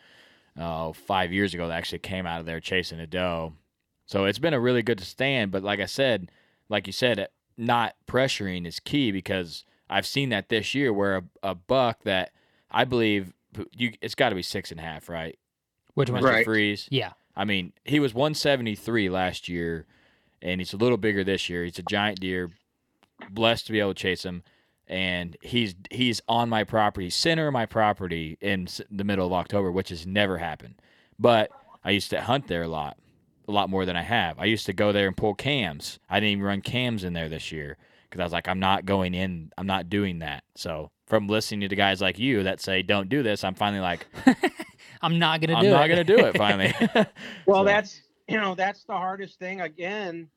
uh, 0.57 0.93
five 0.93 1.33
years 1.33 1.53
ago 1.53 1.67
that 1.67 1.77
actually 1.77 1.99
came 1.99 2.25
out 2.25 2.39
of 2.39 2.45
there 2.45 2.61
chasing 2.61 3.01
a 3.01 3.07
doe. 3.07 3.51
So 4.05 4.23
it's 4.23 4.39
been 4.39 4.53
a 4.53 4.59
really 4.61 4.83
good 4.83 5.01
stand. 5.01 5.51
But 5.51 5.61
like 5.61 5.81
I 5.81 5.87
said, 5.87 6.31
like 6.69 6.87
you 6.87 6.93
said, 6.93 7.27
not 7.57 7.95
pressuring 8.07 8.65
is 8.65 8.79
key 8.79 9.11
because 9.11 9.65
I've 9.89 10.07
seen 10.07 10.29
that 10.29 10.47
this 10.47 10.73
year 10.73 10.93
where 10.93 11.17
a, 11.17 11.23
a 11.43 11.55
buck 11.55 12.03
that 12.03 12.31
I 12.69 12.85
believe 12.85 13.33
you 13.75 13.91
it's 14.01 14.15
got 14.15 14.29
to 14.29 14.35
be 14.35 14.41
six 14.41 14.71
and 14.71 14.79
a 14.79 14.83
half, 14.83 15.09
right? 15.09 15.37
Which 15.93 16.09
one? 16.09 16.21
Mr. 16.21 16.25
Right. 16.25 16.45
Freeze. 16.45 16.87
Yeah. 16.89 17.11
I 17.35 17.45
mean, 17.45 17.73
he 17.85 17.99
was 17.99 18.13
173 18.13 19.09
last 19.09 19.47
year, 19.47 19.85
and 20.41 20.59
he's 20.59 20.73
a 20.73 20.77
little 20.77 20.97
bigger 20.97 21.23
this 21.23 21.49
year. 21.49 21.63
He's 21.63 21.79
a 21.79 21.83
giant 21.83 22.19
deer. 22.19 22.51
Blessed 23.29 23.67
to 23.67 23.71
be 23.71 23.79
able 23.79 23.93
to 23.93 24.01
chase 24.01 24.25
him, 24.25 24.43
and 24.87 25.37
he's 25.41 25.75
he's 25.91 26.21
on 26.27 26.49
my 26.49 26.63
property, 26.63 27.09
center 27.09 27.47
of 27.47 27.53
my 27.53 27.67
property 27.67 28.37
in 28.41 28.67
the 28.89 29.03
middle 29.03 29.27
of 29.27 29.33
October, 29.33 29.71
which 29.71 29.89
has 29.89 30.07
never 30.07 30.39
happened. 30.39 30.75
But 31.19 31.51
I 31.83 31.91
used 31.91 32.09
to 32.09 32.21
hunt 32.21 32.47
there 32.47 32.63
a 32.63 32.67
lot, 32.67 32.97
a 33.47 33.51
lot 33.51 33.69
more 33.69 33.85
than 33.85 33.95
I 33.95 34.01
have. 34.01 34.39
I 34.39 34.45
used 34.45 34.65
to 34.65 34.73
go 34.73 34.91
there 34.91 35.07
and 35.07 35.15
pull 35.15 35.35
cams. 35.35 35.99
I 36.09 36.19
didn't 36.19 36.31
even 36.31 36.43
run 36.43 36.61
cams 36.61 37.03
in 37.03 37.13
there 37.13 37.29
this 37.29 37.51
year 37.51 37.77
because 38.09 38.19
I 38.19 38.23
was 38.23 38.33
like, 38.33 38.47
I'm 38.47 38.59
not 38.59 38.85
going 38.85 39.13
in. 39.13 39.51
I'm 39.57 39.67
not 39.67 39.89
doing 39.89 40.19
that. 40.19 40.43
So 40.55 40.89
from 41.05 41.27
listening 41.27 41.69
to 41.69 41.75
guys 41.75 42.01
like 42.01 42.17
you 42.17 42.43
that 42.43 42.59
say 42.59 42.81
don't 42.81 43.07
do 43.07 43.21
this, 43.21 43.43
I'm 43.43 43.55
finally 43.55 43.81
like, 43.81 44.07
I'm 45.01 45.19
not 45.19 45.41
gonna 45.41 45.59
do 45.61 45.67
it. 45.67 45.73
I'm 45.73 45.73
not 45.73 45.87
gonna 45.89 46.03
do 46.03 46.25
it. 46.25 46.37
Finally. 46.37 46.73
Well, 47.45 47.61
So- 47.61 47.65
that's 47.65 48.01
you 48.27 48.37
know 48.37 48.55
that's 48.55 48.83
the 48.83 48.93
hardest 48.93 49.39
thing. 49.39 49.61
Again, 49.61 50.29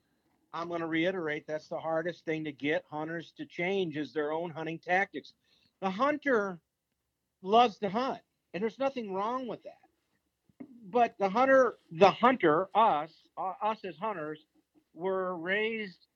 I'm 0.53 0.69
going 0.69 0.81
to 0.81 0.87
reiterate 0.87 1.47
that's 1.47 1.69
the 1.69 1.79
hardest 1.79 2.25
thing 2.25 2.45
to 2.45 2.53
get 2.53 2.85
hunters 2.91 3.33
to 3.39 3.45
change 3.45 3.97
is 3.97 4.13
their 4.13 4.33
own 4.33 4.51
hunting 4.51 4.79
tactics. 4.79 5.33
The 5.81 5.91
hunter 5.91 6.59
loves 7.43 7.79
to 7.79 7.89
hunt, 7.91 8.21
and 8.53 8.63
there's 8.63 8.79
nothing 8.79 9.13
wrong 9.13 9.47
with 9.49 9.63
that. 9.65 9.79
But 10.91 11.15
the 11.19 11.29
hunter, 11.29 11.75
the 11.91 12.11
hunter, 12.11 12.69
us, 12.75 13.13
uh, 13.37 13.53
us 13.63 13.85
as 13.85 13.97
hunters, 13.97 14.47
were 14.95 15.37
raised, 15.37 16.07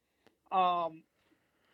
um, 0.52 1.02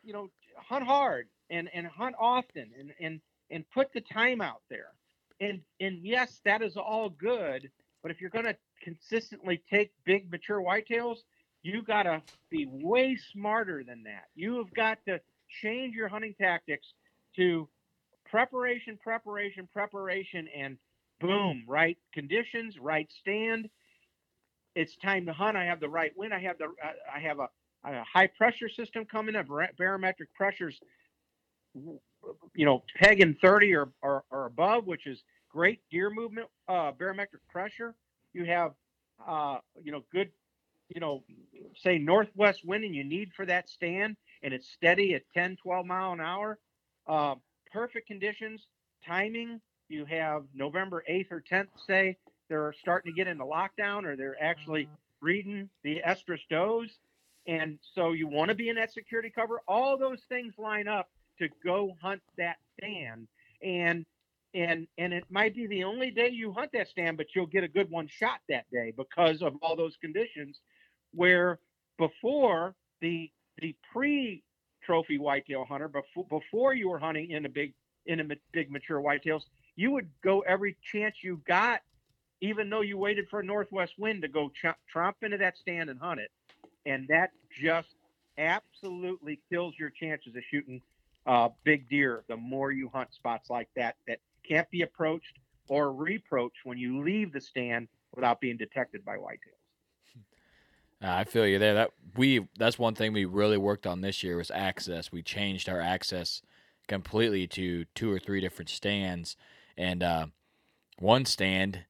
you 0.03 0.13
know, 0.13 0.31
hunt 0.57 0.85
hard 0.87 1.29
and 1.51 1.69
and 1.75 1.87
hunt 1.87 2.15
often 2.19 2.71
and 2.79 2.93
and 3.01 3.21
and 3.51 3.65
put 3.71 3.93
the 3.93 4.01
time 4.01 4.41
out 4.41 4.63
there. 4.71 4.93
And 5.40 5.61
and 5.81 5.98
yes, 6.02 6.40
that 6.44 6.62
is 6.62 6.77
all 6.77 7.11
good. 7.11 7.70
But 8.02 8.11
if 8.11 8.20
you're 8.20 8.31
going 8.31 8.44
to 8.44 8.56
consistently 8.82 9.62
take 9.70 9.93
big 10.05 10.31
mature 10.31 10.61
whitetails, 10.62 11.19
you 11.62 11.82
got 11.82 12.02
to 12.05 12.23
be 12.51 12.66
way 12.69 13.16
smarter 13.32 13.82
than 13.82 14.02
that. 14.05 14.24
You 14.35 14.59
have 14.59 14.73
got 14.74 14.98
to 15.09 15.20
change 15.62 15.94
your 15.94 16.09
hunting 16.09 16.35
tactics 16.39 16.93
to 17.36 17.69
preparation, 18.31 18.98
preparation, 19.02 19.69
preparation, 19.73 20.48
and 20.56 20.77
boom, 21.20 21.65
right 21.66 21.97
conditions, 22.12 22.78
right 22.78 23.11
stand. 23.20 23.69
It's 24.74 24.97
time 24.97 25.27
to 25.27 25.32
hunt. 25.32 25.56
I 25.56 25.65
have 25.65 25.81
the 25.81 25.89
right 25.89 26.12
wind. 26.16 26.35
I 26.35 26.40
have 26.40 26.59
the 26.59 26.65
uh, 26.65 26.93
I 27.15 27.20
have 27.20 27.39
a, 27.39 27.48
a 27.85 28.05
high 28.12 28.27
pressure 28.27 28.69
system 28.69 29.05
coming 29.05 29.36
up. 29.36 29.47
Barometric 29.78 30.35
pressures, 30.35 30.78
you 32.55 32.65
know, 32.65 32.83
pegging 32.97 33.37
30 33.41 33.75
or, 33.75 33.89
or, 34.03 34.25
or 34.31 34.47
above, 34.47 34.87
which 34.87 35.07
is 35.07 35.23
great 35.51 35.81
deer 35.91 36.11
movement, 36.11 36.49
uh, 36.69 36.93
barometric 36.93 37.47
pressure. 37.49 37.95
You 38.33 38.45
have, 38.47 38.73
uh, 39.27 39.59
you 39.83 39.93
know, 39.93 40.03
good, 40.13 40.31
you 40.89 41.01
know, 41.01 41.23
say 41.77 41.99
northwest 41.99 42.65
wind 42.65 42.85
and 42.85 42.95
you 42.95 43.05
need 43.05 43.33
for 43.35 43.47
that 43.47 43.69
stand 43.69 44.17
and 44.43 44.53
it's 44.53 44.69
steady 44.69 45.15
at 45.15 45.23
10, 45.35 45.57
12 45.63 45.87
mile 45.87 46.13
an 46.13 46.21
hour. 46.21 46.59
Uh, 47.07 47.35
perfect 47.73 48.07
conditions, 48.07 48.67
timing. 49.07 49.61
You 49.89 50.05
have 50.07 50.45
November 50.55 51.05
8th 51.11 51.33
or 51.33 51.45
10th, 51.51 51.69
say 51.87 52.17
they're 52.49 52.75
starting 52.81 53.13
to 53.13 53.17
get 53.17 53.27
into 53.27 53.45
lockdown 53.45 54.05
or 54.05 54.17
they're 54.17 54.43
actually 54.43 54.89
breeding 55.21 55.69
the 55.83 56.01
estrus 56.07 56.41
does. 56.51 56.91
And 57.47 57.79
so 57.95 58.13
you 58.13 58.27
want 58.27 58.49
to 58.49 58.55
be 58.55 58.69
in 58.69 58.77
that 58.77 58.93
security 58.93 59.31
cover. 59.35 59.61
All 59.69 59.97
those 59.99 60.21
things 60.29 60.55
line 60.59 60.89
up 60.89 61.09
to 61.39 61.48
go 61.65 61.97
hunt 62.01 62.23
that 62.39 62.56
stand. 62.78 63.28
And 63.62 64.05
and 64.55 64.86
and 64.98 65.12
it 65.12 65.24
might 65.31 65.55
be 65.55 65.66
the 65.66 65.85
only 65.85 66.11
day 66.11 66.28
you 66.28 66.52
hunt 66.52 66.70
that 66.73 66.89
stand, 66.89 67.16
but 67.16 67.27
you'll 67.35 67.47
get 67.47 67.65
a 67.65 67.69
good 67.69 67.90
one 67.90 68.09
shot 68.09 68.40
that 68.48 68.70
day 68.70 68.93
because 68.97 69.43
of 69.43 69.55
all 69.62 69.77
those 69.77 69.97
conditions. 70.01 70.61
Where 71.12 71.59
before 71.98 72.74
the 73.01 73.31
the 73.61 73.74
pre 73.93 74.43
trophy 74.82 75.19
whitetail 75.19 75.65
hunter, 75.65 75.89
before 75.89 76.27
before 76.28 76.74
you 76.74 76.89
were 76.89 76.98
hunting 76.98 77.31
in 77.31 77.47
a 77.47 77.48
big 77.48 77.74
in 78.06 78.20
a 78.20 78.24
big 78.52 78.70
mature 78.70 79.01
whitetails, 79.01 79.43
you 79.77 79.90
would 79.90 80.09
go 80.23 80.40
every 80.40 80.77
chance 80.93 81.16
you 81.23 81.40
got, 81.47 81.81
even 82.40 82.70
though 82.70 82.82
you 82.82 82.98
waited 82.98 83.27
for 83.31 83.40
a 83.40 83.44
northwest 83.44 83.94
wind 83.98 84.23
to 84.23 84.28
go 84.28 84.51
tromp 84.93 85.16
into 85.23 85.39
that 85.39 85.56
stand 85.56 85.90
and 85.90 85.98
hunt 85.98 86.20
it, 86.20 86.31
and 86.86 87.09
that 87.09 87.31
just 87.61 87.89
absolutely 88.39 89.40
kills 89.51 89.74
your 89.78 89.90
chances 89.90 90.35
of 90.36 90.43
shooting 90.51 90.81
uh, 91.27 91.49
big 91.65 91.89
deer. 91.89 92.25
The 92.29 92.37
more 92.37 92.73
you 92.73 92.91
hunt 92.93 93.13
spots 93.13 93.51
like 93.51 93.69
that 93.77 93.97
that 94.07 94.19
can't 94.47 94.71
be 94.71 94.83
approached 94.83 95.39
or 95.69 95.93
reapproached 95.93 96.65
when 96.65 96.79
you 96.79 97.03
leave 97.03 97.33
the 97.33 97.41
stand 97.41 97.89
without 98.15 98.41
being 98.41 98.57
detected 98.57 99.05
by 99.05 99.17
whitetails. 99.17 99.61
Uh, 101.03 101.09
I 101.11 101.25
feel 101.25 101.47
you 101.47 101.59
there. 101.59 101.75
That 101.75 101.91
we 102.17 102.47
that's 102.57 102.79
one 102.79 102.95
thing 102.95 103.13
we 103.13 103.27
really 103.27 103.59
worked 103.59 103.87
on 103.87 104.01
this 104.01 104.23
year 104.23 104.39
was 104.39 104.51
access. 104.51 105.13
We 105.13 105.23
changed 105.23 105.69
our 105.69 105.81
access 105.81 106.41
completely 106.89 107.47
to 107.49 107.85
two 107.95 108.11
or 108.11 108.19
three 108.19 108.41
different 108.41 108.71
stands, 108.71 109.37
and 109.77 110.03
uh, 110.03 110.27
one 110.99 111.27
stand 111.27 111.85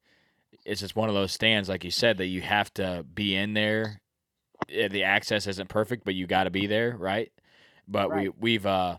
is 0.65 0.81
just 0.81 0.97
one 0.97 1.09
of 1.09 1.15
those 1.15 1.32
stands, 1.32 1.69
like 1.69 1.85
you 1.85 1.93
said, 1.93 2.19
that 2.19 2.27
you 2.27 2.40
have 2.40 2.73
to 2.74 3.05
be 3.15 3.36
in 3.36 3.55
there. 3.55 4.01
The 4.69 5.05
access 5.05 5.47
isn't 5.47 5.69
perfect, 5.69 6.05
but 6.05 6.15
you 6.15 6.27
got 6.27 6.44
to 6.44 6.51
be 6.51 6.66
there, 6.66 6.97
right? 6.97 7.31
But 7.86 8.12
we 8.15 8.31
we've 8.31 8.66
uh 8.66 8.97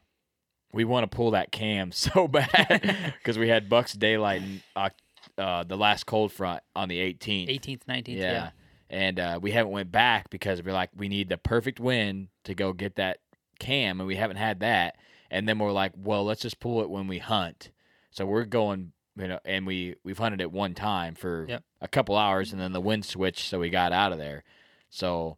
we 0.76 0.84
want 0.86 1.10
to 1.10 1.16
pull 1.16 1.32
that 1.32 1.52
cam 1.52 1.92
so 1.94 2.28
bad 2.28 3.14
because 3.18 3.38
we 3.40 3.48
had 3.50 3.70
Bucks 3.70 3.94
daylight 3.94 4.42
in, 4.44 4.62
uh, 4.76 4.90
uh, 5.38 5.64
the 5.64 5.76
last 5.78 6.06
cold 6.06 6.32
front 6.32 6.62
on 6.76 6.88
the 6.90 6.98
18th. 7.00 7.50
18th, 7.50 7.82
19th. 7.90 8.08
Yeah. 8.10 8.32
Yeah. 8.32 8.50
And 8.90 9.20
uh, 9.20 9.40
we 9.42 9.52
haven't 9.52 9.72
went 9.72 9.92
back 9.92 10.30
because 10.30 10.62
we're 10.62 10.74
like 10.74 10.92
we 10.96 11.08
need 11.10 11.30
the 11.30 11.38
perfect 11.38 11.80
wind 11.80 12.28
to 12.44 12.54
go 12.54 12.72
get 12.72 12.98
that 12.98 13.18
cam, 13.60 14.00
and 14.00 14.06
we 14.08 14.16
haven't 14.16 14.38
had 14.38 14.60
that. 14.60 14.98
And 15.32 15.50
then 15.50 15.58
we're 15.58 15.72
like, 15.72 15.94
well, 15.98 16.24
let's 16.24 16.42
just 16.44 16.60
pull 16.60 16.82
it 16.82 16.90
when 16.90 17.08
we 17.08 17.18
hunt. 17.18 17.72
So 18.12 18.26
we're 18.28 18.46
going, 18.46 18.92
you 19.18 19.28
know, 19.28 19.40
and 19.44 19.66
we 19.66 19.96
we've 20.04 20.20
hunted 20.20 20.40
it 20.40 20.52
one 20.52 20.76
time 20.76 21.16
for 21.16 21.48
Yep. 21.50 21.64
a 21.82 21.88
couple 21.88 22.16
hours, 22.16 22.52
and 22.54 22.62
then 22.62 22.74
the 22.74 22.80
wind 22.80 23.06
switched, 23.06 23.50
so 23.50 23.60
we 23.60 23.72
got 23.72 23.92
out 23.92 24.12
of 24.12 24.20
there. 24.20 24.44
So 24.92 25.38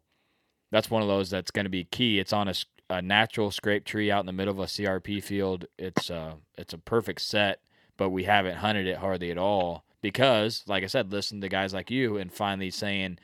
that's 0.70 0.90
one 0.90 1.00
of 1.02 1.08
those 1.08 1.30
that's 1.30 1.50
going 1.50 1.64
to 1.64 1.70
be 1.70 1.84
key. 1.84 2.18
It's 2.18 2.34
on 2.34 2.48
a, 2.48 2.50
s- 2.50 2.66
a 2.90 3.02
natural 3.02 3.50
scrape 3.50 3.84
tree 3.84 4.10
out 4.10 4.20
in 4.20 4.26
the 4.26 4.32
middle 4.32 4.52
of 4.54 4.60
a 4.60 4.64
CRP 4.64 5.22
field. 5.22 5.66
It's 5.78 6.10
uh 6.10 6.34
it's 6.56 6.72
a 6.72 6.78
perfect 6.78 7.20
set, 7.20 7.60
but 7.96 8.10
we 8.10 8.24
haven't 8.24 8.56
hunted 8.56 8.86
it 8.86 8.98
hardly 8.98 9.30
at 9.30 9.38
all 9.38 9.84
because, 10.00 10.64
like 10.66 10.84
I 10.84 10.86
said, 10.86 11.12
listen 11.12 11.40
to 11.40 11.48
guys 11.48 11.74
like 11.74 11.90
you 11.90 12.16
and 12.16 12.32
finally 12.32 12.70
saying, 12.70 13.18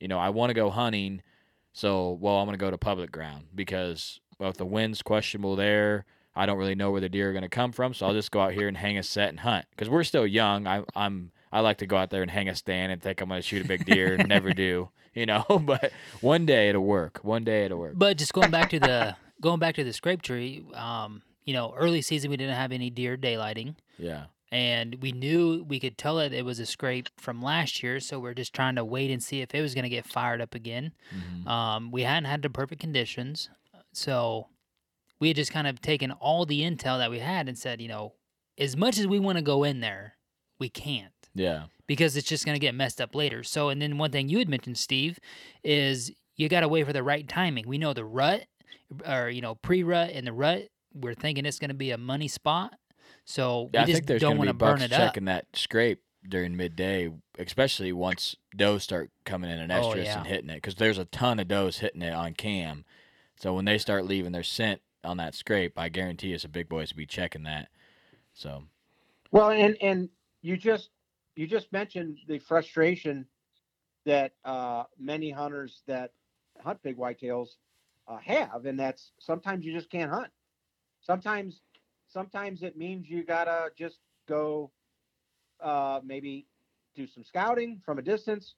you 0.00 0.08
know, 0.08 0.18
I 0.18 0.30
want 0.30 0.50
to 0.50 0.54
go 0.54 0.70
hunting, 0.70 1.22
so 1.72 2.18
well 2.20 2.36
I'm 2.36 2.46
going 2.46 2.58
to 2.58 2.64
go 2.64 2.70
to 2.70 2.78
public 2.78 3.12
ground 3.12 3.46
because 3.54 4.20
well 4.38 4.50
if 4.50 4.56
the 4.56 4.66
wind's 4.66 5.02
questionable 5.02 5.56
there, 5.56 6.04
I 6.34 6.46
don't 6.46 6.58
really 6.58 6.74
know 6.74 6.90
where 6.90 7.00
the 7.00 7.08
deer 7.08 7.30
are 7.30 7.32
going 7.32 7.42
to 7.42 7.48
come 7.48 7.72
from, 7.72 7.94
so 7.94 8.06
I'll 8.06 8.12
just 8.12 8.32
go 8.32 8.40
out 8.40 8.52
here 8.54 8.68
and 8.68 8.76
hang 8.76 8.98
a 8.98 9.02
set 9.02 9.28
and 9.28 9.40
hunt 9.40 9.66
because 9.70 9.88
we're 9.88 10.04
still 10.04 10.26
young. 10.26 10.66
I, 10.66 10.82
I'm 10.96 11.30
I 11.54 11.60
like 11.60 11.78
to 11.78 11.86
go 11.86 11.96
out 11.96 12.10
there 12.10 12.20
and 12.22 12.30
hang 12.30 12.48
a 12.48 12.54
stand 12.54 12.90
and 12.92 13.00
think 13.00 13.20
I'm 13.20 13.28
going 13.28 13.40
to 13.40 13.46
shoot 13.46 13.64
a 13.64 13.68
big 13.68 13.86
deer 13.86 14.14
and 14.14 14.28
never 14.36 14.52
do, 14.52 14.90
you 15.14 15.24
know. 15.24 15.44
But 15.64 15.92
one 16.20 16.44
day 16.46 16.68
it'll 16.68 16.84
work. 16.84 17.20
One 17.22 17.44
day 17.44 17.64
it'll 17.64 17.78
work. 17.78 17.94
But 17.96 18.18
just 18.18 18.32
going 18.32 18.50
back 18.50 18.70
to 18.70 18.80
the 18.80 19.16
going 19.40 19.60
back 19.60 19.76
to 19.76 19.84
the 19.84 19.92
scrape 19.92 20.20
tree, 20.22 20.64
um, 20.74 21.22
you 21.44 21.54
know, 21.54 21.72
early 21.76 22.02
season 22.02 22.30
we 22.30 22.36
didn't 22.36 22.56
have 22.56 22.72
any 22.72 22.90
deer 22.90 23.16
daylighting, 23.16 23.76
Yeah. 23.98 24.24
and 24.50 24.96
we 25.02 25.12
knew 25.12 25.64
we 25.68 25.78
could 25.78 25.96
tell 25.96 26.16
that 26.16 26.32
it 26.32 26.44
was 26.44 26.58
a 26.58 26.66
scrape 26.66 27.08
from 27.18 27.40
last 27.42 27.82
year, 27.82 28.00
so 28.00 28.18
we're 28.18 28.34
just 28.34 28.52
trying 28.54 28.74
to 28.76 28.84
wait 28.84 29.10
and 29.10 29.22
see 29.22 29.40
if 29.42 29.54
it 29.54 29.60
was 29.62 29.74
going 29.74 29.82
to 29.84 29.88
get 29.90 30.06
fired 30.06 30.40
up 30.40 30.54
again. 30.54 30.92
Mhm. 31.14 31.46
Um, 31.46 31.90
we 31.92 32.02
hadn't 32.02 32.24
had 32.28 32.42
the 32.42 32.50
perfect 32.50 32.80
conditions, 32.80 33.48
so 33.92 34.48
we 35.20 35.28
had 35.28 35.36
just 35.36 35.52
kind 35.52 35.66
of 35.66 35.80
taken 35.80 36.10
all 36.10 36.44
the 36.46 36.62
intel 36.62 36.98
that 36.98 37.10
we 37.10 37.20
had 37.20 37.48
and 37.48 37.56
said, 37.56 37.80
you 37.80 37.88
know, 37.88 38.14
as 38.58 38.76
much 38.76 38.98
as 38.98 39.06
we 39.06 39.18
want 39.20 39.36
to 39.38 39.42
go 39.42 39.62
in 39.64 39.80
there, 39.80 40.16
we 40.58 40.68
can't 40.68 41.12
Yeah. 41.34 41.64
because 41.86 42.16
it's 42.16 42.28
just 42.28 42.44
going 42.44 42.54
to 42.54 42.60
get 42.60 42.74
messed 42.74 43.00
up 43.00 43.14
later. 43.14 43.42
So, 43.42 43.68
and 43.68 43.80
then 43.82 43.98
one 43.98 44.10
thing 44.10 44.28
you 44.28 44.38
had 44.38 44.48
mentioned, 44.48 44.78
Steve, 44.78 45.18
is 45.62 46.10
you 46.36 46.48
got 46.48 46.60
to 46.60 46.68
wait 46.68 46.86
for 46.86 46.92
the 46.92 47.02
right 47.02 47.26
timing. 47.28 47.66
We 47.68 47.78
know 47.78 47.92
the 47.92 48.04
rut, 48.04 48.44
or 49.06 49.28
you 49.28 49.40
know, 49.40 49.54
pre-rut 49.56 50.10
and 50.10 50.26
the 50.26 50.32
rut. 50.32 50.68
We're 50.94 51.14
thinking 51.14 51.44
it's 51.44 51.58
going 51.58 51.70
to 51.70 51.74
be 51.74 51.90
a 51.90 51.98
money 51.98 52.28
spot, 52.28 52.74
so 53.24 53.68
Yeah, 53.74 53.80
I 53.80 53.84
we 53.84 53.86
just 53.92 53.96
think 53.96 54.06
there's 54.06 54.20
don't 54.20 54.36
going 54.36 54.46
to 54.46 54.48
want 54.48 54.58
to 54.58 54.64
burn 54.64 54.72
bucks 54.78 54.84
it 54.84 54.92
up. 54.92 55.00
checking 55.00 55.24
that 55.24 55.46
scrape 55.54 56.00
during 56.28 56.56
midday, 56.56 57.10
especially 57.38 57.92
once 57.92 58.36
does 58.56 58.82
start 58.84 59.10
coming 59.24 59.50
in 59.50 59.58
an 59.58 59.70
Oh, 59.72 59.90
estrus 59.90 60.04
yeah. 60.04 60.18
and 60.18 60.26
hitting 60.26 60.50
it, 60.50 60.54
because 60.54 60.76
there's 60.76 60.98
a 60.98 61.04
ton 61.06 61.40
of 61.40 61.48
does 61.48 61.78
hitting 61.78 62.02
it 62.02 62.14
on 62.14 62.34
cam. 62.34 62.84
So 63.36 63.52
when 63.54 63.64
they 63.64 63.76
start 63.78 64.06
leaving 64.06 64.30
their 64.32 64.44
scent 64.44 64.80
on 65.02 65.16
that 65.16 65.34
scrape, 65.34 65.76
I 65.78 65.88
guarantee 65.88 66.32
us 66.34 66.44
a 66.44 66.48
big 66.48 66.68
boys 66.68 66.92
will 66.92 66.98
be 66.98 67.06
checking 67.06 67.42
that. 67.42 67.68
So 68.32 68.62
Well, 69.32 69.50
and 69.50 69.76
and 69.82 70.08
you 70.42 70.56
just 70.56 70.90
you 71.36 71.46
just 71.46 71.72
mentioned 71.72 72.18
the 72.28 72.38
frustration 72.38 73.26
that 74.04 74.32
uh, 74.44 74.84
many 74.98 75.30
hunters 75.30 75.82
that 75.86 76.12
hunt 76.60 76.82
big 76.82 76.96
whitetails 76.96 77.56
uh, 78.06 78.18
have, 78.18 78.66
and 78.66 78.78
that's 78.78 79.12
sometimes 79.18 79.64
you 79.64 79.72
just 79.72 79.90
can't 79.90 80.10
hunt. 80.10 80.30
Sometimes, 81.00 81.62
sometimes 82.08 82.62
it 82.62 82.76
means 82.76 83.08
you 83.08 83.24
gotta 83.24 83.70
just 83.76 83.98
go, 84.28 84.70
uh, 85.62 86.00
maybe 86.04 86.46
do 86.94 87.06
some 87.06 87.24
scouting 87.24 87.80
from 87.84 87.98
a 87.98 88.02
distance, 88.02 88.54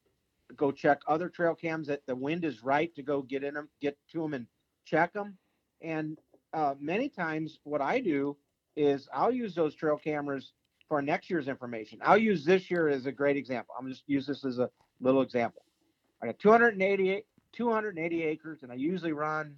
go 0.56 0.70
check 0.70 1.00
other 1.06 1.28
trail 1.28 1.54
cams 1.54 1.86
that 1.88 2.06
the 2.06 2.14
wind 2.14 2.44
is 2.44 2.62
right 2.62 2.94
to 2.94 3.02
go 3.02 3.22
get 3.22 3.42
in 3.42 3.54
them, 3.54 3.68
get 3.80 3.96
to 4.12 4.20
them, 4.20 4.34
and 4.34 4.46
check 4.84 5.12
them. 5.12 5.36
And 5.80 6.18
uh, 6.52 6.74
many 6.80 7.08
times, 7.08 7.58
what 7.64 7.80
I 7.80 8.00
do 8.00 8.36
is 8.76 9.08
I'll 9.12 9.32
use 9.32 9.54
those 9.54 9.74
trail 9.74 9.96
cameras 9.96 10.52
for 10.88 11.02
next 11.02 11.30
year's 11.30 11.48
information. 11.48 11.98
I'll 12.02 12.18
use 12.18 12.44
this 12.44 12.70
year 12.70 12.88
as 12.88 13.06
a 13.06 13.12
great 13.12 13.36
example. 13.36 13.74
I'm 13.78 13.88
just 13.88 14.04
use 14.06 14.26
this 14.26 14.44
as 14.44 14.58
a 14.58 14.70
little 15.00 15.22
example. 15.22 15.62
I 16.22 16.26
got 16.26 16.38
288 16.38 17.24
280 17.52 18.22
acres, 18.22 18.62
and 18.62 18.70
I 18.70 18.74
usually 18.74 19.12
run 19.12 19.56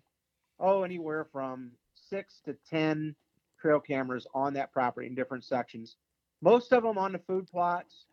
oh 0.61 0.83
anywhere 0.83 1.27
from 1.33 1.73
six 1.95 2.41
to 2.45 2.57
ten 2.69 3.15
trail 3.61 3.81
cameras 3.81 4.27
on 4.35 4.55
that 4.55 4.73
property 4.73 5.07
in 5.07 5.15
different 5.15 5.45
sections. 5.45 5.97
Most 6.41 6.73
of 6.73 6.83
them 6.83 6.99
on 6.99 7.13
the 7.13 7.19
food 7.19 7.49
plots. 7.49 8.07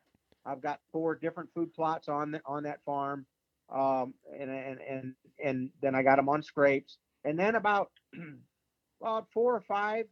I've 0.46 0.62
got 0.62 0.80
four 0.92 1.16
different 1.16 1.50
food 1.54 1.74
plots 1.74 2.08
on 2.08 2.32
the, 2.32 2.42
on 2.46 2.64
that 2.64 2.80
farm, 2.86 3.26
um, 3.74 4.14
and 4.38 4.50
and 4.50 4.80
and 4.82 5.14
and 5.44 5.70
then 5.82 5.96
I 5.96 6.04
got 6.04 6.18
them 6.18 6.30
on 6.30 6.42
scrapes, 6.44 6.98
and 7.24 7.38
then 7.38 7.56
about 7.56 7.92
about 9.02 9.28
four 9.34 9.56
or 9.56 9.62
five 9.62 10.06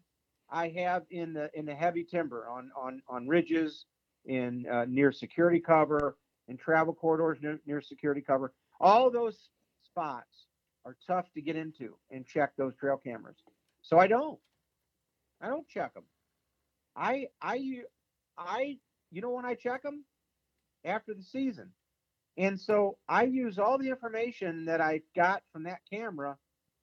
I 0.50 0.70
have 0.70 1.04
in 1.10 1.34
the 1.34 1.50
in 1.54 1.66
the 1.66 1.76
heavy 1.76 2.04
timber 2.04 2.48
on 2.48 2.72
on 2.76 3.02
on 3.08 3.28
ridges, 3.28 3.86
in 4.26 4.66
uh, 4.72 4.86
near 4.88 5.12
security 5.12 5.60
cover, 5.60 6.18
in 6.48 6.58
travel 6.58 6.94
corridors 6.94 7.40
near, 7.42 7.60
near 7.66 7.82
security 7.82 8.22
cover. 8.22 8.54
All 8.80 9.10
those 9.10 9.50
spots 9.86 10.48
are 10.86 10.98
tough 11.08 11.32
to 11.34 11.42
get 11.42 11.56
into 11.56 11.96
and 12.12 12.26
check 12.26 12.52
those 12.58 12.76
trail 12.76 12.98
cameras. 12.98 13.38
So 13.82 14.00
I 14.00 14.08
don't. 14.08 14.40
I 15.42 15.48
don't 15.48 15.68
check 15.68 15.94
them. 15.94 16.06
I 16.96 17.28
I 17.42 17.82
I 18.38 18.78
you 19.12 19.22
know 19.22 19.32
when 19.32 19.46
I 19.46 19.56
check 19.56 19.84
them 19.84 20.06
after 20.86 21.14
the 21.14 21.24
season. 21.24 21.70
And 22.38 22.60
so 22.60 22.98
I 23.08 23.24
use 23.24 23.60
all 23.60 23.78
the 23.78 23.90
information 23.90 24.66
that 24.66 24.82
I 24.82 25.02
got 25.16 25.44
from 25.52 25.64
that 25.64 25.82
camera 25.92 26.38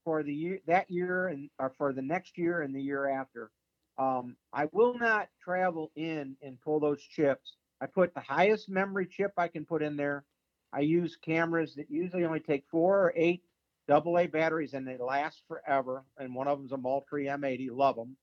for 0.04 0.22
the 0.22 0.32
year 0.32 0.58
that 0.66 0.90
year 0.90 1.28
and 1.28 1.50
or 1.58 1.72
for 1.78 1.92
the 1.92 2.02
next 2.02 2.38
year 2.38 2.62
and 2.62 2.74
the 2.74 2.82
year 2.82 3.08
after. 3.08 3.50
Um, 3.98 4.36
I 4.52 4.66
will 4.72 4.98
not 4.98 5.28
travel 5.42 5.90
in 5.94 6.36
and 6.42 6.60
pull 6.62 6.80
those 6.80 7.02
chips. 7.02 7.56
I 7.80 7.86
put 7.86 8.14
the 8.14 8.20
highest 8.20 8.68
memory 8.68 9.06
chip 9.06 9.32
I 9.36 9.48
can 9.48 9.64
put 9.64 9.82
in 9.82 9.96
there. 9.96 10.24
I 10.72 10.80
use 10.80 11.16
cameras 11.16 11.74
that 11.74 11.90
usually 11.90 12.24
only 12.24 12.40
take 12.40 12.64
four 12.70 12.98
or 12.98 13.12
eight 13.16 13.42
double 13.88 14.18
A 14.18 14.26
batteries 14.26 14.74
and 14.74 14.86
they 14.86 14.96
last 14.96 15.42
forever. 15.48 16.04
And 16.18 16.34
one 16.34 16.48
of 16.48 16.58
them's 16.58 16.72
a 16.72 16.76
Moultrie 16.76 17.26
M80. 17.26 17.70
Love 17.72 17.96
them. 17.96 18.16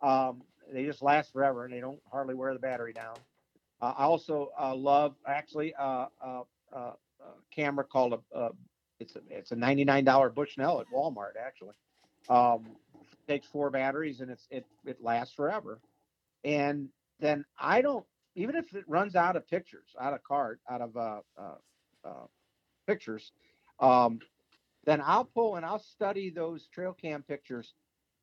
Um, 0.00 0.42
they 0.72 0.84
just 0.84 1.02
last 1.02 1.32
forever 1.32 1.64
and 1.64 1.74
they 1.74 1.80
don't 1.80 2.00
hardly 2.10 2.34
wear 2.34 2.52
the 2.52 2.60
battery 2.60 2.92
down. 2.92 3.16
Uh, 3.80 3.94
I 3.96 4.04
also 4.04 4.50
uh, 4.58 4.74
love 4.74 5.14
actually 5.26 5.74
uh, 5.74 6.06
uh, 6.24 6.42
uh, 6.74 6.92
a 7.20 7.54
camera 7.54 7.84
called 7.84 8.14
a 8.14 8.36
uh, 8.36 8.50
it's 9.02 9.16
a 9.16 9.20
it's 9.28 9.52
a 9.52 9.56
ninety 9.56 9.84
nine 9.84 10.04
dollar 10.04 10.30
Bushnell 10.30 10.80
at 10.80 10.86
Walmart 10.94 11.36
actually. 11.38 11.74
Um, 12.28 12.64
takes 13.28 13.46
four 13.46 13.70
batteries 13.70 14.20
and 14.20 14.30
it's 14.30 14.46
it 14.50 14.64
it 14.86 15.02
lasts 15.02 15.34
forever. 15.34 15.80
And 16.44 16.88
then 17.20 17.44
I 17.58 17.82
don't 17.82 18.04
even 18.34 18.56
if 18.56 18.74
it 18.74 18.84
runs 18.88 19.14
out 19.14 19.36
of 19.36 19.46
pictures, 19.48 19.88
out 20.00 20.14
of 20.14 20.22
card, 20.22 20.60
out 20.70 20.80
of 20.80 20.96
uh, 20.96 21.20
uh, 21.38 22.08
uh, 22.08 22.26
pictures, 22.86 23.32
um, 23.80 24.20
then 24.84 25.02
I'll 25.04 25.24
pull 25.24 25.56
and 25.56 25.66
I'll 25.66 25.78
study 25.78 26.30
those 26.30 26.66
trail 26.68 26.92
cam 26.92 27.22
pictures. 27.22 27.74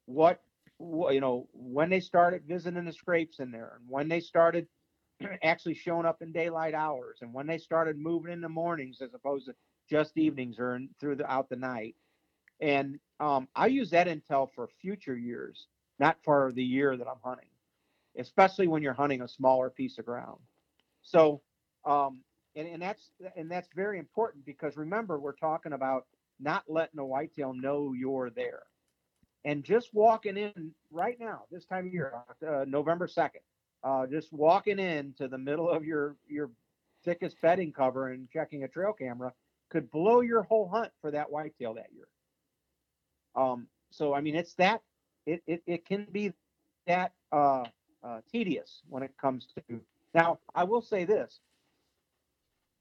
What 0.05 0.41
you 0.79 1.21
know 1.21 1.47
when 1.53 1.89
they 1.89 1.99
started 1.99 2.43
visiting 2.47 2.85
the 2.85 2.93
scrapes 2.93 3.39
in 3.39 3.51
there, 3.51 3.73
and 3.79 3.89
when 3.89 4.07
they 4.09 4.19
started 4.19 4.67
actually 5.43 5.75
showing 5.75 6.05
up 6.05 6.21
in 6.21 6.31
daylight 6.31 6.73
hours, 6.73 7.19
and 7.21 7.33
when 7.33 7.47
they 7.47 7.57
started 7.57 7.97
moving 7.97 8.31
in 8.31 8.41
the 8.41 8.49
mornings 8.49 9.01
as 9.01 9.13
opposed 9.13 9.45
to 9.45 9.53
just 9.89 10.17
evenings 10.17 10.59
or 10.59 10.75
in, 10.75 10.89
throughout 10.99 11.49
the 11.49 11.55
night. 11.55 11.95
And 12.61 12.99
um, 13.19 13.47
I 13.55 13.67
use 13.67 13.89
that 13.91 14.07
intel 14.07 14.49
for 14.53 14.69
future 14.81 15.15
years, 15.15 15.67
not 15.99 16.17
for 16.23 16.51
the 16.53 16.63
year 16.63 16.97
that 16.97 17.07
I'm 17.07 17.19
hunting, 17.23 17.49
especially 18.17 18.67
when 18.67 18.83
you're 18.83 18.93
hunting 18.93 19.21
a 19.21 19.27
smaller 19.27 19.69
piece 19.69 19.97
of 19.97 20.05
ground. 20.05 20.39
So, 21.01 21.41
um, 21.85 22.21
and, 22.55 22.67
and 22.67 22.81
that's 22.81 23.11
and 23.35 23.49
that's 23.49 23.69
very 23.75 23.99
important 23.99 24.45
because 24.45 24.75
remember 24.75 25.19
we're 25.19 25.33
talking 25.33 25.73
about 25.73 26.05
not 26.39 26.63
letting 26.67 26.99
a 26.99 27.05
whitetail 27.05 27.53
know 27.53 27.93
you're 27.93 28.29
there, 28.29 28.63
and 29.45 29.63
just 29.63 29.93
walking 29.93 30.37
in 30.37 30.71
right 30.91 31.17
now 31.19 31.43
this 31.51 31.65
time 31.65 31.87
of 31.87 31.93
year, 31.93 32.13
uh, 32.47 32.65
November 32.67 33.07
second, 33.07 33.41
uh, 33.83 34.05
just 34.07 34.33
walking 34.33 34.79
into 34.79 35.27
the 35.27 35.37
middle 35.37 35.69
of 35.69 35.85
your 35.85 36.15
your 36.27 36.49
thickest 37.05 37.39
bedding 37.41 37.71
cover 37.71 38.09
and 38.09 38.29
checking 38.29 38.63
a 38.63 38.67
trail 38.67 38.91
camera 38.91 39.31
could 39.69 39.89
blow 39.91 40.21
your 40.21 40.43
whole 40.43 40.67
hunt 40.67 40.91
for 41.01 41.11
that 41.11 41.31
whitetail 41.31 41.73
that 41.75 41.91
year. 41.93 42.07
Um, 43.35 43.67
so 43.91 44.13
I 44.13 44.21
mean, 44.21 44.35
it's 44.35 44.53
that 44.55 44.81
it 45.25 45.41
it, 45.47 45.61
it 45.65 45.85
can 45.85 46.07
be 46.11 46.33
that 46.87 47.13
uh, 47.31 47.65
uh, 48.03 48.21
tedious 48.31 48.81
when 48.89 49.03
it 49.03 49.11
comes 49.19 49.47
to. 49.55 49.79
Now, 50.13 50.39
I 50.55 50.63
will 50.63 50.81
say 50.81 51.05
this: 51.05 51.39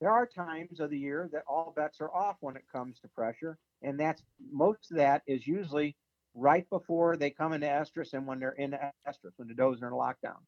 there 0.00 0.10
are 0.10 0.26
times 0.26 0.80
of 0.80 0.90
the 0.90 0.98
year 0.98 1.28
that 1.32 1.44
all 1.46 1.72
bets 1.76 2.00
are 2.00 2.14
off 2.14 2.36
when 2.40 2.56
it 2.56 2.64
comes 2.72 2.98
to 3.00 3.08
pressure, 3.08 3.58
and 3.82 3.98
that's 3.98 4.22
most 4.50 4.90
of 4.90 4.96
that 4.96 5.22
is 5.26 5.46
usually 5.46 5.96
right 6.34 6.68
before 6.70 7.16
they 7.16 7.30
come 7.30 7.52
into 7.52 7.66
estrus 7.66 8.14
and 8.14 8.26
when 8.26 8.38
they're 8.38 8.52
in 8.52 8.70
estrus 9.06 9.32
when 9.36 9.48
the 9.48 9.54
does 9.54 9.82
are 9.82 9.88
in 9.88 9.92
lockdown. 9.92 10.38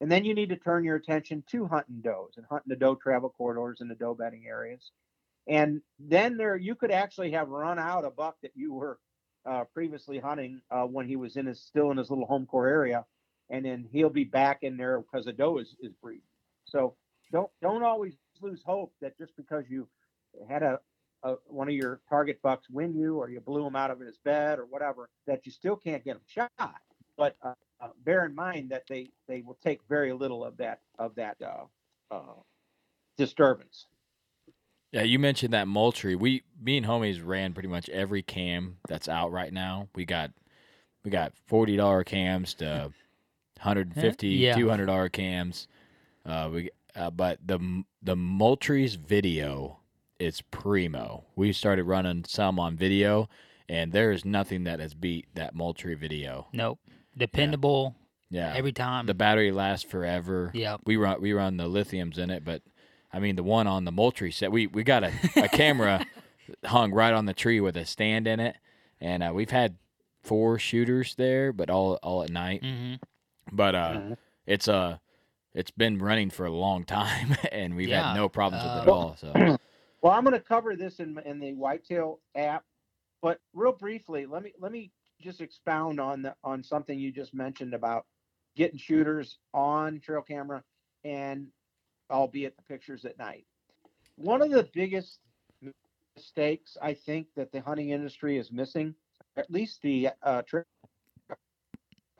And 0.00 0.12
then 0.12 0.24
you 0.24 0.34
need 0.34 0.50
to 0.50 0.56
turn 0.56 0.84
your 0.84 0.96
attention 0.96 1.42
to 1.50 1.66
hunting 1.66 2.00
does 2.02 2.34
and 2.36 2.46
hunting 2.48 2.68
the 2.68 2.76
doe 2.76 2.94
travel 2.94 3.30
corridors 3.30 3.80
and 3.80 3.90
the 3.90 3.96
doe 3.96 4.14
bedding 4.14 4.46
areas. 4.46 4.92
And 5.48 5.80
then 5.98 6.36
there, 6.36 6.56
you 6.56 6.74
could 6.74 6.90
actually 6.90 7.32
have 7.32 7.48
run 7.48 7.78
out 7.78 8.04
a 8.04 8.10
buck 8.10 8.36
that 8.42 8.52
you 8.54 8.74
were 8.74 8.98
uh, 9.46 9.64
previously 9.72 10.18
hunting 10.18 10.60
uh, 10.70 10.82
when 10.82 11.08
he 11.08 11.16
was 11.16 11.36
in 11.36 11.46
his 11.46 11.62
still 11.62 11.90
in 11.90 11.96
his 11.96 12.10
little 12.10 12.26
home 12.26 12.46
core 12.46 12.68
area, 12.68 13.04
and 13.48 13.64
then 13.64 13.88
he'll 13.90 14.10
be 14.10 14.24
back 14.24 14.58
in 14.62 14.76
there 14.76 15.00
because 15.00 15.24
the 15.24 15.32
doe 15.32 15.58
is, 15.58 15.74
is 15.80 15.92
breeding. 16.02 16.22
So 16.64 16.94
don't 17.32 17.50
don't 17.62 17.82
always 17.82 18.14
lose 18.42 18.62
hope 18.64 18.92
that 19.00 19.16
just 19.16 19.34
because 19.36 19.64
you 19.70 19.88
had 20.48 20.62
a, 20.62 20.78
a 21.22 21.36
one 21.46 21.68
of 21.68 21.74
your 21.74 22.00
target 22.10 22.40
bucks 22.42 22.68
win 22.70 22.94
you 22.94 23.16
or 23.16 23.30
you 23.30 23.40
blew 23.40 23.66
him 23.66 23.76
out 23.76 23.90
of 23.90 24.00
his 24.00 24.18
bed 24.18 24.58
or 24.58 24.66
whatever 24.66 25.08
that 25.26 25.46
you 25.46 25.52
still 25.52 25.76
can't 25.76 26.04
get 26.04 26.16
him 26.16 26.22
shot. 26.26 26.74
But 27.16 27.36
uh, 27.42 27.54
uh, 27.80 27.88
bear 28.04 28.26
in 28.26 28.34
mind 28.34 28.70
that 28.70 28.84
they 28.88 29.10
they 29.26 29.40
will 29.40 29.58
take 29.64 29.80
very 29.88 30.12
little 30.12 30.44
of 30.44 30.58
that 30.58 30.80
of 30.98 31.14
that 31.14 31.36
uh, 31.42 32.14
uh, 32.14 32.40
disturbance. 33.16 33.86
Yeah, 34.92 35.02
you 35.02 35.18
mentioned 35.18 35.52
that 35.52 35.68
Moultrie. 35.68 36.14
We, 36.16 36.42
me 36.60 36.78
and 36.78 36.86
homies 36.86 37.20
ran 37.24 37.52
pretty 37.52 37.68
much 37.68 37.88
every 37.90 38.22
cam 38.22 38.78
that's 38.88 39.08
out 39.08 39.30
right 39.32 39.52
now. 39.52 39.88
We 39.94 40.04
got, 40.04 40.30
we 41.04 41.10
got 41.10 41.32
forty 41.46 41.76
dollar 41.76 42.04
cams 42.04 42.54
to 42.54 42.90
150 43.62 44.28
Yeah. 44.28 44.54
200 44.54 44.86
dollar 44.86 45.08
cams. 45.08 45.68
Uh, 46.24 46.50
we, 46.52 46.70
uh, 46.94 47.10
but 47.10 47.38
the 47.46 47.84
the 48.02 48.16
Moultrie's 48.16 48.94
video 48.94 49.78
is 50.18 50.40
primo. 50.50 51.24
We 51.36 51.52
started 51.52 51.84
running 51.84 52.24
some 52.26 52.58
on 52.58 52.76
video, 52.76 53.28
and 53.68 53.92
there 53.92 54.10
is 54.10 54.24
nothing 54.24 54.64
that 54.64 54.80
has 54.80 54.94
beat 54.94 55.26
that 55.34 55.54
Moultrie 55.54 55.94
video. 55.94 56.48
Nope. 56.52 56.78
Dependable. 57.16 57.94
Yeah, 58.30 58.52
Every 58.54 58.72
time. 58.72 59.06
the 59.06 59.14
battery 59.14 59.52
lasts 59.52 59.88
forever. 59.90 60.50
Yep. 60.54 60.82
we 60.86 60.96
run 60.96 61.20
we 61.20 61.32
run 61.32 61.56
the 61.56 61.64
lithiums 61.64 62.18
in 62.18 62.30
it, 62.30 62.44
but 62.44 62.62
I 63.12 63.18
mean 63.18 63.36
the 63.36 63.42
one 63.42 63.66
on 63.66 63.84
the 63.84 63.92
Moultrie 63.92 64.32
set, 64.32 64.52
we 64.52 64.66
we 64.66 64.82
got 64.82 65.04
a, 65.04 65.12
a 65.36 65.48
camera 65.48 66.04
hung 66.64 66.92
right 66.92 67.12
on 67.12 67.26
the 67.26 67.34
tree 67.34 67.60
with 67.60 67.76
a 67.76 67.84
stand 67.84 68.26
in 68.26 68.40
it, 68.40 68.56
and 69.00 69.22
uh, 69.22 69.32
we've 69.34 69.50
had 69.50 69.76
four 70.22 70.58
shooters 70.58 71.14
there, 71.14 71.52
but 71.52 71.70
all 71.70 71.94
all 72.02 72.22
at 72.22 72.30
night. 72.30 72.62
hmm 72.62 72.94
But 73.50 73.74
uh, 73.74 74.00
it's 74.46 74.68
uh, 74.68 74.98
it's 75.54 75.70
been 75.70 75.98
running 75.98 76.30
for 76.30 76.46
a 76.46 76.50
long 76.50 76.84
time, 76.84 77.36
and 77.52 77.74
we've 77.74 77.88
Yeah, 77.88 78.10
had 78.10 78.16
no 78.16 78.28
problems 78.28 78.64
with 78.64 78.76
it 78.76 78.82
at 78.82 78.88
uh, 78.88 78.92
all. 78.92 79.16
So 79.16 79.58
Well, 80.02 80.12
I'm 80.12 80.24
going 80.24 80.34
to 80.34 80.40
cover 80.40 80.76
this 80.76 81.00
in 81.00 81.18
in 81.24 81.38
the 81.38 81.54
Whitetail 81.54 82.20
app, 82.34 82.64
but 83.22 83.40
real 83.54 83.72
briefly, 83.72 84.26
let 84.26 84.42
me 84.42 84.52
let 84.60 84.72
me 84.72 84.92
just 85.20 85.40
expound 85.40 85.98
on 85.98 86.22
the 86.22 86.34
on 86.44 86.62
something 86.62 86.98
you 86.98 87.10
just 87.10 87.34
mentioned 87.34 87.74
about 87.74 88.06
getting 88.56 88.78
shooters 88.78 89.38
on 89.54 90.00
trail 90.00 90.22
camera 90.22 90.62
and 91.04 91.46
albeit 92.10 92.56
the 92.56 92.62
pictures 92.62 93.04
at 93.04 93.18
night. 93.18 93.46
One 94.16 94.42
of 94.42 94.50
the 94.50 94.68
biggest 94.74 95.20
mistakes 96.16 96.76
I 96.82 96.94
think 96.94 97.28
that 97.36 97.52
the 97.52 97.60
hunting 97.60 97.90
industry 97.90 98.38
is 98.38 98.50
missing, 98.50 98.94
at 99.36 99.50
least 99.50 99.80
the 99.82 100.10
uh, 100.22 100.42
trail. 100.42 100.64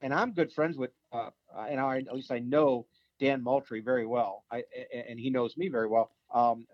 And 0.01 0.15
I'm 0.15 0.33
good 0.33 0.53
friends 0.53 0.77
with, 0.77 0.91
uh, 1.13 1.31
and 1.69 1.81
I, 1.81 1.99
at 1.99 2.15
least 2.15 2.31
I 2.31 2.39
know 2.39 2.87
Dan 3.19 3.43
Moultrie 3.43 3.81
very 3.81 4.07
well. 4.07 4.45
I 4.51 4.63
and 5.09 5.19
he 5.19 5.29
knows 5.29 5.57
me 5.57 5.69
very 5.69 5.89
well. 5.89 6.13
Um, 6.33 6.67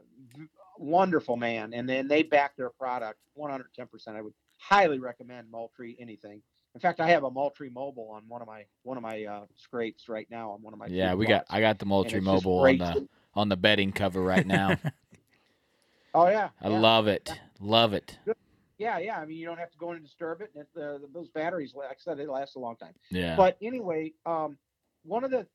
wonderful 0.78 1.36
man, 1.36 1.72
and 1.72 1.88
then 1.88 2.06
they 2.06 2.22
back 2.22 2.54
their 2.56 2.70
product 2.70 3.18
110. 3.34 3.86
percent 3.86 4.16
I 4.16 4.20
would 4.20 4.34
highly 4.68 4.98
recommend 4.98 5.50
Moultrie 5.50 5.96
anything. 6.00 6.42
In 6.74 6.80
fact, 6.80 7.00
I 7.00 7.08
have 7.08 7.22
a 7.22 7.30
Moultrie 7.30 7.70
mobile 7.70 8.10
on 8.10 8.22
one 8.26 8.42
of 8.42 8.48
my 8.48 8.64
one 8.82 8.96
of 8.96 9.02
my 9.02 9.24
uh, 9.24 9.44
scrapes 9.56 10.08
right 10.08 10.26
now 10.30 10.50
on 10.50 10.62
one 10.62 10.72
of 10.72 10.78
my. 10.78 10.86
Yeah, 10.86 11.14
we 11.14 11.26
got 11.26 11.44
I 11.48 11.60
got 11.60 11.78
the 11.78 11.86
Moultrie 11.86 12.20
mobile 12.20 12.60
on 12.60 12.78
the 12.78 13.08
on 13.34 13.48
the 13.48 13.56
bedding 13.56 13.92
cover 13.92 14.20
right 14.20 14.46
now. 14.46 14.76
oh 16.14 16.28
yeah, 16.28 16.48
I 16.60 16.68
yeah. 16.68 16.80
love 16.80 17.06
it, 17.06 17.30
love 17.60 17.92
it. 17.92 18.18
Yeah, 18.76 18.98
yeah. 18.98 19.20
I 19.20 19.24
mean, 19.24 19.36
you 19.36 19.46
don't 19.46 19.58
have 19.58 19.70
to 19.70 19.78
go 19.78 19.90
in 19.90 19.98
and 19.98 20.04
disturb 20.04 20.40
it. 20.40 20.50
And 20.56 20.66
uh, 20.82 20.98
those 21.12 21.28
batteries, 21.28 21.74
like 21.76 21.90
I 21.90 21.94
said, 21.98 22.18
they 22.18 22.26
last 22.26 22.56
a 22.56 22.58
long 22.58 22.74
time. 22.74 22.94
Yeah. 23.08 23.36
But 23.36 23.56
anyway, 23.62 24.12
um, 24.26 24.58
one 25.04 25.22
of 25.22 25.30
the 25.30 25.46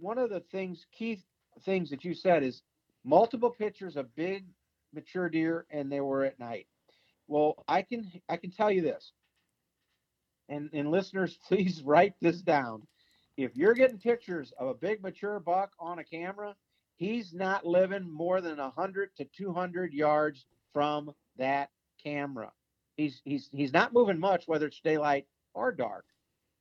one 0.00 0.16
of 0.18 0.30
the 0.30 0.40
things, 0.52 0.86
key 0.92 1.20
things 1.64 1.90
that 1.90 2.04
you 2.04 2.14
said 2.14 2.44
is 2.44 2.62
multiple 3.04 3.50
pictures 3.50 3.96
of 3.96 4.14
big 4.14 4.44
mature 4.94 5.28
deer, 5.28 5.66
and 5.70 5.90
they 5.90 6.00
were 6.00 6.24
at 6.24 6.38
night. 6.38 6.68
Well, 7.28 7.62
I 7.68 7.82
can 7.82 8.10
I 8.28 8.36
can 8.38 8.50
tell 8.50 8.70
you 8.70 8.82
this, 8.82 9.12
and 10.48 10.70
and 10.72 10.90
listeners, 10.90 11.38
please 11.48 11.82
write 11.82 12.14
this 12.20 12.40
down. 12.40 12.82
If 13.36 13.54
you're 13.54 13.74
getting 13.74 13.98
pictures 13.98 14.52
of 14.58 14.68
a 14.68 14.74
big 14.74 15.02
mature 15.02 15.38
buck 15.38 15.70
on 15.78 16.00
a 16.00 16.04
camera, 16.04 16.56
he's 16.96 17.32
not 17.32 17.64
living 17.64 18.10
more 18.10 18.40
than 18.40 18.58
100 18.58 19.10
to 19.16 19.24
200 19.26 19.92
yards 19.92 20.46
from 20.72 21.12
that 21.36 21.70
camera. 22.02 22.50
He's 22.96 23.20
he's 23.24 23.48
he's 23.52 23.72
not 23.72 23.92
moving 23.92 24.18
much, 24.18 24.48
whether 24.48 24.66
it's 24.66 24.80
daylight 24.80 25.26
or 25.54 25.70
dark. 25.70 26.04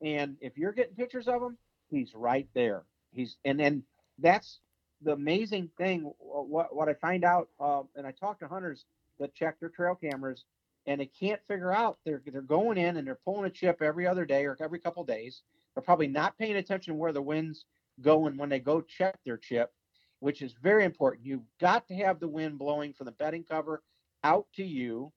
And 0.03 0.37
if 0.41 0.57
you're 0.57 0.73
getting 0.73 0.95
pictures 0.95 1.27
of 1.27 1.41
him, 1.41 1.57
he's 1.89 2.13
right 2.13 2.47
there. 2.53 2.83
He's 3.11 3.37
and 3.45 3.59
then 3.59 3.83
that's 4.19 4.59
the 5.01 5.13
amazing 5.13 5.69
thing. 5.77 6.11
What 6.19 6.75
what 6.75 6.89
I 6.89 6.93
find 6.93 7.23
out, 7.23 7.49
uh, 7.59 7.83
and 7.95 8.05
I 8.05 8.11
talk 8.11 8.39
to 8.39 8.47
hunters 8.47 8.85
that 9.19 9.33
check 9.33 9.59
their 9.59 9.69
trail 9.69 9.95
cameras, 9.95 10.43
and 10.87 11.01
they 11.01 11.05
can't 11.05 11.41
figure 11.47 11.73
out 11.73 11.97
they're 12.05 12.21
they're 12.25 12.41
going 12.41 12.77
in 12.77 12.97
and 12.97 13.05
they're 13.05 13.19
pulling 13.23 13.45
a 13.45 13.49
chip 13.49 13.81
every 13.81 14.07
other 14.07 14.25
day 14.25 14.45
or 14.45 14.57
every 14.59 14.79
couple 14.79 15.03
days. 15.03 15.43
They're 15.75 15.83
probably 15.83 16.07
not 16.07 16.37
paying 16.37 16.55
attention 16.55 16.97
where 16.97 17.13
the 17.13 17.21
wind's 17.21 17.65
going 18.01 18.37
when 18.37 18.49
they 18.49 18.59
go 18.59 18.81
check 18.81 19.19
their 19.25 19.37
chip, 19.37 19.71
which 20.19 20.41
is 20.41 20.53
very 20.63 20.85
important. 20.85 21.25
You've 21.25 21.45
got 21.59 21.87
to 21.89 21.95
have 21.95 22.19
the 22.19 22.27
wind 22.27 22.57
blowing 22.57 22.93
from 22.93 23.05
the 23.05 23.11
bedding 23.11 23.43
cover 23.43 23.83
out 24.23 24.47
to 24.55 24.63
you 24.63 25.11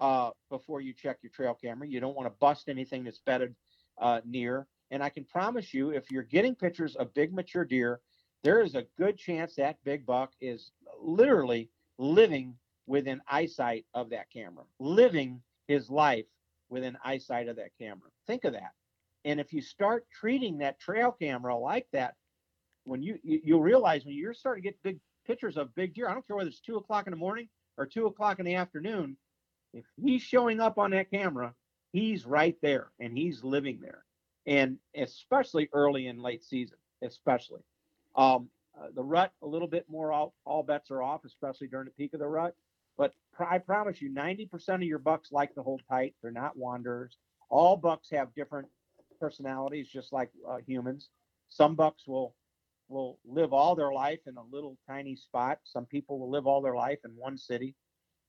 uh, 0.00 0.30
before 0.50 0.80
you 0.80 0.92
check 0.92 1.18
your 1.22 1.30
trail 1.30 1.54
camera. 1.54 1.86
You 1.86 2.00
don't 2.00 2.16
want 2.16 2.26
to 2.26 2.34
bust 2.40 2.68
anything 2.68 3.04
that's 3.04 3.20
bedded 3.24 3.54
uh, 4.00 4.20
near. 4.24 4.66
And 4.90 5.02
I 5.02 5.08
can 5.08 5.24
promise 5.24 5.72
you, 5.72 5.90
if 5.90 6.10
you're 6.10 6.22
getting 6.22 6.54
pictures 6.54 6.96
of 6.96 7.14
big 7.14 7.32
mature 7.32 7.64
deer, 7.64 8.00
there 8.42 8.60
is 8.60 8.74
a 8.74 8.86
good 8.98 9.16
chance 9.16 9.54
that 9.54 9.78
big 9.84 10.04
buck 10.04 10.32
is 10.40 10.72
literally 11.00 11.70
living 11.98 12.56
within 12.86 13.20
eyesight 13.28 13.84
of 13.94 14.10
that 14.10 14.30
camera, 14.32 14.64
living 14.78 15.40
his 15.68 15.90
life 15.90 16.26
within 16.68 16.96
eyesight 17.04 17.48
of 17.48 17.56
that 17.56 17.70
camera. 17.78 18.08
Think 18.26 18.44
of 18.44 18.52
that. 18.52 18.72
And 19.24 19.38
if 19.38 19.52
you 19.52 19.62
start 19.62 20.06
treating 20.12 20.58
that 20.58 20.80
trail 20.80 21.12
camera 21.12 21.56
like 21.56 21.86
that, 21.92 22.14
when 22.84 23.02
you, 23.02 23.18
you 23.22 23.40
you'll 23.44 23.62
realize 23.62 24.04
when 24.04 24.14
you're 24.14 24.34
starting 24.34 24.64
to 24.64 24.68
get 24.68 24.82
big 24.82 24.98
pictures 25.26 25.56
of 25.56 25.74
big 25.74 25.94
deer, 25.94 26.08
I 26.08 26.14
don't 26.14 26.26
care 26.26 26.36
whether 26.36 26.48
it's 26.48 26.60
two 26.60 26.76
o'clock 26.76 27.06
in 27.06 27.12
the 27.12 27.16
morning 27.16 27.48
or 27.78 27.86
two 27.86 28.06
o'clock 28.06 28.38
in 28.38 28.44
the 28.44 28.56
afternoon, 28.56 29.16
if 29.72 29.84
he's 30.02 30.22
showing 30.22 30.60
up 30.60 30.78
on 30.78 30.90
that 30.90 31.10
camera, 31.10 31.54
he's 31.92 32.26
right 32.26 32.56
there 32.62 32.90
and 33.00 33.16
he's 33.16 33.42
living 33.44 33.78
there. 33.80 34.04
And 34.46 34.78
especially 34.96 35.68
early 35.72 36.08
in 36.08 36.20
late 36.20 36.44
season, 36.44 36.78
especially. 37.02 37.60
Um, 38.16 38.48
uh, 38.78 38.88
the 38.94 39.02
rut, 39.02 39.32
a 39.42 39.46
little 39.46 39.68
bit 39.68 39.86
more, 39.88 40.12
all, 40.12 40.34
all 40.44 40.62
bets 40.62 40.90
are 40.90 41.02
off, 41.02 41.24
especially 41.24 41.68
during 41.68 41.86
the 41.86 41.92
peak 41.92 42.14
of 42.14 42.20
the 42.20 42.26
rut. 42.26 42.54
But 42.96 43.14
I 43.38 43.58
promise 43.58 44.00
you, 44.00 44.10
90% 44.10 44.74
of 44.74 44.82
your 44.82 44.98
bucks 44.98 45.32
like 45.32 45.54
to 45.54 45.62
hold 45.62 45.82
tight. 45.88 46.14
They're 46.22 46.30
not 46.30 46.56
wanderers. 46.56 47.16
All 47.48 47.76
bucks 47.76 48.08
have 48.10 48.34
different 48.34 48.68
personalities, 49.20 49.88
just 49.88 50.12
like 50.12 50.30
uh, 50.48 50.58
humans. 50.66 51.10
Some 51.48 51.74
bucks 51.74 52.06
will 52.06 52.34
will 52.88 53.18
live 53.24 53.52
all 53.54 53.74
their 53.74 53.92
life 53.92 54.20
in 54.26 54.36
a 54.36 54.42
little 54.50 54.76
tiny 54.86 55.16
spot. 55.16 55.58
Some 55.64 55.86
people 55.86 56.18
will 56.18 56.30
live 56.30 56.46
all 56.46 56.60
their 56.60 56.74
life 56.74 56.98
in 57.04 57.12
one 57.12 57.38
city. 57.38 57.74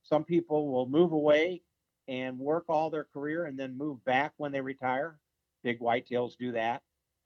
Some 0.03 0.23
people 0.23 0.72
will 0.72 0.88
move 0.88 1.11
away 1.11 1.61
and 2.07 2.40
work 2.40 2.65
all 2.69 2.90
their 2.90 3.03
career 3.03 3.45
and 3.45 3.57
then 3.57 3.77
move 3.77 4.03
back 4.06 4.34
when 4.38 4.52
they 4.52 4.61
retire. 4.61 5.18
Big 5.64 5.80
whitetails 5.80 6.38
do 6.38 6.53
that. 6.53 6.81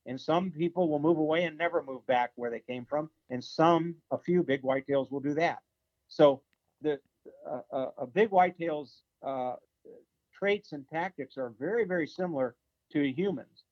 And 0.06 0.20
some 0.20 0.52
people 0.52 0.90
will 0.90 1.00
move 1.00 1.18
away 1.18 1.44
and 1.44 1.58
never 1.58 1.84
move 1.84 2.06
back 2.08 2.32
where 2.36 2.50
they 2.50 2.62
came 2.62 2.86
from. 2.86 3.10
And 3.30 3.44
some, 3.44 3.96
a 4.10 4.18
few 4.18 4.42
big 4.42 4.62
whitetails 4.62 5.12
will 5.12 5.20
do 5.20 5.34
that. 5.34 5.60
So 6.08 6.42
the 6.82 7.00
uh, 7.50 7.62
uh, 7.72 7.92
a 7.98 8.08
big 8.08 8.30
whitetail's 8.30 9.02
uh, 9.26 9.56
traits 10.34 10.72
and 10.72 10.88
tactics 10.88 11.38
are 11.38 11.54
very, 11.60 11.86
very 11.86 12.08
similar 12.08 12.56
to 12.92 13.12
humans. 13.12 13.64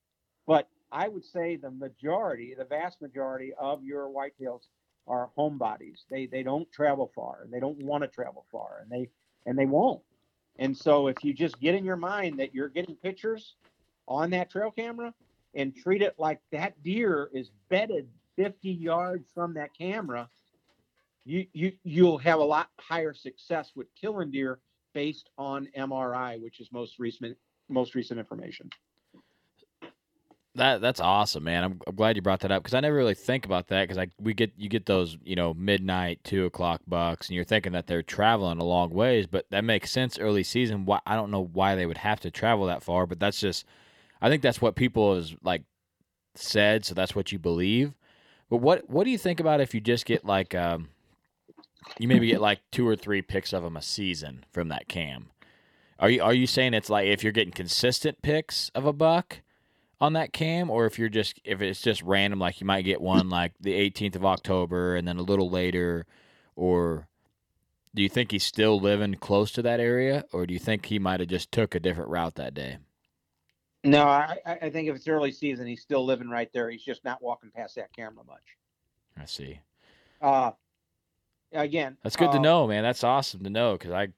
But 0.46 0.68
I 0.92 1.08
would 1.08 1.24
say 1.24 1.56
the 1.56 1.70
majority, 1.70 2.54
the 2.56 2.64
vast 2.64 3.00
majority 3.00 3.52
of 3.58 3.84
your 3.84 4.08
whitetails 4.08 4.62
are 5.06 5.30
homebodies. 5.36 6.04
They 6.10 6.26
they 6.26 6.42
don't 6.42 6.70
travel 6.72 7.10
far 7.14 7.42
and 7.42 7.52
they 7.52 7.60
don't 7.60 7.78
want 7.78 8.02
to 8.02 8.08
travel 8.08 8.44
far 8.50 8.80
and 8.82 8.90
they 8.90 9.08
and 9.46 9.58
they 9.58 9.66
won't. 9.66 10.02
And 10.58 10.76
so 10.76 11.08
if 11.08 11.22
you 11.22 11.32
just 11.32 11.60
get 11.60 11.74
in 11.74 11.84
your 11.84 11.96
mind 11.96 12.38
that 12.40 12.54
you're 12.54 12.68
getting 12.68 12.96
pictures 12.96 13.54
on 14.08 14.30
that 14.30 14.50
trail 14.50 14.70
camera 14.70 15.12
and 15.54 15.74
treat 15.76 16.02
it 16.02 16.14
like 16.18 16.40
that 16.50 16.82
deer 16.82 17.30
is 17.32 17.50
bedded 17.68 18.08
50 18.36 18.70
yards 18.70 19.28
from 19.34 19.54
that 19.54 19.70
camera, 19.76 20.28
you 21.26 21.46
you 21.52 21.72
you'll 21.82 22.18
have 22.18 22.38
a 22.38 22.44
lot 22.44 22.68
higher 22.78 23.12
success 23.12 23.72
with 23.74 23.88
killing 24.00 24.30
deer 24.30 24.60
based 24.94 25.28
on 25.36 25.68
MRI, 25.76 26.40
which 26.40 26.60
is 26.60 26.68
most 26.72 26.98
recent 26.98 27.36
most 27.68 27.94
recent 27.94 28.20
information. 28.20 28.70
That 30.54 30.80
that's 30.80 31.00
awesome, 31.00 31.44
man. 31.44 31.64
I'm, 31.64 31.80
I'm 31.86 31.96
glad 31.96 32.16
you 32.16 32.22
brought 32.22 32.40
that 32.40 32.52
up 32.52 32.62
because 32.62 32.74
I 32.74 32.80
never 32.80 32.96
really 32.96 33.14
think 33.14 33.44
about 33.44 33.68
that 33.68 33.82
because 33.82 33.98
I 33.98 34.06
we 34.20 34.34
get 34.34 34.52
you 34.56 34.68
get 34.68 34.86
those 34.86 35.18
you 35.24 35.34
know 35.34 35.52
midnight 35.52 36.20
two 36.22 36.46
o'clock 36.46 36.80
bucks 36.86 37.28
and 37.28 37.34
you're 37.34 37.44
thinking 37.44 37.72
that 37.72 37.88
they're 37.88 38.02
traveling 38.02 38.58
a 38.58 38.64
long 38.64 38.90
ways, 38.90 39.26
but 39.26 39.46
that 39.50 39.64
makes 39.64 39.90
sense 39.90 40.18
early 40.18 40.44
season. 40.44 40.86
Why 40.86 41.00
I 41.06 41.16
don't 41.16 41.32
know 41.32 41.50
why 41.52 41.74
they 41.74 41.86
would 41.86 41.98
have 41.98 42.20
to 42.20 42.30
travel 42.30 42.66
that 42.66 42.84
far, 42.84 43.04
but 43.06 43.18
that's 43.18 43.40
just 43.40 43.66
I 44.22 44.30
think 44.30 44.42
that's 44.42 44.62
what 44.62 44.76
people 44.76 45.16
is 45.16 45.34
like 45.42 45.64
said, 46.36 46.84
so 46.84 46.94
that's 46.94 47.16
what 47.16 47.32
you 47.32 47.38
believe. 47.38 47.92
But 48.48 48.58
what 48.58 48.88
what 48.88 49.04
do 49.04 49.10
you 49.10 49.18
think 49.18 49.40
about 49.40 49.60
if 49.60 49.74
you 49.74 49.80
just 49.80 50.06
get 50.06 50.24
like 50.24 50.54
um 50.54 50.88
you 51.98 52.08
maybe 52.08 52.28
get 52.28 52.40
like 52.40 52.60
two 52.70 52.86
or 52.86 52.96
three 52.96 53.22
picks 53.22 53.52
of 53.52 53.62
them 53.62 53.76
a 53.76 53.82
season 53.82 54.44
from 54.52 54.68
that 54.68 54.88
cam? 54.88 55.30
Are 55.98 56.10
you 56.10 56.22
are 56.22 56.34
you 56.34 56.46
saying 56.46 56.74
it's 56.74 56.90
like 56.90 57.06
if 57.06 57.22
you're 57.22 57.32
getting 57.32 57.52
consistent 57.52 58.22
picks 58.22 58.70
of 58.74 58.84
a 58.84 58.92
buck? 58.92 59.40
on 60.00 60.12
that 60.12 60.32
cam 60.32 60.70
or 60.70 60.86
if 60.86 60.98
you're 60.98 61.08
just 61.08 61.40
if 61.44 61.62
it's 61.62 61.80
just 61.80 62.02
random 62.02 62.38
like 62.38 62.60
you 62.60 62.66
might 62.66 62.82
get 62.82 63.00
one 63.00 63.30
like 63.30 63.52
the 63.60 63.72
18th 63.72 64.16
of 64.16 64.24
October 64.24 64.94
and 64.96 65.06
then 65.08 65.16
a 65.16 65.22
little 65.22 65.48
later 65.48 66.06
or 66.54 67.08
do 67.94 68.02
you 68.02 68.08
think 68.08 68.30
he's 68.30 68.44
still 68.44 68.78
living 68.78 69.14
close 69.14 69.50
to 69.52 69.62
that 69.62 69.80
area 69.80 70.24
or 70.32 70.46
do 70.46 70.52
you 70.52 70.60
think 70.60 70.86
he 70.86 70.98
might 70.98 71.20
have 71.20 71.28
just 71.28 71.50
took 71.50 71.74
a 71.74 71.80
different 71.80 72.10
route 72.10 72.34
that 72.34 72.52
day 72.52 72.76
no 73.84 74.04
I, 74.04 74.36
I 74.44 74.70
think 74.70 74.88
if 74.88 74.96
it's 74.96 75.08
early 75.08 75.32
season 75.32 75.66
he's 75.66 75.82
still 75.82 76.04
living 76.04 76.28
right 76.28 76.50
there 76.52 76.70
he's 76.70 76.84
just 76.84 77.04
not 77.04 77.22
walking 77.22 77.50
past 77.50 77.76
that 77.76 77.94
camera 77.94 78.24
much 78.26 78.56
i 79.18 79.24
see 79.24 79.60
uh 80.20 80.50
again 81.52 81.96
that's 82.02 82.16
good 82.16 82.28
uh, 82.28 82.32
to 82.32 82.38
know 82.38 82.66
man 82.66 82.82
that's 82.82 83.04
awesome 83.04 83.42
to 83.42 83.50
know 83.50 83.72
because 83.72 83.92
i 83.92 84.08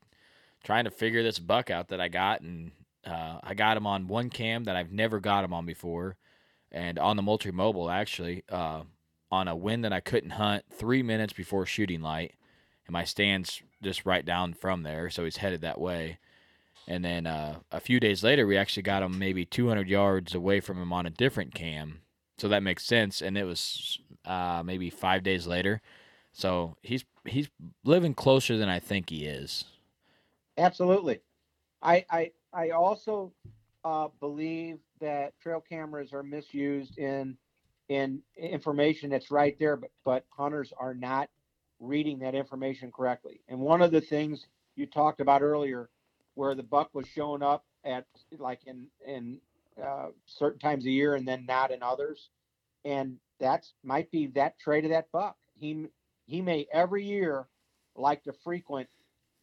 trying 0.64 0.84
to 0.84 0.90
figure 0.90 1.22
this 1.22 1.38
buck 1.38 1.70
out 1.70 1.88
that 1.88 2.00
i 2.00 2.08
got 2.08 2.40
and 2.40 2.72
uh, 3.08 3.38
I 3.42 3.54
got 3.54 3.76
him 3.76 3.86
on 3.86 4.06
one 4.06 4.30
cam 4.30 4.64
that 4.64 4.76
I've 4.76 4.92
never 4.92 5.20
got 5.20 5.44
him 5.44 5.52
on 5.52 5.64
before, 5.64 6.16
and 6.70 6.98
on 6.98 7.16
the 7.16 7.22
Moultrie 7.22 7.52
Mobile 7.52 7.90
actually 7.90 8.44
uh, 8.50 8.82
on 9.30 9.48
a 9.48 9.56
wind 9.56 9.84
that 9.84 9.92
I 9.92 10.00
couldn't 10.00 10.30
hunt 10.30 10.64
three 10.70 11.02
minutes 11.02 11.32
before 11.32 11.64
shooting 11.66 12.02
light, 12.02 12.34
and 12.86 12.92
my 12.92 13.04
stand's 13.04 13.62
just 13.82 14.04
right 14.04 14.24
down 14.24 14.54
from 14.54 14.82
there, 14.82 15.10
so 15.10 15.24
he's 15.24 15.38
headed 15.38 15.60
that 15.62 15.80
way. 15.80 16.18
And 16.86 17.04
then 17.04 17.26
uh, 17.26 17.56
a 17.70 17.80
few 17.80 18.00
days 18.00 18.24
later, 18.24 18.46
we 18.46 18.56
actually 18.56 18.82
got 18.82 19.02
him 19.02 19.18
maybe 19.18 19.44
200 19.44 19.88
yards 19.88 20.34
away 20.34 20.60
from 20.60 20.80
him 20.80 20.92
on 20.92 21.06
a 21.06 21.10
different 21.10 21.54
cam, 21.54 22.00
so 22.36 22.48
that 22.48 22.62
makes 22.62 22.84
sense. 22.84 23.22
And 23.22 23.38
it 23.38 23.44
was 23.44 23.98
uh, 24.24 24.62
maybe 24.64 24.90
five 24.90 25.22
days 25.22 25.46
later, 25.46 25.80
so 26.38 26.76
he's 26.82 27.04
he's 27.24 27.48
living 27.84 28.14
closer 28.14 28.56
than 28.56 28.68
I 28.68 28.78
think 28.78 29.10
he 29.10 29.26
is. 29.26 29.64
Absolutely, 30.56 31.20
I 31.82 32.04
I 32.10 32.30
I 32.52 32.70
also 32.70 33.32
uh, 33.84 34.08
believe 34.20 34.78
that 35.00 35.38
trail 35.40 35.60
cameras 35.60 36.12
are 36.12 36.22
misused 36.22 36.96
in 36.96 37.36
in 37.88 38.22
information 38.36 39.10
that's 39.10 39.32
right 39.32 39.58
there, 39.58 39.76
but 39.76 39.90
but 40.04 40.24
hunters 40.30 40.72
are 40.78 40.94
not 40.94 41.28
reading 41.80 42.20
that 42.20 42.36
information 42.36 42.92
correctly. 42.92 43.40
And 43.48 43.58
one 43.58 43.82
of 43.82 43.90
the 43.90 44.00
things 44.00 44.46
you 44.76 44.86
talked 44.86 45.20
about 45.20 45.42
earlier, 45.42 45.90
where 46.34 46.54
the 46.54 46.62
buck 46.62 46.90
was 46.94 47.08
showing 47.08 47.42
up 47.42 47.64
at 47.84 48.06
like 48.38 48.60
in 48.64 48.86
in 49.04 49.40
uh, 49.82 50.10
certain 50.26 50.60
times 50.60 50.84
of 50.84 50.92
year 50.92 51.16
and 51.16 51.26
then 51.26 51.46
not 51.46 51.72
in 51.72 51.82
others, 51.82 52.28
and 52.84 53.16
that's 53.40 53.72
might 53.82 54.08
be 54.12 54.28
that 54.28 54.56
trait 54.60 54.84
of 54.84 54.92
that 54.92 55.10
buck. 55.10 55.36
He 55.58 55.88
he 56.28 56.40
may 56.42 56.66
every 56.72 57.04
year 57.04 57.48
like 57.96 58.22
to 58.24 58.32
frequent 58.32 58.88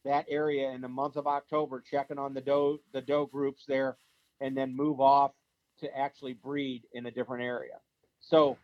that 0.06 0.26
area 0.30 0.70
in 0.70 0.82
the 0.82 0.88
month 0.88 1.18
of 1.18 1.26
October, 1.28 1.82
checking 1.82 2.20
on 2.20 2.34
the 2.34 2.42
doe 2.42 2.78
the 2.94 3.02
doe 3.02 3.26
groups 3.26 3.66
there, 3.68 3.98
and 4.40 4.56
then 4.56 4.76
move 4.76 5.02
off 5.02 5.32
to 5.80 5.98
actually 5.98 6.34
breed 6.34 6.84
in 6.94 7.08
a 7.08 7.12
different 7.12 7.44
area. 7.44 7.80
So, 8.22 8.58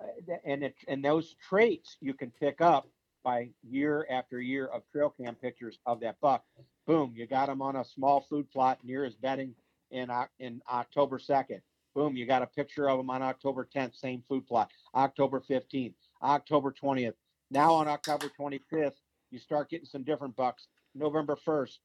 uh, 0.00 0.34
and 0.44 0.62
it, 0.62 0.76
and 0.86 1.04
those 1.04 1.34
traits 1.48 1.96
you 2.00 2.14
can 2.14 2.30
pick 2.38 2.60
up 2.60 2.86
by 3.24 3.48
year 3.62 4.06
after 4.10 4.40
year 4.40 4.66
of 4.66 4.82
trail 4.92 5.14
cam 5.18 5.34
pictures 5.34 5.78
of 5.86 6.00
that 6.00 6.20
buck. 6.20 6.44
Boom, 6.86 7.12
you 7.16 7.26
got 7.26 7.48
him 7.48 7.62
on 7.62 7.76
a 7.76 7.84
small 7.84 8.20
food 8.20 8.50
plot 8.50 8.78
near 8.84 9.04
his 9.04 9.14
bedding 9.14 9.54
in 9.90 10.10
in 10.38 10.60
October 10.70 11.18
2nd. 11.18 11.62
Boom, 11.94 12.16
you 12.16 12.26
got 12.26 12.42
a 12.42 12.46
picture 12.46 12.88
of 12.88 12.98
him 13.00 13.10
on 13.10 13.22
October 13.22 13.68
10th, 13.74 13.98
same 13.98 14.22
food 14.28 14.46
plot. 14.46 14.70
October 14.94 15.40
15th, 15.40 15.94
October 16.22 16.72
20th. 16.72 17.14
Now 17.52 17.74
on 17.74 17.86
October 17.86 18.30
25th, 18.40 18.94
you 19.30 19.38
start 19.38 19.68
getting 19.68 19.84
some 19.84 20.04
different 20.04 20.34
bucks. 20.36 20.68
November 20.94 21.36
1st, 21.36 21.78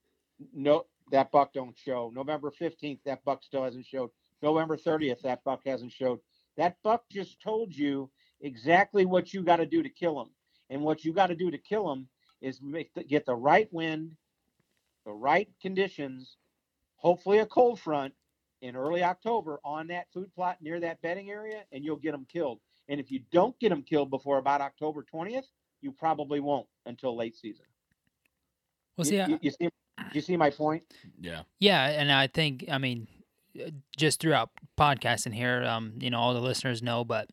no, 0.54 0.86
that 1.12 1.30
buck 1.30 1.52
don't 1.52 1.76
show. 1.76 2.10
November 2.14 2.50
15th, 2.50 3.00
that 3.04 3.22
buck 3.22 3.42
still 3.42 3.64
hasn't 3.64 3.84
showed. 3.84 4.08
November 4.42 4.78
30th, 4.78 5.20
that 5.22 5.44
buck 5.44 5.60
hasn't 5.66 5.92
showed. 5.92 6.20
That 6.56 6.76
buck 6.82 7.04
just 7.12 7.42
told 7.42 7.76
you 7.76 8.10
exactly 8.40 9.04
what 9.04 9.34
you 9.34 9.42
got 9.42 9.56
to 9.56 9.66
do 9.66 9.82
to 9.82 9.90
kill 9.90 10.18
him. 10.22 10.30
And 10.70 10.80
what 10.80 11.04
you 11.04 11.12
got 11.12 11.26
to 11.26 11.34
do 11.34 11.50
to 11.50 11.58
kill 11.58 11.92
him 11.92 12.08
is 12.40 12.62
make 12.62 12.94
the, 12.94 13.04
get 13.04 13.26
the 13.26 13.34
right 13.34 13.68
wind, 13.70 14.12
the 15.04 15.12
right 15.12 15.50
conditions, 15.60 16.38
hopefully 16.96 17.40
a 17.40 17.46
cold 17.46 17.78
front 17.78 18.14
in 18.62 18.74
early 18.74 19.02
October 19.02 19.60
on 19.66 19.88
that 19.88 20.06
food 20.14 20.34
plot 20.34 20.56
near 20.62 20.80
that 20.80 21.02
bedding 21.02 21.30
area, 21.30 21.64
and 21.72 21.84
you'll 21.84 21.96
get 21.96 22.12
them 22.12 22.26
killed. 22.32 22.58
And 22.88 22.98
if 22.98 23.10
you 23.10 23.20
don't 23.30 23.58
get 23.60 23.68
them 23.68 23.82
killed 23.82 24.08
before 24.08 24.38
about 24.38 24.62
October 24.62 25.04
20th, 25.12 25.44
you 25.80 25.92
probably 25.92 26.40
won't 26.40 26.66
until 26.86 27.16
late 27.16 27.36
season. 27.36 27.64
Well, 28.96 29.06
You- 29.06 29.10
see, 29.10 29.20
I- 29.20 29.26
you, 29.26 29.38
you 29.42 29.50
see, 29.50 29.68
you 30.12 30.20
see 30.20 30.36
my 30.36 30.50
point? 30.50 30.82
Yeah. 31.20 31.42
Yeah, 31.58 31.86
and 31.88 32.10
I 32.12 32.26
think 32.26 32.64
I 32.70 32.78
mean, 32.78 33.06
uh, 33.60 33.70
just 33.96 34.20
throughout 34.20 34.50
podcasting 34.76 35.34
here, 35.34 35.64
um, 35.64 35.94
you 36.00 36.10
know, 36.10 36.18
all 36.18 36.34
the 36.34 36.40
listeners 36.40 36.82
know, 36.82 37.04
but 37.04 37.28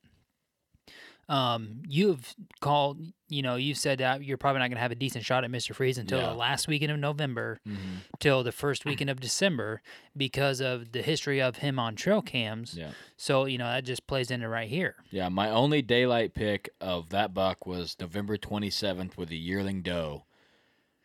um, 1.27 1.81
you've 1.87 2.35
called, 2.61 2.99
you 3.29 3.41
know, 3.41 3.55
you've 3.55 3.77
said 3.77 3.97
that 3.99 4.23
you're 4.23 4.37
probably 4.37 4.59
not 4.59 4.67
going 4.67 4.75
to 4.77 4.81
have 4.81 4.91
a 4.91 4.95
decent 4.95 5.25
shot 5.25 5.43
at 5.43 5.49
Mister 5.51 5.73
Freeze 5.73 5.97
until 5.97 6.19
Yeah. 6.19 6.29
the 6.29 6.35
last 6.35 6.67
weekend 6.67 6.91
of 6.91 6.99
November, 6.99 7.59
Mhm. 7.67 8.01
till 8.19 8.43
the 8.43 8.51
first 8.51 8.85
weekend 8.85 9.09
of 9.09 9.19
December, 9.19 9.81
because 10.15 10.61
of 10.61 10.91
the 10.91 11.01
history 11.01 11.41
of 11.41 11.57
him 11.57 11.79
on 11.79 11.95
trail 11.95 12.21
cams. 12.21 12.75
Yeah. 12.77 12.91
So 13.17 13.45
you 13.45 13.57
know 13.57 13.65
that 13.65 13.85
just 13.85 14.05
plays 14.07 14.29
into 14.29 14.47
right 14.47 14.69
here. 14.69 14.97
Yeah, 15.09 15.29
my 15.29 15.49
only 15.49 15.81
daylight 15.81 16.33
pick 16.35 16.69
of 16.79 17.09
that 17.09 17.33
buck 17.33 17.65
was 17.65 17.95
November 17.99 18.37
27th 18.37 19.17
with 19.17 19.31
a 19.31 19.35
yearling 19.35 19.81
doe 19.81 20.25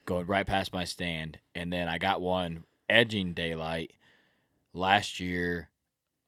going 0.05 0.27
right 0.27 0.47
past 0.47 0.73
my 0.73 0.85
stand. 0.85 1.39
And 1.55 1.73
then 1.73 1.89
I 1.89 1.97
got 1.99 2.21
one 2.21 2.65
edging 2.89 3.33
daylight 3.33 3.93
last 4.73 5.21
year, 5.21 5.71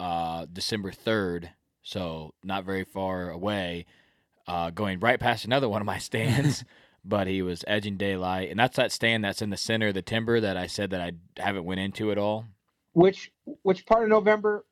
uh, 0.01 0.47
December 0.52 0.93
3rd. 0.93 1.51
So 1.82 2.34
not 2.42 2.64
very 2.64 2.84
far 2.84 3.30
away, 3.30 3.86
uh, 4.46 4.70
going 4.70 5.00
right 5.00 5.18
past 5.18 5.44
another 5.44 5.68
one 5.68 5.80
of 5.80 5.86
my 5.86 5.98
stands. 5.98 6.64
but 7.04 7.26
he 7.26 7.42
was 7.42 7.64
edging 7.66 7.96
daylight. 7.96 8.50
And 8.50 8.59
that's 8.59 8.76
that 8.76 8.92
stand 8.92 9.24
that's 9.24 9.42
in 9.42 9.50
the 9.50 9.56
center 9.56 9.88
of 9.88 9.94
the 9.94 10.02
timber 10.02 10.40
that 10.40 10.56
I 10.56 10.66
said 10.66 10.90
that 10.90 11.00
I 11.00 11.12
haven't 11.36 11.64
went 11.64 11.80
into 11.80 12.12
at 12.12 12.18
all. 12.18 12.46
Which 12.92 13.32
which 13.62 13.86
part 13.86 14.04
of 14.04 14.09
November? 14.09 14.64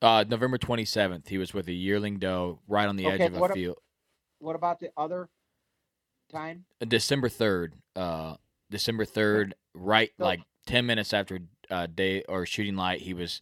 Uh, 0.00 0.24
November 0.28 0.58
27th, 0.58 1.28
he 1.28 1.38
was 1.38 1.54
with 1.54 1.68
a 1.68 1.72
yearling 1.72 2.18
doe 2.18 2.58
right 2.66 2.88
on 2.88 2.96
the 2.96 3.06
edge 3.06 3.20
of 3.20 3.40
a 3.40 3.48
field. 3.50 3.78
What 4.40 4.56
about 4.56 4.80
the 4.80 4.90
other 4.96 5.28
time? 6.30 6.64
Uh, 6.80 6.86
December 6.86 7.28
third. 7.28 7.74
Uh, 7.94 8.34
December 8.70 9.04
third, 9.04 9.54
right 9.74 10.10
So- 10.18 10.24
like 10.24 10.40
ten 10.66 10.86
minutes 10.86 11.12
after 11.12 11.40
uh, 11.70 11.86
day 11.86 12.22
or 12.28 12.46
shooting 12.46 12.76
light, 12.76 13.02
he 13.02 13.14
was 13.14 13.40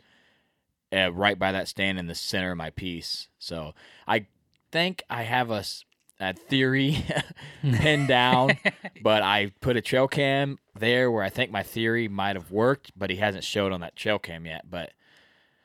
uh, 0.93 1.12
right 1.12 1.39
by 1.39 1.53
that 1.53 1.69
stand 1.69 1.99
in 1.99 2.07
the 2.07 2.15
center 2.15 2.53
of 2.53 2.59
my 2.59 2.71
piece. 2.71 3.29
So 3.39 3.75
I 4.09 4.27
think 4.73 5.03
I 5.11 5.23
have 5.23 5.51
a, 5.51 5.65
a 6.21 6.35
theory 6.35 7.05
pinned 7.62 8.09
down, 8.09 8.59
but 9.03 9.23
I 9.23 9.53
put 9.61 9.77
a 9.77 9.81
trail 9.81 10.09
cam 10.09 10.59
there 10.79 11.11
where 11.11 11.23
I 11.23 11.29
think 11.31 11.51
my 11.51 11.62
theory 11.62 12.09
might 12.09 12.37
have 12.37 12.51
worked, 12.51 12.93
but 12.97 13.11
he 13.11 13.17
hasn't 13.17 13.45
showed 13.45 13.73
on 13.73 13.81
that 13.81 13.97
trail 13.97 14.19
cam 14.19 14.47
yet. 14.47 14.71
But 14.71 14.93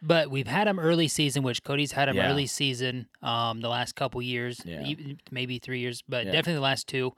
But 0.02 0.30
we've 0.30 0.48
had 0.48 0.68
him 0.68 0.80
early 0.80 1.08
season, 1.08 1.42
which 1.44 1.64
Cody's 1.64 1.94
had 1.94 2.10
him 2.10 2.18
Yeah. 2.18 2.30
early 2.30 2.46
season 2.48 3.08
um, 3.22 3.62
the 3.62 3.70
last 3.70 3.96
couple 3.96 4.22
years, 4.22 4.62
Yeah. 4.66 4.94
maybe 5.32 5.58
three 5.60 5.80
years, 5.80 6.04
but 6.08 6.26
Yeah. 6.26 6.32
definitely 6.32 6.56
the 6.56 6.62
last 6.62 6.88
two. 6.88 7.14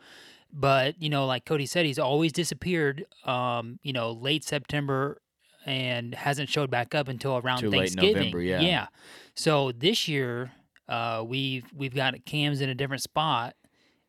But 0.53 1.01
you 1.01 1.09
know, 1.09 1.25
like 1.25 1.43
Cody 1.45 1.65
said, 1.65 1.85
he's 1.85 1.99
always 1.99 2.31
disappeared. 2.31 3.05
Um, 3.25 3.79
you 3.83 3.91
know, 3.91 4.11
late 4.11 4.43
September 4.45 5.21
and 5.67 6.15
hasn't 6.15 6.49
showed 6.49 6.71
back 6.71 6.95
up 6.95 7.09
until 7.09 7.37
around 7.37 7.59
Too 7.59 7.69
late 7.69 7.89
Thanksgiving. 7.89 8.15
November, 8.15 8.41
yeah. 8.41 8.61
Yeah. 8.61 8.87
So 9.35 9.73
this 9.73 10.07
year, 10.07 10.51
uh, 10.87 11.23
we've 11.27 11.65
we've 11.75 11.93
got 11.93 12.15
cams 12.25 12.61
in 12.61 12.69
a 12.69 12.75
different 12.75 13.03
spot, 13.03 13.55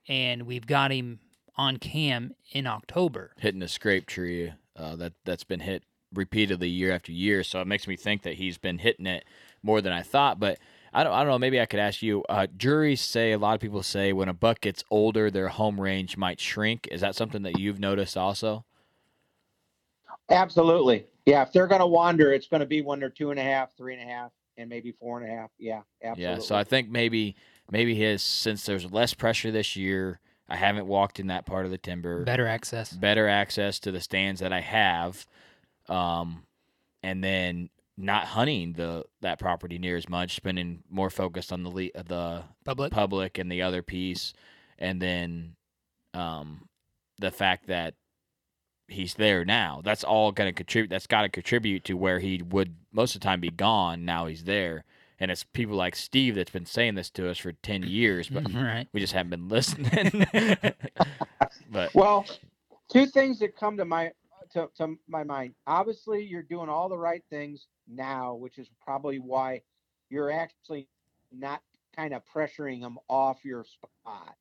and 0.07 0.45
we've 0.45 0.67
got 0.67 0.93
him 0.93 1.19
on 1.57 1.77
cam 1.77 2.33
in 2.53 2.67
October. 2.69 3.33
hitting 3.39 3.61
a 3.63 3.69
scrape 3.69 4.07
tree 4.07 4.53
uh, 4.77 4.95
that 4.97 5.13
that's 5.25 5.43
been 5.45 5.61
hit 5.61 5.83
repeatedly 6.15 6.69
year 6.69 6.93
after 6.93 7.11
year. 7.11 7.43
So 7.43 7.61
it 7.61 7.67
makes 7.67 7.89
me 7.89 7.97
think 7.97 8.23
that 8.23 8.35
he's 8.35 8.57
been 8.57 8.79
hitting 8.79 9.07
it 9.07 9.25
more 9.63 9.81
than 9.83 9.93
I 9.93 10.03
thought. 10.03 10.39
But 10.39 10.59
I 10.95 11.03
don't 11.03 11.13
I 11.13 11.19
don't 11.25 11.33
know. 11.33 11.39
Maybe 11.41 11.61
I 11.61 11.67
could 11.67 11.81
ask 11.81 12.03
you. 12.03 12.23
Uh, 12.29 12.47
Drurys 12.57 13.01
say 13.01 13.33
a 13.33 13.39
lot 13.39 13.55
of 13.55 13.61
people 13.61 13.83
say 13.83 14.13
when 14.13 14.29
a 14.29 14.33
buck 14.33 14.61
gets 14.61 14.85
older, 14.93 15.29
their 15.29 15.49
home 15.49 15.81
range 15.81 16.17
might 16.17 16.39
shrink. 16.39 16.87
Is 16.93 17.01
that 17.01 17.17
something 17.17 17.43
that 17.43 17.59
you've 17.59 17.81
noticed 17.81 18.17
also? 18.17 18.65
Absolutely. 20.31 21.07
Yeah. 21.29 21.43
If 21.43 21.53
they're 21.53 21.67
going 21.67 21.81
to 21.81 21.87
wander, 21.87 22.33
it's 22.33 22.47
going 22.49 22.61
to 22.61 22.67
be 22.67 22.83
when 22.83 23.01
they're 23.01 23.11
two 23.11 23.31
and 23.31 23.39
a 23.39 23.43
half, 23.43 23.77
three 23.77 23.95
and 23.95 24.03
a 24.03 24.13
half, 24.13 24.33
and 24.57 24.69
maybe 24.69 24.93
four 24.93 25.21
and 25.21 25.31
a 25.31 25.35
half. 25.35 25.51
Yeah. 25.59 25.83
Absolutely. 26.03 26.35
Yeah. 26.35 26.39
So 26.41 26.57
I 26.57 26.65
think 26.65 26.89
maybe 26.91 27.37
maybe 27.71 27.95
his 27.95 28.23
since 28.23 28.65
there's 28.65 28.91
less 28.91 29.15
pressure 29.15 29.51
this 29.51 29.77
year. 29.77 30.21
I 30.49 30.57
haven't 30.57 30.87
walked 30.87 31.21
in 31.21 31.27
that 31.27 31.45
part 31.45 31.67
of 31.67 31.71
the 31.71 31.77
timber. 31.79 32.25
Better 32.25 32.47
access. 32.47 32.91
better 32.93 33.29
access 33.29 33.79
to 33.81 33.93
the 33.93 34.01
stands 34.01 34.41
that 34.41 34.53
I 34.53 34.61
have, 34.61 35.27
um, 35.91 36.45
and 37.03 37.23
then 37.23 37.69
not 37.99 38.25
hunting 38.25 38.73
the 38.73 39.05
that 39.21 39.39
property 39.39 39.79
near 39.79 39.97
as 39.97 40.09
much, 40.09 40.37
spending 40.37 40.83
more 40.89 41.11
focused 41.11 41.53
on 41.53 41.65
the 41.65 41.71
le- 41.71 42.03
the 42.03 42.45
Public. 42.65 42.93
public 42.93 43.37
and 43.37 43.53
the 43.53 43.61
other 43.61 43.83
piece, 43.83 44.33
and 44.79 45.03
then 45.03 45.55
um, 46.15 46.67
the 47.19 47.31
fact 47.31 47.67
that 47.67 47.95
he's 48.89 49.15
there 49.15 49.45
now. 49.45 49.81
That's 49.85 50.03
all 50.05 50.33
going 50.33 50.49
to 50.49 50.53
contribute. 50.53 50.89
That's 50.91 51.07
got 51.07 51.23
to 51.23 51.29
contribute 51.29 51.85
to 51.85 51.95
where 51.97 52.19
he 52.19 52.43
would 52.43 52.75
most 52.93 53.15
of 53.15 53.21
the 53.21 53.25
time 53.25 53.41
be 53.41 53.51
gone. 53.51 54.05
Now 54.05 54.27
he's 54.27 54.45
there. 54.45 54.85
And 55.21 55.31
it's 55.31 55.45
people 55.45 55.77
like 55.77 55.97
Steve 55.97 56.37
that's 56.37 56.51
been 56.51 56.67
saying 56.67 56.95
this 56.95 57.11
to 57.11 57.29
us 57.29 57.39
for 57.39 57.53
ten 57.53 57.83
years, 57.83 58.29
but 58.29 58.53
Right. 58.55 58.87
we 58.93 59.01
just 59.01 59.13
haven't 59.13 59.31
been 59.31 59.49
listening. 59.49 60.27
but 61.71 61.95
Well, 61.95 62.25
two 62.91 63.07
things 63.07 63.39
that 63.41 63.57
come 63.57 63.77
to 63.77 63.85
my 63.85 64.13
to, 64.53 64.69
to 64.77 64.97
my 65.09 65.25
mind. 65.25 65.55
Obviously, 65.67 66.25
you're 66.25 66.43
doing 66.43 66.69
all 66.69 66.89
the 66.89 66.97
right 66.97 67.23
things 67.31 67.67
now, 67.89 68.35
which 68.35 68.59
is 68.59 68.69
probably 68.83 69.19
why 69.19 69.61
you're 70.09 70.31
actually 70.31 70.89
not 71.33 71.63
kind 71.97 72.15
of 72.15 72.23
pressuring 72.33 72.81
them 72.81 72.97
off 73.09 73.45
your 73.45 73.65
spot. 73.65 74.37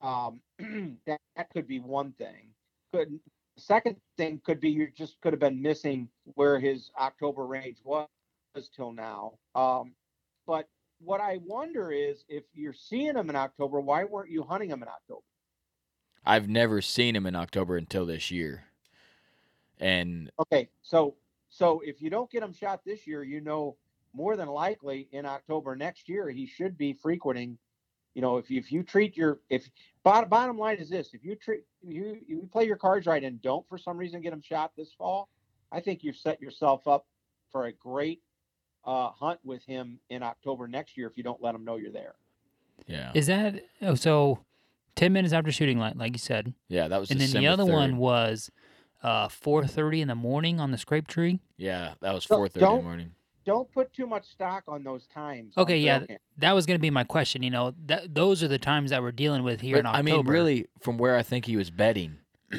Um, 0.00 0.40
that 1.06 1.20
that 1.36 1.50
could 1.52 1.68
be 1.68 1.78
one 1.78 2.12
thing. 2.12 2.48
Could 2.92 3.20
second 3.56 3.96
thing 4.16 4.40
could 4.44 4.60
be 4.60 4.70
you 4.70 4.88
just 4.96 5.20
could 5.20 5.32
have 5.32 5.40
been 5.40 5.60
missing 5.60 6.08
where 6.34 6.58
his 6.58 6.90
October 6.98 7.46
range 7.46 7.78
was 7.84 8.08
till 8.74 8.92
now. 8.92 9.34
Um, 9.54 9.92
but 10.46 10.68
what 11.00 11.20
I 11.20 11.38
wonder 11.44 11.90
is 11.90 12.24
if 12.28 12.44
you're 12.54 12.72
seeing 12.72 13.16
him 13.16 13.28
in 13.30 13.36
October, 13.36 13.80
why 13.80 14.04
weren't 14.04 14.30
you 14.30 14.42
hunting 14.42 14.70
him 14.70 14.82
in 14.82 14.88
October? 14.88 15.22
I've 16.24 16.48
never 16.48 16.82
seen 16.82 17.14
him 17.14 17.26
in 17.26 17.36
October 17.36 17.76
until 17.76 18.06
this 18.06 18.30
year. 18.30 18.64
And 19.78 20.30
Okay, 20.40 20.68
so 20.82 21.14
so 21.48 21.80
if 21.84 22.00
you 22.02 22.10
don't 22.10 22.30
get 22.30 22.42
him 22.42 22.52
shot 22.52 22.80
this 22.84 23.06
year, 23.06 23.22
you 23.22 23.40
know 23.40 23.76
more 24.12 24.36
than 24.36 24.48
likely 24.48 25.08
in 25.12 25.26
October 25.26 25.76
next 25.76 26.08
year 26.08 26.30
he 26.30 26.46
should 26.46 26.76
be 26.76 26.94
frequenting. 26.94 27.58
You 28.16 28.22
know, 28.22 28.38
if 28.38 28.50
you, 28.50 28.58
if 28.58 28.72
you 28.72 28.82
treat 28.82 29.14
your 29.14 29.40
if 29.50 29.68
bottom 30.02 30.30
bottom 30.30 30.56
line 30.58 30.78
is 30.78 30.88
this: 30.88 31.12
if 31.12 31.22
you 31.22 31.36
treat 31.36 31.64
you 31.86 32.16
you 32.26 32.48
play 32.50 32.64
your 32.64 32.76
cards 32.76 33.06
right 33.06 33.22
and 33.22 33.42
don't 33.42 33.68
for 33.68 33.76
some 33.76 33.98
reason 33.98 34.22
get 34.22 34.30
them 34.30 34.40
shot 34.40 34.72
this 34.74 34.90
fall, 34.96 35.28
I 35.70 35.80
think 35.80 36.02
you've 36.02 36.16
set 36.16 36.40
yourself 36.40 36.88
up 36.88 37.04
for 37.52 37.66
a 37.66 37.72
great 37.72 38.22
uh, 38.86 39.10
hunt 39.10 39.38
with 39.44 39.62
him 39.66 40.00
in 40.08 40.22
October 40.22 40.66
next 40.66 40.96
year 40.96 41.06
if 41.08 41.18
you 41.18 41.24
don't 41.24 41.42
let 41.42 41.54
him 41.54 41.62
know 41.62 41.76
you're 41.76 41.92
there. 41.92 42.14
yeah, 42.86 43.12
Is 43.14 43.26
that 43.26 43.62
oh, 43.82 43.94
so? 43.94 44.38
Ten 44.94 45.12
minutes 45.12 45.34
after 45.34 45.52
shooting 45.52 45.78
light, 45.78 45.98
like 45.98 46.12
you 46.14 46.18
said. 46.18 46.54
yeah, 46.70 46.88
that 46.88 46.98
was 46.98 47.10
and 47.10 47.20
then 47.20 47.26
the 47.26 47.40
December 47.40 47.50
other 47.50 47.70
one 47.70 47.98
was 47.98 48.50
uh 49.02 49.28
4:30 49.28 50.00
in 50.00 50.08
the 50.08 50.14
morning 50.14 50.58
on 50.58 50.70
the 50.70 50.78
scrape 50.78 51.06
tree. 51.06 51.40
Yeah, 51.58 51.92
that 52.00 52.14
was 52.14 52.24
Don't- 52.24 52.50
4:30 52.50 52.54
in 52.56 52.76
the 52.78 52.82
morning. 52.82 53.10
Don't 53.46 53.70
put 53.72 53.92
too 53.92 54.06
much 54.08 54.28
stock 54.28 54.64
on 54.66 54.82
those 54.82 55.06
times. 55.06 55.54
Okay, 55.56 55.78
yeah, 55.78 56.00
trail 56.00 56.18
that 56.38 56.52
was 56.52 56.66
going 56.66 56.78
to 56.78 56.82
be 56.82 56.90
my 56.90 57.04
question. 57.04 57.44
You 57.44 57.50
know, 57.50 57.74
that 57.86 58.12
those 58.12 58.42
are 58.42 58.48
the 58.48 58.58
times 58.58 58.90
that 58.90 59.02
we're 59.02 59.12
dealing 59.12 59.44
with 59.44 59.60
here 59.60 59.76
But, 59.76 59.80
in 59.80 59.86
October. 59.86 60.10
I 60.10 60.16
mean, 60.16 60.26
really, 60.26 60.66
from 60.80 60.98
where 60.98 61.16
I 61.16 61.22
think 61.22 61.46
he 61.46 61.56
was 61.56 61.70
betting, 61.70 62.16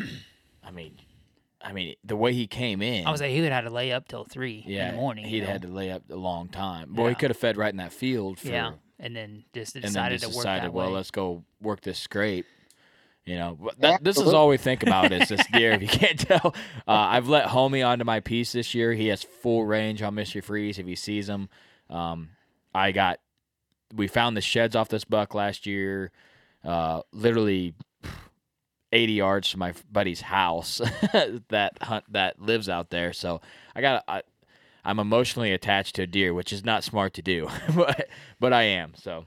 I 0.64 0.72
mean, 0.72 0.96
I 1.62 1.74
mean, 1.74 1.96
the 2.06 2.16
way 2.16 2.34
he 2.34 2.48
came 2.48 2.82
in, 2.82 3.06
I 3.06 3.12
was 3.12 3.20
like, 3.20 3.32
he 3.32 3.42
would 3.42 3.52
have 3.52 3.64
had 3.64 3.70
to 3.70 3.76
lay 3.76 3.92
up 3.92 4.08
till 4.08 4.24
three 4.24 4.64
yeah, 4.66 4.90
in 4.90 4.96
the 4.96 5.02
morning. 5.02 5.26
he'd 5.26 5.36
you 5.36 5.42
know? 5.42 5.48
had 5.48 5.62
to 5.64 5.68
lay 5.68 5.92
up 5.92 6.04
a 6.10 6.16
long 6.16 6.48
time. 6.48 6.94
Boy, 6.94 7.10
he 7.10 7.16
could 7.16 7.32
have 7.32 7.38
fed 7.38 7.58
right 7.58 7.72
in 7.72 7.78
that 7.78 7.92
field 7.92 8.40
for, 8.40 8.48
yeah, 8.48 8.72
and 8.98 9.14
then 9.14 9.44
just 9.54 9.76
and 9.76 9.84
then 9.84 9.92
decided 9.92 10.22
just 10.22 10.32
to 10.32 10.38
work 10.38 10.44
decided, 10.44 10.64
that 10.66 10.74
well, 10.74 10.88
way. 10.88 10.94
let's 10.94 11.12
go 11.12 11.44
work 11.62 11.82
this 11.82 12.00
scrape. 12.00 12.46
You 13.28 13.36
know, 13.36 13.70
that, 13.80 14.02
this 14.02 14.18
is 14.18 14.34
all 14.34 14.48
we 14.48 14.56
think 14.56 14.84
about 14.84 15.12
is 15.12 15.28
this 15.28 15.46
deer. 15.52 15.74
If 15.74 15.82
you 15.82 15.88
can't 15.90 16.18
tell, 16.28 16.56
uh, 16.88 16.92
I've 16.92 17.28
let 17.28 17.48
Homie 17.48 17.86
onto 17.86 18.06
my 18.06 18.22
piece 18.22 18.54
this 18.54 18.74
year. 18.74 18.94
He 18.94 19.08
has 19.08 19.22
full 19.22 19.66
range 19.66 20.02
on 20.02 20.16
Mister 20.16 20.42
Freeze 20.42 20.80
if 20.80 20.88
he 20.88 20.96
sees 20.96 21.28
them. 21.28 21.50
Um, 21.90 22.30
I 22.74 22.94
got, 22.94 23.20
we 23.94 24.08
found 24.08 24.38
the 24.38 24.42
sheds 24.42 24.78
off 24.78 24.88
this 24.88 25.04
buck 25.04 25.36
last 25.36 25.66
year, 25.66 26.14
uh, 26.64 27.02
literally 27.12 27.74
80 28.94 29.14
yards 29.14 29.52
from 29.52 29.60
my 29.60 29.74
buddy's 29.92 30.22
house 30.22 30.78
that 31.50 31.74
hunt 31.82 32.06
that 32.14 32.42
lives 32.42 32.70
out 32.70 32.92
there. 32.92 33.12
So 33.12 33.42
I 33.76 33.82
got, 33.82 34.06
I, 34.08 34.22
I'm 34.86 35.00
emotionally 35.00 35.52
attached 35.52 35.96
to 35.96 36.04
a 36.04 36.08
deer, 36.08 36.34
which 36.34 36.54
is 36.54 36.64
not 36.64 36.86
smart 36.86 37.14
to 37.16 37.22
do, 37.22 37.50
but 37.76 38.08
but 38.40 38.54
I 38.54 38.64
am. 38.64 38.94
So 38.96 39.26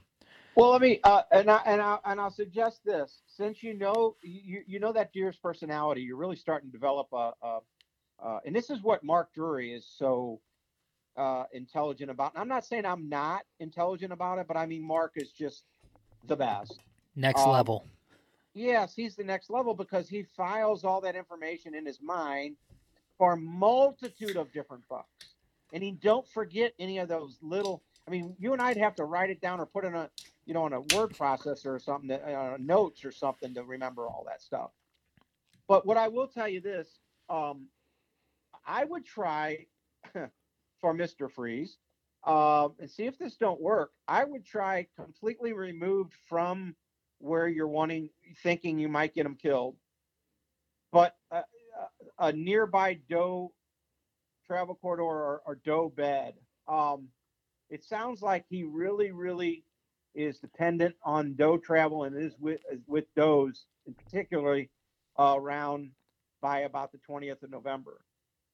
Well, 0.60 0.72
let 0.72 0.82
me 0.82 1.00
uh, 1.04 1.22
and 1.32 1.50
I 1.50 1.62
and 1.64 1.80
I 1.80 1.98
and 2.04 2.20
I'll 2.20 2.30
suggest 2.30 2.84
this: 2.84 3.22
since 3.26 3.62
you 3.62 3.72
know 3.72 4.16
you 4.20 4.62
you 4.66 4.78
know 4.78 4.92
that 4.92 5.10
deer's 5.10 5.36
personality, 5.36 6.02
you're 6.02 6.18
really 6.18 6.36
starting 6.36 6.70
to 6.70 6.72
develop 6.72 7.08
a, 7.14 7.32
a 7.42 7.60
uh, 8.22 8.40
and 8.44 8.54
this 8.54 8.68
is 8.68 8.82
what 8.82 9.02
Mark 9.02 9.32
Drury 9.32 9.72
is 9.72 9.86
so 9.96 10.38
uh, 11.16 11.44
intelligent 11.54 12.10
about. 12.10 12.34
And 12.34 12.42
I'm 12.42 12.48
not 12.48 12.66
saying 12.66 12.84
I'm 12.84 13.08
not 13.08 13.44
intelligent 13.58 14.12
about 14.12 14.38
it, 14.38 14.46
but 14.46 14.58
I 14.58 14.66
mean 14.66 14.82
Mark 14.82 15.12
is 15.16 15.30
just 15.30 15.64
the 16.26 16.36
best. 16.36 16.78
Next 17.16 17.40
um, 17.40 17.52
level. 17.52 17.86
Yes, 18.52 18.94
he's 18.94 19.16
the 19.16 19.24
next 19.24 19.48
level 19.48 19.72
because 19.72 20.10
he 20.10 20.24
files 20.36 20.84
all 20.84 21.00
that 21.00 21.16
information 21.16 21.74
in 21.74 21.86
his 21.86 22.02
mind 22.02 22.56
for 23.16 23.32
a 23.32 23.36
multitude 23.38 24.36
of 24.36 24.52
different 24.52 24.86
bucks, 24.90 25.36
and 25.72 25.82
he 25.82 25.92
don't 25.92 26.28
forget 26.28 26.74
any 26.78 26.98
of 26.98 27.08
those 27.08 27.38
little. 27.40 27.82
I 28.06 28.10
mean, 28.10 28.34
you 28.38 28.52
and 28.52 28.62
I'd 28.62 28.76
have 28.76 28.94
to 28.96 29.04
write 29.04 29.30
it 29.30 29.40
down 29.40 29.60
or 29.60 29.66
put 29.66 29.84
in 29.84 29.94
a, 29.94 30.10
you 30.46 30.54
know, 30.54 30.66
in 30.66 30.72
a 30.72 30.80
word 30.80 31.10
processor 31.10 31.66
or 31.66 31.78
something, 31.78 32.08
that, 32.08 32.22
uh, 32.24 32.56
notes 32.58 33.04
or 33.04 33.12
something 33.12 33.54
to 33.54 33.62
remember 33.62 34.06
all 34.06 34.24
that 34.28 34.42
stuff. 34.42 34.70
But 35.68 35.86
what 35.86 35.96
I 35.96 36.08
will 36.08 36.26
tell 36.26 36.48
you 36.48 36.60
this, 36.60 36.88
um, 37.28 37.66
I 38.66 38.84
would 38.84 39.04
try 39.04 39.66
for 40.80 40.92
Mister 40.94 41.28
Freeze 41.28 41.76
um, 42.24 42.74
and 42.80 42.90
see 42.90 43.04
if 43.04 43.18
this 43.18 43.36
don't 43.36 43.60
work. 43.60 43.92
I 44.08 44.24
would 44.24 44.44
try 44.44 44.86
completely 44.96 45.52
removed 45.52 46.14
from 46.28 46.74
where 47.18 47.48
you're 47.48 47.68
wanting, 47.68 48.10
thinking 48.42 48.78
you 48.78 48.88
might 48.88 49.14
get 49.14 49.22
them 49.24 49.36
killed, 49.36 49.76
but 50.92 51.14
a, 51.30 51.36
a- 51.38 51.44
a 52.18 52.32
nearby 52.32 52.98
doe 53.08 53.52
travel 54.46 54.74
corridor 54.74 55.02
or, 55.04 55.42
or 55.46 55.54
doe 55.64 55.88
bed. 55.88 56.34
Um, 56.68 57.08
it 57.70 57.84
sounds 57.84 58.20
like 58.20 58.44
he 58.48 58.64
really, 58.64 59.12
really 59.12 59.64
is 60.14 60.38
dependent 60.38 60.94
on 61.04 61.34
doe 61.34 61.56
travel 61.56 62.04
and 62.04 62.16
is 62.16 62.34
with 62.38 62.60
is 62.70 62.80
with 62.86 63.04
does, 63.14 63.66
in 63.86 63.94
particularly 63.94 64.68
uh, 65.18 65.34
around 65.36 65.90
by 66.42 66.60
about 66.60 66.90
the 66.90 66.98
20th 67.08 67.42
of 67.42 67.50
November. 67.50 68.00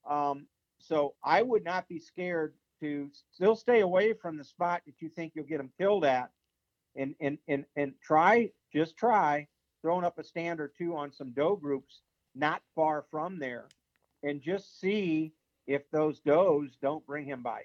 Um, 0.08 0.46
so 0.78 1.14
I 1.24 1.42
would 1.42 1.64
not 1.64 1.88
be 1.88 1.98
scared 1.98 2.54
to 2.80 3.10
still 3.32 3.56
stay 3.56 3.80
away 3.80 4.12
from 4.12 4.36
the 4.36 4.44
spot 4.44 4.82
that 4.86 5.00
you 5.00 5.08
think 5.08 5.32
you'll 5.34 5.46
get 5.46 5.58
them 5.58 5.72
killed 5.78 6.04
at, 6.04 6.30
and 6.94 7.14
and 7.20 7.38
and 7.48 7.64
and 7.76 7.94
try 8.02 8.50
just 8.72 8.96
try 8.96 9.46
throwing 9.80 10.04
up 10.04 10.18
a 10.18 10.24
stand 10.24 10.60
or 10.60 10.68
two 10.68 10.94
on 10.96 11.12
some 11.12 11.30
doe 11.30 11.56
groups 11.56 12.02
not 12.34 12.60
far 12.74 13.06
from 13.10 13.38
there, 13.38 13.64
and 14.22 14.42
just 14.42 14.78
see 14.78 15.32
if 15.66 15.82
those 15.90 16.20
does 16.20 16.76
don't 16.82 17.06
bring 17.06 17.24
him 17.24 17.42
by. 17.42 17.62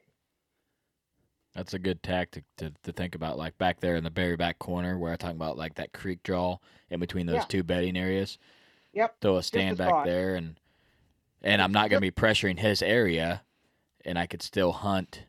That's 1.56 1.74
a 1.74 1.80
good 1.80 2.02
tactic 2.02 2.44
to, 2.58 2.72
to 2.84 2.92
think 2.94 3.16
about. 3.16 3.38
Like 3.38 3.58
back 3.58 3.80
there 3.82 3.96
in 3.98 4.04
the 4.04 4.10
very 4.10 4.38
back 4.38 4.58
corner 4.60 4.98
where 4.98 5.12
I 5.12 5.16
talking 5.18 5.36
about 5.36 5.58
like 5.58 5.76
that 5.76 5.92
creek 5.94 6.24
draw 6.24 6.58
in 6.90 7.00
between 7.00 7.26
those 7.26 7.36
Yeah. 7.38 7.46
two 7.50 7.64
bedding 7.64 7.98
areas. 7.98 8.38
Yep. 8.94 9.16
Throw 9.22 9.38
a 9.38 9.44
stand 9.44 9.78
back 9.78 9.90
thought. 9.90 10.06
there 10.06 10.36
and 10.36 10.56
and 11.44 11.62
I'm 11.62 11.72
not 11.72 11.90
gonna 11.90 12.02
be 12.02 12.12
pressuring 12.12 12.60
his 12.60 12.82
area 12.82 13.42
and 14.06 14.18
I 14.18 14.28
could 14.28 14.42
still 14.42 14.72
hunt 14.72 15.24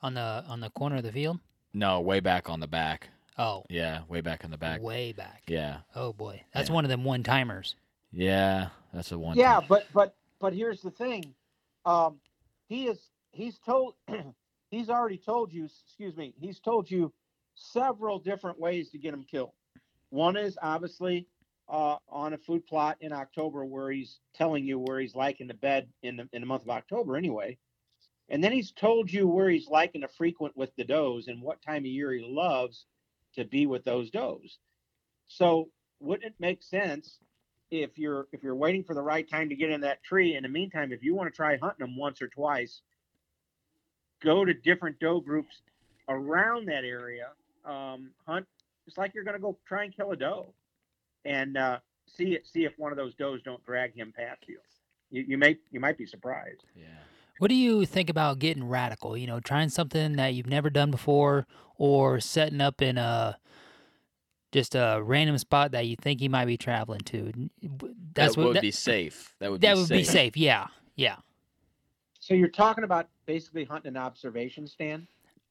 on 0.00 0.14
the 0.14 0.44
on 0.48 0.60
the 0.60 0.70
corner 0.70 0.96
of 0.96 1.02
the 1.02 1.12
field. 1.12 1.40
no, 1.74 2.00
way 2.00 2.20
back 2.20 2.48
on 2.48 2.60
the 2.60 2.66
back. 2.68 3.08
Oh, 3.36 3.64
Yeah, 3.68 4.00
way 4.08 4.20
back 4.20 4.42
in 4.42 4.50
the 4.50 4.58
back. 4.58 4.80
way 4.82 5.12
back. 5.12 5.42
Yeah. 5.46 5.78
Oh 5.94 6.12
boy, 6.12 6.42
that's 6.52 6.68
Yeah. 6.68 6.74
one 6.74 6.84
of 6.84 6.88
them 6.88 7.04
one 7.04 7.22
timers. 7.22 7.74
Yeah. 8.12 8.68
That's 8.92 9.12
a 9.12 9.18
one 9.18 9.36
yeah 9.36 9.60
but 9.68 9.86
but 9.92 10.14
but 10.40 10.52
here's 10.54 10.80
the 10.82 10.90
thing 10.90 11.34
um 11.84 12.20
he 12.68 12.86
is 12.86 12.98
he's 13.32 13.58
told 13.58 13.94
he's 14.70 14.90
already 14.90 15.18
told 15.18 15.52
you 15.52 15.66
excuse 15.66 16.16
me 16.16 16.34
he's 16.40 16.60
told 16.60 16.90
you 16.90 17.12
several 17.54 18.18
different 18.18 18.60
ways 18.60 18.90
to 18.90 18.98
get 18.98 19.14
him 19.14 19.24
killed. 19.24 19.52
One 20.10 20.36
is 20.36 20.58
obviously 20.62 21.26
uh 21.68 21.96
on 22.08 22.32
a 22.32 22.38
food 22.38 22.66
plot 22.66 22.96
in 23.00 23.12
october 23.12 23.64
where 23.64 23.90
he's 23.90 24.20
telling 24.34 24.64
you 24.64 24.78
where 24.78 25.00
he's 25.00 25.14
liking 25.14 25.48
the 25.48 25.54
bed 25.54 25.88
in 26.02 26.16
the 26.16 26.28
in 26.32 26.40
the 26.42 26.46
month 26.46 26.62
of 26.62 26.70
october 26.70 27.16
anyway. 27.16 27.58
And 28.30 28.44
then 28.44 28.52
he's 28.52 28.72
told 28.72 29.10
you 29.12 29.26
where 29.28 29.50
he's 29.50 29.68
liking 29.68 30.02
to 30.02 30.08
frequent 30.08 30.56
with 30.56 30.74
the 30.76 30.84
does 30.84 31.28
and 31.28 31.42
what 31.42 31.62
time 31.62 31.82
of 31.82 31.86
year 31.86 32.12
he 32.12 32.24
loves 32.26 32.86
to 33.34 33.44
be 33.44 33.66
with 33.66 33.84
those 33.84 34.10
does 34.10 34.58
so 35.28 35.70
wouldn't 36.00 36.26
it 36.32 36.34
make 36.40 36.62
sense 36.62 37.18
if 37.70 37.98
you're 37.98 38.26
if 38.32 38.42
you're 38.42 38.56
waiting 38.56 38.84
for 38.84 38.94
the 38.94 39.02
right 39.02 39.28
time 39.28 39.50
to 39.50 39.56
get 39.56 39.70
in 39.70 39.82
that 39.82 40.02
tree? 40.02 40.34
In 40.36 40.42
the 40.42 40.48
meantime 40.48 40.92
if 40.92 41.02
you 41.02 41.14
want 41.14 41.32
to 41.32 41.36
try 41.36 41.56
hunting 41.58 41.86
them 41.86 41.96
once 41.96 42.22
or 42.22 42.28
twice 42.28 42.80
go 44.22 44.44
to 44.44 44.54
different 44.54 44.98
doe 45.00 45.20
groups 45.20 45.60
around 46.08 46.66
that 46.66 46.84
area 46.84 47.28
um, 47.64 48.10
hunt 48.26 48.46
just 48.84 48.98
like 48.98 49.14
you're 49.14 49.24
going 49.24 49.36
to 49.36 49.42
go 49.42 49.56
try 49.66 49.84
and 49.84 49.94
kill 49.94 50.12
a 50.12 50.16
doe 50.16 50.46
and 51.24 51.56
uh, 51.56 51.78
see 52.06 52.34
it 52.34 52.46
see 52.46 52.64
if 52.64 52.72
one 52.78 52.92
of 52.92 52.98
those 52.98 53.14
does 53.14 53.40
don't 53.42 53.64
drag 53.64 53.94
him 53.94 54.12
past 54.16 54.40
you 54.46 54.58
you, 55.10 55.24
you 55.28 55.38
may 55.38 55.56
you 55.70 55.80
might 55.80 55.98
be 55.98 56.06
surprised 56.06 56.64
Yeah. 56.74 56.86
What 57.38 57.48
do 57.48 57.54
you 57.54 57.86
think 57.86 58.10
about 58.10 58.40
getting 58.40 58.68
radical? 58.68 59.16
You 59.16 59.28
know, 59.28 59.40
trying 59.40 59.68
something 59.68 60.16
that 60.16 60.34
you've 60.34 60.48
never 60.48 60.70
done 60.70 60.90
before, 60.90 61.46
or 61.76 62.18
setting 62.18 62.60
up 62.60 62.82
in 62.82 62.98
a 62.98 63.38
just 64.50 64.74
a 64.74 65.00
random 65.02 65.38
spot 65.38 65.72
that 65.72 65.86
you 65.86 65.94
think 65.94 66.20
you 66.20 66.30
might 66.30 66.46
be 66.46 66.56
traveling 66.56 67.00
to. 67.00 67.32
That's 68.14 68.34
that 68.34 68.40
what 68.40 68.48
would 68.48 68.56
that, 68.56 68.62
be 68.62 68.70
safe. 68.70 69.34
That 69.38 69.50
would 69.50 69.60
that 69.60 69.74
be 69.74 69.78
would 69.78 69.88
safe. 69.88 69.98
be 69.98 70.04
safe. 70.04 70.36
Yeah, 70.36 70.66
yeah. 70.96 71.16
So 72.28 72.34
you're 72.34 72.48
talking 72.48 72.84
about 72.84 73.08
basically 73.24 73.64
hunting 73.64 73.88
an 73.88 73.96
observation 73.96 74.66
stand 74.66 75.06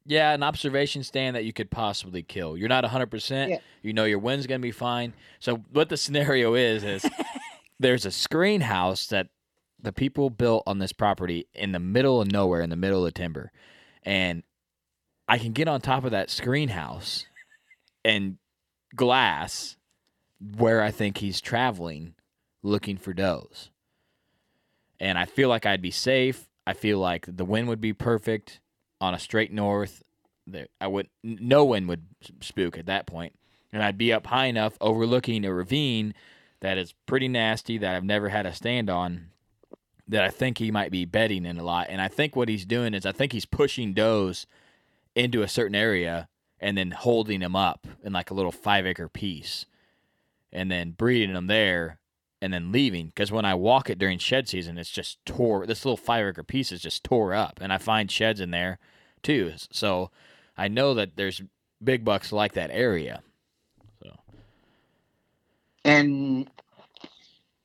Yeah, 0.06 0.32
an 0.32 0.44
observation 0.44 1.02
stand 1.02 1.36
that 1.36 1.44
you 1.44 1.52
could 1.52 1.72
possibly 1.72 2.22
kill. 2.22 2.56
You're 2.56 2.70
not 2.70 2.84
100%. 2.84 3.50
Yeah. 3.50 3.58
You 3.82 3.94
know 3.94 4.06
your 4.06 4.20
wind's 4.20 4.46
going 4.46 4.62
to 4.62 4.66
be 4.66 4.72
fine. 4.72 5.14
So 5.40 5.58
what 5.72 5.90
the 5.90 5.98
scenario 5.98 6.54
is 6.54 6.84
is 6.84 7.04
there's 7.80 8.06
a 8.06 8.12
screen 8.12 8.62
house 8.62 9.08
that 9.08 9.30
the 9.82 9.92
people 9.92 10.30
built 10.30 10.64
on 10.68 10.78
this 10.78 10.94
property 10.94 11.48
in 11.56 11.72
the 11.72 11.80
middle 11.80 12.22
of 12.22 12.32
nowhere 12.32 12.62
in 12.62 12.70
the 12.70 12.76
middle 12.76 13.08
of 13.08 13.14
timber. 13.16 13.52
And 14.04 14.44
I 15.28 15.40
can 15.40 15.54
get 15.54 15.68
on 15.68 15.82
top 15.82 16.04
of 16.04 16.12
that 16.12 16.30
screen 16.30 16.70
house 16.70 17.26
and 18.06 18.38
glass 18.96 19.78
where 20.40 20.84
I 20.84 20.92
think 20.92 21.18
he's 21.18 21.42
traveling 21.42 22.14
looking 22.62 22.98
for 22.98 23.14
does. 23.14 23.72
And 25.00 25.18
I 25.18 25.26
feel 25.26 25.50
like 25.50 25.66
I'd 25.66 25.82
be 25.82 25.92
safe. 25.92 26.48
I 26.68 26.74
feel 26.74 27.00
like 27.00 27.26
the 27.30 27.46
wind 27.46 27.70
would 27.70 27.80
be 27.80 27.94
perfect 27.94 28.60
on 29.00 29.14
a 29.14 29.20
straight 29.20 29.54
north. 29.54 30.04
I 30.82 30.88
would 30.88 31.08
no 31.24 31.64
one 31.64 31.88
would 31.88 32.06
spook 32.42 32.78
at 32.78 32.88
that 32.88 33.08
point, 33.08 33.34
and 33.72 33.82
I'd 33.82 33.98
be 33.98 34.12
up 34.12 34.28
high 34.28 34.48
enough 34.48 34.78
overlooking 34.82 35.46
a 35.46 35.54
ravine 35.54 36.14
that 36.60 36.78
is 36.78 36.94
pretty 37.06 37.30
nasty 37.30 37.78
that 37.78 37.96
I've 37.96 38.04
never 38.04 38.28
had 38.28 38.46
a 38.46 38.54
stand 38.54 38.90
on. 38.90 39.30
That 40.10 40.24
I 40.24 40.30
think 40.30 40.58
he 40.58 40.70
might 40.70 40.92
be 40.92 41.06
betting 41.06 41.46
in 41.46 41.58
a 41.58 41.64
lot, 41.64 41.88
and 41.90 42.02
I 42.02 42.10
think 42.10 42.36
what 42.36 42.50
he's 42.50 42.66
doing 42.66 42.94
is 42.94 43.06
I 43.06 43.14
think 43.14 43.32
he's 43.32 43.46
pushing 43.46 43.94
does 43.94 44.46
into 45.16 45.44
a 45.44 45.48
certain 45.48 45.76
area 45.76 46.28
and 46.60 46.78
then 46.78 46.92
holding 46.92 47.40
them 47.40 47.56
up 47.56 47.88
in 48.04 48.12
like 48.12 48.30
a 48.30 48.34
little 48.34 48.52
five 48.52 48.86
acre 48.86 49.08
piece, 49.08 49.66
and 50.52 50.70
then 50.70 50.92
breeding 50.92 51.34
them 51.34 51.48
there 51.48 52.00
and 52.42 52.54
then 52.54 52.72
leaving 52.72 53.08
because 53.08 53.32
when 53.32 53.46
I 53.46 53.56
walk 53.56 53.90
it 53.90 53.98
during 53.98 54.20
shed 54.20 54.48
season, 54.48 54.78
it's 54.78 54.92
just 54.92 55.24
tore. 55.26 55.66
This 55.66 55.86
little 55.86 55.98
five 55.98 56.26
acre 56.26 56.44
piece 56.44 56.72
is 56.72 56.82
just 56.82 57.04
tore 57.04 57.34
up, 57.34 57.60
and 57.62 57.74
I 57.74 57.78
find 57.78 58.12
sheds 58.12 58.40
in 58.40 58.52
there 58.52 58.80
too. 59.24 59.54
So 59.72 60.12
I 60.58 60.68
know 60.68 60.94
that 60.94 61.16
there's 61.16 61.42
big 61.84 62.06
bucks 62.06 62.32
like 62.32 62.54
that 62.54 62.70
area. 62.72 63.22
So 64.04 64.12
and 65.84 66.50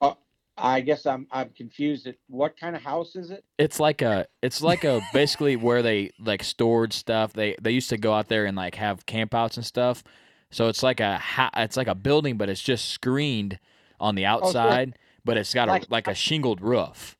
uh, 0.01 0.15
I 0.57 0.81
guess 0.81 1.05
I'm 1.05 1.27
I'm 1.31 1.51
confused. 1.51 2.07
At 2.07 2.17
what 2.29 2.59
kind 2.59 2.75
of 2.75 2.83
house 2.83 3.15
is 3.15 3.31
it? 3.31 3.45
It's 3.59 3.79
like 3.79 4.01
a 4.01 4.27
it's 4.43 4.63
like 4.63 4.85
a 4.85 5.03
basically 5.13 5.57
where 5.57 5.83
they 5.83 6.13
like 6.19 6.43
stored 6.43 6.93
stuff. 6.93 7.35
They 7.35 7.57
they 7.61 7.73
used 7.73 7.91
to 7.91 7.99
go 7.99 8.15
out 8.15 8.29
there 8.29 8.47
and 8.47 8.57
like 8.57 8.77
have 8.77 9.05
campouts 9.07 9.57
and 9.57 9.67
stuff. 9.67 10.03
So 10.51 10.69
it's 10.69 10.83
like 10.83 11.01
a 11.01 11.19
ha- 11.19 11.51
it's 11.57 11.77
like 11.77 11.89
a 11.89 11.95
building, 11.95 12.37
but 12.37 12.49
it's 12.49 12.63
just 12.63 12.91
screened 12.91 13.59
on 14.03 14.17
the 14.17 14.27
Oh, 14.27 14.41
so 14.41 14.45
outside, 14.59 14.99
but 15.25 15.37
it's 15.39 15.55
got 15.55 15.69
like- 15.69 15.85
a 15.85 15.87
like 15.91 16.09
a 16.09 16.15
shingled 16.15 16.61
roof. 16.61 17.17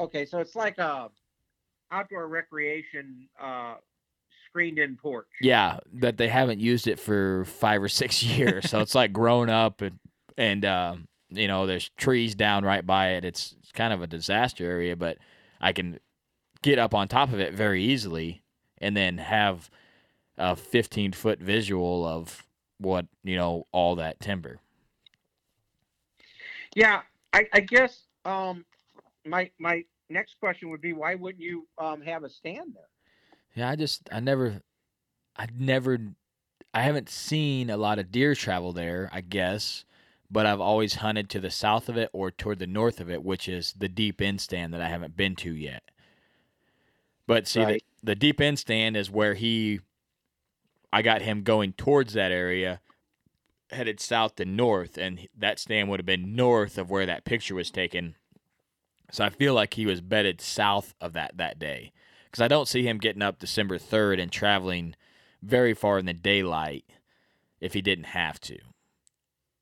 Okay, 0.00 0.24
so 0.24 0.38
it's 0.38 0.56
like 0.56 0.78
a 0.78 1.10
outdoor 1.92 2.26
recreation 2.26 3.28
uh, 3.40 3.74
screened-in 4.48 4.96
porch. 4.96 5.28
Yeah, 5.40 5.78
that 5.94 6.16
they 6.16 6.28
haven't 6.28 6.60
used 6.60 6.88
it 6.88 6.98
for 6.98 7.44
five 7.44 7.82
or 7.82 7.88
six 7.88 8.22
years, 8.38 8.68
so 8.70 8.80
it's 8.80 8.94
like 8.94 9.12
grown 9.12 9.50
up 9.50 9.82
and 9.82 9.98
and 10.38 10.64
um, 10.64 11.08
you 11.28 11.46
know 11.46 11.66
there's 11.66 11.90
trees 11.98 12.34
down 12.34 12.64
right 12.64 12.84
by 12.84 13.10
it. 13.10 13.24
It's, 13.24 13.54
it's 13.60 13.70
kind 13.72 13.92
of 13.92 14.02
a 14.02 14.06
disaster 14.06 14.64
area, 14.64 14.96
but 14.96 15.18
I 15.60 15.72
can 15.72 16.00
get 16.62 16.78
up 16.78 16.94
on 16.94 17.06
top 17.06 17.32
of 17.32 17.38
it 17.40 17.52
very 17.54 17.84
easily 17.84 18.42
and 18.78 18.96
then 18.96 19.18
have 19.18 19.68
a 20.38 20.56
15 20.56 21.12
foot 21.12 21.40
visual 21.40 22.06
of 22.06 22.44
what 22.78 23.06
you 23.22 23.36
know 23.36 23.66
all 23.72 23.96
that 23.96 24.18
timber. 24.20 24.58
Yeah, 26.74 27.02
I, 27.32 27.46
I 27.52 27.60
guess 27.60 28.06
um, 28.24 28.64
my 29.26 29.50
my 29.58 29.84
next 30.08 30.38
question 30.40 30.70
would 30.70 30.80
be 30.80 30.92
why 30.92 31.14
wouldn't 31.14 31.42
you 31.42 31.66
um, 31.78 32.00
have 32.02 32.24
a 32.24 32.30
stand 32.30 32.74
there? 32.74 32.88
Yeah, 33.54 33.68
I 33.68 33.76
just 33.76 34.08
I 34.10 34.20
never 34.20 34.62
I 35.36 35.46
never 35.56 35.98
I 36.74 36.82
haven't 36.82 37.08
seen 37.10 37.70
a 37.70 37.76
lot 37.76 37.98
of 37.98 38.10
deer 38.10 38.34
travel 38.34 38.72
there, 38.72 39.10
I 39.12 39.20
guess, 39.20 39.84
but 40.30 40.46
I've 40.46 40.60
always 40.60 40.96
hunted 40.96 41.28
to 41.30 41.40
the 41.40 41.50
south 41.50 41.88
of 41.88 41.96
it 41.96 42.10
or 42.12 42.30
toward 42.30 42.58
the 42.58 42.66
north 42.66 43.00
of 43.00 43.10
it, 43.10 43.22
which 43.22 43.48
is 43.48 43.74
the 43.74 43.88
deep 43.88 44.20
end 44.22 44.40
stand 44.40 44.72
that 44.72 44.80
I 44.80 44.88
haven't 44.88 45.16
been 45.16 45.36
to 45.36 45.54
yet. 45.54 45.82
But 47.26 47.46
see 47.46 47.64
Right. 47.64 47.84
the, 48.00 48.06
the 48.12 48.14
deep 48.14 48.40
end 48.40 48.58
stand 48.58 48.96
is 48.96 49.10
where 49.10 49.34
he 49.34 49.80
I 50.92 51.02
got 51.02 51.22
him 51.22 51.42
going 51.42 51.72
towards 51.72 52.12
that 52.14 52.32
area 52.32 52.80
headed 53.72 54.00
south 54.00 54.36
to 54.36 54.44
north 54.44 54.96
and 54.98 55.28
that 55.36 55.58
stand 55.58 55.88
would 55.88 56.00
have 56.00 56.06
been 56.06 56.34
north 56.34 56.78
of 56.78 56.90
where 56.90 57.06
that 57.06 57.24
picture 57.24 57.54
was 57.54 57.70
taken. 57.70 58.16
So 59.10 59.24
I 59.24 59.28
feel 59.30 59.54
like 59.54 59.74
he 59.74 59.86
was 59.86 60.00
bedded 60.00 60.40
south 60.40 60.94
of 61.00 61.12
that 61.14 61.36
that 61.36 61.58
day 61.58 61.92
because 62.26 62.42
I 62.42 62.48
don't 62.48 62.68
see 62.68 62.82
him 62.86 62.98
getting 62.98 63.22
up 63.22 63.38
December 63.38 63.78
3rd 63.78 64.20
and 64.20 64.32
traveling 64.32 64.94
very 65.42 65.74
far 65.74 65.98
in 65.98 66.06
the 66.06 66.14
daylight 66.14 66.84
if 67.60 67.74
he 67.74 67.82
didn't 67.82 68.04
have 68.06 68.40
to. 68.42 68.58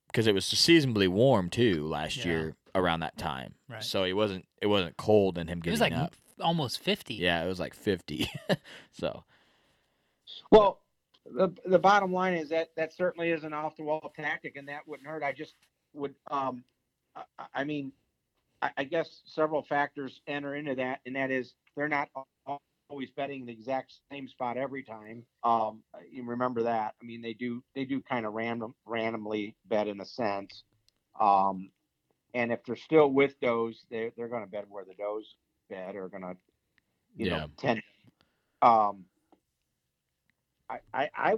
Because 0.07 0.27
it 0.27 0.35
was 0.35 0.45
seasonably 0.45 1.09
warm 1.09 1.51
too 1.51 1.87
last 1.87 2.17
Yeah. 2.19 2.27
year 2.27 2.57
around 2.75 3.01
that 3.01 3.17
time. 3.17 3.55
Right. 3.69 3.83
So 3.83 4.05
it 4.05 4.13
wasn't 4.13 4.47
it 4.61 4.67
wasn't 4.67 4.97
cold 4.97 5.39
in 5.39 5.49
him 5.49 5.59
It 5.59 5.63
getting 5.63 5.73
was 5.73 5.81
like 5.81 5.93
up. 5.93 6.15
almost 6.41 6.79
50. 6.81 7.15
Yeah, 7.15 7.43
it 7.45 7.49
was 7.49 7.61
like 7.61 7.75
50. 7.75 8.29
so 8.93 9.25
Well, 10.51 10.81
the 11.33 11.55
the 11.65 11.79
bottom 11.79 12.13
line 12.13 12.35
is 12.35 12.49
that 12.51 12.71
that 12.77 12.93
certainly 12.95 13.31
is 13.31 13.45
an 13.45 13.53
off 13.53 13.77
the 13.77 13.83
wall 13.83 14.13
tactic, 14.17 14.57
and 14.57 14.69
that 14.69 14.87
wouldn't 14.87 15.09
hurt. 15.09 15.23
I 15.23 15.33
just 15.33 15.55
would, 15.95 16.15
um, 16.31 16.65
I, 17.17 17.23
I 17.55 17.65
mean, 17.65 17.93
I, 18.63 18.71
I 18.79 18.85
guess 18.85 19.23
several 19.25 19.63
factors 19.63 20.21
enter 20.27 20.55
into 20.55 20.75
that, 20.77 21.01
and 21.07 21.17
that 21.17 21.31
is 21.31 21.55
they're 21.77 21.89
not 21.89 22.09
always 22.89 23.11
betting 23.11 23.47
the 23.47 23.53
exact 23.53 23.95
same 24.11 24.29
spot 24.29 24.57
every 24.57 24.83
time. 24.83 25.25
Um, 25.45 25.83
you 26.11 26.25
remember 26.25 26.63
that? 26.65 26.95
I 27.01 27.05
mean, 27.05 27.23
they 27.23 27.35
do 27.35 27.63
they 27.75 27.85
do 27.85 28.01
kind 28.01 28.27
of 28.27 28.35
random 28.35 28.75
randomly 28.85 29.57
bet 29.67 29.89
in 29.89 30.01
a 30.01 30.05
sense. 30.07 30.65
Um, 31.19 31.71
and 32.35 32.53
if 32.53 32.65
they're 32.65 32.77
still 32.77 33.09
with 33.11 33.39
does, 33.41 33.85
they're 33.91 34.11
they're 34.17 34.29
going 34.29 34.45
to 34.45 34.51
bet 34.51 34.69
where 34.69 34.85
the 34.85 34.95
does 34.95 35.35
bet 35.69 35.97
are 35.97 36.09
going 36.09 36.23
to, 36.23 36.37
you 37.17 37.27
Yeah. 37.27 37.39
know, 37.39 37.47
tend. 37.57 37.83
Um, 38.63 39.05
I, 40.71 40.79
I, 40.95 41.11
I, 41.17 41.35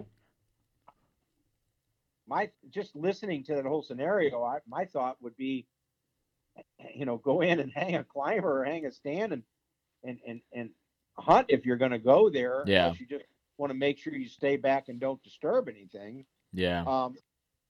my 2.26 2.50
just 2.70 2.94
listening 2.94 3.44
to 3.44 3.54
that 3.54 3.64
whole 3.64 3.82
scenario, 3.82 4.42
I, 4.42 4.58
my 4.68 4.84
thought 4.84 5.16
would 5.20 5.36
be, 5.36 5.66
you 6.94 7.06
know, 7.06 7.16
go 7.16 7.40
in 7.40 7.60
and 7.60 7.72
hang 7.74 7.96
a 7.96 8.04
climber 8.04 8.60
or 8.60 8.64
hang 8.64 8.86
a 8.86 8.92
stand 8.92 9.32
and 9.32 9.42
and 10.04 10.18
and 10.26 10.40
and 10.52 10.70
hunt 11.18 11.46
if 11.48 11.64
you're 11.66 11.76
going 11.76 11.90
to 11.92 11.98
go 11.98 12.30
there. 12.30 12.64
Yeah. 12.66 12.92
You 12.98 13.06
just 13.06 13.24
want 13.58 13.70
to 13.72 13.78
make 13.78 13.98
sure 13.98 14.14
you 14.14 14.28
stay 14.28 14.56
back 14.56 14.88
and 14.88 15.00
don't 15.00 15.22
disturb 15.22 15.68
anything. 15.68 16.24
yeah. 16.52 16.84
Um, 16.86 17.14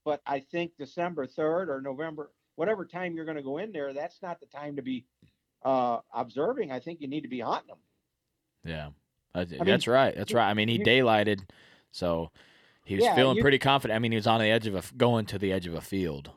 but 0.05 0.21
I 0.25 0.41
think 0.41 0.71
December 0.77 1.27
third 1.27 1.69
or 1.69 1.79
November, 1.79 2.31
whatever 2.55 2.85
time 2.85 3.15
you're 3.15 3.25
going 3.25 3.37
to 3.37 3.43
go 3.43 3.57
in 3.57 3.71
there, 3.71 3.93
that's 3.93 4.21
not 4.21 4.39
the 4.41 4.45
time 4.47 4.75
to 4.75 4.81
be 4.81 5.05
uh, 5.63 5.99
observing. 6.13 6.71
I 6.71 6.79
think 6.79 6.99
you 6.99 7.07
need 7.07 7.21
to 7.21 7.29
be 7.29 7.39
hunting 7.39 7.69
them. 7.69 7.77
Yeah, 8.65 8.89
that's, 9.33 9.51
mean, 9.51 9.65
that's 9.65 9.87
right. 9.87 10.15
That's 10.15 10.33
right. 10.33 10.49
I 10.49 10.53
mean, 10.53 10.69
he 10.69 10.79
daylighted, 10.79 11.49
so 11.91 12.31
he 12.85 12.95
was 12.95 13.05
Yeah, 13.05 13.15
feeling 13.15 13.37
pretty 13.37 13.59
confident. 13.59 13.95
I 13.95 13.99
mean, 13.99 14.11
he 14.11 14.17
was 14.17 14.27
on 14.27 14.39
the 14.39 14.47
edge 14.47 14.67
of 14.67 14.75
a 14.75 14.95
going 14.95 15.25
to 15.27 15.39
the 15.39 15.51
edge 15.51 15.67
of 15.67 15.73
a 15.73 15.81
field 15.81 16.31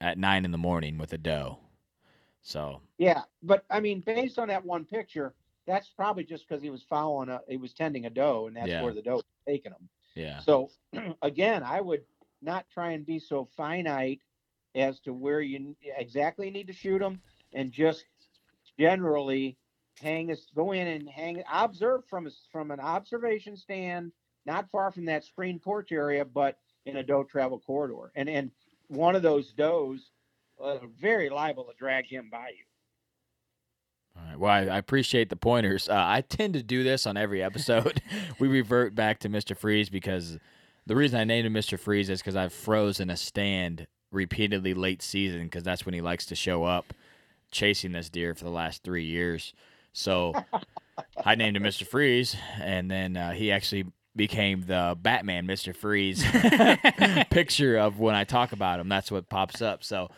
at 0.00 0.18
nine 0.18 0.44
in 0.44 0.50
the 0.52 0.58
morning 0.58 0.98
with 0.98 1.12
a 1.12 1.18
doe. 1.18 1.58
So 2.42 2.80
Yeah, 2.98 3.22
but 3.42 3.64
I 3.70 3.80
mean, 3.80 4.00
based 4.00 4.38
on 4.38 4.48
that 4.48 4.64
one 4.64 4.84
picture, 4.84 5.34
that's 5.66 5.88
probably 5.90 6.24
just 6.24 6.48
because 6.48 6.62
he 6.62 6.70
was 6.70 6.82
following 6.82 7.28
a, 7.28 7.40
he 7.48 7.56
was 7.56 7.72
tending 7.74 8.06
a 8.06 8.10
doe, 8.10 8.46
and 8.46 8.56
that's 8.56 8.70
Yeah. 8.70 8.82
where 8.82 8.94
the 8.94 9.02
doe 9.02 9.16
was 9.16 9.24
taking 9.46 9.72
him. 9.72 9.88
yeah, 10.14 10.40
So 10.40 10.70
again, 11.22 11.62
I 11.62 11.80
would 11.80 12.04
not 12.42 12.68
try 12.70 12.92
and 12.92 13.04
be 13.04 13.18
so 13.18 13.44
finite 13.56 14.20
as 14.74 15.00
to 15.00 15.12
where 15.12 15.40
you 15.40 15.76
exactly 15.82 16.50
need 16.50 16.66
to 16.68 16.72
shoot 16.72 17.00
them, 17.00 17.20
and 17.52 17.72
just 17.72 18.04
generally 18.78 19.56
hang 20.00 20.30
us, 20.30 20.46
go 20.54 20.72
in 20.72 20.86
and 20.86 21.08
hang, 21.08 21.42
observe 21.52 22.04
from 22.08 22.26
a, 22.26 22.30
from 22.50 22.70
an 22.70 22.80
observation 22.80 23.56
stand, 23.56 24.12
not 24.46 24.70
far 24.70 24.90
from 24.90 25.04
that 25.06 25.24
screen 25.24 25.58
porch 25.58 25.92
area, 25.92 26.24
but 26.24 26.58
in 26.86 26.96
a 26.96 27.02
doe 27.02 27.24
travel 27.24 27.58
corridor, 27.58 28.10
and 28.14 28.28
and 28.28 28.50
one 28.88 29.14
of 29.14 29.22
those 29.22 29.52
does, 29.52 30.10
uh, 30.62 30.78
very 31.00 31.28
liable 31.28 31.64
to 31.64 31.72
drag 31.78 32.06
him 32.06 32.28
by 32.30 32.48
you. 32.48 32.64
All 34.16 34.28
right. 34.28 34.38
Well, 34.38 34.50
I, 34.50 34.74
I 34.74 34.78
appreciate 34.78 35.28
the 35.28 35.36
pointers. 35.36 35.88
Uh, 35.88 35.94
I 35.94 36.22
tend 36.22 36.54
to 36.54 36.62
do 36.62 36.82
this 36.82 37.06
on 37.06 37.16
every 37.16 37.42
episode. 37.42 38.02
we 38.40 38.48
revert 38.48 38.94
back 38.94 39.20
to 39.20 39.28
Mr. 39.28 39.56
Freeze 39.56 39.90
because 39.90 40.38
the 40.86 40.96
reason 40.96 41.20
I 41.20 41.24
named 41.24 41.46
him 41.46 41.54
Mr. 41.54 41.78
Freeze 41.78 42.08
is 42.08 42.20
because 42.20 42.36
I've 42.36 42.52
frozen 42.52 43.10
a 43.10 43.16
stand 43.16 43.86
repeatedly 44.10 44.74
late 44.74 45.02
season 45.02 45.44
because 45.44 45.62
that's 45.62 45.84
when 45.84 45.94
he 45.94 46.00
likes 46.00 46.26
to 46.26 46.34
show 46.34 46.64
up 46.64 46.94
chasing 47.50 47.92
this 47.92 48.08
deer 48.08 48.34
for 48.34 48.44
the 48.44 48.50
last 48.50 48.82
three 48.82 49.04
years. 49.04 49.52
So 49.98 50.32
I 51.24 51.34
named 51.34 51.56
him 51.56 51.64
Mr. 51.64 51.86
Freeze, 51.86 52.36
and 52.60 52.88
then 52.90 53.16
uh, 53.16 53.32
he 53.32 53.50
actually 53.50 53.86
became 54.14 54.62
the 54.62 54.96
Batman 55.00 55.46
Mr. 55.46 55.74
Freeze 55.74 56.24
picture 57.30 57.76
of 57.76 57.98
when 57.98 58.14
I 58.14 58.24
talk 58.24 58.52
about 58.52 58.78
him. 58.80 58.88
That's 58.88 59.10
what 59.10 59.28
pops 59.28 59.60
up. 59.60 59.82
So 59.82 60.08